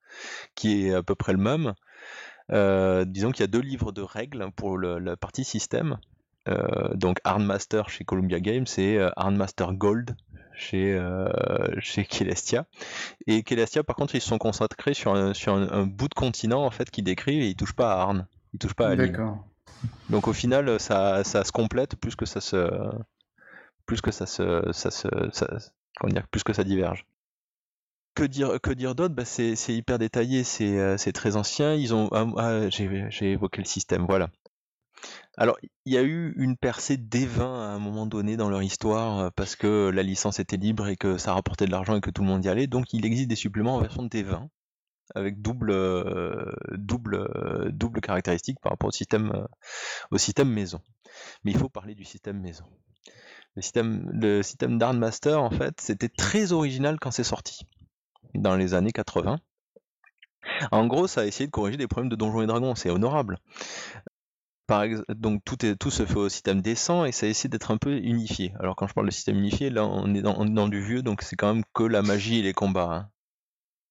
qui 0.54 0.86
est 0.86 0.94
à 0.94 1.02
peu 1.02 1.14
près 1.14 1.32
le 1.32 1.38
même. 1.38 1.74
Euh, 2.52 3.04
disons 3.04 3.32
qu'il 3.32 3.40
y 3.40 3.44
a 3.44 3.48
deux 3.48 3.60
livres 3.60 3.92
de 3.92 4.02
règles 4.02 4.50
pour 4.54 4.78
la 4.78 5.16
partie 5.16 5.44
système. 5.44 5.98
Euh, 6.48 6.94
donc 6.94 7.18
Master 7.24 7.88
chez 7.90 8.04
Columbia 8.04 8.38
Games 8.38 8.66
et 8.78 8.98
euh, 8.98 9.30
Master 9.30 9.72
Gold 9.72 10.16
chez, 10.54 10.94
euh, 10.94 11.28
chez 11.80 12.04
Kelestia. 12.04 12.66
Et 13.26 13.42
Kelestia, 13.42 13.82
par 13.82 13.96
contre, 13.96 14.14
ils 14.14 14.20
se 14.20 14.28
sont 14.28 14.38
concentrés 14.38 14.94
sur 14.94 15.14
un, 15.14 15.34
sur 15.34 15.54
un, 15.54 15.86
bout 15.86 16.08
de 16.08 16.14
continent 16.14 16.64
en 16.64 16.70
fait 16.70 16.90
qui 16.90 17.02
décrit 17.02 17.42
et 17.42 17.48
ils 17.48 17.56
touchent 17.56 17.74
pas 17.74 17.92
à 17.92 18.00
Arn, 18.00 18.26
ils 18.54 18.58
touchent 18.58 18.74
pas 18.74 18.88
à 18.88 18.96
D'accord. 18.96 19.44
Donc 20.08 20.28
au 20.28 20.32
final, 20.32 20.80
ça, 20.80 21.24
ça, 21.24 21.44
se 21.44 21.52
complète 21.52 21.96
plus 21.96 22.16
que 22.16 22.24
ça 22.24 22.40
se, 22.40 22.70
plus 23.84 24.00
que 24.00 24.10
ça 24.10 24.24
se, 24.26 24.70
ça 24.72 24.90
se, 24.90 25.08
comment 25.98 26.12
dire, 26.12 26.26
plus 26.28 26.42
que 26.42 26.52
ça 26.52 26.64
diverge 26.64 27.06
que 28.16 28.72
dire, 28.72 28.94
d'autre? 28.94 29.14
Bah 29.14 29.24
c'est, 29.24 29.54
hyper 29.68 29.98
détaillé, 29.98 30.42
c'est, 30.44 30.78
euh, 30.78 30.96
très 31.14 31.36
ancien. 31.36 31.74
Ils 31.74 31.94
ont, 31.94 32.08
ah, 32.12 32.26
ah, 32.36 32.70
j'ai, 32.70 33.32
évoqué 33.32 33.60
le 33.60 33.66
système, 33.66 34.06
voilà. 34.06 34.30
Alors, 35.36 35.58
il 35.84 35.92
y 35.92 35.98
a 35.98 36.02
eu 36.02 36.32
une 36.38 36.56
percée 36.56 36.96
des 36.96 37.26
vins 37.26 37.60
à 37.60 37.74
un 37.74 37.78
moment 37.78 38.06
donné 38.06 38.36
dans 38.38 38.48
leur 38.48 38.62
histoire 38.62 39.18
euh, 39.18 39.30
parce 39.36 39.54
que 39.54 39.90
la 39.90 40.02
licence 40.02 40.40
était 40.40 40.56
libre 40.56 40.88
et 40.88 40.96
que 40.96 41.18
ça 41.18 41.34
rapportait 41.34 41.66
de 41.66 41.70
l'argent 41.70 41.94
et 41.96 42.00
que 42.00 42.10
tout 42.10 42.22
le 42.22 42.28
monde 42.28 42.44
y 42.44 42.48
allait. 42.48 42.66
Donc, 42.66 42.92
il 42.94 43.04
existe 43.04 43.28
des 43.28 43.36
suppléments 43.36 43.76
en 43.76 43.80
version 43.80 44.02
d 44.04 44.22
20 44.22 44.48
avec 45.14 45.40
double, 45.40 45.70
euh, 45.70 46.52
double, 46.72 47.70
double 47.72 48.00
caractéristique 48.00 48.58
par 48.60 48.72
rapport 48.72 48.88
au 48.88 48.92
système, 48.92 49.46
au 50.10 50.18
système 50.18 50.48
maison. 50.48 50.80
Mais 51.44 51.52
il 51.52 51.58
faut 51.58 51.68
parler 51.68 51.94
du 51.94 52.04
système 52.04 52.40
maison. 52.40 52.64
Le 53.54 53.62
système, 53.62 54.10
le 54.12 54.42
système 54.42 54.78
Master, 54.98 55.42
en 55.42 55.50
fait, 55.50 55.80
c'était 55.80 56.08
très 56.08 56.52
original 56.52 56.98
quand 56.98 57.10
c'est 57.10 57.24
sorti 57.24 57.66
dans 58.34 58.56
les 58.56 58.74
années 58.74 58.92
80. 58.92 59.38
En 60.70 60.86
gros, 60.86 61.06
ça 61.06 61.22
a 61.22 61.24
essayé 61.24 61.46
de 61.46 61.50
corriger 61.50 61.76
des 61.76 61.86
problèmes 61.86 62.08
de 62.10 62.16
Donjons 62.16 62.42
et 62.42 62.46
Dragons, 62.46 62.74
c'est 62.74 62.90
honorable. 62.90 63.38
donc 65.08 65.42
tout, 65.44 65.90
se 65.90 66.06
fait 66.06 66.16
au 66.16 66.28
système 66.28 66.60
descend 66.60 67.06
et 67.06 67.12
ça 67.12 67.26
essaie 67.26 67.48
d'être 67.48 67.70
un 67.70 67.78
peu 67.78 67.96
unifié. 67.96 68.54
Alors 68.60 68.76
quand 68.76 68.86
je 68.86 68.94
parle 68.94 69.06
de 69.06 69.12
système 69.12 69.38
unifié, 69.38 69.70
là 69.70 69.84
on 69.84 70.14
est 70.14 70.22
dans, 70.22 70.68
du 70.68 70.80
vieux, 70.80 71.02
donc 71.02 71.22
c'est 71.22 71.36
quand 71.36 71.54
même 71.54 71.64
que 71.74 71.82
la 71.82 72.02
magie 72.02 72.38
et 72.38 72.42
les 72.42 72.52
combats. 72.52 72.92
Hein. 72.92 73.10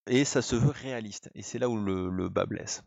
Et 0.07 0.23
ça 0.25 0.41
se 0.41 0.55
veut 0.55 0.71
réaliste, 0.71 1.29
et 1.33 1.41
c'est 1.41 1.59
là 1.59 1.69
où 1.69 1.77
le, 1.77 2.29
bas 2.29 2.45
blesse. 2.45 2.83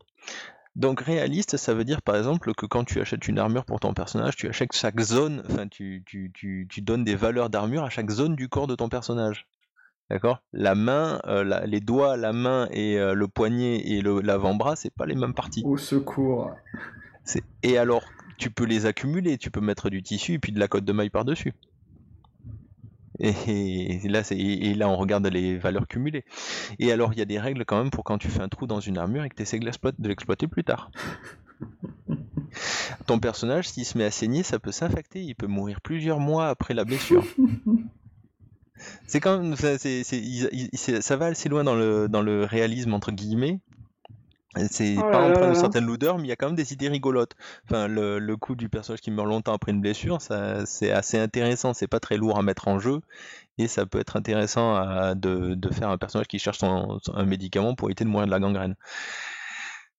Donc 0.75 1.01
réaliste, 1.01 1.57
ça 1.57 1.73
veut 1.73 1.83
dire 1.83 2.01
par 2.01 2.15
exemple 2.15 2.53
que 2.53 2.65
quand 2.65 2.85
tu 2.85 3.01
achètes 3.01 3.27
une 3.27 3.39
armure 3.39 3.65
pour 3.65 3.79
ton 3.79 3.93
personnage, 3.93 4.35
tu 4.35 4.47
achètes 4.47 4.73
chaque 4.73 4.99
zone, 5.01 5.43
enfin 5.49 5.67
tu 5.67 6.03
donnes 6.77 7.03
des 7.03 7.15
valeurs 7.15 7.49
d'armure 7.49 7.83
à 7.83 7.89
chaque 7.89 8.09
zone 8.09 8.35
du 8.35 8.47
corps 8.47 8.67
de 8.67 8.75
ton 8.75 8.87
personnage. 8.87 9.47
D'accord? 10.09 10.41
La 10.53 10.73
main, 10.73 11.21
euh, 11.27 11.65
les 11.65 11.81
doigts, 11.81 12.17
la 12.17 12.33
main 12.33 12.67
et 12.71 12.97
euh, 12.97 13.13
le 13.13 13.27
poignet 13.27 13.77
et 13.87 14.01
l'avant-bras, 14.01 14.75
c'est 14.75 14.93
pas 14.93 15.05
les 15.05 15.15
mêmes 15.15 15.35
parties. 15.35 15.61
Au 15.65 15.77
secours. 15.77 16.51
Et 17.61 17.77
alors, 17.77 18.03
tu 18.37 18.49
peux 18.49 18.63
les 18.63 18.87
accumuler, 18.87 19.37
tu 19.37 19.51
peux 19.51 19.61
mettre 19.61 19.89
du 19.89 20.01
tissu 20.01 20.33
et 20.33 20.39
puis 20.39 20.51
de 20.51 20.59
la 20.59 20.67
cotte 20.67 20.85
de 20.85 20.93
maille 20.93 21.11
par-dessus. 21.11 21.53
Et, 23.19 23.99
là, 24.05 24.21
et 24.31 24.73
là, 24.73 24.87
on 24.87 24.95
regarde 24.95 25.27
les 25.27 25.57
valeurs 25.57 25.87
cumulées. 25.87 26.23
Et 26.79 26.91
alors, 26.91 27.11
il 27.13 27.19
y 27.19 27.21
a 27.21 27.25
des 27.25 27.37
règles 27.37 27.65
quand 27.65 27.77
même 27.77 27.91
pour 27.91 28.05
quand 28.05 28.17
tu 28.17 28.29
fais 28.29 28.41
un 28.41 28.47
trou 28.47 28.65
dans 28.65 28.79
une 28.79 28.97
armure 28.97 29.25
et 29.25 29.29
que 29.29 29.35
tu 29.35 29.41
essaies 29.41 29.59
de 29.59 30.07
l'exploiter 30.07 30.47
plus 30.47 30.63
tard. 30.63 30.89
Ton 33.05 33.19
personnage, 33.19 33.67
s'il 33.67 33.85
se 33.85 33.97
met 33.97 34.05
à 34.05 34.11
saigner, 34.11 34.43
ça 34.43 34.57
peut 34.57 34.71
s'infecter, 34.71 35.21
il 35.21 35.35
peut 35.35 35.47
mourir 35.47 35.81
plusieurs 35.81 36.19
mois 36.19 36.47
après 36.47 36.73
la 36.73 36.85
blessure. 36.85 37.25
C'est 39.07 39.19
quand 39.19 39.39
même, 39.39 39.55
ça 39.55 41.15
va 41.17 41.25
assez 41.25 41.49
loin 41.49 41.63
dans 41.63 41.75
le, 41.75 42.07
dans 42.07 42.21
le 42.21 42.45
réalisme 42.45 42.93
entre 42.93 43.11
guillemets. 43.11 43.59
C'est 44.69 44.95
oh 44.97 45.01
pas 45.01 45.29
en 45.29 45.33
train 45.33 45.49
de 45.49 45.53
certaines 45.53 45.85
lourdeurs, 45.85 46.17
mais 46.17 46.23
il 46.23 46.29
y 46.29 46.31
a 46.31 46.35
quand 46.35 46.47
même 46.47 46.55
des 46.55 46.73
idées 46.73 46.87
rigolotes. 46.87 47.35
Enfin, 47.65 47.87
le, 47.87 48.17
le 48.17 48.35
coup 48.35 48.55
du 48.55 48.67
personnage 48.67 48.99
qui 48.99 49.11
meurt 49.11 49.27
longtemps 49.27 49.53
après 49.53 49.71
une 49.71 49.79
blessure, 49.79 50.21
ça, 50.21 50.65
c'est 50.65 50.91
assez 50.91 51.19
intéressant. 51.19 51.75
C'est 51.75 51.87
pas 51.87 51.99
très 51.99 52.17
lourd 52.17 52.37
à 52.39 52.41
mettre 52.41 52.67
en 52.67 52.79
jeu, 52.79 53.01
et 53.59 53.67
ça 53.67 53.85
peut 53.85 53.99
être 53.99 54.17
intéressant 54.17 54.75
à, 54.75 55.13
de, 55.13 55.53
de, 55.53 55.69
faire 55.71 55.89
un 55.89 55.99
personnage 55.99 56.27
qui 56.27 56.39
cherche 56.39 56.57
son, 56.57 56.99
un 57.13 57.25
médicament 57.25 57.75
pour 57.75 57.89
éviter 57.89 58.05
de 58.05 58.09
mourir 58.09 58.25
de 58.25 58.31
la 58.31 58.39
gangrène. 58.39 58.75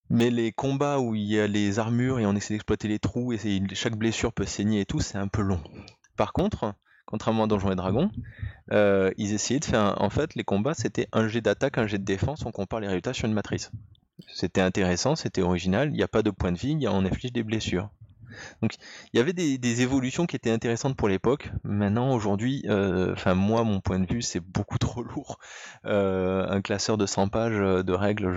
Mais 0.08 0.30
les 0.30 0.50
combats 0.50 0.98
où 0.98 1.14
il 1.14 1.22
y 1.22 1.38
a 1.38 1.46
les 1.46 1.78
armures 1.78 2.18
et 2.18 2.26
on 2.26 2.34
essaie 2.34 2.54
d'exploiter 2.54 2.88
les 2.88 2.98
trous 2.98 3.32
et 3.32 3.38
chaque 3.74 3.94
blessure 3.94 4.32
peut 4.32 4.46
saigner 4.46 4.80
et 4.80 4.84
tout, 4.84 4.98
c'est 4.98 5.18
un 5.18 5.28
peu 5.28 5.42
long. 5.42 5.60
Par 6.16 6.32
contre, 6.32 6.74
contrairement 7.10 7.44
à 7.44 7.46
Donjons 7.46 7.72
et 7.72 7.76
Dragons, 7.76 8.10
euh, 8.72 9.10
ils 9.16 9.32
essayaient 9.32 9.60
de 9.60 9.64
faire. 9.64 10.00
En 10.00 10.10
fait, 10.10 10.34
les 10.34 10.44
combats, 10.44 10.74
c'était 10.74 11.08
un 11.12 11.28
jet 11.28 11.40
d'attaque, 11.40 11.78
un 11.78 11.86
jet 11.86 11.98
de 11.98 12.04
défense, 12.04 12.44
on 12.46 12.52
compare 12.52 12.80
les 12.80 12.86
résultats 12.86 13.12
sur 13.12 13.26
une 13.26 13.34
matrice. 13.34 13.70
C'était 14.32 14.60
intéressant, 14.60 15.16
c'était 15.16 15.42
original, 15.42 15.88
il 15.90 15.96
n'y 15.96 16.02
a 16.02 16.08
pas 16.08 16.22
de 16.22 16.30
point 16.30 16.52
de 16.52 16.58
vie, 16.58 16.78
on 16.88 17.04
inflige 17.04 17.32
des 17.32 17.42
blessures. 17.42 17.90
Donc 18.62 18.74
il 19.12 19.16
y 19.18 19.20
avait 19.20 19.32
des, 19.32 19.82
évolutions 19.82 20.26
qui 20.26 20.36
étaient 20.36 20.52
intéressantes 20.52 20.96
pour 20.96 21.08
l'époque. 21.08 21.50
Maintenant, 21.64 22.12
aujourd'hui, 22.14 22.62
euh, 22.68 23.12
enfin 23.12 23.34
moi, 23.34 23.64
mon 23.64 23.80
point 23.80 23.98
de 23.98 24.06
vue, 24.06 24.22
c'est 24.22 24.40
beaucoup 24.40 24.78
trop 24.78 25.02
lourd. 25.02 25.38
Euh, 25.84 26.46
un 26.48 26.60
classeur 26.60 26.96
de 26.96 27.06
100 27.06 27.28
pages 27.28 27.58
de 27.58 27.92
règles, 27.92 28.30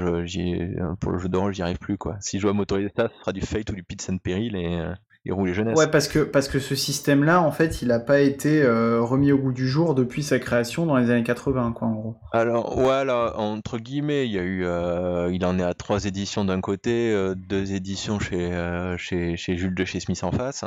pour 0.99 1.11
le 1.11 1.19
jeu 1.19 1.29
rôle, 1.33 1.53
j'y 1.53 1.61
arrive 1.61 1.77
plus. 1.77 1.97
quoi. 1.97 2.17
Si 2.21 2.37
je 2.37 2.43
dois 2.43 2.53
m'autoriser 2.53 2.91
ça, 2.95 3.09
ce 3.13 3.19
sera 3.19 3.33
du 3.33 3.41
Fate 3.41 3.69
ou 3.69 3.75
du 3.75 3.83
Pits 3.83 3.97
and 4.09 4.17
Peril 4.17 4.55
et, 4.55 4.81
et 5.25 5.53
jeunesse. 5.53 5.77
Ouais, 5.77 5.87
parce 5.87 6.07
que, 6.07 6.19
parce 6.19 6.49
que 6.49 6.59
ce 6.59 6.75
système-là, 6.75 7.41
en 7.41 7.51
fait, 7.51 7.81
il 7.81 7.87
n'a 7.87 7.99
pas 7.99 8.19
été 8.19 8.61
euh, 8.61 9.01
remis 9.01 9.31
au 9.31 9.37
goût 9.37 9.53
du 9.53 9.67
jour 9.67 9.95
depuis 9.95 10.21
sa 10.21 10.37
création 10.37 10.85
dans 10.85 10.97
les 10.97 11.09
années 11.09 11.23
80, 11.23 11.71
quoi, 11.71 11.87
en 11.87 11.93
gros. 11.93 12.15
Alors, 12.33 12.77
voilà, 12.77 13.39
entre 13.39 13.77
guillemets, 13.77 14.25
il 14.25 14.33
y 14.33 14.39
a 14.39 14.43
eu, 14.43 14.65
euh, 14.65 15.31
il 15.31 15.45
en 15.45 15.57
est 15.59 15.63
à 15.63 15.73
trois 15.73 16.05
éditions 16.05 16.43
d'un 16.43 16.59
côté, 16.59 17.13
euh, 17.13 17.35
deux 17.35 17.73
éditions 17.73 18.19
chez, 18.19 18.51
chez, 18.97 19.37
chez, 19.37 19.55
Jules 19.55 19.75
de 19.75 19.85
chez 19.85 20.01
Smith 20.01 20.23
en 20.23 20.31
face. 20.31 20.65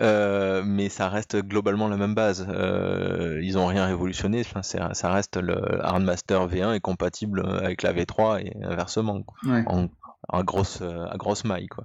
mais 0.00 0.88
ça 0.88 1.10
reste 1.10 1.36
globalement 1.42 1.88
la 1.88 1.98
même 1.98 2.14
base. 2.14 2.46
ils 2.48 3.54
n'ont 3.54 3.66
rien 3.66 3.84
révolutionné. 3.84 4.40
Enfin, 4.40 4.62
ça 4.62 5.10
reste 5.12 5.36
le 5.36 5.84
Hardmaster 5.84 6.46
V1 6.48 6.74
est 6.74 6.80
compatible 6.80 7.46
avec 7.46 7.82
la 7.82 7.92
V3 7.92 8.40
et 8.40 8.64
inversement, 8.64 9.20
en, 9.66 9.88
en, 10.30 10.42
grosse, 10.42 10.80
à 10.80 11.16
grosse 11.18 11.44
maille. 11.44 11.66
Quoi. 11.66 11.84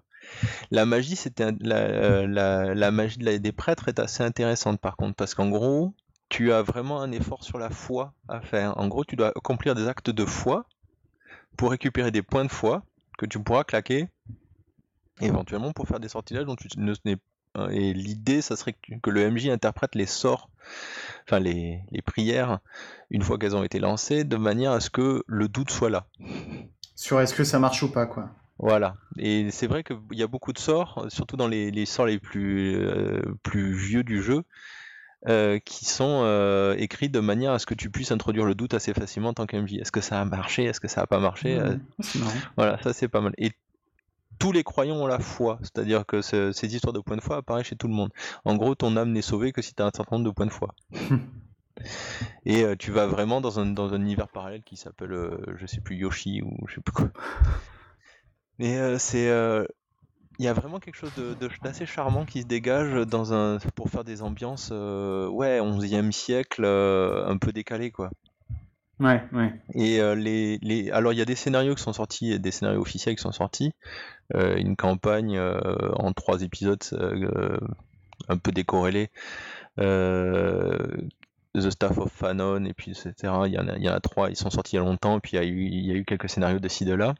La 0.71 0.85
magie, 0.85 1.15
c'était 1.15 1.51
la, 1.61 2.25
la, 2.73 2.91
magie 2.91 3.17
des 3.17 3.51
prêtres 3.51 3.87
est 3.87 3.99
assez 3.99 4.23
intéressante 4.23 4.79
par 4.79 4.95
contre, 4.95 5.15
parce 5.15 5.33
qu'en 5.33 5.49
gros, 5.49 5.93
tu 6.29 6.51
as 6.51 6.61
vraiment 6.61 7.01
un 7.01 7.11
effort 7.11 7.43
sur 7.43 7.57
la 7.57 7.69
foi 7.69 8.13
à 8.27 8.41
faire. 8.41 8.77
En 8.77 8.87
gros, 8.87 9.03
tu 9.03 9.15
dois 9.15 9.29
accomplir 9.29 9.75
des 9.75 9.87
actes 9.87 10.09
de 10.09 10.25
foi 10.25 10.65
pour 11.57 11.71
récupérer 11.71 12.11
des 12.11 12.21
points 12.21 12.45
de 12.45 12.51
foi 12.51 12.83
que 13.17 13.25
tu 13.25 13.41
pourras 13.41 13.63
claquer 13.63 14.07
éventuellement 15.21 15.73
pour 15.73 15.87
faire 15.87 15.99
des 15.99 16.07
sortilèges 16.07 16.45
dont 16.45 16.55
tu 16.55 16.67
ne 16.77 16.93
et 17.71 17.93
l'idée, 17.93 18.41
ça 18.41 18.55
serait 18.55 18.73
que, 18.73 19.09
le 19.09 19.29
MJ 19.29 19.47
interprète 19.47 19.95
les 19.95 20.05
sorts, 20.05 20.49
enfin 21.25 21.39
les 21.39 21.81
prières, 22.05 22.59
une 23.09 23.23
fois 23.23 23.37
qu'elles 23.37 23.55
ont 23.55 23.63
été 23.63 23.79
lancées, 23.79 24.23
de 24.23 24.37
manière 24.37 24.71
à 24.71 24.79
ce 24.79 24.89
que 24.89 25.23
le 25.27 25.47
doute 25.49 25.71
soit 25.71 25.89
là. 25.89 26.07
Sur 26.95 27.19
est-ce 27.19 27.33
que 27.33 27.43
ça 27.43 27.59
marche 27.59 27.81
ou 27.83 27.91
pas, 27.91 28.05
quoi. 28.05 28.29
Voilà. 28.59 28.95
Et 29.17 29.49
c'est 29.51 29.67
vrai 29.67 29.83
qu'il 29.83 29.97
y 30.11 30.23
a 30.23 30.27
beaucoup 30.27 30.51
de 30.51 30.59
sorts, 30.59 31.05
surtout 31.07 31.37
dans 31.37 31.47
les, 31.47 31.85
sorts 31.85 32.05
les 32.05 32.19
plus, 32.19 32.75
euh, 32.75 33.21
plus 33.41 33.73
vieux 33.73 34.03
du 34.03 34.21
jeu, 34.21 34.43
euh, 35.27 35.59
qui 35.59 35.85
sont 35.85 36.21
euh, 36.23 36.75
écrits 36.77 37.09
de 37.09 37.21
manière 37.21 37.53
à 37.53 37.59
ce 37.59 37.65
que 37.65 37.73
tu 37.73 37.89
puisses 37.89 38.11
introduire 38.11 38.45
le 38.45 38.55
doute 38.55 38.73
assez 38.73 38.93
facilement 38.93 39.29
en 39.29 39.33
tant 39.33 39.45
qu'MJ. 39.45 39.75
Est-ce 39.75 39.93
que 39.93 40.01
ça 40.01 40.19
a 40.19 40.25
marché? 40.25 40.65
Est-ce 40.65 40.81
que 40.81 40.89
ça 40.89 41.01
n'a 41.01 41.07
pas 41.07 41.19
marché? 41.19 41.57
Voilà, 42.57 42.77
ça 42.83 42.91
c'est 42.91 43.07
pas 43.07 43.21
mal. 43.21 43.33
Et 43.37 43.53
tous 44.39 44.51
les 44.51 44.63
croyants 44.63 44.97
ont 44.97 45.07
la 45.07 45.19
foi, 45.19 45.59
c'est-à-dire 45.61 46.05
que 46.05 46.21
ces 46.21 46.75
histoires 46.75 46.93
de 46.93 46.99
points 46.99 47.17
de 47.17 47.21
foi 47.21 47.37
apparaissent 47.37 47.67
chez 47.67 47.77
tout 47.77 47.87
le 47.87 47.93
monde. 47.93 48.11
En 48.43 48.55
gros, 48.57 48.75
ton 48.75 48.97
âme 48.97 49.13
n'est 49.13 49.21
sauvée 49.21 49.53
que 49.53 49.61
si 49.61 49.73
tu 49.73 49.81
as 49.81 49.85
un 49.85 49.91
certain 49.95 50.17
nombre 50.17 50.29
de 50.29 50.35
points 50.35 50.45
de 50.45 50.51
foi. 50.51 50.75
Et 52.45 52.65
tu 52.77 52.91
vas 52.91 53.07
vraiment 53.07 53.39
dans 53.39 53.61
un, 53.61 53.67
dans 53.67 53.93
un 53.93 54.01
univers 54.01 54.27
parallèle 54.27 54.63
qui 54.63 54.75
s'appelle, 54.75 55.17
je 55.55 55.65
sais 55.65 55.79
plus, 55.79 55.95
Yoshi 55.95 56.41
ou 56.41 56.67
je 56.67 56.75
sais 56.75 56.81
plus 56.81 56.91
quoi. 56.91 57.09
Mais 58.59 58.77
euh, 58.77 58.97
c'est. 58.99 59.29
Euh, 59.29 59.65
il 60.37 60.45
y 60.45 60.47
a 60.47 60.53
vraiment 60.53 60.79
quelque 60.79 60.95
chose 60.95 61.13
de, 61.15 61.35
d'assez 61.63 61.85
charmant 61.85 62.23
qui 62.23 62.43
se 62.43 62.47
dégage 62.47 62.93
dans 63.07 63.33
un, 63.33 63.57
pour 63.75 63.89
faire 63.89 64.05
des 64.05 64.21
ambiances, 64.21 64.69
euh, 64.71 65.27
ouais, 65.27 65.59
11e 65.59 66.13
siècle, 66.13 66.63
un 66.63 67.37
peu 67.37 67.51
décalé, 67.51 67.91
quoi. 67.91 68.09
Ouais, 69.01 69.21
ouais. 69.33 69.53
Et 69.73 69.99
les, 70.15 70.57
les, 70.61 70.91
alors 70.91 71.11
il 71.11 71.19
y 71.19 71.21
a 71.21 71.25
des 71.25 71.35
scénarios 71.35 71.75
qui 71.75 71.83
sont 71.83 71.91
sortis, 71.91 72.39
des 72.39 72.51
scénarios 72.51 72.79
officiels 72.79 73.17
qui 73.17 73.21
sont 73.21 73.33
sortis. 73.33 73.73
une 74.33 74.77
campagne 74.77 75.37
en 75.37 76.13
trois 76.13 76.41
épisodes, 76.41 76.83
un 78.29 78.37
peu 78.37 78.53
décorrélée. 78.53 79.09
The 79.77 81.69
Staff 81.69 81.97
of 81.97 82.13
Fanon, 82.13 82.63
et 82.63 82.73
puis 82.73 82.91
etc. 82.91 83.13
Il 83.47 83.53
y, 83.53 83.59
en 83.59 83.67
a, 83.67 83.75
il 83.75 83.83
y 83.83 83.89
en 83.89 83.93
a 83.93 83.99
trois, 83.99 84.29
ils 84.29 84.37
sont 84.37 84.49
sortis 84.49 84.75
il 84.75 84.79
y 84.79 84.79
a 84.79 84.85
longtemps, 84.85 85.17
et 85.17 85.19
puis 85.19 85.31
il 85.33 85.35
y 85.35 85.43
a 85.43 85.45
eu, 85.45 85.65
il 85.65 85.85
y 85.85 85.91
a 85.91 85.95
eu 85.95 86.05
quelques 86.05 86.29
scénarios 86.29 86.59
de 86.59 86.67
ci, 86.69 86.85
de 86.85 86.93
là. 86.93 87.13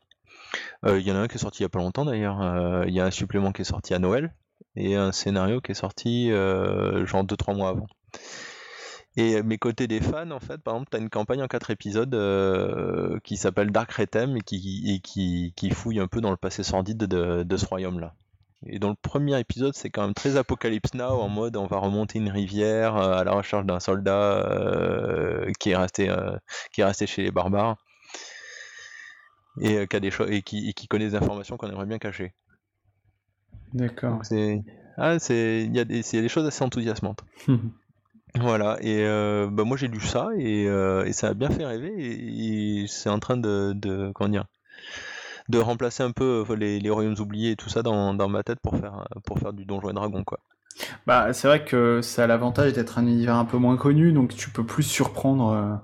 Euh, 0.86 1.00
il 1.00 1.08
y 1.08 1.12
en 1.12 1.16
a 1.16 1.20
un 1.20 1.28
qui 1.28 1.36
est 1.36 1.40
sorti 1.40 1.60
il 1.60 1.64
y 1.64 1.66
a 1.66 1.70
pas 1.70 1.80
longtemps 1.80 2.06
d'ailleurs. 2.06 2.42
Euh, 2.42 2.86
il 2.88 2.94
y 2.94 3.00
a 3.00 3.06
un 3.06 3.12
supplément 3.12 3.52
qui 3.52 3.62
est 3.62 3.66
sorti 3.66 3.94
à 3.94 4.00
Noël 4.00 4.34
et 4.76 4.96
un 4.96 5.12
scénario 5.12 5.62
qui 5.62 5.72
est 5.72 5.76
sorti 5.76 6.32
euh, 6.32 7.06
genre 7.06 7.24
2-3 7.24 7.56
mois 7.56 7.70
avant. 7.70 7.88
Et 9.18 9.42
mes 9.44 9.58
côtés 9.58 9.88
des 9.88 10.00
fans, 10.00 10.32
en 10.32 10.40
fait, 10.40 10.60
par 10.60 10.76
exemple, 10.76 10.92
tu 10.92 10.98
as 10.98 11.00
une 11.00 11.10
campagne 11.10 11.42
en 11.42 11.48
4 11.48 11.72
épisodes 11.72 13.20
qui 13.24 13.38
s'appelle 13.38 13.72
Dark 13.72 13.92
Rethem 13.92 14.38
et, 14.38 14.42
qui, 14.42 15.72
fouille 15.74 16.00
un 16.00 16.08
peu 16.08 16.22
dans 16.22 16.32
le 16.32 16.38
passé 16.38 16.64
sordide 16.64 17.00
de, 17.00 17.58
ce 17.58 17.66
royaume-là. 17.66 18.14
Et 18.66 18.78
dans 18.80 18.90
le 18.90 18.96
premier 19.02 19.38
épisode, 19.40 19.74
c'est 19.74 19.90
quand 19.90 20.04
même 20.04 20.14
très 20.14 20.38
Apocalypse 20.38 20.94
Now, 20.94 21.20
en 21.22 21.28
mode 21.28 21.58
on 21.58 21.66
va 21.66 21.78
remonter 21.78 22.20
une 22.20 22.30
rivière 22.30 22.96
à 22.96 23.24
la 23.24 23.32
recherche 23.32 23.66
d'un 23.66 23.80
soldat 23.80 24.46
qui 25.60 25.72
est 25.72 25.76
resté 25.76 27.08
chez 27.08 27.24
les 27.24 27.32
barbares 27.32 27.78
et, 29.60 29.78
euh, 29.78 29.86
qui, 29.86 29.96
a 29.96 30.00
des 30.00 30.12
et, 30.30 30.42
qui, 30.42 30.74
qui 30.74 30.88
connaît 30.88 31.10
des 31.10 31.16
informations 31.16 31.58
qu'on 31.58 31.70
aimerait 31.70 31.86
bien 31.86 32.00
cacher. 32.00 32.34
D'accord. 33.74 34.20
C'est 34.24 34.64
ah, 34.98 35.16
il 35.30 35.76
y, 35.76 35.80
a 35.80 35.86
des, 35.86 36.02
des 36.02 36.30
choses 36.30 36.46
assez 36.46 36.64
enthousiasmantes. 36.64 37.24
voilà, 38.36 38.78
et 38.82 39.06
euh, 39.06 39.48
bah, 39.50 39.64
moi 39.64 39.78
j'ai 39.78 39.88
lu 39.88 40.02
ça 40.02 40.28
et, 40.38 40.68
euh, 40.68 41.06
et, 41.06 41.14
ça 41.14 41.30
a 41.30 41.34
bien 41.34 41.50
fait 41.50 41.66
rêver 41.66 41.94
et, 41.98 42.86
c'est 42.88 43.10
en 43.10 43.20
train 43.20 43.38
de, 43.38 43.72
de, 43.76 44.12
comment 44.14 44.30
dire, 44.30 44.46
de 45.48 45.58
remplacer 45.58 46.04
un 46.04 46.12
peu 46.12 46.46
les, 46.54 46.80
les, 46.80 46.90
royaumes 46.90 47.16
oubliés 47.20 47.52
et 47.52 47.56
tout 47.56 47.70
ça 47.70 47.82
dans, 47.82 48.14
dans, 48.14 48.28
ma 48.28 48.44
tête 48.44 48.60
pour 48.62 48.78
faire, 48.78 49.08
pour 49.26 49.40
faire 49.40 49.54
du 49.54 49.66
donjon 49.66 49.90
et 49.90 49.94
dragon 49.94 50.24
quoi. 50.24 50.40
Bah, 51.08 51.34
c'est 51.34 51.48
vrai 51.48 51.64
que 51.64 52.02
ça 52.02 52.26
a 52.26 52.28
l'avantage 52.28 52.74
d'être 52.74 53.00
un 53.00 53.08
univers 53.08 53.36
un 53.36 53.46
peu 53.46 53.58
moins 53.58 53.78
connu, 53.78 54.12
donc 54.12 54.36
tu 54.36 54.50
peux 54.50 54.66
plus 54.66 54.84
surprendre 54.84 55.82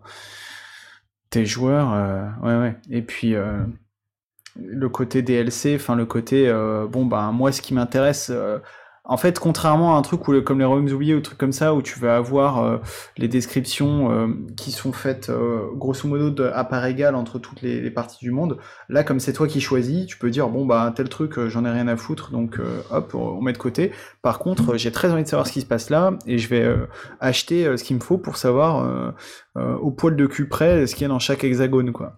joueurs, 1.43 1.93
euh, 1.93 2.27
ouais, 2.41 2.55
ouais. 2.55 2.75
Et 2.89 3.01
puis 3.01 3.35
euh, 3.35 3.57
le 4.55 4.87
côté 4.87 5.21
DLC, 5.21 5.75
enfin 5.75 5.95
le 5.95 6.05
côté, 6.05 6.47
euh, 6.47 6.87
bon 6.87 7.05
ben 7.05 7.31
moi 7.31 7.51
ce 7.51 7.61
qui 7.61 7.73
m'intéresse, 7.73 8.31
en 9.07 9.17
fait, 9.17 9.39
contrairement 9.39 9.95
à 9.95 9.99
un 9.99 10.01
truc 10.01 10.27
où, 10.27 10.41
comme 10.41 10.59
les 10.59 10.65
royaumes 10.65 10.91
oubliés 10.91 11.13
ou 11.13 11.21
trucs 11.21 11.37
comme 11.37 11.51
ça, 11.51 11.75
où 11.75 11.81
tu 11.81 11.99
vas 11.99 12.17
avoir 12.17 12.63
euh, 12.63 12.77
les 13.17 13.27
descriptions 13.27 14.11
euh, 14.11 14.27
qui 14.57 14.71
sont 14.71 14.91
faites 14.91 15.29
euh, 15.29 15.67
grosso 15.75 16.07
modo 16.07 16.43
à 16.53 16.63
part 16.63 16.85
égale 16.85 17.13
entre 17.15 17.37
toutes 17.37 17.61
les, 17.61 17.91
parties 17.91 18.25
du 18.25 18.31
monde, 18.31 18.57
là, 18.89 19.03
comme 19.03 19.19
c'est 19.19 19.33
toi 19.33 19.47
qui 19.47 19.61
choisis, 19.61 20.07
tu 20.07 20.17
peux 20.17 20.31
dire 20.31 20.49
bon 20.49 20.65
bah 20.65 20.91
tel 20.95 21.07
truc, 21.07 21.39
j'en 21.47 21.65
ai 21.65 21.69
rien 21.69 21.87
à 21.87 21.95
foutre, 21.95 22.31
donc 22.31 22.59
hop, 22.91 23.13
on 23.13 23.41
met 23.41 23.53
de 23.53 23.57
côté. 23.57 23.91
Par 24.21 24.39
contre, 24.39 24.75
j'ai 24.75 24.91
très 24.91 25.11
envie 25.11 25.23
de 25.23 25.27
savoir 25.27 25.47
ce 25.47 25.53
qui 25.53 25.61
se 25.61 25.65
passe 25.65 25.89
là, 25.89 26.17
et 26.25 26.37
je 26.37 26.49
vais 26.49 26.67
acheter 27.19 27.77
ce 27.77 27.83
qu'il 27.83 27.95
me 27.95 28.01
faut 28.01 28.17
pour 28.17 28.37
savoir 28.37 29.13
au 29.55 29.91
poil 29.91 30.15
de 30.15 30.25
cul 30.25 30.49
près 30.49 30.87
ce 30.87 30.95
qu'il 30.95 31.03
y 31.03 31.05
a 31.05 31.09
dans 31.09 31.19
chaque 31.19 31.43
hexagone, 31.43 31.91
quoi. 31.91 32.15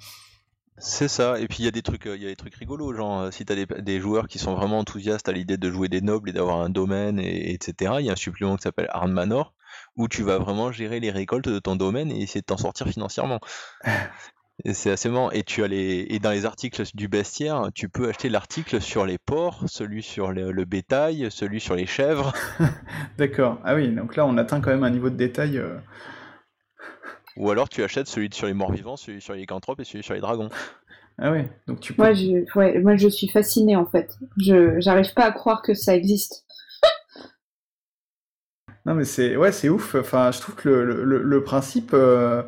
C'est 0.80 1.08
ça, 1.08 1.40
et 1.40 1.48
puis 1.48 1.58
il 1.60 1.66
y 1.66 1.68
a 1.68 1.72
des 1.72 1.82
trucs, 1.82 2.06
il 2.06 2.22
y 2.22 2.26
a 2.26 2.30
des 2.30 2.36
trucs 2.36 2.54
rigolos, 2.54 2.94
genre 2.94 3.22
euh, 3.22 3.32
si 3.32 3.46
t'as 3.46 3.56
des, 3.56 4.00
joueurs 4.00 4.28
qui 4.28 4.38
sont 4.38 4.54
vraiment 4.54 4.78
enthousiastes 4.78 5.28
à 5.28 5.32
l'idée 5.32 5.58
de 5.58 5.72
jouer 5.72 5.90
des 5.90 6.02
nobles 6.02 6.30
et 6.30 6.34
d'avoir 6.34 6.62
un 6.62 6.70
domaine, 6.70 7.20
et, 7.20 7.52
etc. 7.52 7.96
Il 8.00 8.06
y 8.06 8.10
a 8.10 8.14
un 8.14 8.16
supplément 8.16 8.56
qui 8.58 8.62
s'appelle 8.62 8.88
Arn 8.92 9.12
Manor, 9.12 9.56
où 9.96 10.08
tu 10.08 10.22
vas 10.22 10.38
vraiment 10.38 10.72
gérer 10.72 11.00
les 11.00 11.10
récoltes 11.10 11.50
de 11.50 11.60
ton 11.60 11.76
domaine 11.76 12.12
et 12.12 12.22
essayer 12.22 12.42
de 12.42 12.46
t'en 12.46 12.58
sortir 12.58 12.88
financièrement. 12.88 13.40
C'est 14.66 14.90
assez 14.90 15.10
marrant. 15.10 15.30
Et 15.32 15.44
tu 15.44 15.64
as 15.64 15.68
les, 15.68 16.08
et 16.10 16.20
dans 16.20 16.32
les 16.32 16.46
articles 16.46 16.82
du 16.96 17.08
bestiaire, 17.08 17.70
tu 17.76 17.90
peux 17.90 18.10
acheter 18.10 18.30
l'article 18.30 18.82
sur 18.82 19.06
les 19.06 19.18
porcs, 19.20 19.64
celui 19.68 20.02
sur 20.02 20.32
le, 20.32 20.66
bétail, 20.66 21.28
celui 21.30 21.60
sur 21.60 21.76
les 21.76 21.86
chèvres. 21.86 22.34
D'accord. 23.18 23.60
Ah 23.64 23.76
oui, 23.76 23.90
donc 23.90 24.16
là 24.16 24.26
on 24.26 24.38
atteint 24.38 24.60
quand 24.60 24.72
même 24.72 24.84
un 24.84 24.90
niveau 24.90 25.10
de 25.10 25.16
détail. 25.16 25.58
Euh, 25.58 25.78
ou 27.38 27.52
alors 27.52 27.70
tu 27.70 27.84
achètes 27.84 28.08
celui 28.08 28.30
sur 28.32 28.48
les 28.48 28.54
morts 28.54 28.72
vivants, 28.72 28.98
celui 28.98 29.22
sur 29.22 29.34
les 29.34 29.42
lycanthropes 29.42 29.80
et 29.80 29.84
celui 29.84 30.04
sur 30.04 30.14
les 30.14 30.20
dragons. 30.20 30.50
Ah 31.20 31.32
oui, 31.32 31.44
donc 31.68 31.80
tu 31.80 31.94
peux... 31.94 32.04
moi, 32.04 32.14
je, 32.14 32.80
moi 32.80 32.96
je 32.96 33.08
suis 33.08 33.28
fasciné 33.28 33.76
en 33.76 33.86
fait. 33.86 34.18
Je 34.38 34.80
j'arrive 34.80 35.14
pas 35.14 35.26
à 35.26 35.32
croire 35.32 35.62
que 35.64 35.74
ça 35.74 35.96
existe. 35.96 36.46
non 38.86 38.94
mais 38.94 39.04
c'est 39.04 39.36
ouais 39.36 39.52
c'est 39.52 39.70
ouf. 39.70 39.96
Enfin 39.96 40.32
je 40.32 40.40
trouve 40.40 40.56
que 40.56 40.70
le, 40.70 41.04
le, 41.04 41.44
principe 41.44 41.92
euh, 41.94 42.44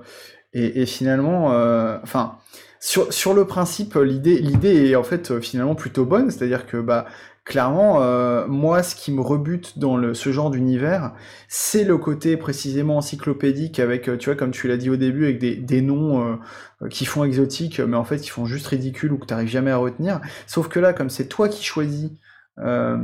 est, 0.53 0.86
finalement 0.86 1.52
euh, 1.52 1.98
enfin 2.03 2.38
sur, 2.80 3.11
sur 3.11 3.34
le 3.34 3.45
principe 3.45 3.95
l'idée 3.95 4.40
l'idée 4.40 4.90
est 4.90 4.95
en 4.95 5.03
fait 5.03 5.40
finalement 5.40 5.76
plutôt 5.76 6.06
bonne. 6.06 6.30
C'est-à-dire 6.30 6.68
que 6.68 6.78
bah 6.78 7.07
clairement, 7.50 8.04
euh, 8.04 8.46
moi, 8.48 8.84
ce 8.84 8.94
qui 8.96 9.12
me 9.12 9.22
rebute 9.22 9.80
dans 9.80 10.14
ce 10.14 10.32
genre 10.32 10.52
d'univers, 10.52 11.14
c'est 11.48 11.84
le 11.84 11.98
côté 11.98 12.38
précisément 12.38 12.98
encyclopédique 12.98 13.80
avec, 13.80 14.08
euh, 14.08 14.18
tu 14.18 14.30
vois, 14.30 14.36
comme 14.36 14.52
tu 14.52 14.68
l'as 14.68 14.78
dit 14.78 14.92
au 14.92 14.98
début, 14.98 15.24
avec 15.24 15.40
des, 15.40 15.56
des 15.56 15.82
noms 15.82 16.40
euh, 16.84 16.88
qui 16.90 17.06
font 17.06 17.24
exotiques, 17.24 17.80
mais 17.80 17.98
en 17.98 18.04
fait 18.04 18.20
qui 18.20 18.30
font 18.30 18.46
juste 18.46 18.68
ridicule 18.68 19.12
ou 19.14 19.18
que 19.18 19.26
tu 19.26 19.34
n'arrives 19.34 19.50
jamais 19.50 19.72
à 19.72 19.78
retenir. 19.78 20.22
Sauf 20.46 20.68
que 20.68 20.80
là, 20.80 20.94
comme 20.94 21.10
c'est 21.10 21.26
toi 21.28 21.50
qui 21.50 21.64
choisis 21.64 22.12
euh, 22.61 22.98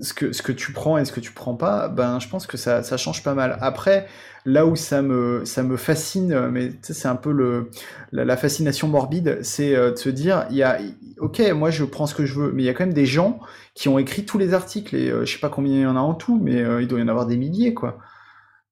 ce, 0.00 0.14
que, 0.14 0.32
ce 0.32 0.42
que 0.42 0.52
tu 0.52 0.72
prends 0.72 0.98
et 0.98 1.04
ce 1.04 1.12
que 1.12 1.20
tu 1.20 1.32
prends 1.32 1.54
pas, 1.54 1.88
ben 1.88 2.18
je 2.18 2.28
pense 2.28 2.46
que 2.46 2.56
ça, 2.56 2.82
ça 2.82 2.96
change 2.96 3.22
pas 3.22 3.34
mal. 3.34 3.58
Après, 3.60 4.06
là 4.44 4.66
où 4.66 4.76
ça 4.76 5.02
me, 5.02 5.44
ça 5.44 5.62
me 5.62 5.76
fascine, 5.76 6.48
mais 6.50 6.72
c'est 6.82 7.08
un 7.08 7.16
peu 7.16 7.32
le, 7.32 7.70
la, 8.12 8.36
fascination 8.36 8.88
morbide, 8.88 9.38
c'est 9.42 9.74
de 9.74 9.96
se 9.96 10.08
dire, 10.08 10.46
il 10.50 10.56
y 10.56 10.62
a, 10.62 10.78
ok, 11.18 11.42
moi 11.54 11.70
je 11.70 11.84
prends 11.84 12.06
ce 12.06 12.14
que 12.14 12.24
je 12.24 12.34
veux, 12.34 12.52
mais 12.52 12.62
il 12.62 12.66
y 12.66 12.70
a 12.70 12.74
quand 12.74 12.86
même 12.86 12.94
des 12.94 13.06
gens 13.06 13.40
qui 13.74 13.88
ont 13.88 13.98
écrit 13.98 14.24
tous 14.24 14.38
les 14.38 14.54
articles, 14.54 14.96
et 14.96 15.10
je 15.10 15.30
sais 15.30 15.40
pas 15.40 15.50
combien 15.50 15.74
il 15.74 15.82
y 15.82 15.86
en 15.86 15.96
a 15.96 16.00
en 16.00 16.14
tout, 16.14 16.40
mais 16.42 16.64
il 16.80 16.88
doit 16.88 17.00
y 17.00 17.02
en 17.02 17.08
avoir 17.08 17.26
des 17.26 17.36
milliers, 17.36 17.74
quoi. 17.74 17.98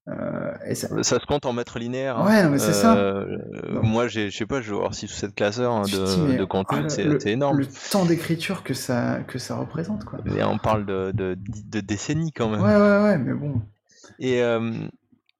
Euh, 0.09 0.73
ça... 0.73 1.19
se 1.19 1.25
compte 1.25 1.45
en 1.45 1.53
mètres 1.53 1.79
linéaires. 1.79 2.17
Hein. 2.17 2.27
Ouais, 2.27 2.49
mais 2.49 2.59
c'est 2.59 2.73
ça. 2.73 2.95
Euh, 2.95 3.37
moi, 3.81 4.07
je 4.07 4.29
sais 4.29 4.45
pas, 4.45 4.61
je 4.61 4.71
vais 4.71 4.77
voir 4.77 4.93
si 4.93 5.07
sous 5.07 5.15
cette 5.15 5.35
classeur 5.35 5.71
hein, 5.71 5.83
de, 5.83 6.37
de, 6.37 6.45
contenu, 6.45 6.81
ah, 6.85 6.89
c'est 6.89 7.31
énorme. 7.31 7.59
Le 7.59 7.67
temps 7.91 8.05
d'écriture 8.05 8.63
que 8.63 8.73
ça, 8.73 9.19
que 9.27 9.37
ça 9.37 9.57
représente, 9.57 10.05
quoi. 10.05 10.19
Et 10.35 10.43
on 10.43 10.57
parle 10.57 10.85
de, 10.85 11.11
de, 11.13 11.79
décennies 11.79 12.31
quand 12.31 12.49
même. 12.49 12.61
Ouais, 12.61 12.75
ouais, 12.75 13.03
ouais, 13.03 13.17
mais 13.17 13.33
bon. 13.33 13.61
Et 14.19 14.41
euh, 14.41 14.71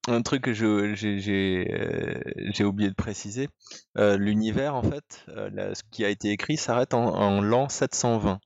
un 0.08 0.22
truc 0.22 0.44
que 0.44 0.54
j'ai 0.54 2.64
oublié 2.64 2.90
de 2.90 2.96
préciser, 2.96 3.50
l'univers, 3.96 4.76
en 4.76 4.84
fait, 4.84 5.26
ce 5.28 5.82
qui 5.92 6.06
a 6.06 6.10
été 6.10 6.30
écrit 6.30 6.58
s'arrête 6.58 6.94
en, 6.94 7.16
en 7.16 7.42
l'an 7.42 7.70
720. 7.70 8.40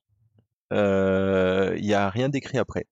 Il 0.71 1.83
n'y 1.83 1.93
a 1.93 2.09
rien 2.09 2.29
d'écrit 2.29 2.57
après. 2.57 2.85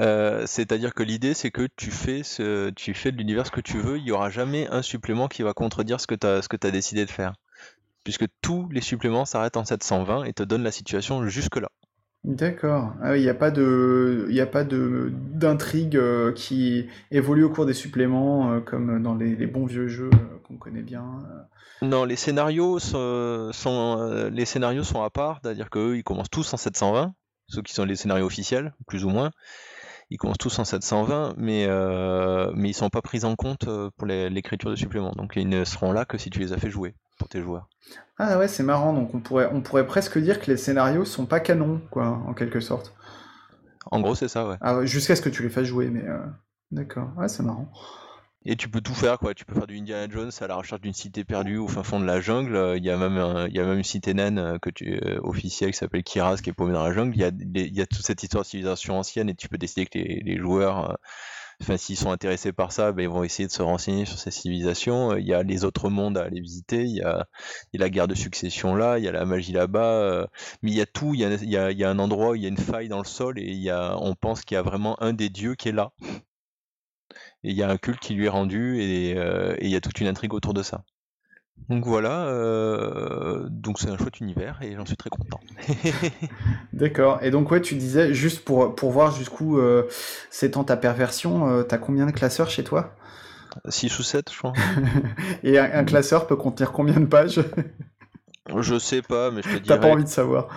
Euh, 0.00 0.44
c'est-à-dire 0.46 0.94
que 0.94 1.02
l'idée, 1.02 1.34
c'est 1.34 1.50
que 1.50 1.68
tu 1.76 1.90
fais, 1.90 2.22
ce, 2.22 2.70
tu 2.70 2.94
fais 2.94 3.12
de 3.12 3.16
l'univers 3.16 3.46
ce 3.46 3.50
que 3.50 3.60
tu 3.60 3.78
veux, 3.78 3.98
il 3.98 4.04
n'y 4.04 4.12
aura 4.12 4.30
jamais 4.30 4.68
un 4.68 4.82
supplément 4.82 5.28
qui 5.28 5.42
va 5.42 5.52
contredire 5.52 6.00
ce 6.00 6.06
que 6.06 6.14
tu 6.14 6.26
as, 6.26 6.70
décidé 6.70 7.04
de 7.04 7.10
faire. 7.10 7.34
Puisque 8.04 8.26
tous 8.40 8.68
les 8.70 8.80
suppléments 8.80 9.24
s'arrêtent 9.24 9.56
en 9.56 9.64
720 9.64 10.24
et 10.24 10.32
te 10.32 10.42
donnent 10.42 10.62
la 10.62 10.72
situation 10.72 11.26
jusque-là. 11.26 11.70
D'accord. 12.24 12.94
Ah 13.00 13.16
il 13.16 13.22
n'y 13.22 13.28
a 13.28 13.34
pas 13.34 13.52
de, 13.52 14.26
il 14.28 14.40
a 14.40 14.46
pas 14.46 14.64
de 14.64 15.12
d'intrigue 15.14 15.96
euh, 15.96 16.32
qui 16.32 16.88
évolue 17.12 17.44
au 17.44 17.50
cours 17.50 17.64
des 17.64 17.74
suppléments 17.74 18.50
euh, 18.50 18.60
comme 18.60 19.00
dans 19.02 19.14
les, 19.14 19.46
bons 19.46 19.66
vieux 19.66 19.86
jeux 19.86 20.10
qu'on 20.42 20.56
connaît 20.56 20.82
bien. 20.82 21.04
Non, 21.80 22.04
les 22.04 22.16
scénarios 22.16 22.80
sont, 22.80 23.50
sont 23.52 24.28
les 24.32 24.44
scénarios 24.46 24.82
sont 24.82 25.02
à 25.02 25.10
part, 25.10 25.38
c'est-à-dire 25.42 25.70
qu'eux 25.70 25.96
ils 25.96 26.02
commencent 26.02 26.30
tous 26.30 26.52
en 26.52 26.56
720 26.56 27.14
ceux 27.48 27.62
qui 27.62 27.74
sont 27.74 27.84
les 27.84 27.96
scénarios 27.96 28.26
officiels, 28.26 28.74
plus 28.86 29.04
ou 29.04 29.08
moins. 29.08 29.30
Ils 30.10 30.16
commencent 30.16 30.38
tous 30.38 30.58
en 30.58 30.64
720, 30.64 31.34
mais, 31.36 31.66
euh, 31.68 32.50
mais 32.54 32.70
ils 32.70 32.74
sont 32.74 32.88
pas 32.88 33.02
pris 33.02 33.24
en 33.24 33.36
compte 33.36 33.68
euh, 33.68 33.90
pour 33.96 34.06
l'écriture 34.06 34.70
de 34.70 34.76
suppléments. 34.76 35.12
Donc 35.12 35.34
ils 35.36 35.48
ne 35.48 35.64
seront 35.64 35.92
là 35.92 36.04
que 36.06 36.16
si 36.16 36.30
tu 36.30 36.38
les 36.38 36.52
as 36.52 36.58
fait 36.58 36.70
jouer 36.70 36.94
pour 37.18 37.28
tes 37.28 37.42
joueurs. 37.42 37.68
Ah 38.18 38.38
ouais, 38.38 38.48
c'est 38.48 38.62
marrant. 38.62 38.94
Donc 38.94 39.14
on 39.14 39.20
pourrait, 39.20 39.50
on 39.52 39.60
pourrait 39.60 39.86
presque 39.86 40.18
dire 40.18 40.40
que 40.40 40.50
les 40.50 40.56
scénarios 40.56 41.04
sont 41.04 41.26
pas 41.26 41.40
canons, 41.40 41.82
quoi, 41.90 42.06
en 42.26 42.32
quelque 42.32 42.60
sorte. 42.60 42.94
En 43.90 44.00
gros, 44.00 44.14
c'est 44.14 44.28
ça, 44.28 44.46
ouais. 44.46 44.56
Ah, 44.60 44.84
jusqu'à 44.84 45.16
ce 45.16 45.22
que 45.22 45.28
tu 45.28 45.42
les 45.42 45.50
fasses 45.50 45.66
jouer, 45.66 45.88
mais 45.88 46.06
euh, 46.06 46.18
d'accord. 46.70 47.10
Ouais, 47.16 47.28
c'est 47.28 47.42
marrant. 47.42 47.70
Et 48.44 48.56
tu 48.56 48.68
peux 48.68 48.80
tout 48.80 48.94
faire, 48.94 49.18
quoi. 49.18 49.34
Tu 49.34 49.44
peux 49.44 49.54
faire 49.54 49.66
du 49.66 49.76
Indiana 49.76 50.10
Jones 50.10 50.30
à 50.40 50.46
la 50.46 50.54
recherche 50.54 50.80
d'une 50.80 50.94
cité 50.94 51.24
perdue 51.24 51.58
au 51.58 51.66
fin 51.66 51.82
fond 51.82 51.98
de 51.98 52.06
la 52.06 52.20
jungle. 52.20 52.74
Il 52.76 52.84
y 52.84 52.90
a 52.90 52.96
même, 52.96 53.46
il 53.48 53.54
y 53.54 53.60
a 53.60 53.64
même 53.64 53.78
une 53.78 53.84
cité 53.84 54.14
naine 54.14 54.38
euh, 54.38 54.58
que 54.58 54.70
tu, 54.70 54.98
euh, 55.04 55.18
officielle 55.22 55.72
qui 55.72 55.76
s'appelle 55.76 56.04
Kiraz 56.04 56.36
qui 56.36 56.50
est 56.50 56.52
paumée 56.52 56.72
dans 56.72 56.84
la 56.84 56.92
jungle. 56.92 57.14
Il 57.16 57.20
y, 57.20 57.24
a, 57.24 57.30
il 57.30 57.76
y 57.76 57.80
a 57.80 57.86
toute 57.86 58.04
cette 58.04 58.22
histoire 58.22 58.44
de 58.44 58.48
civilisation 58.48 58.98
ancienne 58.98 59.28
et 59.28 59.34
tu 59.34 59.48
peux 59.48 59.58
décider 59.58 59.86
que 59.86 59.98
les, 59.98 60.38
joueurs, 60.38 60.96
euh, 61.68 61.76
s'ils 61.76 61.96
sont 61.96 62.12
intéressés 62.12 62.52
par 62.52 62.70
ça, 62.70 62.92
ben, 62.92 63.02
ils 63.02 63.08
vont 63.08 63.24
essayer 63.24 63.48
de 63.48 63.52
se 63.52 63.62
renseigner 63.62 64.06
sur 64.06 64.18
ces 64.18 64.30
civilisations. 64.30 65.16
Il 65.16 65.26
y 65.26 65.34
a 65.34 65.42
les 65.42 65.64
autres 65.64 65.90
mondes 65.90 66.16
à 66.16 66.22
aller 66.22 66.40
visiter. 66.40 66.84
Il 66.84 66.96
y 66.96 67.02
a, 67.02 67.26
il 67.72 67.80
y 67.80 67.82
a 67.82 67.86
la 67.86 67.90
guerre 67.90 68.08
de 68.08 68.14
succession 68.14 68.76
là. 68.76 68.98
Il 68.98 69.04
y 69.04 69.08
a 69.08 69.12
la 69.12 69.26
magie 69.26 69.52
là-bas. 69.52 70.28
mais 70.62 70.70
il 70.70 70.76
y 70.76 70.80
a 70.80 70.86
tout. 70.86 71.12
Il 71.14 71.20
y 71.20 71.24
a, 71.24 71.34
il 71.34 71.50
y 71.50 71.56
a, 71.56 71.72
il 71.72 71.78
y 71.78 71.84
a 71.84 71.90
un 71.90 71.98
endroit 71.98 72.30
où 72.30 72.34
il 72.36 72.42
y 72.42 72.46
a 72.46 72.48
une 72.48 72.56
faille 72.56 72.88
dans 72.88 72.98
le 72.98 73.04
sol 73.04 73.38
et 73.38 73.50
il 73.50 73.62
y 73.62 73.70
a, 73.70 73.96
on 73.98 74.14
pense 74.14 74.42
qu'il 74.42 74.54
y 74.54 74.58
a 74.58 74.62
vraiment 74.62 74.96
un 75.02 75.12
des 75.12 75.28
dieux 75.28 75.56
qui 75.56 75.70
est 75.70 75.72
là 75.72 75.92
et 77.44 77.50
il 77.50 77.56
y 77.56 77.62
a 77.62 77.68
un 77.68 77.76
culte 77.76 78.00
qui 78.00 78.14
lui 78.14 78.26
est 78.26 78.30
rendu 78.30 78.78
euh, 78.80 79.54
et 79.58 79.64
il 79.64 79.70
y 79.70 79.76
a 79.76 79.80
toute 79.80 80.00
une 80.00 80.06
intrigue 80.06 80.34
autour 80.34 80.54
de 80.54 80.62
ça. 80.62 80.82
Donc 81.68 81.84
voilà, 81.84 82.26
euh, 82.28 83.46
donc 83.50 83.80
c'est 83.80 83.90
un 83.90 83.96
chouette 83.96 84.20
univers 84.20 84.60
et 84.62 84.76
j'en 84.76 84.86
suis 84.86 84.96
très 84.96 85.10
content. 85.10 85.40
D'accord. 86.72 87.18
Et 87.22 87.30
donc 87.30 87.50
ouais, 87.50 87.60
tu 87.60 87.74
disais 87.74 88.14
juste 88.14 88.44
pour 88.44 88.76
pour 88.76 88.92
voir 88.92 89.10
jusqu'où 89.10 89.58
euh, 89.58 89.88
s'étend 90.30 90.62
ta 90.62 90.76
perversion, 90.76 91.64
t'as 91.64 91.78
combien 91.78 92.06
de 92.06 92.12
classeurs 92.12 92.50
chez 92.50 92.62
toi? 92.62 92.94
6 93.68 93.98
ou 93.98 94.02
7 94.04 94.30
je 94.32 94.38
crois. 94.38 94.52
et 95.42 95.58
un, 95.58 95.84
classeur 95.84 96.28
peut 96.28 96.36
contenir 96.36 96.70
combien 96.70 97.00
de 97.00 97.06
pages? 97.06 97.40
Je 98.56 98.78
sais 98.78 99.02
pas, 99.02 99.30
mais 99.30 99.42
je 99.42 99.50
te 99.50 99.62
dis. 99.62 99.68
T'as 99.68 99.78
pas 99.78 99.88
envie 99.88 100.04
de 100.04 100.08
savoir. 100.08 100.48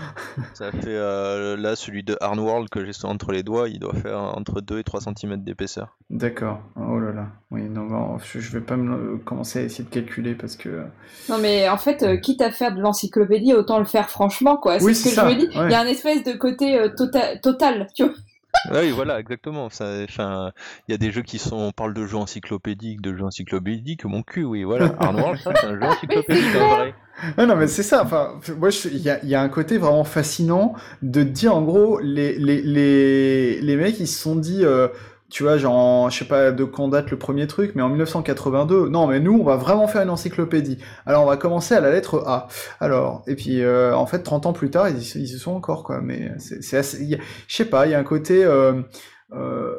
Ça 0.53 0.71
fait 0.71 0.87
euh, 0.87 1.57
là 1.57 1.75
celui 1.75 2.03
de 2.03 2.17
Arnworld 2.21 2.69
que 2.69 2.85
j'ai 2.85 2.91
entre 3.03 3.31
les 3.31 3.43
doigts, 3.43 3.69
il 3.69 3.79
doit 3.79 3.93
faire 3.93 4.19
entre 4.19 4.61
2 4.61 4.79
et 4.79 4.83
3 4.83 5.01
cm 5.01 5.43
d'épaisseur. 5.43 5.97
D'accord. 6.09 6.61
Oh 6.75 6.99
là 6.99 7.11
là. 7.11 7.27
Oui, 7.51 7.63
non, 7.63 8.17
je, 8.19 8.39
vais 8.51 8.61
pas 8.61 8.77
me 8.77 9.17
commencer 9.17 9.59
à 9.59 9.63
essayer 9.63 9.83
de 9.83 9.89
calculer 9.89 10.35
parce 10.35 10.55
que. 10.55 10.83
Non, 11.29 11.37
mais 11.39 11.67
en 11.69 11.77
fait, 11.77 12.03
euh, 12.03 12.17
quitte 12.17 12.41
à 12.41 12.51
faire 12.51 12.73
de 12.73 12.81
l'encyclopédie, 12.81 13.53
autant 13.53 13.79
le 13.79 13.85
faire 13.85 14.09
franchement, 14.09 14.57
quoi. 14.57 14.79
C'est 14.79 14.93
ce 14.93 15.03
que 15.09 15.21
je 15.21 15.25
me 15.25 15.35
dis. 15.35 15.47
Il 15.53 15.71
y 15.71 15.75
a 15.75 15.81
un 15.81 15.87
espèce 15.87 16.23
de 16.23 16.33
côté 16.33 16.77
euh, 16.77 16.89
tota-, 16.89 17.39
total, 17.39 17.87
tu 17.93 18.03
vois. 18.03 18.13
Oui, 18.69 18.91
voilà, 18.91 19.19
exactement. 19.19 19.69
Il 19.79 20.07
y 20.89 20.93
a 20.93 20.97
des 20.97 21.11
jeux 21.11 21.21
qui 21.21 21.39
sont. 21.39 21.57
On 21.57 21.71
parle 21.71 21.93
de 21.93 22.05
jeux 22.05 22.17
encyclopédiques, 22.17 23.01
de 23.01 23.15
jeux 23.15 23.23
encyclopédiques, 23.23 24.05
mon 24.05 24.21
cul, 24.23 24.43
oui, 24.43 24.63
voilà. 24.63 24.95
Arnold, 24.99 25.39
ça, 25.39 25.53
c'est 25.59 25.67
un 25.67 25.79
jeu 25.79 25.83
encyclopédique 25.83 26.55
en 26.55 26.75
vrai. 26.75 26.95
Ah 27.37 27.45
non, 27.45 27.55
mais 27.55 27.67
c'est 27.67 27.83
ça. 27.83 28.03
Enfin, 28.03 28.39
moi, 28.57 28.69
il 28.85 28.97
y 28.97 29.09
a, 29.09 29.23
y 29.23 29.35
a, 29.35 29.41
un 29.41 29.49
côté 29.49 29.77
vraiment 29.77 30.03
fascinant 30.03 30.73
de 31.01 31.23
dire, 31.23 31.55
en 31.55 31.61
gros, 31.61 31.99
les, 31.99 32.37
les, 32.37 32.61
les, 32.61 33.61
les 33.61 33.75
mecs, 33.75 33.99
ils 33.99 34.07
se 34.07 34.19
sont 34.19 34.35
dit. 34.35 34.63
Euh, 34.63 34.87
tu 35.31 35.43
vois, 35.43 35.57
genre, 35.57 36.09
je 36.09 36.19
sais 36.19 36.25
pas 36.25 36.51
de 36.51 36.65
quand 36.65 36.89
date 36.89 37.09
le 37.09 37.17
premier 37.17 37.47
truc, 37.47 37.71
mais 37.73 37.81
en 37.81 37.87
1982, 37.87 38.89
non, 38.89 39.07
mais 39.07 39.21
nous, 39.21 39.39
on 39.39 39.43
va 39.43 39.55
vraiment 39.55 39.87
faire 39.87 40.03
une 40.03 40.09
encyclopédie. 40.09 40.77
Alors, 41.05 41.23
on 41.23 41.25
va 41.25 41.37
commencer 41.37 41.73
à 41.73 41.79
la 41.79 41.89
lettre 41.89 42.23
A. 42.27 42.49
Alors, 42.81 43.23
et 43.27 43.35
puis, 43.35 43.61
euh, 43.61 43.95
en 43.95 44.05
fait, 44.05 44.23
30 44.23 44.45
ans 44.47 44.53
plus 44.53 44.69
tard, 44.69 44.89
ils, 44.89 44.97
ils 44.97 45.35
y 45.35 45.39
sont 45.39 45.53
encore, 45.53 45.83
quoi. 45.83 46.01
Mais 46.01 46.33
c'est 46.37 46.77
assez, 46.77 47.17
je 47.47 47.55
sais 47.55 47.65
pas, 47.65 47.87
il 47.87 47.91
y 47.91 47.95
a 47.95 47.99
un 47.99 48.03
côté 48.03 48.43
euh, 48.43 48.81
euh, 49.31 49.73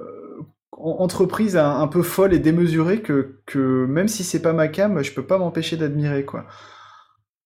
entreprise 0.73 1.59
un, 1.59 1.81
un, 1.81 1.87
peu 1.87 2.03
folle 2.03 2.33
et 2.33 2.39
démesurée 2.39 3.03
que, 3.03 3.43
que 3.45 3.85
même 3.85 4.09
si 4.09 4.25
c'est 4.25 4.41
pas 4.41 4.55
ma 4.55 4.69
cam, 4.69 5.03
je 5.05 5.13
peux 5.13 5.27
pas 5.27 5.37
m'empêcher 5.37 5.77
d'admirer, 5.77 6.25
quoi. 6.25 6.47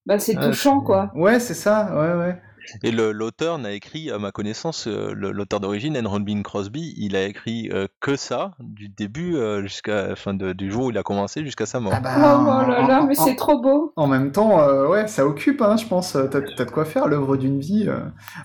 Bah, 0.06 0.20
c'est 0.20 0.36
touchant, 0.36 0.80
quoi. 0.80 1.10
Ouais, 1.16 1.40
c'est 1.40 1.54
ça, 1.54 1.90
ouais, 1.92 2.24
ouais. 2.24 2.40
Et 2.82 2.90
l'auteur 2.90 3.58
n'a 3.58 3.72
écrit, 3.72 4.10
à 4.10 4.18
ma 4.18 4.32
connaissance, 4.32 4.86
l'auteur 4.86 5.60
d'origine, 5.60 5.96
Enron 5.96 6.20
Bean 6.20 6.42
Crosby, 6.42 6.94
il 6.96 7.16
a 7.16 7.24
écrit 7.24 7.70
que 8.00 8.16
ça 8.16 8.52
du 8.60 8.88
début 8.88 9.36
jusqu'à, 9.62 10.16
fin 10.16 10.34
du 10.34 10.70
jour 10.70 10.86
où 10.86 10.90
il 10.90 10.98
a 10.98 11.02
commencé 11.02 11.44
jusqu'à 11.44 11.66
sa 11.66 11.80
mort. 11.80 11.92
Ah 11.94 12.00
bah, 12.00 12.40
oh, 12.40 12.70
là 12.70 12.86
là, 12.86 13.04
mais 13.06 13.14
c'est 13.14 13.36
trop 13.36 13.60
beau. 13.60 13.92
En 13.96 14.06
même 14.06 14.32
temps, 14.32 14.66
ouais, 14.88 15.06
ça 15.06 15.26
occupe, 15.26 15.62
hein, 15.62 15.76
je 15.76 15.86
pense. 15.86 16.12
T'as 16.12 16.38
as 16.38 16.64
de 16.64 16.70
quoi 16.70 16.84
faire 16.84 17.08
l'œuvre 17.08 17.36
d'une 17.36 17.60
vie. 17.60 17.88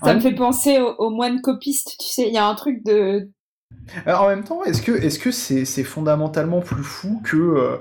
Ça 0.03 0.13
me 0.13 0.19
fait 0.19 0.35
penser 0.35 0.79
aux 0.79 0.95
au 0.97 1.09
moines 1.09 1.41
copistes, 1.41 1.95
tu 1.99 2.07
sais. 2.07 2.27
Il 2.27 2.33
y 2.33 2.37
a 2.37 2.45
un 2.45 2.55
truc 2.55 2.83
de 2.85 3.29
alors, 4.05 4.23
en 4.23 4.27
même 4.27 4.43
temps, 4.43 4.63
est-ce 4.63 4.81
que 4.81 4.91
est-ce 4.91 5.19
que 5.19 5.31
c'est 5.31 5.65
c'est 5.65 5.83
fondamentalement 5.83 6.61
plus 6.61 6.83
fou 6.83 7.21
que 7.23 7.35
euh, 7.35 7.77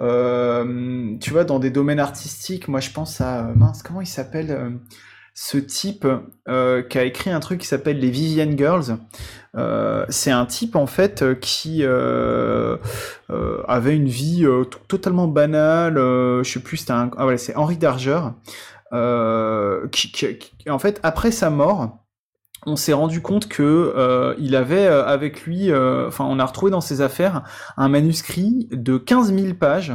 euh, 0.00 1.16
tu 1.20 1.30
vois 1.30 1.44
dans 1.44 1.58
des 1.58 1.70
domaines 1.70 2.00
artistiques 2.00 2.68
Moi, 2.68 2.80
je 2.80 2.90
pense 2.90 3.20
à 3.20 3.52
mince, 3.54 3.82
comment 3.82 4.00
il 4.00 4.06
s'appelle 4.06 4.50
euh, 4.50 4.70
ce 5.34 5.58
type 5.58 6.06
qui 6.46 6.98
a 6.98 7.04
écrit 7.04 7.30
un 7.30 7.40
truc 7.40 7.60
qui 7.60 7.66
s'appelle 7.66 7.98
les 7.98 8.10
Vivian 8.10 8.56
Girls. 8.56 8.96
c'est 10.08 10.30
un 10.30 10.46
type 10.46 10.76
en 10.76 10.86
fait 10.86 11.40
qui 11.40 11.84
avait 13.68 13.96
une 13.96 14.08
vie 14.08 14.46
totalement 14.88 15.26
banale. 15.26 15.96
je 15.96 16.42
sais 16.44 16.60
plus, 16.60 16.76
c'était 16.78 16.92
un 16.92 17.10
ah 17.16 17.24
voilà, 17.24 17.38
c'est 17.38 17.56
Henri 17.56 17.76
Darger. 17.76 18.20
Qui, 19.90 20.70
en 20.70 20.78
fait 20.78 21.00
après 21.02 21.32
sa 21.32 21.50
mort 21.50 22.04
on 22.66 22.76
s'est 22.76 22.92
rendu 22.92 23.20
compte 23.20 23.48
que 23.48 23.62
euh, 23.62 24.34
il 24.38 24.56
avait 24.56 24.86
euh, 24.86 25.04
avec 25.04 25.42
lui, 25.42 25.70
euh, 25.70 26.08
enfin 26.08 26.24
on 26.28 26.38
a 26.38 26.44
retrouvé 26.44 26.70
dans 26.70 26.80
ses 26.80 27.00
affaires 27.00 27.42
un 27.76 27.88
manuscrit 27.88 28.68
de 28.70 28.96
15 28.96 29.34
000 29.34 29.54
pages 29.54 29.92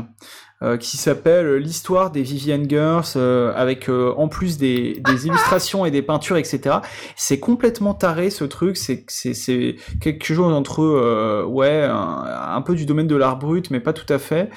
qui 0.80 0.98
s'appelle 0.98 1.56
l'histoire 1.56 2.12
des 2.12 2.22
Vivian 2.22 2.62
Girls 2.68 3.18
avec 3.56 3.90
en 3.90 4.28
plus 4.28 4.58
des, 4.58 5.02
illustrations 5.26 5.86
et 5.86 5.92
des 5.92 6.02
peintures 6.02 6.38
etc. 6.38 6.78
C'est 7.16 7.40
complètement 7.40 7.94
taré 7.94 8.30
ce 8.30 8.44
truc, 8.44 8.76
c'est 8.76 9.06
c'est 9.08 9.76
quelque 10.02 10.26
chose 10.26 10.54
entre 10.54 11.46
ouais 11.46 11.88
un, 11.90 12.62
peu 12.62 12.76
du 12.76 12.86
domaine 12.86 13.08
de 13.08 13.16
l'art 13.16 13.38
brut 13.38 13.72
mais 13.72 13.80
pas 13.80 13.94
tout 13.94 14.12
à 14.12 14.20
fait. 14.20 14.50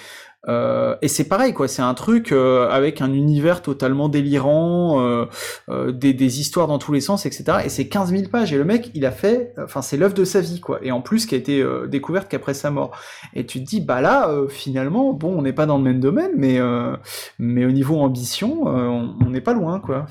Euh, 0.49 0.97
et 1.03 1.09
c'est 1.09 1.29
pareil, 1.29 1.55
quoi. 1.55 1.69
C'est 1.69 1.83
un 1.83 1.95
truc 1.95 2.33
euh, 2.33 2.69
avec 2.69 3.01
un 3.01 3.13
univers 3.13 3.63
totalement 3.63 4.09
délirant, 4.09 5.01
euh, 5.01 5.93
des, 5.93 6.15
des, 6.15 6.41
histoires 6.41 6.67
dans 6.67 6.79
tous 6.79 6.93
les 6.93 7.01
sens, 7.01 7.27
etc. 7.27 7.59
Et 7.65 7.69
c'est 7.69 7.89
15 7.89 8.11
000 8.11 8.29
pages. 8.29 8.53
Et 8.53 8.57
le 8.57 8.65
mec, 8.65 8.91
il 8.95 9.07
a 9.07 9.13
fait, 9.13 9.55
enfin, 9.63 9.83
c'est 9.83 9.97
l'œuvre 9.97 10.15
de 10.15 10.25
sa 10.25 10.41
vie, 10.41 10.61
quoi. 10.61 10.81
Et 10.83 10.91
en 10.91 11.01
plus, 11.01 11.27
qui 11.27 11.35
a 11.35 11.39
été 11.39 11.65
découverte 11.89 12.29
qu'après 12.29 12.55
sa 12.55 12.71
mort. 12.71 12.97
Et 13.35 13.47
tu 13.47 13.61
te 13.61 13.69
dis, 13.69 13.81
bah 13.81 14.01
là, 14.01 14.31
finalement, 14.49 15.13
bon, 15.13 15.39
on 15.39 15.43
n'est 15.43 15.53
pas 15.53 15.67
dans 15.67 15.79
le 15.79 15.85
même 15.85 16.01
domaine, 16.01 16.33
mais 16.37 16.59
mais 17.39 17.65
au 17.65 17.71
niveau 17.71 18.01
ambition, 18.01 18.65
on 18.65 19.31
n'est 19.31 19.41
pas 19.41 19.53
loin, 19.53 19.81
quoi. 19.81 20.07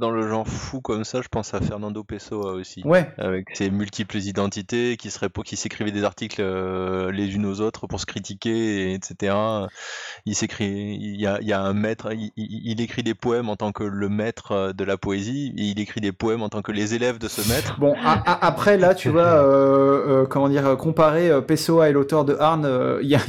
Dans 0.00 0.10
le 0.10 0.28
genre 0.28 0.46
fou 0.48 0.80
comme 0.80 1.04
ça, 1.04 1.22
je 1.22 1.28
pense 1.28 1.54
à 1.54 1.60
Fernando 1.60 2.02
Pessoa 2.02 2.52
aussi. 2.52 2.82
Ouais. 2.84 3.08
Avec 3.18 3.48
ses 3.54 3.70
multiples 3.70 4.18
identités, 4.18 4.96
qui 4.96 5.10
serait 5.10 5.28
qui 5.44 5.56
s'écrivait 5.56 5.92
des 5.92 6.04
articles 6.04 6.42
les 6.42 7.34
unes 7.34 7.46
aux 7.46 7.60
autres 7.60 7.86
pour 7.86 8.00
se 8.00 8.06
critiquer, 8.06 8.94
etc 8.94 9.34
il 10.26 10.34
s'écrit, 10.34 10.98
il 11.00 11.20
y 11.20 11.26
a, 11.26 11.60
un 11.60 11.72
maître, 11.72 12.10
il, 12.36 12.80
écrit 12.80 13.04
des 13.04 13.14
poèmes 13.14 13.48
en 13.48 13.54
tant 13.54 13.70
que 13.70 13.84
le 13.84 14.08
maître 14.08 14.52
euh, 14.52 14.72
de 14.72 14.82
la 14.82 14.96
poésie, 14.96 15.54
et 15.56 15.62
il 15.62 15.80
écrit 15.80 16.00
des 16.00 16.10
poèmes 16.10 16.42
en 16.42 16.48
tant 16.48 16.62
que 16.62 16.72
les 16.72 16.94
élèves 16.94 17.18
de 17.18 17.28
ce 17.28 17.48
maître. 17.48 17.78
Bon, 17.78 17.94
après 18.02 18.76
là, 18.76 18.94
tu 18.94 19.08
vois, 19.08 19.22
euh, 19.22 20.22
euh, 20.22 20.26
comment 20.26 20.48
dire, 20.48 20.76
comparer 20.76 21.30
Pessoa 21.42 21.88
et 21.88 21.92
l'auteur 21.92 22.24
de 22.24 22.36
Arne, 22.38 22.68
il 23.02 23.08
y 23.08 23.14
a, 23.14 23.22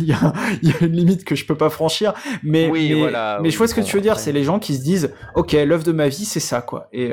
une 0.81 0.91
limite 0.91 1.23
que 1.23 1.35
je 1.35 1.45
peux 1.45 1.55
pas 1.55 1.69
franchir, 1.69 2.13
mais 2.43 2.67
oui, 2.67 2.89
mais, 2.89 2.99
voilà, 2.99 3.39
mais 3.41 3.51
je 3.51 3.57
vois 3.57 3.67
ce 3.67 3.75
que 3.75 3.81
tu 3.81 3.95
veux 3.95 4.01
dire, 4.01 4.17
c'est 4.17 4.31
les 4.31 4.43
gens 4.43 4.57
qui 4.57 4.75
se 4.75 4.81
disent, 4.81 5.13
ok, 5.35 5.53
l'œuvre 5.53 5.83
de 5.83 5.91
ma 5.91 6.07
vie, 6.07 6.25
c'est 6.25 6.39
ça, 6.39 6.61
quoi, 6.61 6.89
et 6.91 7.11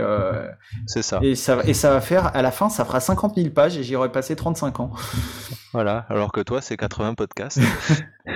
c'est 0.87 1.03
ça. 1.03 1.21
Et 1.23 1.35
ça, 1.35 1.59
et 1.65 1.75
ça 1.75 1.91
va 1.91 2.01
faire, 2.01 2.35
à 2.35 2.41
la 2.41 2.51
fin, 2.51 2.71
ça 2.71 2.87
fera 2.87 3.01
50 3.01 3.35
000 3.37 3.51
pages 3.51 3.77
et 3.77 3.83
j'y 3.83 3.97
aurais 3.97 4.13
passé 4.13 4.35
35 4.35 4.81
ans. 4.81 4.93
Voilà, 5.75 6.07
alors 6.09 6.31
que 6.31 6.41
toi, 6.41 6.61
c'est 6.61 6.77
80 6.77 7.15
podcasts. 7.15 7.59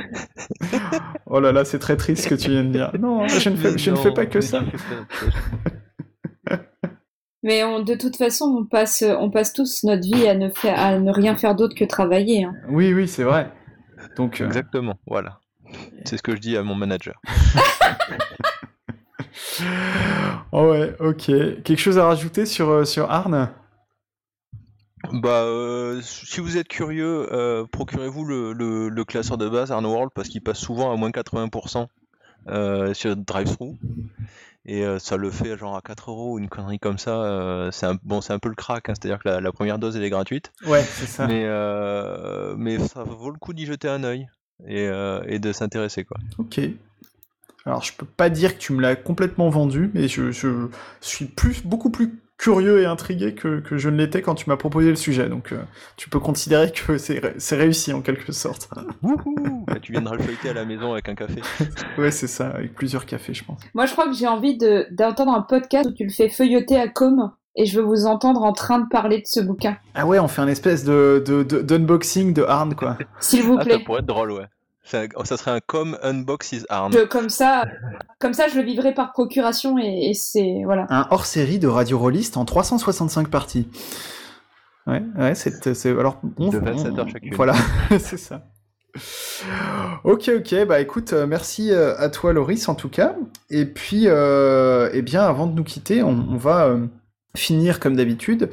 oh 1.27 1.39
là 1.39 1.53
là, 1.53 1.65
c'est 1.65 1.79
très 1.79 1.97
triste 1.97 2.25
ce 2.25 2.29
que 2.29 2.35
tu 2.35 2.51
viens 2.51 2.65
de 2.65 2.73
dire. 2.73 2.91
Non, 2.99 3.29
je 3.29 3.49
ne 3.49 3.55
fais, 3.55 3.79
je 3.79 3.93
ne 3.93 3.97
fais 3.97 4.11
pas 4.11 4.27
que 4.27 4.41
ça. 4.41 4.65
Mais 7.45 7.63
de 7.63 7.95
toute 7.95 8.17
façon, 8.17 8.57
on 8.59 8.65
passe, 8.65 9.05
on 9.07 9.31
passe 9.31 9.53
tous 9.53 9.85
notre 9.85 10.03
vie 10.03 10.27
à 10.27 10.35
ne, 10.35 10.51
faire, 10.51 10.81
à 10.81 10.99
ne 10.99 11.13
rien 11.13 11.37
faire 11.37 11.55
d'autre 11.55 11.77
que 11.77 11.85
travailler. 11.85 12.43
Hein. 12.43 12.55
Oui, 12.71 12.93
oui, 12.93 13.07
c'est 13.07 13.23
vrai. 13.23 13.53
Donc, 14.17 14.41
euh, 14.41 14.47
Exactement, 14.47 14.99
voilà. 15.07 15.39
C'est 16.07 16.17
ce 16.17 16.25
que 16.25 16.35
je 16.35 16.41
dis 16.41 16.57
à 16.57 16.65
mon 16.65 16.75
manager. 16.75 17.23
oh 20.51 20.73
ouais, 20.73 20.93
ok. 20.99 21.27
Quelque 21.63 21.79
chose 21.79 21.99
à 21.99 22.07
rajouter 22.07 22.47
sur, 22.47 22.69
euh, 22.69 22.85
sur 22.85 23.09
Arne? 23.13 23.49
Bah, 25.13 25.43
euh, 25.45 26.01
si 26.03 26.41
vous 26.41 26.57
êtes 26.57 26.69
curieux, 26.69 27.33
euh, 27.33 27.65
procurez-vous 27.71 28.25
le, 28.25 28.53
le, 28.53 29.05
classeur 29.05 29.39
de 29.39 29.49
base 29.49 29.71
World 29.71 30.11
parce 30.15 30.29
qu'il 30.29 30.43
passe 30.43 30.59
souvent 30.59 30.93
à 30.93 30.97
moins 30.97 31.11
80% 31.11 31.87
euh, 32.49 32.95
sur 32.95 33.17
DriveThru. 33.17 33.77
Et 34.65 34.85
ça 34.99 35.17
le 35.17 35.31
fait 35.31 35.57
genre 35.57 35.77
à 35.77 35.81
4 35.81 36.11
euros, 36.11 36.39
une 36.39 36.49
connerie 36.51 36.79
comme 36.79 36.99
ça. 36.99 37.71
c'est 37.73 37.87
un, 37.87 37.97
bon, 38.03 38.21
c'est 38.21 38.35
un 38.35 38.39
peu 38.39 38.51
le 38.51 38.55
crack, 38.55 38.91
hein, 38.91 38.93
c'est-à-dire 38.95 39.19
que 39.19 39.29
la, 39.29 39.53
première 39.53 39.79
dose 39.79 39.97
elle 39.97 40.03
est 40.03 40.11
gratuite. 40.11 40.53
Ouais, 40.67 40.83
c'est 40.83 41.07
ça. 41.07 41.27
Mais, 41.27 41.47
mais 42.57 42.79
ça 42.79 43.03
vaut 43.03 43.31
le 43.31 43.39
coup 43.39 43.55
d'y 43.55 43.65
jeter 43.65 43.89
un 43.89 44.05
œil 44.05 44.29
et, 44.67 44.91
et 45.27 45.39
de 45.39 45.53
s'intéresser 45.53 46.05
quoi. 46.05 46.19
Ok. 46.37 46.61
Alors 47.65 47.83
je 47.83 47.95
peux 47.95 48.07
pas 48.07 48.29
dire 48.29 48.55
que 48.57 48.61
tu 48.61 48.75
me 48.75 48.83
l'as 48.83 48.97
complètement 48.97 49.49
vendu, 49.49 49.91
mais 49.95 50.07
je, 50.07 50.33
je 50.33 50.69
suis 51.01 51.27
plus, 51.27 51.65
beaucoup 51.65 51.91
plus 51.91 52.21
curieux 52.39 52.81
et 52.81 52.87
intrigué 52.87 53.35
que, 53.35 53.61
que 53.61 53.77
je 53.77 53.89
ne 53.91 53.97
l'étais 53.97 54.23
quand 54.23 54.37
tu 54.37 54.49
m'as 54.49 54.57
proposé 54.57 54.89
le 54.89 54.97
sujet. 54.97 55.29
Donc 55.29 55.53
euh, 55.53 55.59
tu 55.97 56.09
peux 56.09 56.21
considérer 56.21 56.71
que 56.73 56.97
c'est 56.97 57.57
réussi 57.57 57.93
en 57.93 58.01
quelque 58.01 58.33
sorte. 58.33 58.71
Bah, 59.67 59.75
tu 59.83 59.93
viendras 59.93 60.17
le 60.17 60.23
feuilleter 60.23 60.49
à 60.49 60.55
la 60.55 60.65
maison 60.65 60.93
avec 60.93 61.11
un 61.11 61.15
café. 61.15 61.43
ouais, 61.99 62.11
c'est 62.11 62.27
ça, 62.27 62.49
avec 62.49 62.75
plusieurs 62.75 63.05
cafés, 63.05 63.35
je 63.35 63.45
pense. 63.45 63.61
Moi, 63.75 63.85
je 63.85 63.93
crois 63.93 64.07
que 64.07 64.15
j'ai 64.15 64.27
envie 64.27 64.57
d'entendre 64.57 65.33
un 65.33 65.43
podcast 65.43 65.91
où 65.91 65.93
tu 65.93 66.05
le 66.05 66.11
fais 66.11 66.31
feuilleter 66.31 66.81
à 66.81 66.89
com 66.89 67.31
et 67.55 67.67
je 67.67 67.79
veux 67.79 67.85
vous 67.85 68.07
entendre 68.07 68.43
en 68.43 68.53
train 68.53 68.79
de 68.79 68.89
parler 68.89 69.19
de 69.19 69.27
ce 69.27 69.41
bouquin. 69.41 69.77
Ah 69.95 70.07
ouais, 70.07 70.19
on 70.19 70.29
fait 70.29 70.41
un 70.41 70.49
espèce 70.49 70.85
de 70.85 71.23
d'unboxing 71.63 72.33
de, 72.33 72.41
de 72.41 72.47
Arne, 72.47 72.75
quoi. 72.75 72.97
S'il 73.21 73.43
vous 73.43 73.59
plaît. 73.59 73.75
Ah, 73.75 73.79
ça 73.79 73.85
pourrait 73.85 74.01
être 74.01 74.07
drôle, 74.07 74.33
ouais. 74.33 74.47
Ça, 74.89 75.37
serait 75.37 75.51
un 75.51 75.61
com 75.61 75.99
unbox 76.03 76.53
his 76.53 76.65
arm. 76.69 76.93
comme 77.11 77.29
ça, 77.29 77.65
comme 78.19 78.33
ça, 78.33 78.49
je 78.49 78.57
le 78.57 78.63
vivrai 78.63 78.95
par 78.95 79.13
procuration 79.13 79.77
et, 79.79 80.13
c'est 80.15 80.63
voilà. 80.65 80.87
Un 80.89 81.07
hors 81.11 81.27
série 81.27 81.59
de 81.59 81.69
Radio 81.69 81.99
Rollist 81.99 82.37
en 82.37 82.45
365 82.45 83.29
parties. 83.29 83.69
Ouais, 84.87 85.03
ouais, 85.19 85.35
c'est 85.35 85.87
alors 85.87 86.21
on, 86.39 86.49
de 86.49 86.59
27 86.59 86.99
heures 86.99 87.09
chacune. 87.09 87.35
Voilà, 87.35 87.55
c'est 87.99 88.17
ça. 88.17 88.43
Ok, 90.05 90.31
ok, 90.35 90.67
bah 90.67 90.81
écoute, 90.81 91.13
euh, 91.13 91.27
merci 91.27 91.73
euh, 91.73 91.97
à 91.99 92.09
toi 92.09 92.33
Loris 92.33 92.69
en 92.69 92.75
tout 92.75 92.89
cas. 92.89 93.15
Et 93.51 93.67
puis, 93.67 94.05
euh, 94.07 94.89
eh 94.93 95.03
bien, 95.03 95.23
avant 95.23 95.47
de 95.47 95.55
nous 95.55 95.65
quitter, 95.65 96.03
on, 96.03 96.37
va 96.37 96.67
euh, 96.67 96.87
finir 97.39 97.81
comme 97.81 97.97
d'habitude 97.97 98.51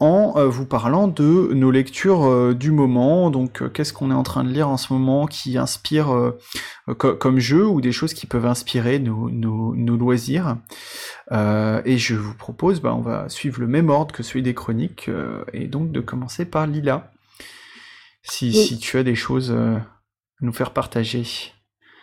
en 0.00 0.34
euh, 0.36 0.48
vous 0.48 0.66
parlant 0.66 1.08
de 1.08 1.50
nos 1.52 1.70
lectures 1.70 2.24
euh, 2.24 2.54
du 2.54 2.70
moment. 2.70 3.30
Donc 3.30 3.62
euh, 3.62 3.68
qu'est-ce 3.68 3.92
qu'on 3.92 4.10
est 4.10 4.14
en 4.14 4.22
train 4.22 4.44
de 4.44 4.50
lire 4.50 4.68
en 4.68 4.76
ce 4.76 4.92
moment 4.92 5.26
qui 5.26 5.58
inspire 5.58 6.32
comme 6.98 7.38
jeu 7.38 7.66
ou 7.66 7.80
des 7.80 7.92
choses 7.92 8.14
qui 8.14 8.26
peuvent 8.26 8.46
inspirer 8.46 8.98
nos, 8.98 9.30
nos, 9.30 9.96
loisirs? 9.96 10.56
et 11.30 11.98
je 11.98 12.14
vous 12.14 12.34
propose, 12.34 12.80
bah, 12.80 12.94
on 12.94 13.00
va 13.00 13.28
suivre 13.28 13.60
le 13.60 13.66
même 13.66 13.90
ordre 13.90 14.14
que 14.14 14.22
celui 14.22 14.42
des 14.42 14.54
chroniques 14.54 15.10
et 15.52 15.66
donc 15.66 15.90
de 15.90 16.00
commencer 16.00 16.44
par 16.44 16.66
Lila. 16.66 17.10
Si, 18.22 18.52
si 18.52 18.78
tu 18.78 18.98
as 18.98 19.02
des 19.02 19.14
choses 19.14 19.52
à 19.52 19.82
nous 20.40 20.52
faire 20.52 20.72
partager. 20.72 21.24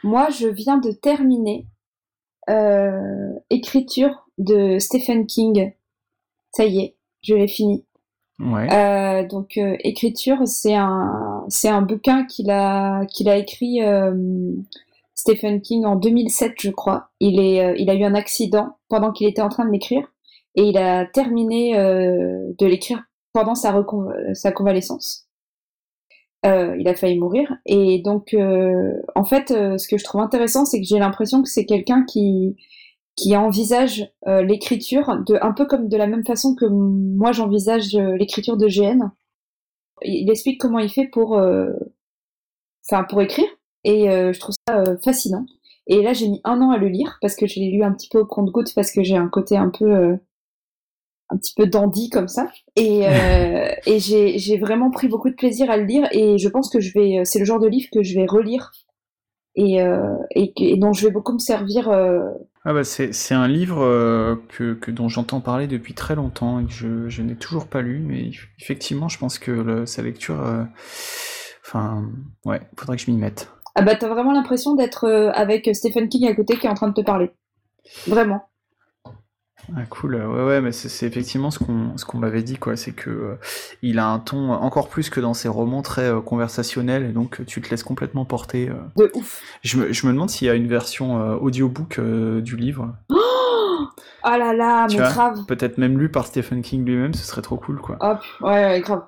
Moi, 0.03 0.29
je 0.29 0.47
viens 0.47 0.77
de 0.77 0.91
terminer 0.91 1.67
écriture 3.49 4.27
de 4.37 4.79
Stephen 4.79 5.25
King 5.25 5.73
ça 6.53 6.65
y 6.65 6.79
est, 6.79 6.95
je 7.21 7.35
l'ai 7.35 7.47
fini. 7.47 7.85
Ouais. 8.39 8.67
Euh, 8.73 9.27
donc 9.27 9.57
euh, 9.57 9.75
écriture, 9.81 10.37
c'est 10.45 10.75
un 10.75 11.45
c'est 11.49 11.69
un 11.69 11.81
bouquin 11.81 12.25
qu'il 12.25 12.49
a 12.49 13.05
qu'il 13.05 13.29
a 13.29 13.37
écrit 13.37 13.83
euh, 13.83 14.53
Stephen 15.13 15.61
King 15.61 15.85
en 15.85 15.95
2007, 15.95 16.53
je 16.59 16.71
crois. 16.71 17.09
Il 17.19 17.39
est 17.39 17.79
il 17.79 17.89
a 17.89 17.95
eu 17.95 18.03
un 18.03 18.15
accident 18.15 18.77
pendant 18.89 19.11
qu'il 19.11 19.27
était 19.27 19.41
en 19.41 19.49
train 19.49 19.65
de 19.65 19.71
l'écrire 19.71 20.07
et 20.55 20.63
il 20.63 20.77
a 20.77 21.05
terminé 21.05 21.73
de 21.75 22.65
l'écrire 22.65 23.03
pendant 23.33 23.55
sa 23.55 23.73
sa 24.33 24.51
convalescence. 24.51 25.27
il 26.43 26.87
a 26.87 26.95
failli 26.95 27.17
mourir 27.19 27.55
et 27.65 27.99
donc 27.99 28.35
en 29.15 29.23
fait, 29.25 29.49
ce 29.49 29.87
que 29.87 29.97
je 29.97 30.03
trouve 30.03 30.21
intéressant, 30.21 30.65
c'est 30.65 30.79
que 30.79 30.87
j'ai 30.87 30.99
l'impression 30.99 31.43
que 31.43 31.49
c'est 31.49 31.65
quelqu'un 31.65 32.03
qui 32.03 32.55
qui 33.15 33.35
envisage 33.35 34.09
euh, 34.27 34.41
l'écriture 34.41 35.19
de 35.25 35.37
un 35.41 35.53
peu 35.53 35.65
comme 35.65 35.87
de 35.87 35.97
la 35.97 36.07
même 36.07 36.25
façon 36.25 36.55
que 36.55 36.65
moi 36.65 37.31
j'envisage 37.31 37.95
euh, 37.95 38.15
l'écriture 38.17 38.57
de 38.57 38.67
GN. 38.67 39.11
Il 40.01 40.29
explique 40.29 40.59
comment 40.59 40.79
il 40.79 40.89
fait 40.89 41.07
pour, 41.07 41.37
euh, 41.37 41.71
enfin 42.89 43.03
pour 43.03 43.21
écrire 43.21 43.47
et 43.83 44.05
je 44.05 44.39
trouve 44.39 44.55
ça 44.67 44.83
fascinant. 45.03 45.45
Et 45.87 46.01
là 46.01 46.13
j'ai 46.13 46.27
mis 46.27 46.41
un 46.43 46.61
an 46.61 46.71
à 46.71 46.77
le 46.77 46.87
lire 46.87 47.17
parce 47.21 47.35
que 47.35 47.47
je 47.47 47.59
l'ai 47.59 47.69
lu 47.69 47.83
un 47.83 47.91
petit 47.91 48.09
peu 48.09 48.19
au 48.19 48.25
compte-goutte 48.25 48.73
parce 48.73 48.91
que 48.91 49.03
j'ai 49.03 49.17
un 49.17 49.27
côté 49.27 49.57
un 49.57 49.69
peu 49.69 50.17
un 51.29 51.37
petit 51.37 51.53
peu 51.53 51.67
dandy 51.67 52.09
comme 52.09 52.27
ça. 52.27 52.49
Et, 52.75 53.01
et 53.85 53.99
j'ai, 53.99 54.39
j'ai 54.39 54.57
vraiment 54.57 54.89
pris 54.89 55.07
beaucoup 55.07 55.29
de 55.29 55.35
plaisir 55.35 55.69
à 55.69 55.77
le 55.77 55.83
lire 55.83 56.07
et 56.11 56.37
je 56.37 56.49
pense 56.49 56.69
que 56.69 56.79
je 56.79 56.93
vais, 56.93 57.25
c'est 57.25 57.39
le 57.39 57.45
genre 57.45 57.59
de 57.59 57.67
livre 57.67 57.89
que 57.91 58.03
je 58.03 58.15
vais 58.15 58.25
relire 58.25 58.71
et, 59.55 59.81
euh, 59.81 60.15
et, 60.31 60.53
et 60.57 60.77
dont 60.77 60.93
je 60.93 61.05
vais 61.07 61.11
beaucoup 61.11 61.33
me 61.33 61.39
servir. 61.39 61.89
Euh, 61.89 62.29
ah 62.65 62.73
bah 62.73 62.83
c'est, 62.83 63.33
un 63.33 63.47
livre 63.47 63.81
euh, 63.81 64.35
que, 64.49 64.73
que, 64.73 64.89
dont 64.91 65.09
j'entends 65.09 65.41
parler 65.41 65.67
depuis 65.67 65.93
très 65.93 66.15
longtemps 66.15 66.59
et 66.59 66.65
que 66.65 66.71
je, 66.71 67.09
je 67.09 67.21
n'ai 67.21 67.35
toujours 67.35 67.67
pas 67.67 67.81
lu, 67.81 67.99
mais 67.99 68.31
effectivement, 68.59 69.09
je 69.09 69.17
pense 69.17 69.37
que 69.37 69.51
le, 69.51 69.85
sa 69.85 70.01
lecture, 70.01 70.41
enfin, 71.65 72.05
ouais, 72.45 72.61
faudrait 72.77 72.97
que 72.97 73.03
je 73.03 73.11
m'y 73.11 73.17
mette. 73.17 73.49
Ah 73.75 73.81
bah 73.81 73.95
t'as 73.95 74.07
vraiment 74.07 74.33
l'impression 74.33 74.75
d'être 74.75 75.09
avec 75.33 75.69
Stephen 75.73 76.07
King 76.07 76.27
à 76.27 76.35
côté 76.35 76.57
qui 76.57 76.67
est 76.67 76.69
en 76.69 76.75
train 76.75 76.89
de 76.89 76.93
te 76.93 77.01
parler. 77.01 77.31
Vraiment. 78.07 78.47
Ah, 79.75 79.85
cool, 79.89 80.15
ouais, 80.15 80.43
ouais, 80.43 80.61
mais 80.61 80.71
c'est 80.71 81.05
effectivement 81.07 81.49
ce 81.49 81.59
qu'on 81.59 81.97
ce 81.97 82.05
qu'on 82.05 82.17
m'avait 82.17 82.43
dit, 82.43 82.57
quoi. 82.57 82.75
C'est 82.75 82.91
que 82.91 83.09
euh, 83.09 83.35
il 83.81 83.97
a 83.99 84.07
un 84.07 84.19
ton 84.19 84.51
encore 84.51 84.89
plus 84.89 85.09
que 85.09 85.19
dans 85.19 85.33
ses 85.33 85.47
romans 85.47 85.81
très 85.81 86.09
euh, 86.09 86.21
conversationnels, 86.21 87.05
et 87.05 87.13
donc 87.13 87.45
tu 87.45 87.61
te 87.61 87.69
laisses 87.69 87.83
complètement 87.83 88.25
porter. 88.25 88.69
Euh. 88.69 88.73
De 88.97 89.11
ouf. 89.15 89.41
Je 89.63 89.77
me, 89.77 89.93
je 89.93 90.05
me 90.05 90.11
demande 90.11 90.29
s'il 90.29 90.47
y 90.47 90.49
a 90.51 90.53
une 90.53 90.67
version 90.67 91.37
audiobook 91.41 91.99
du 91.99 92.55
livre. 92.57 92.93
Oh 94.25 94.29
ah 94.29 94.37
là 94.37 94.53
là, 94.53 94.87
Tu 94.87 94.95
mais 94.95 95.03
vois, 95.03 95.11
grave. 95.11 95.45
Peut-être 95.47 95.77
même 95.77 95.97
lu 95.99 96.07
par 96.07 96.27
Stephen 96.27 96.61
King 96.61 96.85
lui-même, 96.85 97.13
ce 97.13 97.25
serait 97.25 97.41
trop 97.41 97.57
cool, 97.57 97.81
quoi. 97.81 97.97
Hop, 97.99 98.19
ouais, 98.41 98.65
ouais, 98.65 98.81
grave. 98.81 99.01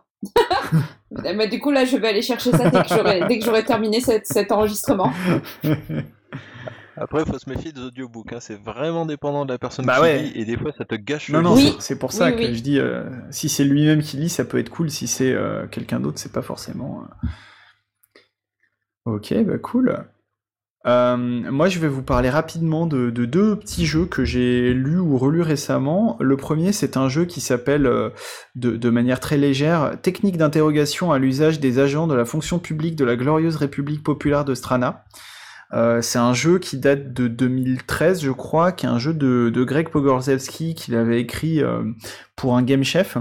mais 1.23 1.47
du 1.49 1.59
coup 1.59 1.71
là, 1.71 1.85
je 1.85 1.95
vais 1.95 2.07
aller 2.09 2.23
chercher 2.23 2.51
ça 2.51 2.69
dès 2.69 2.81
que 3.39 3.45
j'aurai 3.45 3.63
terminé 3.63 4.01
cet, 4.01 4.25
cet 4.25 4.51
enregistrement. 4.51 5.13
Après, 6.97 7.23
il 7.25 7.31
faut 7.31 7.37
se 7.37 7.49
méfier 7.49 7.71
des 7.71 7.81
audiobooks. 7.81 8.31
Hein. 8.33 8.39
C'est 8.39 8.55
vraiment 8.61 9.05
dépendant 9.05 9.45
de 9.45 9.51
la 9.51 9.57
personne 9.59 9.85
Bah 9.85 9.95
qui 9.97 10.01
ouais. 10.03 10.21
lit 10.23 10.31
et 10.35 10.45
des 10.45 10.57
fois, 10.57 10.71
ça 10.77 10.85
te 10.85 10.95
gâche 10.95 11.29
Non, 11.29 11.39
le 11.39 11.43
non, 11.43 11.55
livre. 11.55 11.69
Oui. 11.71 11.75
c'est- 11.79 11.87
c'est 11.93 11.99
pour 11.99 12.11
ça 12.13 12.27
Oui, 12.27 12.35
que 12.35 12.39
oui. 12.47 12.55
je 12.55 12.61
dis, 12.63 12.79
euh, 12.79 13.03
si 13.31 13.49
c'est 13.49 13.63
lui-même 13.65 14.01
qui 14.01 14.17
lit, 14.17 14.29
ça 14.29 14.45
peut 14.45 14.57
être 14.59 14.69
cool. 14.69 14.89
Si 14.89 15.07
c'est 15.07 15.33
euh, 15.33 15.67
quelqu'un 15.67 15.99
d'autre, 15.99 16.19
c'est 16.19 16.31
pas 16.31 16.41
forcément. 16.41 17.03
euh. 17.03 17.27
Ok, 19.05 19.33
bah 19.43 19.57
cool. 19.59 20.05
Euh, 20.87 21.17
moi, 21.17 21.67
je 21.67 21.79
vais 21.79 21.87
vous 21.87 22.03
parler 22.03 22.29
rapidement 22.29 22.85
de, 22.85 23.09
de 23.09 23.25
deux 23.25 23.55
petits 23.55 23.85
jeux 23.87 24.05
que 24.05 24.23
j'ai 24.23 24.71
lus 24.73 24.99
ou 24.99 25.17
relus 25.17 25.41
récemment. 25.41 26.15
Le 26.21 26.37
premier, 26.37 26.71
c'est 26.73 26.95
un 26.95 27.09
jeu 27.09 27.25
qui 27.25 27.41
s'appelle, 27.41 27.87
euh, 27.87 28.11
de, 28.55 28.77
de 28.77 28.89
manière 28.91 29.19
très 29.19 29.37
légère, 29.37 29.97
Technique 30.01 30.37
d'interrogation 30.37 31.11
à 31.11 31.17
l'usage 31.17 31.59
des 31.59 31.79
agents 31.79 32.05
de 32.07 32.13
la 32.15 32.23
fonction 32.25 32.59
publique 32.59 32.95
de 32.95 33.03
la 33.05 33.15
glorieuse 33.15 33.55
République 33.55 34.03
populaire 34.03 34.45
de 34.45 34.53
Strana. 34.53 35.03
Euh, 35.75 36.01
c'est 36.01 36.19
un 36.19 36.33
jeu 36.33 36.57
qui 36.57 36.77
date 36.77 37.13
de 37.13 37.27
2013, 37.27 38.21
je 38.21 38.31
crois, 38.31 38.71
qui 38.71 38.85
est 38.85 38.89
un 38.89 38.99
jeu 38.99 39.13
de, 39.13 39.63
Greg 39.63 39.89
Pogorzelski 39.89 40.73
qu'il 40.73 40.95
avait 40.95 41.19
écrit 41.19 41.61
euh, 41.61 41.83
pour 42.35 42.55
un 42.55 42.63
Game 42.63 42.83
Chef. 42.83 43.17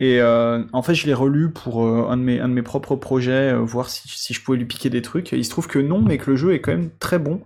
Et 0.00 0.20
euh, 0.20 0.62
en 0.72 0.82
fait, 0.82 0.94
je 0.94 1.06
l'ai 1.06 1.14
relu 1.14 1.50
pour 1.50 1.86
un, 1.86 2.16
de 2.16 2.22
mes, 2.22 2.62
propres 2.62 2.96
projets, 2.96 3.54
voir 3.54 3.88
si, 3.90 4.34
je 4.34 4.42
pouvais 4.42 4.58
lui 4.58 4.64
piquer 4.64 4.90
des 4.90 5.02
trucs. 5.02 5.32
Il 5.32 5.44
se 5.44 5.50
trouve 5.50 5.68
que 5.68 5.78
non, 5.78 6.00
mais 6.00 6.18
que 6.18 6.30
le 6.30 6.36
jeu 6.36 6.52
est 6.52 6.60
quand 6.60 6.72
même 6.72 6.90
très 6.98 7.18
bon. 7.18 7.42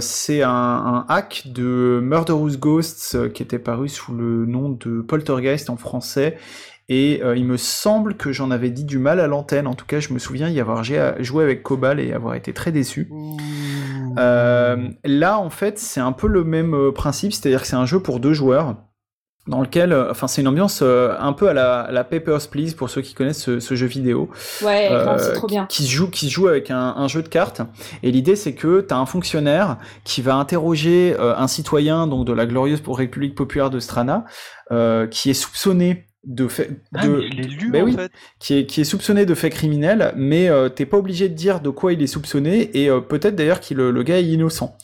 C'est 0.00 0.42
un, 0.42 1.04
hack 1.08 1.44
de 1.46 2.00
Murderous 2.02 2.56
Ghosts 2.56 3.32
qui 3.32 3.42
était 3.42 3.58
paru 3.58 3.88
sous 3.88 4.14
le 4.14 4.46
nom 4.46 4.68
de 4.68 5.00
Poltergeist 5.00 5.70
en 5.70 5.76
français. 5.76 6.38
Et 6.92 7.22
euh, 7.22 7.36
il 7.36 7.44
me 7.46 7.56
semble 7.56 8.16
que 8.16 8.32
j'en 8.32 8.50
avais 8.50 8.68
dit 8.70 8.84
du 8.84 8.98
mal 8.98 9.20
à 9.20 9.28
l'antenne. 9.28 9.66
En 9.68 9.74
tout 9.74 9.86
cas, 9.86 10.00
je 10.00 10.12
me 10.12 10.18
souviens 10.18 10.48
y 10.48 10.58
avoir 10.60 10.82
joué 10.84 11.42
avec 11.44 11.62
Cobal 11.62 12.00
et 12.00 12.12
avoir 12.12 12.34
été 12.34 12.52
très 12.52 12.72
déçu. 12.72 13.08
Euh, 14.18 14.88
là, 15.04 15.38
en 15.38 15.50
fait, 15.50 15.78
c'est 15.78 16.00
un 16.00 16.12
peu 16.12 16.26
le 16.26 16.42
même 16.44 16.74
euh, 16.74 16.90
principe, 16.92 17.32
c'est-à-dire 17.32 17.62
que 17.62 17.68
c'est 17.68 17.76
un 17.76 17.86
jeu 17.86 18.00
pour 18.00 18.18
deux 18.18 18.32
joueurs, 18.32 18.74
dans 19.46 19.60
lequel, 19.60 19.92
euh, 19.92 20.10
enfin, 20.10 20.26
c'est 20.26 20.40
une 20.42 20.48
ambiance 20.48 20.80
euh, 20.82 21.14
un 21.18 21.32
peu 21.32 21.48
à 21.48 21.52
la, 21.52 21.80
à 21.82 21.92
la 21.92 22.02
Papers, 22.04 22.48
Please, 22.50 22.74
pour 22.74 22.90
ceux 22.90 23.02
qui 23.02 23.14
connaissent 23.14 23.42
ce, 23.42 23.60
ce 23.60 23.74
jeu 23.76 23.86
vidéo, 23.86 24.28
Ouais, 24.62 24.88
euh, 24.90 25.16
c'est 25.18 25.32
trop 25.34 25.46
bien. 25.46 25.66
qui 25.66 25.84
se 25.84 25.90
joue, 25.90 26.10
qui 26.10 26.26
se 26.26 26.32
joue 26.32 26.48
avec 26.48 26.70
un, 26.72 26.94
un 26.96 27.06
jeu 27.08 27.22
de 27.22 27.28
cartes. 27.28 27.62
Et 28.02 28.10
l'idée, 28.10 28.34
c'est 28.36 28.54
que 28.54 28.80
tu 28.80 28.92
as 28.92 28.98
un 28.98 29.06
fonctionnaire 29.06 29.78
qui 30.04 30.22
va 30.22 30.34
interroger 30.34 31.16
euh, 31.18 31.34
un 31.36 31.46
citoyen 31.46 32.08
donc 32.08 32.26
de 32.26 32.32
la 32.32 32.46
glorieuse 32.46 32.82
République 32.86 33.36
populaire 33.36 33.70
de 33.70 33.78
Strana, 33.78 34.24
euh, 34.72 35.06
qui 35.06 35.30
est 35.30 35.34
soupçonné 35.34 36.09
de 36.24 36.48
fait 36.48 36.70
Ah, 36.94 37.06
de, 37.06 37.20
lu 37.42 37.70
Ben 37.70 37.82
en 37.82 37.84
oui. 37.84 37.92
fait. 37.92 38.12
qui 38.38 38.54
est, 38.54 38.66
qui 38.66 38.80
est 38.82 38.84
soupçonné 38.84 39.26
de 39.26 39.34
faits 39.34 39.52
criminels, 39.52 40.12
mais 40.16 40.48
euh, 40.48 40.68
t'es 40.68 40.86
pas 40.86 40.98
obligé 40.98 41.28
de 41.28 41.34
dire 41.34 41.60
de 41.60 41.70
quoi 41.70 41.92
il 41.92 42.02
est 42.02 42.06
soupçonné, 42.06 42.70
et 42.78 42.90
euh, 42.90 43.00
peut-être 43.00 43.36
d'ailleurs 43.36 43.60
que 43.60 43.72
le, 43.74 43.90
le 43.90 44.02
gars 44.02 44.18
est 44.18 44.24
innocent. 44.26 44.76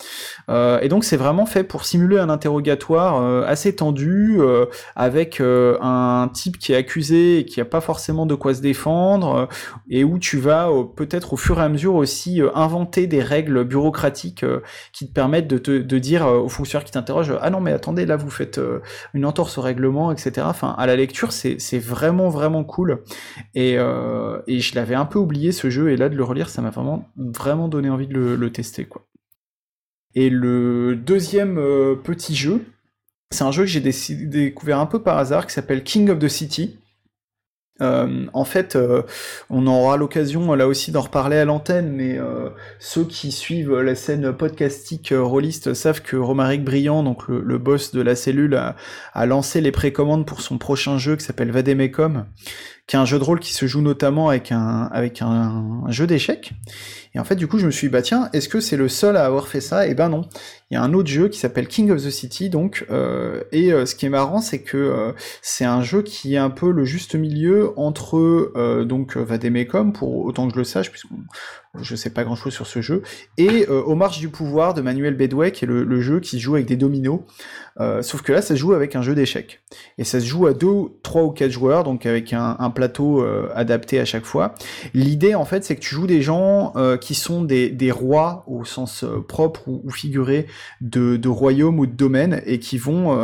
Euh, 0.49 0.79
et 0.81 0.89
donc 0.89 1.05
c'est 1.05 1.17
vraiment 1.17 1.47
fait 1.47 1.65
pour 1.65 1.85
simuler 1.85 2.19
un 2.19 2.31
interrogatoire 2.31 3.21
euh, 3.21 3.45
assez 3.47 3.75
tendu, 3.75 4.37
euh, 4.39 4.67
avec 4.95 5.41
un 5.41 6.31
type 6.33 6.59
qui 6.59 6.73
est 6.73 6.77
accusé 6.77 7.39
et 7.39 7.45
qui 7.45 7.61
a 7.61 7.65
pas 7.65 7.81
forcément 7.81 8.27
de 8.27 8.35
quoi 8.35 8.55
se 8.55 8.61
défendre, 8.61 9.49
et 9.89 10.05
où 10.05 10.19
tu 10.19 10.39
vas 10.39 10.69
peut-être 10.97 11.33
au 11.33 11.37
fur 11.37 11.59
et 11.61 11.63
à 11.63 11.69
mesure 11.69 11.95
aussi 11.95 12.41
inventer 12.55 13.07
des 13.07 13.23
règles 13.23 13.65
bureaucratiques 13.65 14.45
qui 14.93 15.09
te 15.09 15.13
permettent 15.13 15.49
de, 15.49 15.59
te, 15.59 15.71
de 15.71 15.99
dire 15.99 16.27
euh, 16.27 16.39
au 16.39 16.49
fonctionnaire 16.49 16.85
qui 16.85 16.93
t'interroge, 16.93 17.33
ah 17.41 17.51
non 17.51 17.61
mais 17.61 17.73
attendez, 17.73 18.07
là 18.07 18.17
vous 18.17 18.31
faites 18.31 18.61
une 19.15 19.25
entorse 19.25 19.59
au 19.59 19.63
règlement, 19.63 20.13
etc. 20.13 20.47
Enfin, 20.49 20.75
à 20.79 20.87
la 20.87 20.97
lecture, 20.97 21.33
c'est 21.33 21.79
vraiment, 21.79 22.29
vraiment 22.29 22.65
cool. 22.65 23.03
Et, 23.55 23.75
et 23.75 24.61
je 24.61 24.75
l'avais 24.75 24.95
un 24.95 25.07
peu 25.07 25.19
oublié 25.19 25.53
ce 25.53 25.71
jeu, 25.71 25.91
et 25.91 25.97
là 25.97 26.09
de 26.09 26.17
le 26.17 26.25
relire, 26.25 26.49
ça 26.49 26.63
m'a 26.63 26.71
vraiment, 26.71 27.09
vraiment 27.17 27.69
donné 27.69 27.91
envie 27.91 28.07
de 28.07 28.15
le, 28.15 28.37
le 28.37 28.53
tester, 28.53 28.85
quoi. 28.85 29.03
Et 30.17 30.31
le 30.31 30.97
deuxième 30.97 31.59
euh, 31.59 31.95
petit 31.95 32.35
jeu, 32.35 32.65
c'est 33.31 33.45
un 33.45 33.53
jeu 33.53 33.65
que 33.65 33.69
j'ai 33.69 33.81
découvert 33.81 34.81
un 34.81 34.87
peu 34.87 35.03
par 35.03 35.19
hasard, 35.19 35.47
qui 35.47 35.53
s'appelle 35.53 35.85
King 35.85 36.09
of 36.09 36.19
the 36.19 36.29
City. 36.29 36.79
Euh, 37.83 38.25
en 38.33 38.45
fait, 38.47 38.75
euh, 38.77 39.03
on 39.51 39.67
aura 39.67 39.99
l'occasion 39.99 40.55
là 40.55 40.67
aussi 40.67 40.91
d'en 40.91 41.03
reparler 41.03 41.37
à 41.37 41.45
l'antenne, 41.45 41.93
mais 41.93 42.19
ceux 42.79 43.05
qui 43.05 43.31
suivent 43.31 43.79
la 43.79 43.95
scène 43.95 44.33
podcastique 44.33 45.13
rôliste 45.15 45.75
savent 45.75 46.01
que 46.01 46.17
Romaric 46.17 46.65
Briand, 46.65 47.03
donc 47.03 47.29
le, 47.29 47.59
boss 47.59 47.93
de 47.93 48.01
la 48.01 48.17
cellule, 48.17 48.55
a, 48.55 48.75
a 49.13 49.27
lancé 49.27 49.61
les 49.61 49.73
précommandes 49.73 50.25
pour 50.25 50.41
son 50.41 50.57
prochain 50.57 50.97
jeu 50.97 51.17
qui 51.17 51.27
s'appelle 51.27 51.51
Vademecum, 51.51 52.25
qui 52.87 52.95
est 52.95 52.99
un 52.99 53.05
jeu 53.05 53.19
de 53.19 53.25
rôle 53.25 53.41
qui 53.41 53.53
se 53.53 53.67
joue 53.67 53.81
notamment 53.81 54.29
avec 54.29 54.53
un, 54.53 54.91
jeu 55.89 56.07
d'échecs. 56.07 56.53
Et 57.15 57.19
en 57.19 57.25
fait, 57.25 57.35
du 57.35 57.49
coup, 57.49 57.59
je 57.59 57.67
me 57.67 57.71
suis 57.71 57.89
dit, 57.89 57.93
bah 57.93 58.03
tiens, 58.03 58.29
est-ce 58.33 58.49
que 58.49 58.61
c'est 58.61 58.77
le 58.77 58.89
seul 58.89 59.17
à 59.17 59.25
avoir 59.25 59.49
fait 59.49 59.61
ça? 59.61 59.87
Eh 59.87 59.95
ben 59.95 60.09
non. 60.09 60.29
Il 60.71 60.75
y 60.75 60.77
a 60.77 60.83
un 60.83 60.93
autre 60.95 61.09
jeu 61.09 61.29
qui 61.29 61.39
s'appelle 61.39 61.67
King 61.67 61.91
of 61.91 62.03
the 62.03 62.11
City, 62.11 62.51
donc, 62.51 62.85
euh, 62.91 63.43
et 63.53 63.73
euh, 63.73 63.87
ce 63.87 63.95
qui 63.95 64.07
est 64.07 64.11
marrant, 64.11 64.41
c'est 64.41 64.63
que 64.63 64.77
euh, 64.77 65.13
c'est 65.41 65.65
un 65.65 65.81
jeu 65.81 66.03
qui 66.03 66.35
est 66.35 66.39
un 66.39 66.51
peu 66.51 66.71
le 66.71 66.85
juste 66.85 67.15
milieu 67.15 67.73
entre 67.77 68.83
donc 68.85 69.17
Vademecum, 69.17 69.93
pour 69.93 70.25
autant 70.25 70.47
que 70.47 70.55
je 70.55 70.59
le 70.59 70.65
sache, 70.65 70.91
puisque 70.91 71.07
je 71.83 71.97
sais 71.97 72.11
pas 72.11 72.25
grand 72.25 72.37
chose 72.37 72.53
sur 72.53 72.67
ce 72.67 72.81
jeu, 72.81 73.03
et 73.39 73.67
euh, 73.69 73.83
Aux 73.83 73.95
marches 73.95 74.19
du 74.19 74.29
pouvoir 74.29 74.75
de 74.75 74.83
Manuel 74.83 75.15
Bedouet, 75.15 75.53
qui 75.53 75.65
est 75.65 75.69
le, 75.69 76.01
jeu 76.01 76.21
qui 76.21 76.37
se 76.37 76.43
joue 76.43 76.55
avec 76.55 76.67
des 76.67 76.77
dominos. 76.77 77.21
Euh, 77.79 78.01
sauf 78.03 78.23
que 78.23 78.33
là, 78.33 78.41
ça 78.41 78.55
se 78.55 78.61
joue 78.61 78.73
avec 78.73 78.97
un 78.97 79.03
jeu 79.03 79.15
d'échecs. 79.15 79.61
Et 79.99 80.05
ça 80.05 80.21
se 80.21 80.27
joue 80.27 80.47
à 80.47 80.55
deux, 80.55 80.73
trois 81.03 81.25
ou 81.25 81.31
quatre 81.31 81.51
joueurs, 81.51 81.85
donc 81.85 82.07
avec 82.07 82.33
un, 82.33 82.71
plateau 82.71 83.23
euh, 83.23 83.49
adapté 83.55 84.01
à 84.01 84.05
chaque 84.05 84.25
fois. 84.25 84.55
L'idée, 84.95 85.35
en 85.35 85.45
fait, 85.45 85.65
c'est 85.65 85.77
que 85.77 85.81
tu 85.81 85.95
joues 85.95 86.07
des 86.07 86.23
gens 86.23 86.73
euh, 86.77 86.97
qui 86.97 87.15
sont 87.15 87.43
des, 87.43 87.91
rois 87.91 88.45
au 88.47 88.65
sens 88.65 89.05
propre 89.29 89.69
ou, 89.69 89.81
ou 89.85 89.91
figuré 89.91 90.47
de, 90.81 91.17
de 91.17 91.29
royaumes 91.29 91.79
ou 91.79 91.87
de 91.87 91.93
domaines 91.93 92.43
et 92.45 92.59
qui 92.59 92.79
vont 92.79 93.17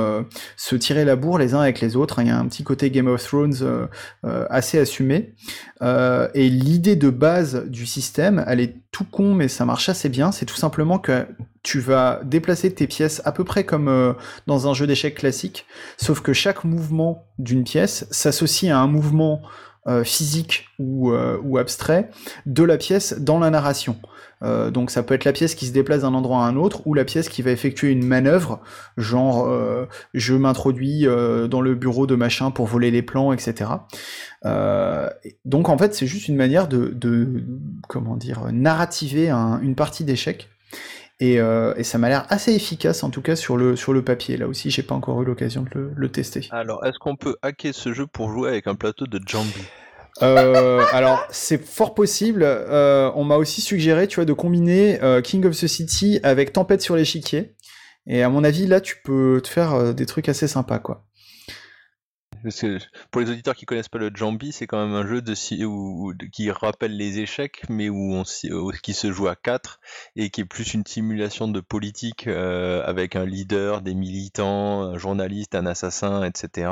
se 0.56 0.76
tirer 0.76 1.04
la 1.04 1.16
bourre 1.16 1.38
les 1.38 1.54
uns 1.54 1.60
avec 1.60 1.80
les 1.80 1.96
autres. 1.96 2.20
Il 2.20 2.28
y 2.28 2.30
a 2.30 2.38
un 2.38 2.46
petit 2.46 2.62
côté 2.62 2.90
Game 2.90 3.08
of 3.08 3.22
Thrones 3.22 3.88
assez 4.22 4.78
assumé. 4.78 5.34
Et 5.82 6.48
l'idée 6.48 6.96
de 6.96 7.10
base 7.10 7.66
du 7.66 7.86
système, 7.86 8.41
elle 8.46 8.60
est 8.60 8.76
tout 8.90 9.04
con, 9.04 9.34
mais 9.34 9.48
ça 9.48 9.64
marche 9.64 9.88
assez 9.88 10.08
bien. 10.08 10.32
C'est 10.32 10.46
tout 10.46 10.56
simplement 10.56 10.98
que 10.98 11.26
tu 11.62 11.80
vas 11.80 12.20
déplacer 12.24 12.74
tes 12.74 12.86
pièces 12.86 13.22
à 13.24 13.32
peu 13.32 13.44
près 13.44 13.64
comme 13.64 13.88
euh, 13.88 14.12
dans 14.46 14.68
un 14.68 14.74
jeu 14.74 14.86
d'échecs 14.86 15.14
classique, 15.14 15.66
sauf 15.96 16.20
que 16.20 16.32
chaque 16.32 16.64
mouvement 16.64 17.26
d'une 17.38 17.64
pièce 17.64 18.06
s'associe 18.10 18.72
à 18.72 18.78
un 18.78 18.86
mouvement 18.86 19.42
euh, 19.88 20.04
physique 20.04 20.66
ou, 20.78 21.10
euh, 21.12 21.38
ou 21.42 21.58
abstrait 21.58 22.08
de 22.46 22.62
la 22.62 22.76
pièce 22.76 23.18
dans 23.18 23.38
la 23.40 23.50
narration. 23.50 23.96
Euh, 24.44 24.70
donc 24.70 24.90
ça 24.90 25.02
peut 25.02 25.14
être 25.14 25.24
la 25.24 25.32
pièce 25.32 25.54
qui 25.56 25.66
se 25.66 25.72
déplace 25.72 26.02
d'un 26.02 26.14
endroit 26.14 26.44
à 26.44 26.48
un 26.48 26.56
autre 26.56 26.86
ou 26.86 26.94
la 26.94 27.04
pièce 27.04 27.28
qui 27.28 27.42
va 27.42 27.50
effectuer 27.50 27.90
une 27.90 28.04
manœuvre, 28.04 28.60
genre 28.96 29.48
je 30.14 30.34
m'introduis 30.34 31.06
dans 31.48 31.60
le 31.60 31.74
bureau 31.74 32.06
de 32.06 32.14
machin 32.16 32.50
pour 32.50 32.66
voler 32.66 32.90
les 32.90 33.02
plans, 33.02 33.32
etc. 33.32 33.70
Donc 35.44 35.68
en 35.68 35.78
fait 35.78 35.94
c'est 35.94 36.06
juste 36.06 36.28
une 36.28 36.36
manière 36.36 36.68
de, 36.68 36.96
comment 37.88 38.16
dire 38.16 38.46
narrativer 38.52 39.30
un- 39.30 39.60
une 39.62 39.74
partie 39.74 40.04
d'échecs 40.04 40.48
et, 41.22 41.38
euh, 41.38 41.72
et 41.76 41.84
ça 41.84 41.98
m'a 41.98 42.08
l'air 42.08 42.26
assez 42.30 42.52
efficace 42.52 43.04
en 43.04 43.10
tout 43.10 43.22
cas 43.22 43.36
sur 43.36 43.56
le 43.56 43.76
sur 43.76 43.92
le 43.92 44.02
papier. 44.02 44.36
Là 44.36 44.48
aussi 44.48 44.70
j'ai 44.70 44.82
pas 44.82 44.96
encore 44.96 45.22
eu 45.22 45.24
l'occasion 45.24 45.62
de 45.62 45.68
le, 45.72 45.92
le 45.94 46.08
tester. 46.10 46.48
Alors, 46.50 46.84
est-ce 46.84 46.98
qu'on 46.98 47.14
peut 47.14 47.36
hacker 47.42 47.72
ce 47.72 47.92
jeu 47.92 48.08
pour 48.08 48.28
jouer 48.32 48.48
avec 48.48 48.66
un 48.66 48.74
plateau 48.74 49.06
de 49.06 49.20
Jambi 49.24 49.62
Euh, 50.20 50.84
alors, 50.92 51.24
c'est 51.30 51.64
fort 51.64 51.94
possible. 51.94 52.42
Euh, 52.44 53.10
on 53.14 53.24
m'a 53.24 53.36
aussi 53.36 53.60
suggéré, 53.60 54.08
tu 54.08 54.16
vois, 54.16 54.24
de 54.24 54.32
combiner 54.32 55.02
euh, 55.02 55.20
King 55.20 55.46
of 55.46 55.58
the 55.58 55.66
City 55.66 56.20
avec 56.22 56.52
Tempête 56.52 56.82
sur 56.82 56.96
l'échiquier. 56.96 57.54
Et 58.06 58.22
à 58.22 58.28
mon 58.28 58.42
avis, 58.44 58.66
là, 58.66 58.80
tu 58.80 58.96
peux 59.04 59.40
te 59.42 59.48
faire 59.48 59.94
des 59.94 60.06
trucs 60.06 60.28
assez 60.28 60.48
sympas, 60.48 60.80
quoi. 60.80 61.04
Parce 62.42 62.60
que 62.60 62.78
pour 63.10 63.20
les 63.20 63.30
auditeurs 63.30 63.54
qui 63.54 63.66
connaissent 63.66 63.88
pas 63.88 63.98
le 63.98 64.10
Jambi, 64.12 64.52
c'est 64.52 64.66
quand 64.66 64.84
même 64.84 64.94
un 64.94 65.06
jeu 65.06 65.22
de, 65.22 65.34
qui 66.30 66.50
rappelle 66.50 66.96
les 66.96 67.20
échecs, 67.20 67.62
mais 67.68 67.88
où 67.88 68.14
on 68.14 68.24
qui 68.82 68.94
se 68.94 69.12
joue 69.12 69.28
à 69.28 69.36
4 69.36 69.80
et 70.16 70.30
qui 70.30 70.42
est 70.42 70.44
plus 70.44 70.74
une 70.74 70.84
simulation 70.86 71.48
de 71.48 71.60
politique 71.60 72.26
euh, 72.26 72.84
avec 72.86 73.16
un 73.16 73.24
leader, 73.24 73.82
des 73.82 73.94
militants, 73.94 74.82
un 74.82 74.98
journaliste, 74.98 75.54
un 75.54 75.66
assassin, 75.66 76.24
etc. 76.24 76.70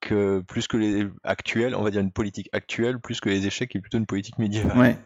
Que 0.00 0.40
plus 0.40 0.66
que 0.66 0.76
les 0.76 1.06
actuels, 1.22 1.74
on 1.74 1.82
va 1.82 1.90
dire 1.90 2.00
une 2.00 2.12
politique 2.12 2.48
actuelle, 2.52 2.98
plus 2.98 3.20
que 3.20 3.28
les 3.28 3.46
échecs, 3.46 3.70
qui 3.70 3.78
est 3.78 3.80
plutôt 3.80 3.98
une 3.98 4.06
politique 4.06 4.38
médiévale. 4.38 4.78
Ouais, 4.78 4.98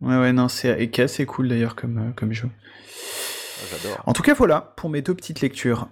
ouais, 0.00 0.18
ouais, 0.18 0.32
non, 0.32 0.48
c'est 0.48 1.00
assez 1.00 1.26
cool 1.26 1.48
d'ailleurs 1.48 1.76
comme, 1.76 1.98
euh, 1.98 2.12
comme 2.12 2.32
jeu. 2.32 2.48
Ah, 2.50 3.66
j'adore. 3.70 4.02
En 4.06 4.12
tout 4.12 4.22
cas, 4.22 4.34
voilà 4.34 4.74
pour 4.76 4.90
mes 4.90 5.02
deux 5.02 5.14
petites 5.14 5.40
lectures. 5.40 5.88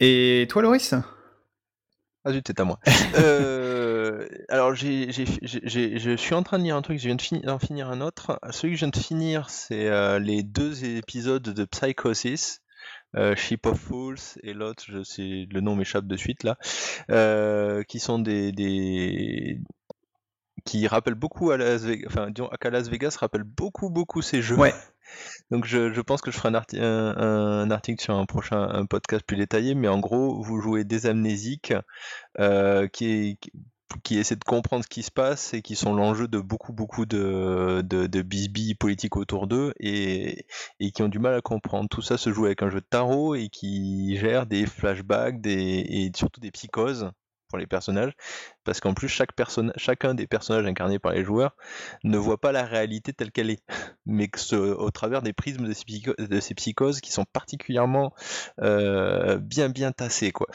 Et 0.00 0.46
toi, 0.50 0.62
Loris? 0.62 0.94
Ah 2.24 2.32
zut, 2.32 2.44
c'est 2.46 2.60
à 2.60 2.64
moi. 2.64 2.78
Euh, 3.16 4.26
alors, 4.48 4.74
je 4.74 6.16
suis 6.16 6.34
en 6.34 6.42
train 6.42 6.58
de 6.58 6.64
lire 6.64 6.76
un 6.76 6.82
truc, 6.82 6.98
je 6.98 7.08
viens 7.08 7.16
d'en 7.44 7.58
finir 7.58 7.90
un 7.90 8.00
autre. 8.00 8.38
Celui 8.50 8.74
que 8.74 8.78
je 8.78 8.84
viens 8.84 8.90
de 8.90 8.96
finir, 8.96 9.50
c'est 9.50 9.88
euh, 9.88 10.18
les 10.18 10.42
deux 10.42 10.84
épisodes 10.84 11.42
de 11.42 11.64
Psychosis. 11.64 12.60
Euh, 13.16 13.36
Ship 13.36 13.64
of 13.66 13.78
Fools 13.78 14.18
et 14.42 14.52
l'autre, 14.52 14.82
je 14.88 15.02
sais, 15.04 15.46
le 15.50 15.60
nom 15.60 15.76
m'échappe 15.76 16.06
de 16.06 16.16
suite 16.16 16.42
là, 16.42 16.56
qui 17.84 18.00
sont 18.00 18.18
des, 18.18 18.50
des, 18.52 19.60
qui 20.64 20.86
rappellent 20.86 21.14
beaucoup 21.14 21.50
à 21.50 21.56
Las 21.56 21.82
Vegas, 21.84 22.06
enfin, 22.08 22.30
disons, 22.30 22.48
qu'à 22.60 22.70
Las 22.70 22.88
Vegas 22.88 23.16
rappelle 23.20 23.44
beaucoup, 23.44 23.90
beaucoup 23.90 24.22
ces 24.22 24.42
jeux. 24.42 24.56
Ouais. 24.56 24.74
Donc 25.50 25.64
je, 25.64 26.00
pense 26.00 26.20
que 26.20 26.30
je 26.30 26.36
ferai 26.38 26.50
un, 26.78 27.70
article 27.70 28.02
sur 28.02 28.14
un 28.14 28.26
prochain 28.26 28.86
podcast 28.86 29.24
plus 29.26 29.36
détaillé, 29.36 29.74
mais 29.74 29.88
en 29.88 29.98
gros, 29.98 30.42
vous 30.42 30.60
jouez 30.60 30.84
des 30.84 31.06
amnésiques 31.06 31.74
euh, 32.38 32.88
qui, 32.88 33.38
essaient 34.10 34.36
de 34.36 34.44
comprendre 34.44 34.84
ce 34.84 34.88
qui 34.88 35.02
se 35.02 35.10
passe 35.10 35.54
et 35.54 35.62
qui 35.62 35.76
sont 35.76 35.94
l'enjeu 35.94 36.28
de 36.28 36.38
beaucoup 36.38 36.72
beaucoup 36.72 37.06
de, 37.06 37.82
de, 37.82 38.74
politiques 38.74 39.16
autour 39.16 39.46
d'eux 39.46 39.72
et, 39.80 40.46
qui 40.94 41.02
ont 41.02 41.08
du 41.08 41.18
mal 41.18 41.34
à 41.34 41.40
comprendre. 41.40 41.88
Tout 41.88 42.02
ça 42.02 42.16
se 42.18 42.32
joue 42.32 42.46
avec 42.46 42.62
un 42.62 42.70
jeu 42.70 42.80
de 42.80 42.86
tarot 42.88 43.34
et 43.34 43.48
qui 43.48 44.16
gère 44.16 44.46
des 44.46 44.66
flashbacks 44.66 45.44
et 45.46 46.10
surtout 46.14 46.40
des 46.40 46.50
psychoses 46.50 47.10
les 47.56 47.66
personnages, 47.66 48.12
parce 48.64 48.80
qu'en 48.80 48.94
plus 48.94 49.08
chaque 49.08 49.32
personne, 49.32 49.72
chacun 49.76 50.14
des 50.14 50.26
personnages 50.26 50.66
incarnés 50.66 50.98
par 50.98 51.12
les 51.12 51.24
joueurs 51.24 51.56
ne 52.02 52.18
voit 52.18 52.40
pas 52.40 52.52
la 52.52 52.64
réalité 52.64 53.12
telle 53.12 53.30
qu'elle 53.30 53.50
est, 53.50 53.62
mais 54.06 54.28
au 54.52 54.90
travers 54.90 55.22
des 55.22 55.32
prismes 55.32 55.68
de 55.68 56.40
ces, 56.40 56.54
psychoses 56.54 57.00
qui 57.00 57.12
sont 57.12 57.24
particulièrement 57.32 58.12
euh, 58.60 59.38
bien 59.38 59.68
bien 59.68 59.92
tassées 59.92 60.32
quoi. 60.32 60.46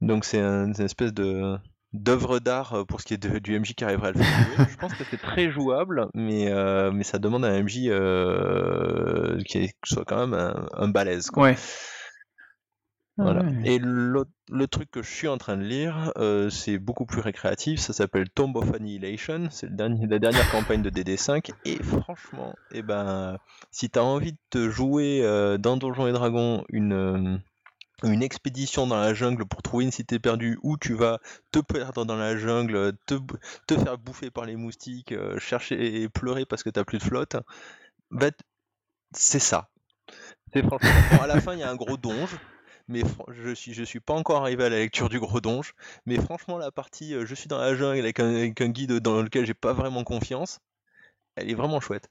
Donc 0.00 0.24
c'est 0.24 0.40
une 0.40 0.74
espèce 0.80 1.12
de 1.12 1.56
d'œuvre 1.92 2.38
d'art 2.38 2.86
pour 2.88 3.00
ce 3.00 3.06
qui 3.06 3.14
est 3.14 3.26
du 3.26 3.60
MJ 3.60 3.74
qui 3.74 3.84
arriverait 3.84 4.08
à 4.08 4.12
le 4.12 4.22
faire. 4.22 4.66
Je 4.70 4.76
pense 4.76 4.94
que 4.94 5.04
c'est 5.10 5.20
très 5.20 5.50
jouable, 5.50 6.08
mais, 6.14 6.50
euh, 6.50 6.90
mais 6.90 7.04
ça 7.04 7.18
demande 7.18 7.44
un 7.44 7.62
MJ 7.62 7.82
euh, 7.88 9.38
qui 9.46 9.70
soit 9.84 10.04
quand 10.06 10.26
même 10.26 10.32
un, 10.32 10.66
un 10.72 10.88
balèze. 10.88 11.30
Quoi. 11.30 11.52
Voilà. 13.18 13.44
Et 13.64 13.78
le, 13.78 14.24
truc 14.66 14.90
que 14.90 15.02
je 15.02 15.10
suis 15.10 15.28
en 15.28 15.36
train 15.36 15.56
de 15.56 15.62
lire, 15.62 16.12
euh, 16.16 16.48
c'est 16.48 16.78
beaucoup 16.78 17.04
plus 17.04 17.20
récréatif, 17.20 17.78
ça 17.78 17.92
s'appelle 17.92 18.30
Tomb 18.30 18.56
of 18.56 18.72
Annihilation, 18.74 19.48
c'est 19.50 19.68
la 19.68 20.18
dernière 20.18 20.50
campagne 20.50 20.82
de 20.82 20.88
DD5, 20.88 21.50
et 21.66 21.82
franchement, 21.82 22.54
eh 22.72 22.82
ben, 22.82 23.38
si 23.70 23.90
tu 23.90 23.98
as 23.98 24.04
envie 24.04 24.32
de 24.32 24.38
te 24.48 24.70
jouer 24.70 25.20
euh, 25.22 25.58
dans 25.58 25.76
Donjons 25.76 26.06
et 26.06 26.12
Dragons 26.12 26.64
une, 26.70 26.92
euh, 26.94 27.36
une 28.02 28.22
expédition 28.22 28.86
dans 28.86 28.98
la 28.98 29.12
jungle 29.12 29.44
pour 29.44 29.60
trouver 29.60 29.84
une 29.84 29.92
cité 29.92 30.18
perdue 30.18 30.58
où 30.62 30.78
tu 30.78 30.94
vas 30.94 31.20
te 31.50 31.58
perdre 31.58 32.06
dans 32.06 32.16
la 32.16 32.36
jungle, 32.38 32.94
te, 33.06 33.14
te 33.66 33.76
faire 33.76 33.98
bouffer 33.98 34.30
par 34.30 34.46
les 34.46 34.56
moustiques, 34.56 35.14
chercher 35.38 36.02
et 36.02 36.08
pleurer 36.08 36.46
parce 36.46 36.62
que 36.62 36.70
t'as 36.70 36.84
plus 36.84 36.98
de 36.98 37.04
flotte, 37.04 37.36
bah, 38.10 38.30
c'est 39.14 39.38
ça. 39.38 39.68
C'est 40.54 40.62
franchement, 40.62 40.90
à 41.22 41.26
la 41.26 41.40
fin 41.40 41.52
il 41.52 41.60
y 41.60 41.62
a 41.62 41.70
un 41.70 41.76
gros 41.76 41.96
donge, 41.96 42.36
mais 42.92 43.02
je 43.28 43.54
suis 43.54 43.74
je 43.74 43.82
suis 43.82 44.00
pas 44.00 44.14
encore 44.14 44.42
arrivé 44.42 44.64
à 44.64 44.68
la 44.68 44.78
lecture 44.78 45.08
du 45.08 45.18
gros 45.18 45.40
donge, 45.40 45.74
mais 46.06 46.20
franchement 46.20 46.58
la 46.58 46.70
partie 46.70 47.14
euh, 47.14 47.26
je 47.26 47.34
suis 47.34 47.48
dans 47.48 47.58
la 47.58 47.74
jungle 47.74 48.00
avec 48.00 48.20
un, 48.20 48.48
guide 48.48 49.00
dans 49.00 49.22
lequel 49.22 49.46
j'ai 49.46 49.54
pas 49.54 49.72
vraiment 49.72 50.04
confiance, 50.04 50.60
elle 51.36 51.50
est 51.50 51.54
vraiment 51.54 51.80
chouette. 51.80 52.10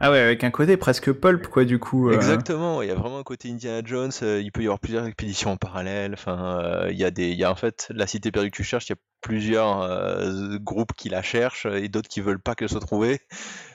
Ah 0.00 0.12
ouais, 0.12 0.20
avec 0.20 0.44
un 0.44 0.52
côté 0.52 0.76
presque 0.76 1.12
pulp, 1.12 1.48
quoi, 1.48 1.64
du 1.64 1.80
coup. 1.80 2.08
Euh. 2.08 2.12
Exactement, 2.12 2.82
il 2.82 2.88
y 2.88 2.92
a 2.92 2.94
vraiment 2.94 3.18
un 3.18 3.24
côté 3.24 3.50
Indiana 3.50 3.82
Jones, 3.84 4.12
euh, 4.22 4.40
il 4.40 4.52
peut 4.52 4.62
y 4.62 4.66
avoir 4.66 4.78
plusieurs 4.78 5.04
expéditions 5.06 5.50
en 5.50 5.56
parallèle, 5.56 6.12
enfin, 6.12 6.86
il 6.88 6.96
y 6.96 7.04
a 7.04 7.10
des, 7.10 7.30
il 7.30 7.36
y 7.36 7.42
a 7.42 7.50
en 7.50 7.56
fait, 7.56 7.88
la 7.90 8.06
cité 8.06 8.30
perdue 8.30 8.52
que 8.52 8.56
tu 8.56 8.62
cherches, 8.62 8.86
il 8.86 8.92
y 8.92 8.92
a 8.92 9.00
plusieurs 9.22 10.60
groupes 10.60 10.92
qui 10.92 11.08
la 11.08 11.22
cherchent 11.22 11.66
et 11.66 11.88
d'autres 11.88 12.08
qui 12.08 12.20
veulent 12.20 12.38
pas 12.38 12.54
qu'elle 12.54 12.68
soit 12.68 12.78
trouvée, 12.78 13.18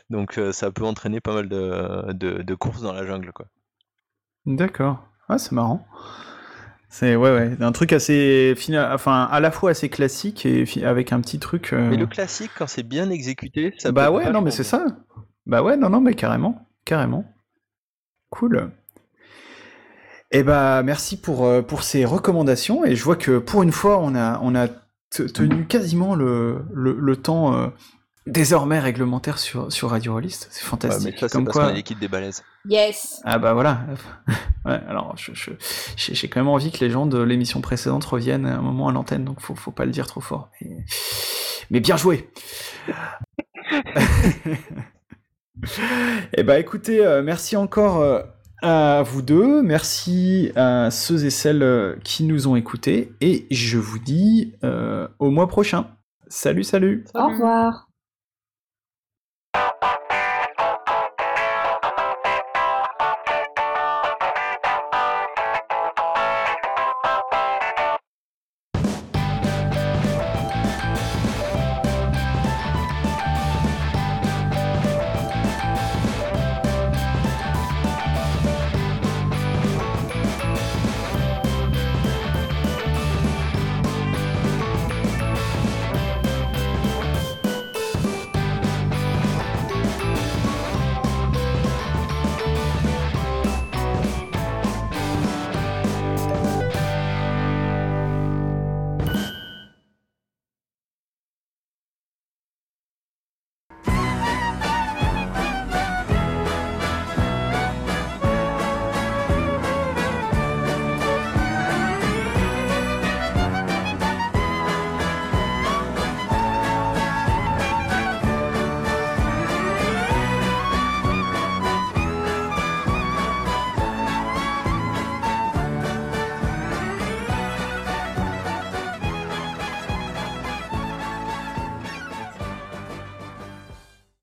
donc 0.09 0.39
ça 0.53 0.71
peut 0.71 0.85
entraîner 0.85 1.19
pas 1.19 1.33
mal 1.33 1.49
de, 1.49 2.13
de, 2.13 2.41
de 2.41 2.55
courses 2.55 2.83
dans 2.83 2.93
la 2.93 3.05
jungle, 3.05 3.33
quoi. 3.33 3.47
D'accord. 4.45 5.12
Ah, 5.29 5.37
c'est 5.37 5.51
marrant. 5.51 5.85
C'est 6.89 7.15
ouais, 7.15 7.33
ouais, 7.33 7.57
un 7.59 7.71
truc 7.71 7.91
assez, 7.91 8.55
enfin, 8.91 9.27
à 9.31 9.39
la 9.39 9.49
fois 9.49 9.71
assez 9.71 9.89
classique 9.89 10.45
et 10.45 10.65
avec 10.85 11.11
un 11.11 11.21
petit 11.21 11.39
truc. 11.39 11.73
Euh, 11.73 11.89
mais 11.89 11.97
le 11.97 12.05
classique, 12.05 12.51
quand 12.55 12.67
c'est 12.67 12.83
bien 12.83 13.09
exécuté, 13.09 13.73
ça. 13.79 13.91
Bah 13.91 14.11
ouais, 14.11 14.29
non, 14.31 14.41
mais 14.41 14.51
c'est 14.51 14.63
ça. 14.63 14.85
Bah 15.47 15.63
ouais, 15.63 15.75
non, 15.75 15.89
non, 15.89 16.01
mais 16.01 16.13
carrément, 16.13 16.67
carrément. 16.85 17.25
Cool. 18.29 18.71
Eh 20.35 20.41
bah 20.41 20.81
merci 20.83 21.19
pour 21.19 21.45
euh, 21.45 21.61
pour 21.61 21.83
ces 21.83 22.05
recommandations 22.05 22.83
et 22.83 22.95
je 22.95 23.03
vois 23.03 23.15
que 23.15 23.37
pour 23.37 23.61
une 23.61 23.71
fois 23.71 23.99
on 23.99 24.15
a 24.15 24.39
on 24.41 24.55
a 24.55 24.67
tenu 25.11 25.67
quasiment 25.67 26.15
le 26.15 26.65
le, 26.73 26.97
le 26.99 27.15
temps 27.15 27.55
euh, 27.55 27.67
désormais 28.25 28.79
réglementaire 28.79 29.37
sur, 29.37 29.71
sur 29.71 29.89
Radio 29.89 30.13
Rollist. 30.13 30.47
C'est 30.49 30.63
fantastique. 30.63 31.15
mais 31.15 31.19
ça, 31.19 31.27
c'est 31.29 31.43
parce 31.43 31.57
quoi... 31.57 31.67
qu'on 31.67 31.73
l'équipe 31.73 31.99
des 31.99 32.07
balaises. 32.07 32.43
Yes. 32.67 33.21
Ah 33.25 33.37
bah 33.37 33.53
voilà. 33.53 33.81
ouais, 34.65 34.79
alors, 34.87 35.15
j'ai 35.17 35.33
je, 35.35 36.27
quand 36.27 36.39
même 36.39 36.47
envie 36.47 36.71
que 36.71 36.79
les 36.83 36.89
gens 36.89 37.05
de 37.05 37.21
l'émission 37.21 37.61
précédente 37.61 38.05
reviennent 38.05 38.45
à 38.45 38.57
un 38.57 38.61
moment 38.61 38.87
à 38.87 38.91
l'antenne, 38.91 39.25
donc 39.25 39.41
faut, 39.41 39.55
faut 39.55 39.71
pas 39.71 39.85
le 39.85 39.91
dire 39.91 40.07
trop 40.07 40.21
fort. 40.21 40.49
Mais, 41.69 41.79
bien 41.79 41.97
joué. 41.97 42.29
eh 46.33 46.43
bah 46.43 46.59
écoutez, 46.59 47.05
euh, 47.05 47.21
merci 47.23 47.55
encore 47.55 48.01
euh, 48.01 48.21
à 48.61 49.03
vous 49.03 49.21
deux, 49.21 49.61
merci 49.61 50.51
à 50.55 50.91
ceux 50.91 51.25
et 51.25 51.29
celles 51.29 51.63
euh, 51.63 51.95
qui 52.03 52.23
nous 52.23 52.47
ont 52.47 52.55
écoutés, 52.55 53.13
et 53.21 53.47
je 53.51 53.77
vous 53.77 53.99
dis 53.99 54.53
au 55.19 55.29
mois 55.29 55.47
prochain. 55.47 55.87
Salut, 56.27 56.63
salut. 56.63 57.05
Au 57.13 57.27
revoir. 57.27 57.87